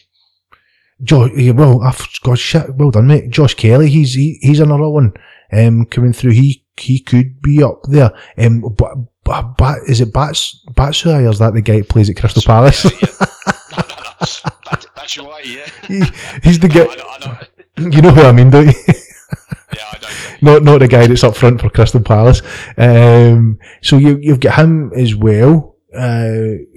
Josh, 1.01 1.31
yeah, 1.35 1.51
well, 1.51 1.81
I've 1.81 2.07
got 2.23 2.37
shit. 2.37 2.75
Well 2.75 2.91
done, 2.91 3.07
mate. 3.07 3.29
Josh 3.29 3.55
Kelly, 3.55 3.89
he's 3.89 4.13
he, 4.13 4.37
he's 4.41 4.59
another 4.59 4.87
one. 4.87 5.13
Um, 5.51 5.85
coming 5.85 6.13
through, 6.13 6.31
he 6.31 6.63
he 6.77 6.99
could 6.99 7.41
be 7.41 7.61
up 7.61 7.81
there. 7.89 8.11
Um, 8.37 8.61
but, 8.77 8.95
but, 9.23 9.57
but 9.57 9.79
is 9.87 10.01
it 10.01 10.13
Bats 10.13 10.63
Batsuai 10.71 11.25
or 11.25 11.29
is 11.31 11.39
that 11.39 11.53
the 11.53 11.61
guy 11.61 11.79
that 11.79 11.89
plays 11.89 12.09
at 12.09 12.15
Crystal 12.17 12.41
Palace? 12.45 12.83
Yeah, 12.85 12.91
yeah. 13.01 13.25
no, 13.77 13.83
no, 13.87 13.95
no. 14.45 14.52
That's 15.03 15.17
your 15.17 15.27
way, 15.27 15.41
yeah. 15.45 15.69
He, 15.87 16.01
he's 16.43 16.59
the 16.59 16.69
No, 16.69 16.73
guy. 16.73 16.93
I 16.93 16.95
know, 16.95 17.07
I 17.09 17.39
know. 17.83 17.89
You 17.89 18.01
know 18.01 18.11
who 18.11 18.21
I 18.21 18.31
mean, 18.31 18.49
don't 18.49 18.67
you? 18.67 18.73
Yeah, 19.75 19.81
I 19.91 19.97
know. 19.99 20.53
not 20.53 20.63
not 20.63 20.79
the 20.79 20.87
guy 20.87 21.07
that's 21.07 21.23
up 21.23 21.35
front 21.35 21.59
for 21.59 21.69
Crystal 21.69 21.99
Palace. 21.99 22.41
Um, 22.77 23.57
so 23.81 23.97
you 23.97 24.17
you've 24.21 24.39
got 24.39 24.59
him 24.59 24.93
as 24.95 25.15
well. 25.15 25.75
Uh, 25.93 26.23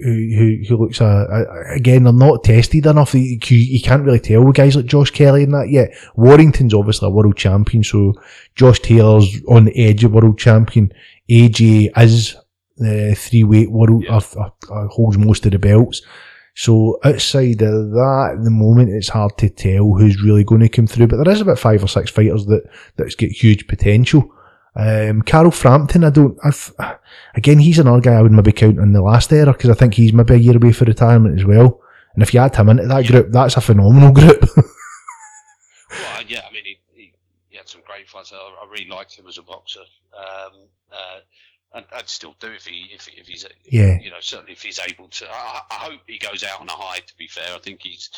who, 0.03 0.29
who, 0.37 0.57
who 0.67 0.77
looks, 0.77 0.99
uh, 0.99 1.05
uh, 1.05 1.73
again, 1.73 2.03
they're 2.03 2.13
not 2.13 2.43
tested 2.43 2.85
enough. 2.85 3.13
You, 3.13 3.37
you 3.49 3.81
can't 3.81 4.03
really 4.03 4.19
tell 4.19 4.43
with 4.43 4.55
guys 4.55 4.75
like 4.75 4.85
Josh 4.87 5.11
Kelly 5.11 5.43
and 5.43 5.53
that 5.53 5.69
yet. 5.69 5.91
Warrington's 6.15 6.73
obviously 6.73 7.07
a 7.07 7.11
world 7.11 7.37
champion, 7.37 7.83
so 7.83 8.13
Josh 8.55 8.79
Taylor's 8.79 9.41
on 9.47 9.65
the 9.65 9.77
edge 9.89 10.03
of 10.03 10.11
world 10.13 10.37
champion. 10.37 10.91
AJ 11.29 11.91
is 11.97 12.35
the 12.77 13.15
three 13.15 13.43
weight 13.43 13.71
world, 13.71 14.03
Yeah. 14.03 14.17
uh, 14.17 14.21
uh, 14.37 14.49
uh, 14.73 14.87
holds 14.87 15.17
most 15.17 15.45
of 15.45 15.51
the 15.51 15.59
belts. 15.59 16.01
So 16.59 16.97
outside 17.03 17.61
of 17.61 17.91
that, 17.91 18.35
at 18.39 18.43
the 18.43 18.49
moment, 18.49 18.89
it's 18.89 19.09
hard 19.09 19.37
to 19.37 19.47
tell 19.47 19.93
who's 19.93 20.23
really 20.23 20.43
going 20.43 20.61
to 20.61 20.69
come 20.69 20.87
through. 20.87 21.05
But 21.05 21.23
there 21.23 21.31
is 21.31 21.39
about 21.39 21.59
five 21.59 21.83
or 21.83 21.87
six 21.87 22.09
fighters 22.09 22.47
that 22.47 22.67
that's 22.95 23.13
got 23.13 23.29
huge 23.29 23.67
potential. 23.67 24.33
Um, 24.75 25.21
Carl 25.21 25.51
Frampton, 25.51 26.03
I 26.03 26.09
don't. 26.09 26.35
I've, 26.43 26.73
again, 27.35 27.59
he's 27.59 27.77
another 27.77 28.01
guy 28.01 28.13
I 28.15 28.23
would 28.23 28.31
maybe 28.31 28.51
count 28.51 28.79
on 28.79 28.93
the 28.93 29.03
last 29.03 29.31
era 29.31 29.53
because 29.53 29.69
I 29.69 29.75
think 29.75 29.93
he's 29.93 30.13
maybe 30.13 30.33
a 30.33 30.37
year 30.37 30.55
away 30.57 30.71
for 30.71 30.85
retirement 30.85 31.37
as 31.39 31.45
well. 31.45 31.79
And 32.15 32.23
if 32.23 32.33
you 32.33 32.39
add 32.39 32.55
him 32.55 32.69
into 32.69 32.87
that 32.87 33.05
Yeah. 33.05 33.11
group, 33.11 33.31
that's 33.31 33.55
a 33.57 33.61
phenomenal 33.61 34.11
group. 34.11 34.43
Well, 35.89 36.23
yeah, 36.27 36.41
I 36.49 36.51
mean, 36.51 36.63
he, 36.65 36.79
he, 36.93 37.13
he 37.49 37.57
had 37.57 37.69
some 37.69 37.81
great 37.87 38.09
fights. 38.09 38.33
I, 38.33 38.37
I 38.37 38.69
really 38.69 38.89
liked 38.89 39.17
him 39.17 39.25
as 39.27 39.37
a 39.37 39.41
boxer. 39.41 39.79
Um, 40.17 40.67
uh, 40.91 41.19
and 41.77 41.85
I'd 41.95 42.09
still 42.09 42.35
do 42.39 42.47
if 42.51 42.65
he 42.65 42.89
if, 42.93 43.07
if 43.07 43.27
he's 43.27 43.45
Yeah. 43.65 43.97
you 44.01 44.09
know 44.09 44.17
certainly 44.19 44.51
if 44.53 44.61
he's 44.61 44.79
able 44.85 45.07
to. 45.07 45.25
I, 45.31 45.61
I 45.71 45.75
hope 45.75 46.01
he 46.07 46.17
goes 46.17 46.43
out 46.43 46.59
on 46.61 46.67
a 46.67 46.71
high. 46.73 46.99
To 46.99 47.17
be 47.17 47.27
fair, 47.27 47.55
I 47.55 47.59
think 47.59 47.83
his 47.83 48.09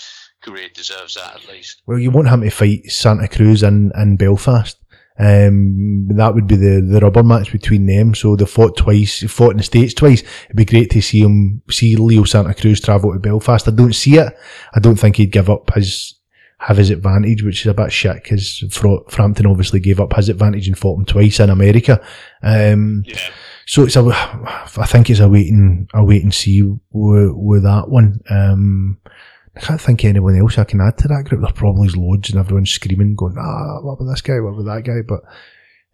career 0.41 0.67
deserves 0.73 1.15
that 1.15 1.35
at 1.35 1.47
least. 1.49 1.81
well, 1.85 1.99
you 1.99 2.11
want 2.11 2.29
him 2.29 2.41
to 2.41 2.49
fight 2.49 2.85
Santa 2.91 3.27
Cruz 3.27 3.61
and, 3.63 3.91
and 3.95 4.17
Belfast. 4.17 4.77
Um, 5.21 6.07
that 6.15 6.33
would 6.33 6.47
be 6.47 6.55
the, 6.55 6.79
the 6.79 7.01
rubber 7.01 7.23
match 7.23 7.51
between 7.51 7.85
them. 7.85 8.15
So 8.15 8.37
they 8.37 8.45
fought 8.45 8.77
twice, 8.77 9.21
fought 9.29 9.51
in 9.51 9.57
the 9.57 9.63
States 9.63 9.93
twice. 9.93 10.23
It'd 10.45 10.55
be 10.55 10.63
great 10.63 10.89
to 10.91 11.01
see 11.01 11.19
him, 11.19 11.61
see 11.69 11.97
Leo 11.97 12.23
Santa 12.23 12.53
Cruz 12.53 12.79
travel 12.79 13.11
to 13.11 13.19
Belfast. 13.19 13.67
I 13.67 13.71
don't 13.71 13.93
see 13.93 14.17
it. 14.17 14.33
I 14.73 14.79
don't 14.79 14.95
think 14.95 15.17
he'd 15.17 15.33
give 15.33 15.49
up 15.49 15.73
his, 15.73 16.15
have 16.59 16.77
his 16.77 16.89
advantage, 16.89 17.43
which 17.43 17.61
is 17.61 17.67
a 17.67 17.73
bit 17.73 17.91
shit 17.91 18.23
because 18.23 18.63
Frampton 19.09 19.45
obviously 19.45 19.81
gave 19.81 19.99
up 19.99 20.13
his 20.13 20.29
advantage 20.29 20.69
and 20.69 20.77
fought 20.77 20.99
him 20.99 21.05
twice 21.05 21.41
in 21.41 21.49
America. 21.49 21.99
Um, 22.41 23.03
Yeah, 23.05 23.19
so 23.69 23.83
it's 23.83 23.95
a, 23.95 24.01
I 24.01 24.87
think 24.87 25.11
it's 25.11 25.19
a 25.19 25.29
wait 25.29 25.51
and 25.51 25.87
a 25.93 26.03
wait 26.03 26.23
and 26.23 26.33
see 26.33 26.63
with, 26.63 27.31
with 27.35 27.61
that 27.61 27.87
one. 27.87 28.19
Um, 28.27 28.97
I 29.55 29.59
can't 29.59 29.79
think 29.79 30.03
of 30.03 30.09
anyone 30.09 30.39
else 30.39 30.57
I 30.57 30.63
can 30.63 30.81
add 30.81 30.97
to 30.97 31.07
that 31.07 31.25
group. 31.25 31.43
There 31.43 31.51
probably 31.51 31.89
loads, 31.89 32.31
and 32.31 32.39
everyone's 32.39 32.71
screaming, 32.71 33.13
going, 33.13 33.35
"Ah, 33.37 33.79
what 33.83 33.93
about 33.93 34.09
this 34.09 34.21
guy? 34.21 34.39
What 34.39 34.59
about 34.59 34.73
that 34.73 34.85
guy?" 34.85 35.01
But 35.07 35.21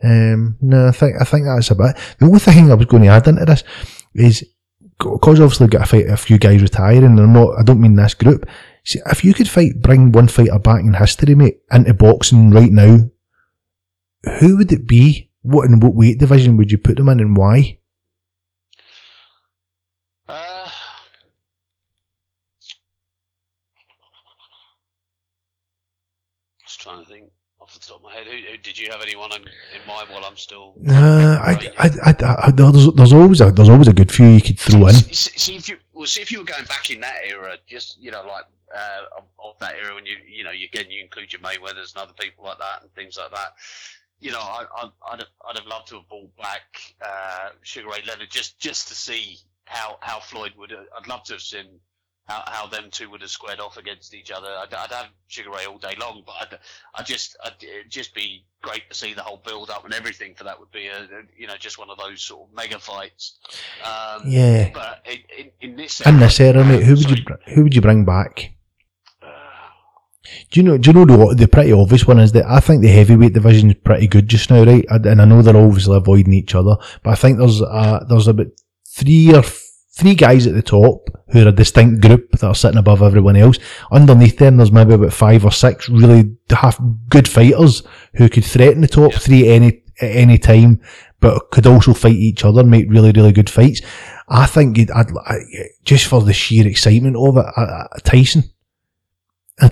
um, 0.08 0.56
no, 0.62 0.88
I 0.88 0.92
think 0.92 1.16
I 1.20 1.26
think 1.26 1.48
that's 1.48 1.70
about. 1.70 1.98
it. 1.98 2.16
The 2.18 2.28
only 2.28 2.40
thing 2.40 2.72
I 2.72 2.76
was 2.76 2.86
going 2.86 3.04
to 3.04 3.10
add 3.10 3.28
into 3.28 3.44
this 3.44 3.66
is 4.14 4.46
because 4.98 5.42
obviously 5.42 5.66
we've 5.66 5.72
got 5.72 5.82
a 5.82 5.86
fight 5.86 6.08
a 6.08 6.16
few 6.16 6.38
guys 6.38 6.62
retiring. 6.62 7.04
And 7.04 7.20
I'm 7.20 7.34
not. 7.34 7.60
I 7.60 7.64
don't 7.64 7.82
mean 7.82 7.98
this 7.98 8.14
group. 8.14 8.48
See, 8.86 9.02
if 9.06 9.26
you 9.26 9.34
could 9.34 9.50
fight, 9.50 9.82
bring 9.82 10.14
one 10.14 10.30
fighter 10.30 10.60
back 10.60 10.80
in 10.80 10.94
history, 10.94 11.36
mate, 11.36 11.58
into 11.74 11.94
boxing 11.94 12.52
right 12.52 12.72
now, 12.72 13.00
who 14.40 14.56
would 14.56 14.72
it 14.72 14.88
be? 14.88 15.25
What 15.46 15.70
in 15.70 15.80
what 15.80 15.94
weight 15.94 16.18
division 16.20 16.58
would 16.58 16.72
you 16.72 16.78
put 16.78 16.98
them 16.98 17.10
in, 17.10 17.20
and 17.20 17.38
why? 17.38 17.78
uh, 20.28 20.70
just 26.64 26.82
trying 26.82 27.04
to 27.04 27.10
think 27.10 27.30
off 27.62 27.74
the 27.74 27.80
top 27.80 27.98
of 27.98 28.04
my 28.04 28.14
head. 28.14 28.26
Who, 28.26 28.32
who 28.52 28.58
did 28.58 28.78
you 28.78 28.90
have 28.92 29.02
anyone 29.02 29.32
in, 29.34 29.42
in 29.42 29.88
mind 29.88 30.10
while 30.10 30.24
I'm 30.26 30.38
still? 30.38 30.76
Uh, 30.88 31.38
I, 31.42 31.72
I, 31.78 31.90
I, 32.04 32.16
I, 32.48 32.52
there's, 32.52 32.92
there's 32.94 33.14
always 33.14 33.42
a 33.42 33.52
there's 33.52 33.70
always 33.70 33.88
a 33.88 33.94
good 33.94 34.12
few 34.12 34.28
you 34.28 34.42
could 34.42 34.60
throw 34.60 34.88
in. 34.88 34.94
See, 34.96 35.38
see- 35.38 35.56
if 35.56 35.70
you 35.70 35.78
well, 35.94 36.06
see 36.08 36.22
if 36.22 36.32
you 36.32 36.40
were 36.40 36.46
going 36.46 36.66
back 36.66 36.90
in 36.90 37.02
that 37.02 37.18
era, 37.28 37.58
just 37.68 38.00
you 38.02 38.12
know, 38.12 38.24
like 38.28 38.46
uh, 38.76 39.18
of, 39.18 39.24
of 39.44 39.60
that 39.60 39.76
era 39.76 39.96
when 39.96 40.06
you 40.06 40.16
you 40.28 40.44
know, 40.44 40.52
you 40.52 40.66
again 40.66 40.90
you 40.90 41.02
include 41.04 41.32
your 41.32 41.42
Mayweathers 41.42 41.94
and 41.94 42.04
other 42.04 42.14
people 42.20 42.46
like 42.46 42.58
that 42.58 42.82
and 42.82 42.92
things 42.94 43.18
like 43.18 43.32
that. 43.32 43.54
You 44.20 44.32
know, 44.32 44.40
I, 44.40 44.66
I, 44.76 44.90
I'd 45.12 45.20
have, 45.20 45.28
I'd 45.48 45.58
have 45.58 45.68
loved 45.68 45.88
to 45.90 45.96
have 45.96 46.08
brought 46.10 46.36
back 46.38 46.96
uh, 47.02 47.50
Sugar 47.62 47.90
Ray 47.90 48.02
Leonard 48.08 48.30
just 48.32 48.60
just 48.60 48.88
to 48.88 48.96
see 48.96 49.38
how 49.66 49.98
how 50.02 50.20
Floyd 50.20 50.54
would. 50.58 50.72
Have, 50.72 50.86
I'd 50.98 51.08
love 51.08 51.24
to 51.26 51.34
have 51.34 51.42
seen 51.42 51.66
how, 52.28 52.44
how 52.48 52.66
them 52.66 52.86
two 52.92 53.10
would 53.12 53.22
have 53.22 53.30
squared 53.30 53.60
off 53.60 53.78
against 53.78 54.14
each 54.16 54.32
other. 54.32 54.48
I'd, 54.48 54.74
I'd 54.74 54.92
have 54.92 55.08
Sugar 55.28 55.52
Ray 55.52 55.66
all 55.66 55.78
day 55.78 55.96
long, 56.00 56.24
but 56.26 56.34
I'd, 56.42 56.60
I'd 56.96 57.06
just 57.06 57.36
I'd, 57.44 57.62
it'd 57.62 57.92
just 57.92 58.16
be 58.16 58.46
great 58.62 58.90
to 58.90 58.96
see 58.96 59.14
the 59.14 59.22
whole 59.22 59.42
build 59.46 59.70
up 59.70 59.86
and 59.86 59.94
everything 59.94 60.34
for 60.34 60.44
that 60.46 60.60
would 60.60 60.72
be 60.72 60.88
a, 60.88 61.04
a 61.04 61.22
you 61.38 61.46
know 61.46 61.56
just 61.60 61.78
one 61.78 61.90
of 61.92 61.98
those 62.00 62.22
sort 62.22 62.48
of 62.50 62.56
mega 62.56 62.80
fights. 62.80 63.38
Um, 63.84 64.24
Yeah. 64.26 64.72
but 64.74 65.06
in, 65.06 65.20
in, 65.38 65.52
in 65.62 65.76
this 65.76 66.02
In 66.02 66.20
this 66.20 66.40
era, 66.40 66.64
mate, 66.64 66.84
who 66.84 66.94
would 66.96 67.04
sorry, 67.04 67.26
you 67.48 67.54
who 67.54 67.64
would 67.64 67.76
you 67.76 67.82
bring 67.82 68.06
back? 68.06 68.55
Uh, 70.26 70.30
Do 70.52 70.60
you 70.60 70.64
know? 70.64 70.78
Do 70.78 70.90
you 70.90 70.94
know 71.06 71.28
the 71.28 71.36
the 71.36 71.48
pretty 71.48 71.72
obvious 71.72 72.08
one 72.08 72.20
is 72.20 72.32
that 72.34 72.46
I 72.46 72.60
think 72.60 72.82
the 72.82 72.88
heavyweight 72.90 73.34
division 73.34 73.70
is 73.70 73.78
pretty 73.84 74.08
good 74.08 74.28
just 74.28 74.50
now, 74.50 74.64
right? 74.64 74.86
And 74.90 75.06
and 75.06 75.22
I 75.22 75.26
know 75.26 75.42
they're 75.42 75.56
obviously 75.58 75.98
avoiding 75.98 76.34
each 76.34 76.56
other, 76.56 76.76
but 77.04 77.12
I 77.12 77.16
think 77.16 77.38
there's 77.38 77.62
uh 77.62 78.04
there's 78.10 78.28
about 78.28 78.48
three 78.88 79.34
or 79.34 79.44
three 79.98 80.16
guys 80.16 80.46
at 80.46 80.54
the 80.54 80.62
top 80.62 81.08
who 81.30 81.44
are 81.46 81.48
a 81.50 81.52
distinct 81.52 82.02
group 82.02 82.30
that 82.32 82.44
are 82.44 82.56
sitting 82.56 82.78
above 82.78 83.02
everyone 83.02 83.36
else. 83.38 83.58
Underneath 83.92 84.38
them, 84.38 84.58
there's 84.58 84.72
maybe 84.72 84.94
about 84.94 85.14
five 85.14 85.46
or 85.46 85.52
six 85.52 85.90
really 85.90 86.36
half 86.50 86.80
good 87.10 87.28
fighters 87.28 87.82
who 88.16 88.28
could 88.30 88.46
threaten 88.46 88.82
the 88.82 88.88
top 88.88 89.14
Yeah. 89.14 89.20
three 89.20 89.48
any 89.48 89.82
at 90.02 90.12
any 90.12 90.38
time, 90.38 90.82
but 91.22 91.52
could 91.52 91.66
also 91.66 91.94
fight 91.94 92.16
each 92.16 92.44
other, 92.44 92.62
and 92.62 92.70
make 92.70 92.90
really 92.90 93.12
really 93.14 93.32
good 93.32 93.50
fights. 93.50 93.82
I 94.28 94.48
think 94.48 94.78
you'd, 94.78 94.90
I'd, 94.92 95.12
I, 95.16 95.36
just 95.84 96.08
for 96.08 96.20
the 96.20 96.34
sheer 96.34 96.66
excitement 96.68 97.16
of 97.16 97.38
it, 97.38 97.46
I, 97.56 97.62
I, 97.62 97.88
Tyson. 98.04 98.44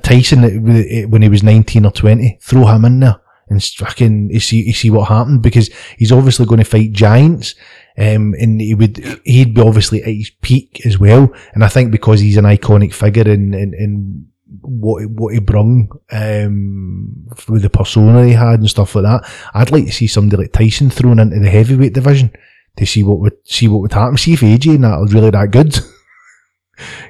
Tyson 0.02 0.44
uh, 0.44 1.08
when 1.08 1.22
he 1.22 1.30
was 1.30 1.44
19 1.44 1.86
or 1.86 1.92
20, 1.92 2.40
throw 2.42 2.66
him 2.68 2.86
in 2.86 3.00
there 3.02 3.20
and 3.50 3.64
fucking 3.64 4.30
you 4.32 4.40
see, 4.40 4.64
you 4.64 4.74
see 4.74 4.90
what 4.90 5.10
happened 5.10 5.42
because 5.42 5.70
he's 5.98 6.12
obviously 6.12 6.46
going 6.46 6.60
to 6.60 6.66
fight 6.66 6.92
giants. 6.92 7.56
Um, 7.98 8.34
and 8.40 8.60
he 8.60 8.74
would, 8.74 8.98
he'd 9.24 9.54
be 9.54 9.62
obviously 9.62 10.02
at 10.02 10.10
his 10.10 10.32
peak 10.42 10.86
as 10.86 10.98
well. 10.98 11.32
And 11.54 11.64
I 11.64 11.68
think 11.68 11.92
because 11.92 12.20
he's 12.20 12.38
an 12.38 12.46
iconic 12.46 12.94
figure 12.94 13.30
in, 13.30 13.54
in, 13.54 13.74
in 13.74 14.28
what, 14.62 15.06
what 15.10 15.34
he 15.34 15.40
brung, 15.40 15.90
um, 16.12 17.28
with 17.48 17.62
the 17.62 17.70
persona 17.70 18.26
he 18.26 18.34
had 18.34 18.60
and 18.60 18.70
stuff 18.70 18.96
like 18.96 19.04
that, 19.04 19.30
I'd 19.54 19.72
like 19.72 19.86
to 19.86 19.92
see 19.92 20.08
somebody 20.08 20.44
like 20.44 20.54
Tyson 20.54 20.90
thrown 20.90 21.20
into 21.20 21.40
the 21.40 21.50
heavyweight 21.50 21.94
division 21.94 22.32
to 22.78 22.86
see 22.86 23.04
what 23.04 23.20
would, 23.20 23.38
see 23.44 23.68
what 23.68 23.82
would 23.82 23.94
happen. 23.94 24.18
See 24.18 24.34
if 24.34 24.42
AJ 24.42 24.76
and 24.76 24.86
that 24.86 25.00
was 25.00 25.14
really 25.14 25.30
that 25.30 25.52
good. 25.52 25.78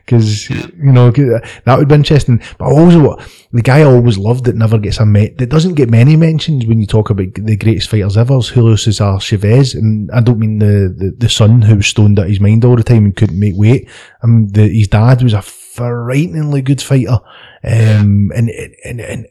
Because 0.05 0.49
Yeah. 0.49 0.67
you 0.77 0.91
know 0.91 1.11
that 1.11 1.75
would 1.77 1.87
be 1.87 1.95
interesting. 1.95 2.41
But 2.57 2.65
also, 2.65 3.15
the 3.53 3.61
guy 3.61 3.79
I 3.79 3.83
always 3.83 4.17
loved 4.17 4.45
that 4.45 4.55
never 4.55 4.77
gets 4.77 4.99
a 4.99 5.05
met 5.05 5.37
that 5.37 5.49
doesn't 5.49 5.75
get 5.75 5.89
many 5.89 6.15
mentions 6.17 6.65
when 6.65 6.79
you 6.81 6.85
talk 6.87 7.09
about 7.09 7.33
the 7.35 7.55
greatest 7.55 7.89
fighters 7.89 8.17
ever 8.17 8.37
is 8.37 8.49
Julio 8.49 8.75
Cesar 8.75 9.17
Chavez, 9.19 9.75
and 9.75 10.11
I 10.11 10.19
don't 10.19 10.39
mean 10.39 10.59
the, 10.59 10.93
the, 10.97 11.13
the 11.17 11.29
son 11.29 11.61
who 11.61 11.77
was 11.77 11.87
stoned 11.87 12.19
at 12.19 12.27
his 12.29 12.39
mind 12.41 12.65
all 12.65 12.75
the 12.75 12.83
time 12.83 13.05
and 13.05 13.15
couldn't 13.15 13.39
make 13.39 13.55
weight. 13.55 13.87
I 14.21 14.27
mean, 14.27 14.51
the, 14.51 14.67
his 14.67 14.89
dad 14.89 15.23
was 15.23 15.33
a 15.33 15.41
frighteningly 15.73 16.61
good 16.61 16.81
fighter, 16.81 17.19
um, 17.63 18.31
and, 18.35 18.49
and 18.49 18.99
and 18.99 19.27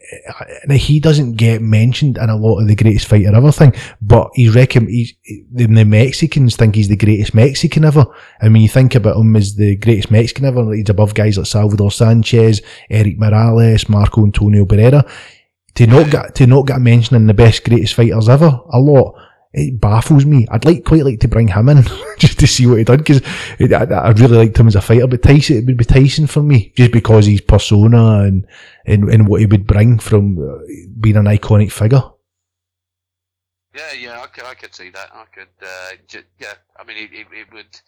and 0.63 0.71
he 0.73 0.99
doesn't 0.99 1.35
get 1.37 1.61
mentioned 1.61 2.17
in 2.17 2.29
a 2.29 2.35
lot 2.35 2.59
of 2.59 2.67
the 2.67 2.75
greatest 2.75 3.07
fighter 3.07 3.33
ever 3.33 3.51
thing. 3.51 3.73
But 4.01 4.29
he's 4.33 4.53
reckon 4.53 4.87
he's 4.87 5.13
the, 5.51 5.67
the 5.67 5.85
Mexicans 5.85 6.55
think 6.55 6.75
he's 6.75 6.89
the 6.89 6.97
greatest 6.97 7.33
Mexican 7.33 7.85
ever. 7.85 8.05
And 8.41 8.53
when 8.53 8.61
you 8.61 8.69
think 8.69 8.95
about 8.95 9.17
him 9.17 9.35
as 9.35 9.55
the 9.55 9.77
greatest 9.77 10.11
Mexican 10.11 10.45
ever, 10.45 10.73
he's 10.73 10.89
above 10.89 11.13
guys 11.13 11.37
like 11.37 11.47
Salvador 11.47 11.91
Sanchez, 11.91 12.61
Erik 12.89 13.17
Morales, 13.17 13.87
Marco 13.87 14.23
Antonio 14.23 14.65
Barrera. 14.65 15.09
To 15.75 15.87
not 15.87 16.11
get 16.11 16.35
to 16.35 16.45
not 16.45 16.67
get 16.67 16.77
a 16.77 16.79
mention 16.79 17.15
in 17.15 17.25
the 17.25 17.33
best 17.33 17.63
greatest 17.63 17.95
fighters 17.95 18.29
ever, 18.29 18.59
a 18.71 18.79
lot. 18.79 19.15
It 19.53 19.79
baffles 19.79 20.25
me. 20.25 20.47
I'd 20.49 20.65
like 20.65 20.83
quite 20.83 21.05
like 21.05 21.19
to 21.19 21.27
bring 21.27 21.47
him 21.47 21.69
in 21.69 21.83
just 22.17 22.39
to 22.39 22.47
see 22.47 22.65
what 22.65 22.79
he 22.79 22.83
done 22.83 22.97
because 22.97 23.21
I, 23.59 23.83
I 23.83 24.09
really 24.11 24.37
liked 24.37 24.57
him 24.57 24.67
as 24.67 24.75
a 24.75 24.81
fighter. 24.81 25.05
But 25.05 25.21
Tyson, 25.21 25.57
it 25.57 25.65
would 25.67 25.77
be 25.77 25.85
Tyson 25.85 26.25
for 26.25 26.41
me 26.41 26.73
just 26.75 26.91
because 26.91 27.27
his 27.27 27.41
persona 27.41 28.21
and 28.21 28.47
and, 28.85 29.09
and 29.09 29.27
what 29.27 29.41
he 29.41 29.45
would 29.45 29.67
bring 29.67 29.99
from 29.99 30.39
uh, 30.39 30.57
being 30.99 31.17
an 31.17 31.25
iconic 31.25 31.71
figure. 31.71 32.03
Yeah, 33.75 33.93
yeah, 33.93 34.21
I 34.21 34.27
could, 34.27 34.43
I 34.43 34.53
could 34.53 34.73
see 34.73 34.89
that. 34.89 35.09
I 35.13 35.25
could, 35.33 35.47
uh, 35.61 36.19
yeah. 36.39 36.53
I 36.79 36.83
mean, 36.83 36.97
it, 36.97 37.09
it, 37.11 37.27
it 37.31 37.53
would 37.53 37.79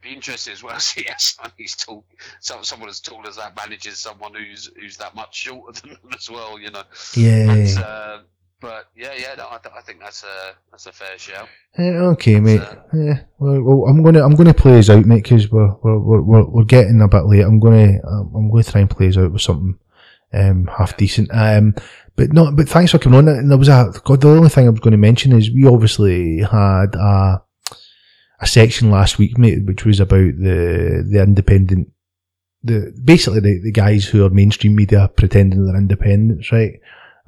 be 0.00 0.10
interesting 0.12 0.52
as 0.52 0.62
well 0.62 0.74
to 0.74 0.80
see 0.80 1.06
someone 1.18 1.52
who's 1.56 1.76
tall, 1.76 2.04
some, 2.40 2.64
someone 2.64 2.88
as 2.88 3.00
tall 3.00 3.26
as 3.28 3.36
that 3.36 3.56
manages 3.56 3.98
someone 3.98 4.34
who's 4.34 4.70
who's 4.80 4.96
that 4.96 5.14
much 5.14 5.36
shorter 5.36 5.80
than 5.82 5.90
them 5.90 6.10
as 6.16 6.30
well. 6.30 6.58
You 6.58 6.70
know. 6.70 6.82
Yeah. 7.14 7.46
But, 7.46 7.82
uh, 7.82 8.18
but 8.60 8.86
yeah, 8.96 9.12
yeah, 9.18 9.34
no, 9.36 9.46
I, 9.50 9.58
th- 9.58 9.74
I 9.76 9.80
think 9.80 10.00
that's 10.00 10.22
a 10.24 10.54
that's 10.70 10.86
a 10.86 10.92
fair 10.92 11.18
show. 11.18 11.46
Yeah, 11.78 12.02
okay, 12.12 12.40
mate. 12.40 12.60
uh, 12.60 12.76
yeah, 12.94 13.20
well, 13.38 13.62
well, 13.62 13.88
I'm 13.88 14.02
gonna 14.02 14.24
I'm 14.24 14.34
gonna 14.34 14.54
play 14.54 14.78
us 14.78 14.90
out, 14.90 15.06
mate, 15.06 15.22
because 15.22 15.50
we're, 15.50 15.74
we're 15.82 16.20
we're 16.22 16.44
we're 16.44 16.64
getting 16.64 17.00
a 17.00 17.08
bit 17.08 17.24
late. 17.26 17.42
I'm 17.42 17.60
gonna 17.60 17.98
um, 18.06 18.32
I'm 18.34 18.50
going 18.50 18.62
to 18.62 18.70
try 18.70 18.80
and 18.80 18.90
play 18.90 19.08
us 19.08 19.16
out 19.16 19.32
with 19.32 19.42
something 19.42 19.78
um 20.32 20.68
half 20.76 20.96
decent. 20.96 21.28
Um, 21.32 21.74
but 22.16 22.32
no, 22.32 22.52
but 22.52 22.68
thanks 22.68 22.90
for 22.92 22.98
coming 22.98 23.18
on. 23.18 23.28
And 23.28 23.50
there 23.50 23.58
was 23.58 23.68
a 23.68 23.92
God. 24.04 24.20
The 24.20 24.28
only 24.28 24.48
thing 24.48 24.66
I 24.66 24.70
was 24.70 24.80
going 24.80 24.92
to 24.92 24.98
mention 24.98 25.32
is 25.32 25.50
we 25.50 25.66
obviously 25.66 26.38
had 26.42 26.94
a 26.94 27.42
a 28.40 28.46
section 28.46 28.90
last 28.90 29.18
week, 29.18 29.38
mate, 29.38 29.64
which 29.64 29.84
was 29.84 30.00
about 30.00 30.18
the 30.38 31.06
the 31.10 31.22
independent. 31.22 31.88
The 32.62 32.92
basically 33.02 33.40
the, 33.40 33.60
the 33.62 33.72
guys 33.72 34.04
who 34.04 34.24
are 34.24 34.30
mainstream 34.30 34.76
media 34.76 35.10
pretending 35.16 35.64
they're 35.64 35.76
independents, 35.76 36.52
right? 36.52 36.78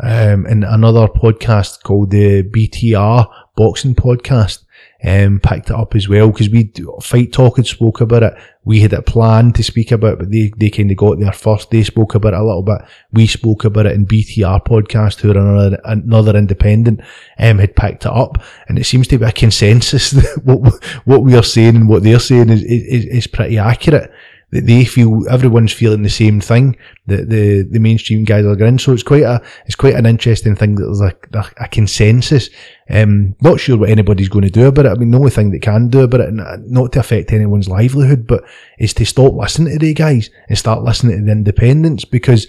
Um, 0.00 0.46
and 0.46 0.64
another 0.64 1.06
podcast 1.06 1.82
called 1.82 2.10
the 2.10 2.42
BTR 2.42 3.28
Boxing 3.54 3.94
Podcast 3.94 4.64
um, 5.04 5.40
picked 5.40 5.70
it 5.70 5.76
up 5.76 5.94
as 5.94 6.08
well 6.08 6.30
because 6.30 6.48
we 6.48 6.72
Fight 7.00 7.32
Talk 7.32 7.56
had 7.56 7.66
spoke 7.66 8.00
about 8.00 8.22
it. 8.22 8.34
We 8.64 8.80
had 8.80 8.92
a 8.92 9.02
plan 9.02 9.52
to 9.54 9.64
speak 9.64 9.90
about, 9.90 10.14
it, 10.14 10.18
but 10.20 10.30
they, 10.30 10.52
they 10.56 10.70
kind 10.70 10.90
of 10.90 10.96
got 10.96 11.18
there 11.18 11.32
first. 11.32 11.70
They 11.70 11.82
spoke 11.82 12.14
about 12.14 12.34
it 12.34 12.40
a 12.40 12.44
little 12.44 12.62
bit. 12.62 12.82
We 13.12 13.26
spoke 13.26 13.64
about 13.64 13.86
it 13.86 13.92
in 13.92 14.06
BTR 14.06 14.64
Podcast, 14.64 15.20
who 15.20 15.32
are 15.32 15.38
another, 15.38 15.80
another 15.84 16.38
independent, 16.38 17.00
um, 17.38 17.58
had 17.58 17.74
picked 17.74 18.06
it 18.06 18.12
up, 18.12 18.42
and 18.68 18.78
it 18.78 18.84
seems 18.84 19.08
to 19.08 19.18
be 19.18 19.24
a 19.24 19.32
consensus 19.32 20.10
that 20.12 20.40
what 20.44 20.84
what 21.04 21.24
we 21.24 21.36
are 21.36 21.42
saying 21.42 21.74
and 21.74 21.88
what 21.88 22.04
they're 22.04 22.20
saying 22.20 22.50
is 22.50 22.62
is, 22.62 23.04
is 23.06 23.26
pretty 23.26 23.58
accurate 23.58 24.12
they 24.52 24.84
feel 24.84 25.26
everyone's 25.30 25.72
feeling 25.72 26.02
the 26.02 26.10
same 26.10 26.38
thing 26.40 26.76
that 27.06 27.30
the 27.30 27.62
the 27.62 27.78
mainstream 27.78 28.24
guys 28.24 28.44
are 28.44 28.54
going. 28.54 28.78
So 28.78 28.92
it's 28.92 29.02
quite 29.02 29.22
a 29.22 29.42
it's 29.64 29.74
quite 29.74 29.94
an 29.94 30.04
interesting 30.04 30.54
thing 30.54 30.74
that 30.74 30.84
there's 30.84 31.00
a, 31.00 31.14
a, 31.38 31.64
a 31.64 31.68
consensus. 31.68 32.50
Um, 32.90 33.34
not 33.40 33.60
sure 33.60 33.78
what 33.78 33.88
anybody's 33.88 34.28
going 34.28 34.44
to 34.44 34.50
do 34.50 34.66
about 34.66 34.84
it. 34.84 34.90
I 34.90 34.94
mean, 34.94 35.10
the 35.10 35.18
only 35.18 35.30
thing 35.30 35.50
they 35.50 35.58
can 35.58 35.88
do 35.88 36.02
about 36.02 36.20
it, 36.20 36.34
not 36.34 36.92
to 36.92 37.00
affect 37.00 37.32
anyone's 37.32 37.68
livelihood, 37.68 38.26
but 38.26 38.44
is 38.78 38.92
to 38.94 39.06
stop 39.06 39.32
listening 39.32 39.72
to 39.72 39.78
the 39.78 39.94
guys 39.94 40.28
and 40.48 40.58
start 40.58 40.82
listening 40.82 41.20
to 41.20 41.24
the 41.24 41.32
independents 41.32 42.04
because 42.04 42.46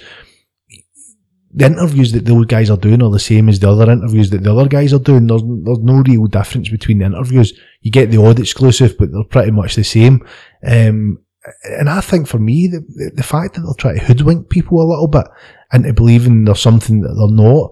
the 1.53 1.67
interviews 1.67 2.11
that 2.11 2.25
those 2.25 2.47
guys 2.47 2.69
are 2.69 2.77
doing 2.77 3.01
are 3.01 3.11
the 3.11 3.19
same 3.19 3.47
as 3.47 3.59
the 3.59 3.69
other 3.69 3.89
interviews 3.89 4.31
that 4.31 4.43
the 4.43 4.53
other 4.53 4.67
guys 4.67 4.91
are 4.91 4.99
doing. 4.99 5.27
There's, 5.27 5.43
there's 5.43 5.79
no 5.79 6.03
real 6.05 6.25
difference 6.25 6.67
between 6.67 6.97
the 6.97 7.05
interviews. 7.05 7.53
You 7.81 7.91
get 7.91 8.09
the 8.09 8.21
odd 8.21 8.39
exclusive, 8.39 8.97
but 8.97 9.11
they're 9.11 9.23
pretty 9.23 9.51
much 9.51 9.75
the 9.75 9.83
same. 9.83 10.27
Um, 10.65 11.22
and 11.63 11.89
I 11.89 12.01
think 12.01 12.27
for 12.27 12.39
me, 12.39 12.67
the, 12.67 13.11
the 13.13 13.23
fact 13.23 13.55
that 13.55 13.61
they'll 13.61 13.73
try 13.73 13.93
to 13.93 13.99
hoodwink 13.99 14.49
people 14.49 14.81
a 14.81 14.89
little 14.89 15.07
bit 15.07 15.27
into 15.73 15.93
believing 15.93 16.45
there's 16.45 16.61
something 16.61 17.01
that 17.01 17.13
they're 17.13 17.27
not, 17.27 17.71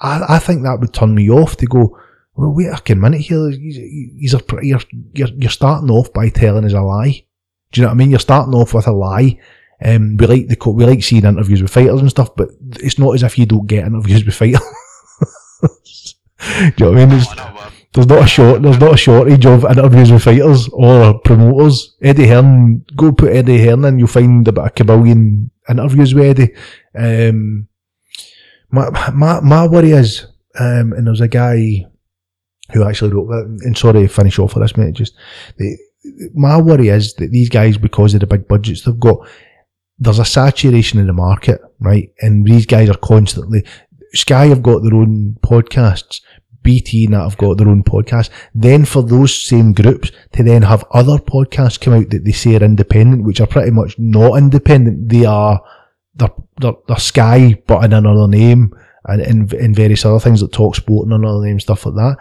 I, 0.00 0.36
I 0.36 0.38
think 0.38 0.62
that 0.62 0.80
would 0.80 0.92
turn 0.92 1.14
me 1.14 1.30
off 1.30 1.56
to 1.56 1.66
go, 1.66 1.98
well, 2.34 2.54
wait 2.54 2.90
a 2.90 2.94
minute 2.94 3.22
here. 3.22 3.50
He's 3.50 4.34
a, 4.34 4.40
you're, 4.62 4.80
you're, 5.12 5.28
you're 5.36 5.50
starting 5.50 5.90
off 5.90 6.12
by 6.12 6.28
telling 6.28 6.64
us 6.64 6.72
a 6.72 6.80
lie. 6.80 7.24
Do 7.72 7.80
you 7.80 7.82
know 7.82 7.88
what 7.88 7.94
I 7.94 7.98
mean? 7.98 8.10
You're 8.10 8.20
starting 8.20 8.54
off 8.54 8.74
with 8.74 8.86
a 8.86 8.92
lie. 8.92 9.38
Um, 9.84 10.16
we 10.16 10.26
like 10.26 10.48
the 10.48 10.70
we 10.70 10.84
like 10.84 11.02
seeing 11.04 11.24
interviews 11.24 11.62
with 11.62 11.72
fighters 11.72 12.00
and 12.00 12.10
stuff, 12.10 12.34
but 12.34 12.48
it's 12.80 12.98
not 12.98 13.14
as 13.14 13.22
if 13.22 13.38
you 13.38 13.46
don't 13.46 13.66
get 13.66 13.86
interviews 13.86 14.24
with 14.24 14.34
fighters. 14.34 14.60
Do 15.60 16.64
you 16.64 16.72
know 16.80 16.90
what 16.90 16.98
I 16.98 17.06
mean? 17.06 17.18
It's, 17.18 17.77
there's 17.98 18.06
not 18.06 18.24
a 18.24 18.28
short, 18.28 18.62
there's 18.62 18.78
not 18.78 18.94
a 18.94 18.96
shortage 18.96 19.44
of 19.44 19.64
interviews 19.64 20.12
with 20.12 20.22
fighters 20.22 20.68
or 20.68 21.18
promoters. 21.18 21.96
Eddie 22.00 22.28
Hearn, 22.28 22.84
go 22.94 23.10
put 23.10 23.32
Eddie 23.32 23.64
Hearn 23.64 23.84
in, 23.84 23.98
you'll 23.98 24.06
find 24.06 24.46
about 24.46 24.68
a 24.68 24.84
kabillion 24.84 25.50
interviews 25.68 26.14
with 26.14 26.38
Eddie. 26.38 26.54
Um, 26.96 27.66
my, 28.70 29.10
my, 29.10 29.40
my 29.40 29.66
worry 29.66 29.90
is, 29.90 30.26
um, 30.60 30.92
and 30.92 31.08
there's 31.08 31.20
a 31.20 31.26
guy 31.26 31.86
who 32.72 32.84
actually 32.84 33.12
wrote 33.12 33.26
that, 33.30 33.62
and 33.64 33.76
sorry 33.76 34.06
finish 34.06 34.38
off 34.38 34.52
for 34.52 34.60
this 34.60 34.76
minute, 34.76 34.94
just, 34.94 35.14
the, 35.56 35.76
my 36.34 36.56
worry 36.60 36.90
is 36.90 37.14
that 37.14 37.32
these 37.32 37.48
guys, 37.48 37.78
because 37.78 38.14
of 38.14 38.20
the 38.20 38.28
big 38.28 38.46
budgets 38.46 38.84
they've 38.84 39.00
got, 39.00 39.26
there's 39.98 40.20
a 40.20 40.24
saturation 40.24 41.00
in 41.00 41.08
the 41.08 41.12
market, 41.12 41.60
right? 41.80 42.12
And 42.20 42.46
these 42.46 42.64
guys 42.64 42.88
are 42.88 42.96
constantly, 42.96 43.64
Sky 44.14 44.46
have 44.46 44.62
got 44.62 44.84
their 44.84 44.94
own 44.94 45.36
podcasts. 45.42 46.20
BT 46.68 47.06
and 47.06 47.14
that 47.14 47.22
have 47.22 47.38
got 47.38 47.56
their 47.56 47.70
own 47.70 47.82
podcast. 47.82 48.28
Then 48.54 48.84
for 48.84 49.02
those 49.02 49.34
same 49.34 49.72
groups 49.72 50.12
to 50.32 50.42
then 50.42 50.60
have 50.60 50.84
other 50.90 51.16
podcasts 51.16 51.80
come 51.80 51.94
out 51.94 52.10
that 52.10 52.26
they 52.26 52.32
say 52.32 52.56
are 52.56 52.62
independent, 52.62 53.24
which 53.24 53.40
are 53.40 53.46
pretty 53.46 53.70
much 53.70 53.98
not 53.98 54.36
independent. 54.36 55.08
They 55.08 55.24
are, 55.24 55.62
they're, 56.14 56.28
they're, 56.60 56.74
they're 56.86 56.98
Sky, 56.98 57.62
but 57.66 57.84
in 57.84 57.94
another 57.94 58.28
name 58.28 58.74
and 59.06 59.48
in, 59.54 59.74
various 59.74 60.04
other 60.04 60.20
things 60.20 60.42
like 60.42 60.52
Talk 60.52 60.76
Sport 60.76 61.06
and 61.06 61.14
another 61.14 61.46
name, 61.46 61.58
stuff 61.58 61.86
like 61.86 61.94
that. 61.94 62.16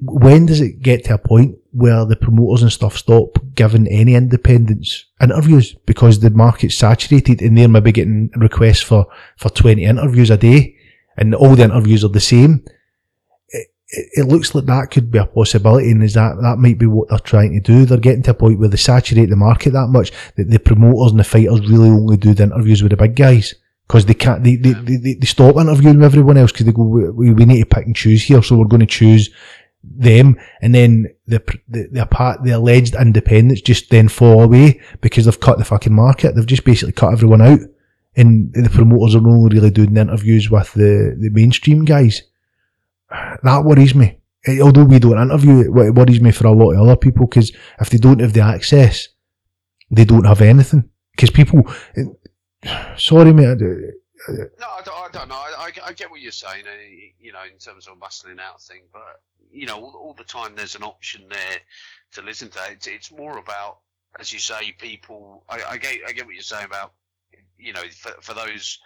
When 0.00 0.46
does 0.46 0.60
it 0.60 0.80
get 0.80 1.06
to 1.06 1.14
a 1.14 1.18
point 1.18 1.56
where 1.72 2.04
the 2.04 2.14
promoters 2.14 2.62
and 2.62 2.70
stuff 2.70 2.96
stop 2.96 3.36
giving 3.56 3.88
any 3.88 4.14
independence 4.14 5.06
interviews 5.20 5.74
because 5.86 6.20
the 6.20 6.30
market's 6.30 6.78
saturated 6.78 7.42
and 7.42 7.58
they're 7.58 7.66
maybe 7.66 7.90
getting 7.90 8.30
requests 8.36 8.82
for, 8.82 9.06
for 9.38 9.48
20 9.48 9.82
interviews 9.82 10.30
a 10.30 10.36
day 10.36 10.76
and 11.16 11.34
all 11.34 11.56
the 11.56 11.64
interviews 11.64 12.04
are 12.04 12.08
the 12.08 12.20
same 12.20 12.64
it, 13.88 14.26
looks 14.26 14.54
like 14.54 14.66
that 14.66 14.90
could 14.90 15.10
be 15.10 15.18
a 15.18 15.26
possibility, 15.26 15.90
and 15.90 16.02
is 16.02 16.14
that 16.14 16.36
that 16.42 16.58
might 16.58 16.78
be 16.78 16.86
what 16.86 17.08
they're 17.08 17.18
trying 17.18 17.52
to 17.52 17.60
do? 17.60 17.84
They're 17.84 17.98
getting 17.98 18.22
to 18.24 18.32
a 18.32 18.34
point 18.34 18.58
where 18.58 18.68
they 18.68 18.76
saturate 18.76 19.30
the 19.30 19.36
market 19.36 19.72
that 19.72 19.88
much 19.88 20.12
that 20.36 20.50
the 20.50 20.58
promoters 20.58 21.12
and 21.12 21.20
the 21.20 21.24
fighters 21.24 21.60
really 21.68 21.90
only 21.90 22.16
do 22.16 22.34
the 22.34 22.44
interviews 22.44 22.82
with 22.82 22.90
the 22.90 22.96
big 22.96 23.14
guys 23.14 23.54
because 23.86 24.06
they 24.06 24.14
can't. 24.14 24.42
They 24.42 24.56
they, 24.56 24.72
they, 24.72 25.14
they 25.14 25.26
stop 25.26 25.56
interviewing 25.56 26.02
everyone 26.02 26.36
else 26.36 26.52
because 26.52 26.66
they 26.66 26.72
go, 26.72 26.82
we, 26.82 27.32
we 27.32 27.44
need 27.44 27.60
to 27.60 27.66
pick 27.66 27.86
and 27.86 27.94
choose 27.94 28.24
here, 28.24 28.42
so 28.42 28.56
we're 28.56 28.64
going 28.64 28.80
to 28.80 28.86
choose 28.86 29.30
them, 29.84 30.36
and 30.60 30.74
then 30.74 31.06
the 31.26 31.38
the 31.68 31.88
the, 31.92 32.06
part, 32.06 32.42
the 32.42 32.50
alleged 32.50 32.96
independents 32.96 33.62
just 33.62 33.90
then 33.90 34.08
fall 34.08 34.42
away 34.42 34.80
because 35.00 35.26
they've 35.26 35.40
cut 35.40 35.58
the 35.58 35.64
fucking 35.64 35.94
market. 35.94 36.34
They've 36.34 36.44
just 36.44 36.64
basically 36.64 36.92
cut 36.92 37.12
everyone 37.12 37.40
out, 37.40 37.60
and 38.16 38.52
the 38.52 38.68
promoters 38.68 39.14
are 39.14 39.26
only 39.26 39.54
really 39.54 39.70
doing 39.70 39.94
the 39.94 40.00
interviews 40.00 40.50
with 40.50 40.72
the 40.72 41.16
the 41.20 41.30
mainstream 41.30 41.84
guys 41.84 42.22
that 43.42 43.64
worries 43.64 43.94
me. 43.94 44.18
Although 44.62 44.84
we 44.84 44.98
don't 44.98 45.18
interview, 45.18 45.60
it 45.60 45.94
worries 45.94 46.20
me 46.20 46.30
for 46.30 46.46
a 46.46 46.52
lot 46.52 46.72
of 46.72 46.80
other 46.80 46.96
people 46.96 47.26
because 47.26 47.52
if 47.80 47.90
they 47.90 47.98
don't 47.98 48.20
have 48.20 48.32
the 48.32 48.40
access, 48.40 49.08
they 49.90 50.04
don't 50.04 50.24
have 50.24 50.40
anything. 50.40 50.88
Because 51.12 51.30
people, 51.30 51.64
sorry 52.96 53.32
mate. 53.32 53.58
no, 53.58 54.66
I 54.68 54.82
don't, 54.84 54.94
I 54.94 55.08
don't 55.12 55.28
know. 55.28 55.34
I, 55.34 55.70
I, 55.84 55.92
get 55.92 56.10
what 56.10 56.20
you're 56.20 56.32
saying, 56.32 56.64
eh, 56.66 57.12
you 57.18 57.32
know, 57.32 57.42
in 57.50 57.58
terms 57.58 57.86
of 57.86 57.94
a 57.94 57.96
muscling 57.96 58.40
out 58.40 58.60
thing. 58.60 58.82
But 58.92 59.20
you 59.50 59.66
know, 59.66 59.76
all, 59.76 59.94
all, 59.98 60.14
the 60.14 60.24
time 60.24 60.52
there's 60.54 60.74
an 60.74 60.82
option 60.82 61.24
there 61.30 61.58
to 62.12 62.22
listen 62.22 62.50
to. 62.50 62.58
It's, 62.70 62.86
it's 62.86 63.12
more 63.12 63.38
about, 63.38 63.78
as 64.20 64.32
you 64.32 64.38
say, 64.38 64.72
people. 64.78 65.44
I, 65.48 65.62
I, 65.70 65.76
get, 65.78 65.98
I 66.06 66.12
get 66.12 66.26
what 66.26 66.34
you're 66.34 66.42
saying 66.42 66.66
about, 66.66 66.92
you 67.58 67.72
know, 67.72 67.82
for, 67.92 68.12
for 68.20 68.34
those 68.34 68.78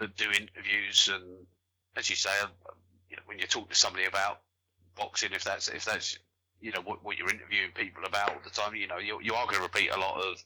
that 0.00 0.16
do 0.16 0.26
interviews 0.26 1.08
and, 1.12 1.46
as 1.96 2.10
you 2.10 2.16
say, 2.16 2.30
you 3.10 3.16
know, 3.16 3.22
when 3.26 3.38
you 3.38 3.46
talk 3.46 3.68
to 3.68 3.74
somebody 3.74 4.04
about 4.04 4.40
boxing, 4.96 5.32
if 5.32 5.44
that's 5.44 5.68
if 5.68 5.84
that's 5.84 6.18
you 6.60 6.72
know 6.72 6.80
what, 6.80 7.04
what 7.04 7.16
you're 7.16 7.30
interviewing 7.30 7.70
people 7.74 8.04
about 8.04 8.30
all 8.30 8.40
the 8.42 8.50
time, 8.50 8.74
you 8.74 8.86
know, 8.88 8.98
you, 8.98 9.20
you 9.22 9.34
are 9.34 9.44
going 9.46 9.56
to 9.56 9.62
repeat 9.62 9.90
a 9.90 9.98
lot 9.98 10.20
of 10.20 10.44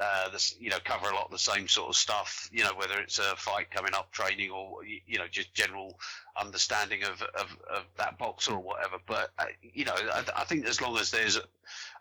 uh, 0.00 0.28
this, 0.30 0.54
you 0.60 0.70
know, 0.70 0.78
cover 0.84 1.10
a 1.10 1.14
lot 1.14 1.24
of 1.24 1.32
the 1.32 1.38
same 1.38 1.66
sort 1.66 1.88
of 1.88 1.96
stuff, 1.96 2.48
you 2.52 2.62
know, 2.62 2.70
whether 2.76 3.00
it's 3.00 3.18
a 3.18 3.34
fight 3.36 3.68
coming 3.70 3.92
up, 3.94 4.12
training, 4.12 4.50
or 4.50 4.84
you 4.84 5.18
know, 5.18 5.26
just 5.30 5.52
general 5.54 5.98
understanding 6.40 7.02
of 7.02 7.20
of, 7.22 7.56
of 7.68 7.82
that 7.96 8.18
boxer 8.18 8.52
or 8.52 8.60
whatever. 8.60 8.96
But 9.06 9.30
uh, 9.38 9.46
you 9.60 9.84
know, 9.84 9.94
I, 9.94 10.22
I 10.36 10.44
think 10.44 10.66
as 10.66 10.80
long 10.80 10.96
as 10.98 11.10
there's 11.10 11.36
a, 11.36 11.42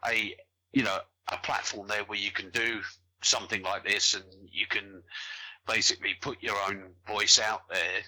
a 0.07 0.35
you 0.73 0.83
know 0.83 0.97
a 1.31 1.37
platform 1.37 1.87
there 1.87 2.03
where 2.03 2.19
you 2.19 2.31
can 2.31 2.49
do 2.51 2.81
something 3.23 3.63
like 3.63 3.83
this 3.83 4.13
and 4.13 4.23
you 4.51 4.67
can 4.67 5.01
basically 5.65 6.13
put 6.21 6.41
your 6.41 6.55
own 6.69 6.83
voice 7.07 7.39
out 7.39 7.67
there 7.69 8.01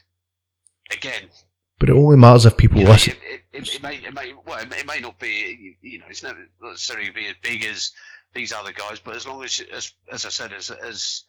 again 0.92 1.30
but 1.80 1.90
it 1.90 1.94
only 1.96 2.18
matters 2.18 2.46
if 2.46 2.58
people 2.58 2.82
know, 2.82 2.92
listen. 2.92 3.14
It, 3.24 3.42
it, 3.54 3.76
it, 3.76 3.84
may, 3.84 3.96
it 3.96 4.14
may, 4.14 4.34
well, 4.46 4.60
it 4.60 4.86
may 4.86 5.00
not 5.00 5.18
be, 5.20 5.78
you 5.82 6.00
know, 6.00 6.06
it's 6.10 6.24
not 6.24 6.36
necessarily 6.62 7.10
be 7.10 7.28
as 7.28 7.36
big 7.42 7.64
as 7.66 7.92
these 8.34 8.54
other 8.54 8.72
guys, 8.74 9.00
but 9.00 9.16
as 9.16 9.26
long 9.26 9.44
as, 9.44 9.62
as, 9.74 9.94
as 10.12 10.26
I 10.26 10.30
said, 10.30 10.54
as, 10.54 10.70
as, 10.70 11.24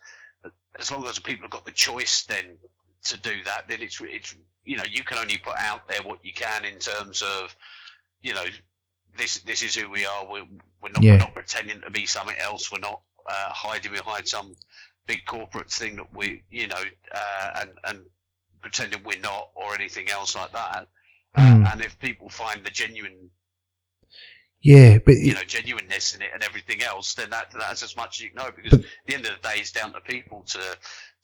as 0.79 0.91
long 0.91 1.07
as 1.07 1.19
people 1.19 1.43
have 1.43 1.51
got 1.51 1.65
the 1.65 1.73
choice 1.73 2.25
then 2.25 2.57
to 3.05 3.19
do 3.19 3.43
that, 3.45 3.69
then 3.69 3.81
it's, 3.81 4.01
it's, 4.03 4.35
you 4.65 4.77
know, 4.77 4.85
you 4.91 5.03
can 5.05 5.19
only 5.19 5.39
put 5.39 5.57
out 5.57 5.89
there 5.89 6.03
what 6.03 6.19
you 6.25 6.33
can 6.35 6.65
in 6.65 6.79
terms 6.79 7.23
of, 7.23 7.57
you 8.21 8.35
know, 8.35 8.45
this, 9.17 9.39
this 9.39 9.63
is 9.63 9.75
who 9.75 9.91
we 9.91 10.05
are. 10.05 10.27
We're, 10.31 10.45
we're 10.83 10.91
not, 10.91 11.03
Yeah. 11.03 11.13
we're 11.13 11.19
not 11.19 11.35
pretending 11.35 11.81
to 11.81 11.91
be 11.91 12.07
something 12.07 12.37
else. 12.39 12.71
We're 12.71 12.79
not 12.81 13.01
uh, 13.29 13.51
hiding 13.51 13.93
behind 13.93 14.29
some 14.29 14.55
big 15.07 15.25
corporate 15.27 15.71
thing 15.71 15.97
that 15.97 16.15
we, 16.15 16.43
you 16.51 16.69
know, 16.69 16.83
uh, 17.15 17.51
and, 17.61 17.71
and 17.85 18.01
pretending 18.61 19.03
we're 19.05 19.19
not 19.21 19.51
or 19.55 19.75
anything 19.75 20.09
else 20.11 20.35
like 20.37 20.53
that. 20.53 20.89
Mm. 21.37 21.65
Uh, 21.67 21.71
and 21.73 21.81
if 21.81 21.99
people 21.99 22.29
find 22.29 22.65
the 22.65 22.71
genuine 22.71 23.31
Yeah, 24.61 24.99
but 25.05 25.15
you 25.15 25.35
know 25.35 25.43
genuineness 25.43 26.15
in 26.15 26.23
it 26.23 26.31
and 26.35 26.43
everything 26.43 26.83
else, 26.83 27.15
then 27.15 27.31
that 27.31 27.51
that's 27.59 27.83
as 27.83 27.97
much 27.97 28.19
as 28.19 28.25
you 28.25 28.35
know. 28.35 28.51
Because 28.55 28.73
But- 28.73 28.81
at 28.81 28.87
the 29.07 29.15
end 29.15 29.27
of 29.27 29.33
the 29.41 29.49
day, 29.49 29.57
it's 29.61 29.73
down 29.73 29.93
to 29.93 30.01
people 30.01 30.43
to 30.49 30.61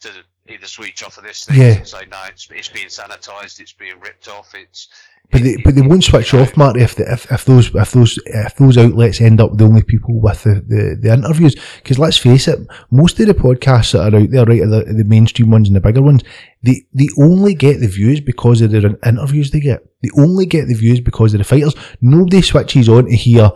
to 0.01 0.11
either 0.49 0.67
switch 0.67 1.03
off 1.03 1.19
of 1.19 1.25
this 1.25 1.45
thing 1.45 1.59
Yeah. 1.61 1.73
and 1.79 1.87
say 1.89 2.05
no, 2.11 2.19
it's, 2.29 2.49
it's 2.51 2.69
being 2.69 2.87
sanitized, 2.87 3.61
it's 3.61 3.73
being 3.73 3.99
ripped 4.01 4.29
off, 4.29 4.53
it's. 4.55 4.89
But 5.33 5.41
it- 5.41 5.45
they, 5.45 5.57
but 5.65 5.75
they 5.75 5.81
won't 5.83 6.05
switch 6.05 6.33
you 6.33 6.39
know, 6.39 6.45
off, 6.45 6.57
Marty, 6.57 6.83
if, 6.83 6.95
the, 6.95 7.13
if 7.13 7.31
if 7.33 7.45
those 7.47 7.75
if 7.75 7.91
those 7.91 8.19
if 8.27 8.55
those 8.57 8.79
outlets 8.79 9.21
end 9.21 9.41
up 9.41 9.57
the 9.57 9.65
only 9.65 9.83
people 9.83 10.21
with 10.21 10.45
the, 10.45 10.55
the, 10.69 10.99
the 11.03 11.13
interviews. 11.13 11.57
Because 11.79 11.99
let's 11.99 12.17
face 12.17 12.47
it, 12.47 12.61
most 12.93 13.19
of 13.19 13.27
the 13.27 13.35
podcasts 13.35 13.93
that 13.93 14.15
are 14.15 14.19
out 14.21 14.31
there, 14.31 14.45
right, 14.45 14.61
the, 14.61 14.95
the 14.97 15.05
mainstream 15.05 15.51
ones 15.51 15.69
and 15.69 15.75
the 15.75 15.81
bigger 15.81 16.03
ones, 16.03 16.23
they 16.63 16.83
they 16.95 17.09
only 17.19 17.55
get 17.55 17.81
the 17.81 17.89
views 17.89 18.21
because 18.21 18.61
of 18.61 18.71
the 18.71 18.97
interviews 19.05 19.51
they 19.51 19.59
get. 19.61 19.81
They 20.03 20.11
only 20.17 20.47
get 20.47 20.69
the 20.69 20.75
views 20.75 21.01
because 21.01 21.35
of 21.35 21.39
the 21.39 21.45
fighters. 21.45 21.75
Nobody 22.01 22.41
switches 22.43 22.89
on 22.89 23.07
to 23.07 23.17
hear. 23.17 23.51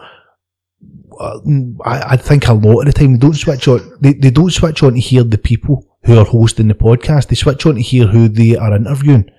Uh, 1.21 1.39
I, 1.85 2.13
I 2.13 2.17
think 2.17 2.49
a 2.49 2.55
lot 2.55 2.81
of 2.81 2.87
the 2.87 2.93
time 2.93 3.13
they 3.13 3.19
don't 3.19 3.35
switch 3.35 3.69
on. 3.69 3.97
They, 4.01 4.15
they 4.15 4.31
don't 4.31 4.51
switch 4.51 4.83
on 4.83 4.95
to 4.95 5.01
hear 5.01 5.23
the 5.23 5.39
people 5.39 5.87
who 6.05 6.19
are 6.19 6.25
hosting 6.25 6.69
the 6.69 6.75
podcast. 6.75 7.29
They 7.29 7.37
switch 7.37 7.67
on 7.67 7.77
to 7.77 7.83
hear 7.83 8.07
who 8.07 8.29
they 8.29 8.57
are 8.57 8.75
interviewing, 8.75 9.31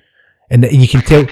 and, 0.49 0.65
you 0.71 0.88
can 0.88 1.01
tell. 1.01 1.25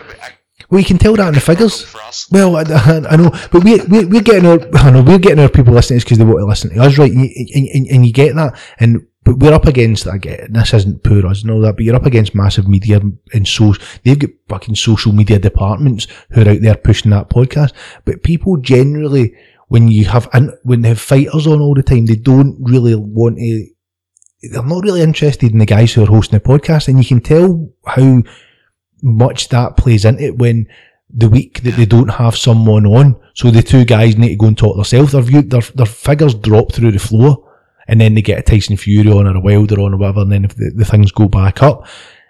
Well, 0.70 0.80
you 0.80 0.86
can 0.86 0.98
tell 1.00 1.16
that 1.16 1.30
in 1.30 1.34
the 1.34 1.40
figures. 1.40 1.94
Well, 2.32 2.56
I, 2.56 2.62
I 2.62 3.16
know, 3.16 3.32
but 3.52 3.64
we're, 3.64 3.84
we're, 3.88 4.08
we're 4.08 4.22
getting 4.22 4.46
our, 4.46 4.60
I 4.76 4.92
know, 4.92 5.02
we're 5.02 5.18
getting 5.18 5.40
our 5.40 5.50
people 5.50 5.74
listening 5.74 6.00
because 6.00 6.18
they 6.18 6.24
want 6.24 6.40
to 6.40 6.46
listen 6.46 6.70
to 6.72 6.82
us, 6.82 6.98
right? 6.98 7.12
And 7.12 7.22
you, 7.22 7.70
and, 7.74 7.88
and, 7.88 8.06
you 8.06 8.14
get 8.14 8.36
that. 8.36 8.60
And, 8.80 9.08
but 9.24 9.40
we're 9.40 9.54
up 9.54 9.66
against, 9.66 10.08
I 10.08 10.18
get 10.18 10.54
this 10.54 10.74
isn't 10.74 11.04
poor 11.04 11.26
us 11.26 11.42
and 11.42 11.52
all 11.52 11.62
that, 11.62 11.76
but 11.76 11.86
you're 11.86 11.96
up 11.96 12.06
against 12.06 12.36
massive 12.36 12.68
media 12.68 13.02
and 13.34 13.48
so, 13.48 13.74
they've 14.04 14.20
got 14.20 14.30
fucking 14.48 14.76
social 14.76 15.12
media 15.12 15.40
departments 15.40 16.08
who 16.32 16.42
are 16.42 16.50
out 16.50 16.62
there 16.62 16.76
pushing 16.76 17.12
that 17.12 17.30
podcast. 17.30 17.74
But 18.06 18.24
people 18.24 18.58
generally, 18.58 19.36
when 19.68 19.88
you 19.88 20.06
have, 20.06 20.30
when 20.64 20.82
they 20.82 20.90
have 20.90 21.02
fighters 21.02 21.48
on 21.48 21.62
all 21.62 21.74
the 21.74 21.84
time, 21.84 22.06
they 22.06 22.16
don't 22.16 22.58
really 22.60 22.96
want 22.96 23.38
to, 23.38 23.68
they're 24.42 24.64
not 24.64 24.84
really 24.84 25.02
interested 25.02 25.52
in 25.52 25.60
the 25.60 25.66
guys 25.66 25.94
who 25.94 26.04
are 26.04 26.08
hosting 26.08 26.40
the 26.40 26.44
podcast. 26.44 26.88
And 26.88 26.98
you 26.98 27.06
can 27.06 27.22
tell 27.22 27.70
how 27.86 28.22
much 29.02 29.50
that 29.50 29.78
plays 29.78 30.06
into 30.06 30.24
it 30.24 30.38
when 30.38 30.68
the 31.10 31.30
week 31.30 31.62
that 31.64 31.76
they 31.76 31.86
don't 31.86 32.10
have 32.10 32.36
someone 32.36 32.86
on, 32.86 33.20
so 33.34 33.50
the 33.50 33.64
two 33.64 33.84
guys 33.84 34.18
need 34.18 34.30
to 34.30 34.36
go 34.36 34.48
and 34.48 34.58
talk 34.58 34.76
themselves. 34.76 35.12
Their 35.12 35.22
view, 35.22 35.42
their 35.42 35.62
their 35.62 35.86
figures 35.86 36.36
drop 36.36 36.72
through 36.72 36.92
the 36.92 37.00
floor, 37.00 37.50
and 37.88 38.00
then 38.00 38.14
they 38.14 38.22
get 38.22 38.40
a 38.40 38.42
Tyson 38.44 38.78
Fury 38.78 39.12
on 39.12 39.26
or 39.26 39.36
a 39.36 39.40
Wilder 39.40 39.80
on 39.80 39.94
or 39.94 39.98
whatever, 39.98 40.22
and 40.22 40.32
then 40.32 40.46
if 40.46 40.56
the, 40.56 40.72
the 40.76 40.86
things 40.86 41.12
go 41.12 41.28
back 41.28 41.64
up, 41.64 41.88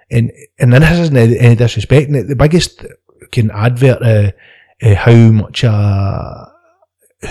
and 0.09 0.31
and 0.59 0.71
then 0.71 0.81
this 0.81 0.99
isn't 0.99 1.17
any, 1.17 1.55
disrespect. 1.55 2.11
The 2.11 2.35
biggest 2.35 2.85
can 3.31 3.51
advert 3.51 4.01
uh, 4.01 4.31
uh, 4.81 4.95
how 4.95 5.13
much 5.13 5.63
uh, 5.63 6.45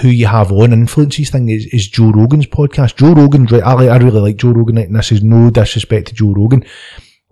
who 0.01 0.09
you 0.09 0.27
have 0.27 0.53
on 0.53 0.73
influences 0.73 1.31
thing 1.31 1.49
is, 1.49 1.67
is 1.67 1.89
Joe 1.89 2.11
Rogan's 2.11 2.47
podcast. 2.47 2.97
Joe 2.97 3.15
Rogan, 3.15 3.47
right, 3.47 3.63
I, 3.63 3.87
I 3.87 3.97
really 3.97 4.21
like 4.21 4.37
Joe 4.37 4.51
Rogan, 4.51 4.79
and 4.79 4.95
this 4.95 5.13
is 5.13 5.23
no 5.23 5.51
disrespect 5.51 6.09
to 6.09 6.15
Joe 6.15 6.33
Rogan, 6.33 6.65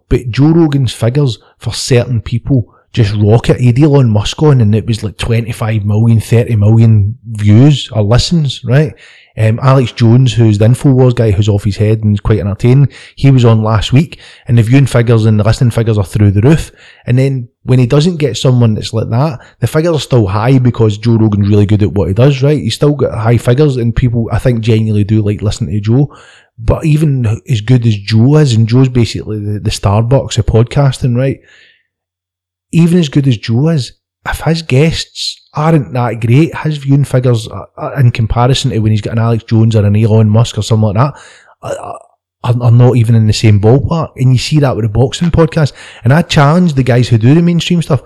but 0.09 0.29
Joe 0.31 0.53
Rogan's 0.53 0.93
figures 0.93 1.39
for 1.59 1.75
certain 1.75 2.23
people 2.23 2.73
just 2.97 3.15
rocket. 3.17 3.61
He 3.61 3.67
had 3.67 3.79
Elon 3.79 4.09
Musk 4.09 4.43
on 4.43 4.63
and 4.63 4.75
it 4.75 4.87
was 4.87 5.05
like 5.05 5.19
25 5.19 5.85
million, 5.85 6.19
30 6.19 6.57
million 6.57 7.19
views 7.25 7.91
or 7.93 8.03
listens, 8.03 8.65
right? 8.65 8.95
Um, 9.37 9.61
Alex 9.63 9.93
Jones, 9.93 10.33
who's 10.33 10.57
the 10.57 10.67
InfoWars 10.67 11.15
guy 11.15 11.31
who's 11.31 11.49
off 11.49 11.65
his 11.65 11.77
head 11.77 12.03
and 12.03 12.15
is 12.15 12.21
quite 12.21 12.39
entertaining, 12.39 12.91
he 13.17 13.31
was 13.31 13.45
on 13.45 13.63
last 13.63 13.93
week 13.93 14.19
and 14.49 14.57
the 14.57 14.63
viewing 14.63 14.87
figures 14.87 15.27
and 15.27 15.39
the 15.39 15.45
listening 15.45 15.73
figures 15.73 15.99
are 15.99 16.07
through 16.07 16.31
the 16.31 16.41
roof. 16.41 16.73
And 17.05 17.19
then 17.19 17.51
when 17.67 17.79
he 17.79 17.87
doesn't 17.87 18.17
get 18.17 18.37
someone 18.37 18.75
that's 18.75 18.93
like 18.93 19.11
that, 19.11 19.45
the 19.61 19.67
figures 19.67 19.97
are 19.97 20.01
still 20.01 20.27
high 20.27 20.59
because 20.59 20.99
Joe 20.99 21.17
Rogan's 21.17 21.49
really 21.49 21.67
good 21.67 21.83
at 21.83 21.93
what 21.93 22.09
he 22.09 22.15
does, 22.15 22.43
right? 22.43 22.59
He's 22.59 22.75
still 22.75 22.95
got 22.95 23.19
high 23.19 23.39
figures 23.39 23.77
and 23.77 23.95
people, 23.95 24.29
I 24.33 24.39
think, 24.39 24.61
genuinely 24.61 25.05
do 25.05 25.23
like 25.23 25.43
listening 25.43 25.75
to 25.75 25.81
Joe. 25.81 26.17
But 26.59 26.85
even 26.87 27.27
as 27.49 27.61
good 27.61 27.87
as 27.87 27.97
Joe 27.97 28.37
is, 28.37 28.55
and 28.55 28.69
Joe's 28.69 28.89
basically 28.89 29.41
the, 29.41 29.61
the 29.61 29.71
Starbucks 29.71 30.39
of 30.39 30.47
podcasting, 30.47 31.17
right? 31.17 31.41
Even 32.73 32.99
as 32.99 33.09
good 33.09 33.27
as 33.27 33.37
Joe 33.37 33.69
is, 33.69 33.93
if 34.25 34.41
his 34.41 34.63
guests 34.63 35.49
aren't 35.55 35.93
that 35.93 36.21
great, 36.21 36.57
his 36.59 36.79
viewing 36.79 37.05
figures 37.05 37.47
are, 37.49 37.69
are 37.77 38.01
in 38.01 38.11
comparison 38.11 38.71
to 38.71 38.79
when 38.79 38.93
he's 38.93 39.01
got 39.01 39.13
an 39.13 39.19
Alex 39.19 39.45
Jones 39.45 39.77
or 39.77 39.85
an 39.85 39.97
Elon 39.97 40.31
Musk 40.31 40.59
or 40.59 40.63
something 40.63 40.95
like 40.95 40.97
that, 40.97 41.21
are, 41.63 42.01
are, 42.47 42.63
are 42.63 42.71
not 42.71 42.97
even 42.97 43.15
in 43.15 43.27
the 43.27 43.33
same 43.33 43.61
ballpark. 43.61 44.13
And 44.17 44.33
you 44.33 44.39
see 44.39 44.61
that 44.61 44.77
with 44.77 44.85
the 44.85 44.89
boxing 44.89 45.31
podcast. 45.31 45.73
And 46.05 46.13
I 46.13 46.23
challenge 46.23 46.75
the 46.75 46.83
guys 46.83 47.09
who 47.09 47.19
do 47.19 47.35
the 47.35 47.43
mainstream 47.43 47.83
stuff. 47.83 48.03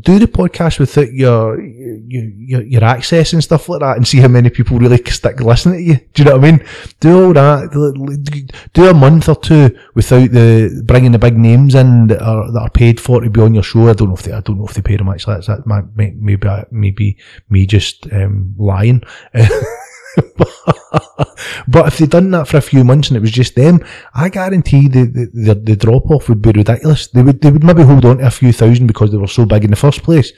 Do 0.00 0.18
the 0.18 0.26
podcast 0.26 0.80
without 0.80 1.12
your, 1.12 1.62
your 1.62 2.62
your 2.62 2.82
access 2.82 3.32
and 3.32 3.44
stuff 3.44 3.68
like 3.68 3.78
that, 3.78 3.96
and 3.96 4.04
see 4.04 4.18
how 4.18 4.26
many 4.26 4.50
people 4.50 4.80
really 4.80 4.96
stick 5.04 5.38
listening 5.38 5.78
to 5.78 5.84
you. 5.84 5.94
Do 6.12 6.22
you 6.22 6.24
know 6.24 6.38
what 6.38 6.44
I 6.44 6.50
mean? 6.50 6.66
Do 6.98 7.26
all 7.26 7.32
that. 7.34 8.66
Do 8.72 8.90
a 8.90 8.94
month 8.94 9.28
or 9.28 9.36
two 9.36 9.78
without 9.94 10.32
the 10.32 10.82
bringing 10.84 11.12
the 11.12 11.20
big 11.20 11.38
names 11.38 11.76
in 11.76 12.08
that 12.08 12.20
are 12.20 12.50
that 12.50 12.62
are 12.62 12.70
paid 12.70 12.98
for 12.98 13.20
to 13.20 13.30
be 13.30 13.40
on 13.40 13.54
your 13.54 13.62
show. 13.62 13.88
I 13.88 13.92
don't 13.92 14.08
know 14.08 14.16
if 14.16 14.24
they 14.24 14.32
I 14.32 14.40
don't 14.40 14.58
know 14.58 14.66
if 14.66 14.74
they 14.74 14.82
pay 14.82 14.96
them 14.96 15.08
actually. 15.08 15.34
That's 15.34 15.46
that 15.46 15.68
might, 15.68 15.84
maybe 15.94 16.48
maybe 16.72 17.16
me 17.48 17.64
just 17.64 18.12
um, 18.12 18.56
lying. 18.58 19.04
but 21.68 21.86
if 21.88 21.98
they'd 21.98 22.10
done 22.10 22.30
that 22.30 22.48
for 22.48 22.56
a 22.56 22.62
few 22.62 22.84
months 22.84 23.08
and 23.08 23.16
it 23.16 23.20
was 23.20 23.30
just 23.30 23.54
them, 23.54 23.84
I 24.14 24.28
guarantee 24.28 24.88
the 24.88 25.04
the, 25.04 25.30
the, 25.32 25.54
the 25.54 25.76
drop 25.76 26.10
off 26.10 26.28
would 26.28 26.42
be 26.42 26.52
ridiculous. 26.52 27.08
They 27.08 27.22
would 27.22 27.40
they 27.40 27.50
would 27.50 27.64
maybe 27.64 27.82
hold 27.82 28.04
on 28.04 28.18
to 28.18 28.26
a 28.26 28.30
few 28.30 28.52
thousand 28.52 28.86
because 28.86 29.10
they 29.10 29.18
were 29.18 29.26
so 29.26 29.46
big 29.46 29.64
in 29.64 29.70
the 29.70 29.76
first 29.76 30.02
place, 30.02 30.32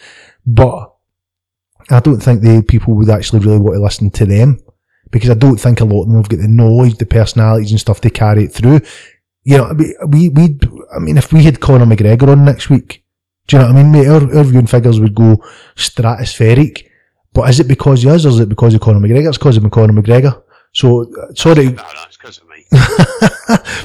but 0.47 0.95
I 1.91 2.01
don't 2.01 2.21
think 2.21 2.43
the 2.43 2.63
people 2.67 2.95
would 2.95 3.11
actually 3.11 3.41
really 3.41 3.59
want 3.59 3.77
to 3.77 3.83
listen 3.83 4.11
to 4.11 4.27
them 4.27 4.59
because 5.11 5.31
I 5.31 5.35
don't 5.35 5.59
think 5.59 5.81
a 5.81 5.85
lot 5.85 6.03
of 6.03 6.09
them 6.09 6.17
have 6.17 6.29
got 6.29 6.41
the 6.41 6.49
knowledge, 6.49 6.97
the 6.99 7.07
personalities 7.07 7.71
and 7.71 7.81
stuff 7.81 8.01
to 8.03 8.11
carry 8.11 8.45
it 8.45 8.53
through. 8.53 8.81
You 9.45 9.59
know, 9.59 9.75
we 10.07 10.29
we 10.29 10.59
I 10.95 10.99
mean, 10.99 11.17
if 11.17 11.33
we 11.33 11.45
had 11.45 11.61
Conor 11.61 11.87
McGregor 11.87 12.29
on 12.29 12.45
next 12.45 12.69
week, 12.69 13.05
do 13.47 13.57
you 13.57 13.63
know 13.63 13.69
what 13.69 13.77
I 13.77 13.83
mean, 13.83 13.93
mate? 13.93 14.09
Our, 14.09 14.37
our 14.37 14.45
viewing 14.45 14.67
figures 14.67 15.01
would 15.01 15.15
go 15.15 15.43
stratospheric. 15.75 16.88
But 17.39 17.51
is 17.51 17.61
it 17.61 17.69
because 17.69 18.03
he 18.03 18.09
is, 18.09 18.27
or 18.27 18.31
is 18.31 18.41
it 18.41 18.49
because 18.49 18.75
of 18.75 18.81
Conor 18.81 18.99
McGregor? 18.99 19.29
It's 19.29 19.39
because 19.39 19.57
of 19.57 19.71
Conor 19.71 19.93
McGregor. 19.93 20.43
So 20.73 21.03
uh, 21.03 21.33
sorry, 21.35 21.67
no, 21.67 21.71
no, 21.71 21.83
it's 22.09 22.17
because 22.17 22.39
of 22.39 22.49
me. 22.49 22.67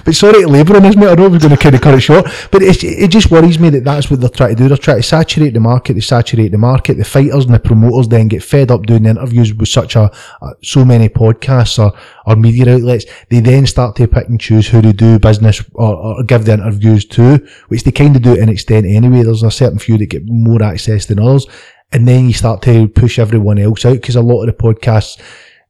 but 0.03 0.15
sorry 0.15 0.41
to 0.41 0.47
labour 0.47 0.75
on 0.75 0.81
this, 0.81 0.95
mate. 0.95 1.09
I 1.09 1.13
know 1.13 1.29
we're 1.29 1.37
going 1.37 1.51
to 1.51 1.57
kind 1.57 1.75
of 1.75 1.81
cut 1.81 1.93
it 1.93 2.01
short, 2.01 2.25
but 2.49 2.63
it, 2.63 2.83
it 2.83 3.09
just 3.09 3.29
worries 3.29 3.59
me 3.59 3.69
that 3.69 3.83
that's 3.83 4.09
what 4.09 4.21
they're 4.21 4.29
trying 4.29 4.55
to 4.55 4.63
do. 4.63 4.67
They're 4.67 4.77
trying 4.77 4.97
to 4.97 5.03
saturate 5.03 5.53
the 5.53 5.59
market. 5.59 5.93
They 5.93 6.01
saturate 6.01 6.51
the 6.51 6.57
market. 6.57 6.97
The 6.97 7.05
fighters 7.05 7.45
and 7.45 7.53
the 7.53 7.59
promoters 7.59 8.07
then 8.07 8.27
get 8.27 8.43
fed 8.43 8.71
up 8.71 8.87
doing 8.87 9.03
the 9.03 9.11
interviews 9.11 9.53
with 9.53 9.69
such 9.69 9.95
a, 9.95 10.11
a 10.41 10.49
so 10.63 10.83
many 10.83 11.09
podcasts 11.09 11.77
or, 11.77 11.95
or 12.25 12.35
media 12.35 12.73
outlets. 12.73 13.05
They 13.29 13.39
then 13.39 13.67
start 13.67 13.95
to 13.97 14.07
pick 14.07 14.27
and 14.29 14.41
choose 14.41 14.67
who 14.67 14.81
to 14.81 14.93
do 14.93 15.19
business 15.19 15.63
or, 15.73 15.95
or 15.95 16.23
give 16.23 16.45
the 16.45 16.53
interviews 16.53 17.05
to, 17.05 17.47
which 17.67 17.83
they 17.83 17.91
kind 17.91 18.15
of 18.15 18.23
do 18.23 18.35
to 18.35 18.41
an 18.41 18.49
extent 18.49 18.87
anyway. 18.87 19.21
There's 19.21 19.43
a 19.43 19.51
certain 19.51 19.77
few 19.77 19.99
that 19.99 20.07
get 20.07 20.23
more 20.25 20.63
access 20.63 21.05
than 21.05 21.19
others. 21.19 21.45
And 21.93 22.07
then 22.07 22.27
you 22.27 22.33
start 22.33 22.61
to 22.63 22.87
push 22.87 23.19
everyone 23.19 23.59
else 23.59 23.85
out 23.85 23.93
because 23.93 24.15
a 24.15 24.21
lot 24.21 24.41
of 24.41 24.47
the 24.47 24.63
podcasts, 24.63 25.21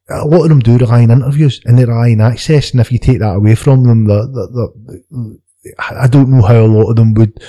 a 0.08 0.26
lot 0.26 0.42
of 0.42 0.48
them 0.48 0.60
do 0.60 0.78
rely 0.78 1.02
on 1.02 1.10
interviews 1.10 1.60
and 1.64 1.78
they 1.78 1.84
rely 1.84 2.12
on 2.12 2.22
access. 2.22 2.72
And 2.72 2.80
if 2.80 2.90
you 2.90 2.98
take 2.98 3.18
that 3.20 3.36
away 3.36 3.54
from 3.54 3.84
them, 3.84 4.06
the, 4.06 4.26
the, 4.32 5.38
I 5.78 6.06
don't 6.06 6.30
know 6.30 6.42
how 6.42 6.60
a 6.60 6.66
lot 6.66 6.90
of 6.90 6.96
them 6.96 7.14
would 7.14 7.42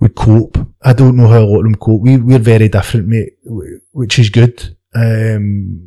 would 0.00 0.14
cope. 0.14 0.58
I 0.82 0.92
don't 0.92 1.16
know 1.16 1.28
how 1.28 1.40
a 1.40 1.48
lot 1.48 1.58
of 1.58 1.64
them 1.64 1.74
cope. 1.74 2.02
We 2.02 2.18
we're 2.18 2.38
very 2.38 2.68
different, 2.68 3.08
mate, 3.08 3.38
which 3.92 4.18
is 4.18 4.30
good. 4.30 4.76
Um, 4.94 5.86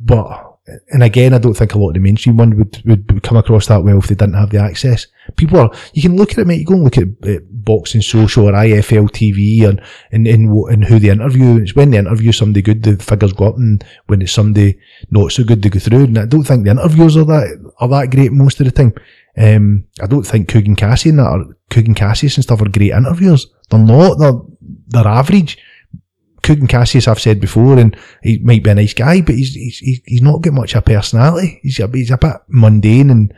but 0.00 0.58
and 0.88 1.02
again, 1.02 1.34
I 1.34 1.38
don't 1.38 1.54
think 1.54 1.74
a 1.74 1.78
lot 1.78 1.88
of 1.88 1.94
the 1.94 2.00
mainstream 2.00 2.36
one 2.36 2.56
would 2.56 2.82
would 2.86 3.22
come 3.22 3.36
across 3.36 3.66
that 3.66 3.84
well 3.84 3.98
if 3.98 4.08
they 4.08 4.14
didn't 4.14 4.34
have 4.34 4.50
the 4.50 4.58
access. 4.58 5.06
People 5.36 5.58
are, 5.58 5.70
you 5.92 6.02
can 6.02 6.16
look 6.16 6.32
at 6.32 6.38
it, 6.38 6.46
mate. 6.46 6.60
You 6.60 6.66
go 6.66 6.74
and 6.74 6.84
look 6.84 6.98
at 6.98 7.08
uh, 7.22 7.40
Boxing 7.50 8.02
Social 8.02 8.48
or 8.48 8.52
IFL 8.52 9.08
TV 9.10 9.66
and 9.68 9.80
and 10.12 10.26
and, 10.26 10.50
and 10.68 10.84
who 10.84 10.98
they 10.98 11.10
interview. 11.10 11.58
It's 11.62 11.74
when 11.74 11.90
they 11.90 11.98
interview 11.98 12.32
somebody 12.32 12.62
good, 12.62 12.82
the 12.82 13.02
figures 13.02 13.32
go 13.32 13.46
up, 13.48 13.56
and 13.56 13.82
when 14.06 14.20
it's 14.22 14.32
somebody 14.32 14.78
not 15.10 15.32
so 15.32 15.44
good, 15.44 15.62
they 15.62 15.70
go 15.70 15.78
through. 15.78 16.04
And 16.04 16.18
I 16.18 16.26
don't 16.26 16.44
think 16.44 16.64
the 16.64 16.70
interviews 16.72 17.16
are 17.16 17.24
that 17.24 17.72
are 17.80 17.88
that 17.88 18.10
great 18.10 18.32
most 18.32 18.60
of 18.60 18.66
the 18.66 18.72
time. 18.72 18.92
Um, 19.36 19.84
I 20.00 20.06
don't 20.06 20.26
think 20.26 20.48
Kugan 20.48 20.76
Cassie 20.76 21.08
and 21.08 21.18
that 21.18 21.24
are 21.24 21.44
Kugan 21.70 21.96
Cassius 21.96 22.36
and 22.36 22.44
stuff 22.44 22.60
are 22.62 22.68
great 22.68 22.92
interviewers. 22.92 23.46
They're 23.70 23.80
not. 23.80 24.18
They're 24.18 24.40
they're 24.88 25.08
average. 25.08 25.58
Kugan 26.42 26.68
Cassius, 26.68 27.08
I've 27.08 27.18
said 27.20 27.40
before, 27.40 27.78
and 27.78 27.96
he 28.22 28.38
might 28.38 28.62
be 28.62 28.68
a 28.68 28.74
nice 28.74 28.92
guy, 28.92 29.22
but 29.22 29.34
he's 29.34 29.54
he's 29.54 29.78
he's- 30.04 30.20
not 30.22 30.42
got 30.42 30.52
much 30.52 30.74
of 30.74 30.80
a 30.80 30.82
personality. 30.82 31.58
He's 31.62 31.80
a, 31.80 31.88
he's 31.88 32.10
a 32.10 32.18
bit 32.18 32.36
mundane 32.48 33.08
and 33.10 33.32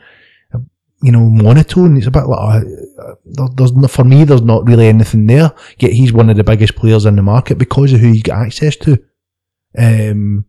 you 1.01 1.11
know 1.11 1.29
monotone. 1.29 1.97
It's 1.97 2.07
a 2.07 2.11
bit 2.11 2.25
like 2.25 2.63
uh, 2.63 3.15
there, 3.25 3.47
there's 3.55 3.91
for 3.91 4.03
me. 4.03 4.23
There's 4.23 4.41
not 4.41 4.67
really 4.67 4.87
anything 4.87 5.27
there. 5.27 5.53
Yet 5.79 5.91
he's 5.91 6.13
one 6.13 6.29
of 6.29 6.37
the 6.37 6.43
biggest 6.43 6.75
players 6.75 7.05
in 7.05 7.15
the 7.15 7.21
market 7.21 7.57
because 7.57 7.93
of 7.93 7.99
who 7.99 8.11
he's 8.11 8.23
got 8.23 8.45
access 8.45 8.75
to. 8.77 8.97
Um. 9.77 10.45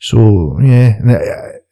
So 0.00 0.58
yeah, 0.62 0.96
and, 0.98 1.10
uh, 1.10 1.18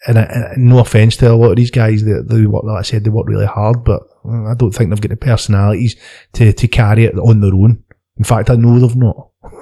and, 0.08 0.18
uh, 0.18 0.26
and 0.30 0.64
no 0.66 0.80
offense 0.80 1.16
to 1.18 1.32
a 1.32 1.34
lot 1.34 1.50
of 1.50 1.56
these 1.56 1.70
guys, 1.70 2.04
they, 2.04 2.14
they 2.24 2.46
work 2.46 2.64
like 2.64 2.78
I 2.78 2.82
said, 2.82 3.04
they 3.04 3.10
work 3.10 3.28
really 3.28 3.46
hard, 3.46 3.84
but 3.84 4.02
I 4.24 4.54
don't 4.56 4.72
think 4.72 4.90
they've 4.90 5.00
got 5.00 5.10
the 5.10 5.16
personalities 5.16 5.96
to 6.32 6.52
to 6.52 6.68
carry 6.68 7.04
it 7.04 7.16
on 7.16 7.40
their 7.40 7.54
own. 7.54 7.84
In 8.16 8.24
fact, 8.24 8.50
I 8.50 8.56
know 8.56 8.78
they've 8.78 8.96
not. 8.96 9.28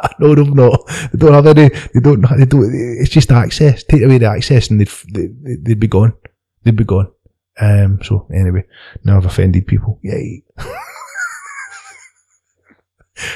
I 0.00 0.10
know 0.18 0.34
they've 0.34 0.54
not. 0.54 0.86
They 1.12 1.18
don't 1.18 1.34
have 1.34 1.46
any. 1.46 1.68
They 1.68 2.00
don't. 2.00 2.22
They 2.36 2.44
don't. 2.44 2.70
It's 2.72 3.10
just 3.10 3.30
access. 3.30 3.84
Take 3.84 4.02
away 4.02 4.18
the 4.18 4.26
access, 4.26 4.70
and 4.70 4.80
they'd 4.80 4.90
they'd, 5.12 5.64
they'd 5.64 5.80
be 5.80 5.88
gone. 5.88 6.14
They'd 6.64 6.76
be 6.76 6.84
gone. 6.84 7.10
Um. 7.60 8.00
So 8.02 8.26
anyway, 8.32 8.64
now 9.04 9.16
I've 9.16 9.26
offended 9.26 9.66
people. 9.66 9.98
Yay. 10.02 10.44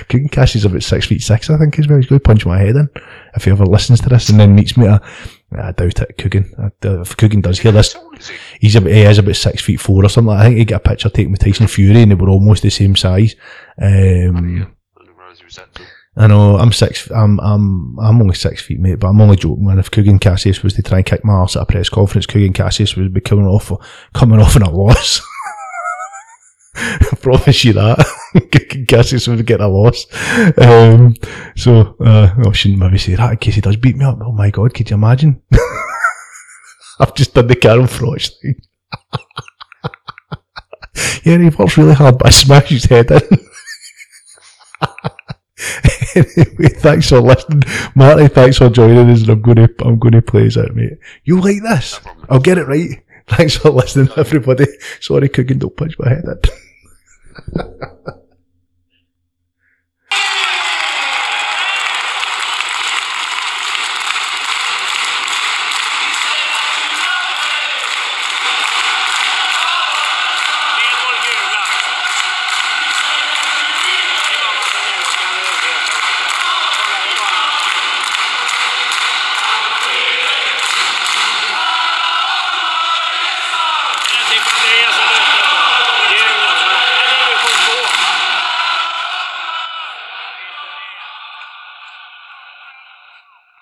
Kugan 0.09 0.31
Cassie's 0.31 0.65
about 0.65 0.83
six 0.83 1.07
feet 1.07 1.23
six, 1.23 1.51
I 1.51 1.59
think, 1.59 1.77
as 1.79 1.89
well. 1.89 1.99
He's 1.99 2.07
going 2.07 2.21
to 2.21 2.25
punch 2.25 2.47
my 2.47 2.59
head 2.59 2.77
in 2.77 2.89
if 3.35 3.45
he 3.45 3.51
ever 3.51 3.67
listens 3.67 4.01
to 4.03 4.09
this 4.09 4.29
and 4.29 4.39
then 4.39 4.55
meets 4.55 4.77
me. 4.77 4.87
I, 4.87 5.01
I 5.59 5.73
doubt 5.73 6.01
it, 6.01 6.17
Kugan. 6.19 6.73
If 6.83 7.17
Kugan 7.17 7.43
does 7.43 7.59
hear 7.59 7.73
this, 7.73 7.97
is 8.17 8.31
he's 8.61 8.77
about, 8.77 8.93
he 8.93 9.03
is 9.03 9.19
about 9.19 9.37
six 9.37 9.61
feet 9.63 9.81
four 9.81 10.05
or 10.05 10.09
something. 10.09 10.33
I 10.33 10.45
think 10.45 10.59
he 10.59 10.65
got 10.65 10.87
a 10.87 10.89
picture 10.89 11.09
taken 11.09 11.33
with 11.33 11.41
Tyson 11.41 11.67
Fury 11.67 12.03
and 12.03 12.13
they 12.13 12.15
were 12.15 12.29
almost 12.29 12.63
the 12.63 12.71
same 12.71 12.95
size. 12.95 13.35
Um. 13.81 14.77
I 16.15 16.27
know 16.27 16.57
I'm 16.57 16.73
six. 16.73 17.11
I'm 17.11 17.41
I'm 17.41 17.99
I'm 17.99 18.21
only 18.21 18.35
six 18.35 18.61
feet, 18.61 18.81
mate. 18.81 18.97
But 18.97 19.09
I'm 19.09 19.21
only 19.21 19.37
joking. 19.37 19.65
Man, 19.65 19.79
if 19.79 19.91
Kugan 19.91 20.21
Cassius 20.21 20.63
was 20.63 20.75
to 20.75 20.83
try 20.83 20.99
and 20.99 21.07
kick 21.07 21.25
my 21.25 21.33
arse 21.33 21.57
at 21.57 21.63
a 21.63 21.67
press 21.67 21.89
conference, 21.89 22.27
Kugan 22.27 22.55
Cassius 22.55 22.97
would 22.97 23.15
be 23.15 23.21
coming 23.21 23.47
off 23.47 23.73
coming 24.13 24.41
off 24.41 24.57
in 24.57 24.63
a 24.63 24.71
loss. 24.71 25.23
I 26.75 27.17
promise 27.21 27.65
you 27.65 27.73
that. 27.75 28.87
Cassius 28.89 29.27
would 29.29 29.47
get 29.47 29.61
a 29.61 29.69
loss. 29.69 30.07
Um, 30.59 31.15
so 31.57 31.97
uh, 32.01 32.35
I 32.47 32.53
shouldn't 32.53 32.81
maybe 32.81 32.99
say 32.99 33.15
that 33.15 33.33
in 33.33 33.37
case 33.39 33.55
he 33.55 33.61
does 33.63 33.77
beat 33.77 33.97
me 33.97 34.05
up. 34.05 34.19
Oh 34.23 34.33
my 34.33 34.51
god, 34.51 34.75
could 34.75 34.91
you 34.91 34.95
imagine? 34.95 35.41
I've 37.01 37.15
just 37.15 37.35
done 37.35 37.47
the 37.47 37.57
Carl 37.57 37.83
Froch 37.83 38.31
thing. 38.41 38.61
yeah, 41.25 41.39
he 41.39 41.49
works 41.49 41.79
really 41.79 41.95
hard, 41.95 42.19
but 42.19 42.27
I 42.27 42.31
smashed 42.31 42.69
his 42.69 42.85
head 42.85 43.11
in. 43.11 43.21
Anyway, 46.15 46.69
thanks 46.79 47.09
for 47.09 47.21
listening, 47.21 47.63
Marty. 47.95 48.29
Thanks 48.29 48.59
for 48.59 48.69
joining 48.69 49.11
us, 49.11 49.23
and 49.23 49.31
I'm 49.31 49.43
going 49.43 49.57
to 49.57 49.75
I'm 49.85 49.99
going 49.99 50.13
to 50.13 50.23
play 50.23 50.49
out, 50.57 50.75
mate. 50.75 50.99
You 51.25 51.41
like 51.41 51.63
this? 51.63 52.05
No. 52.05 52.13
I'll 52.31 52.41
get 52.41 52.59
it 52.59 52.67
right. 52.67 53.03
Thanks 53.29 53.57
for 53.57 53.71
listening, 53.71 54.09
everybody. 54.17 54.67
Sorry, 55.01 55.29
Kugan. 55.29 55.59
Don't 55.59 55.77
punch 55.77 55.99
my 55.99 56.09
head 56.09 56.25
in. 56.25 58.13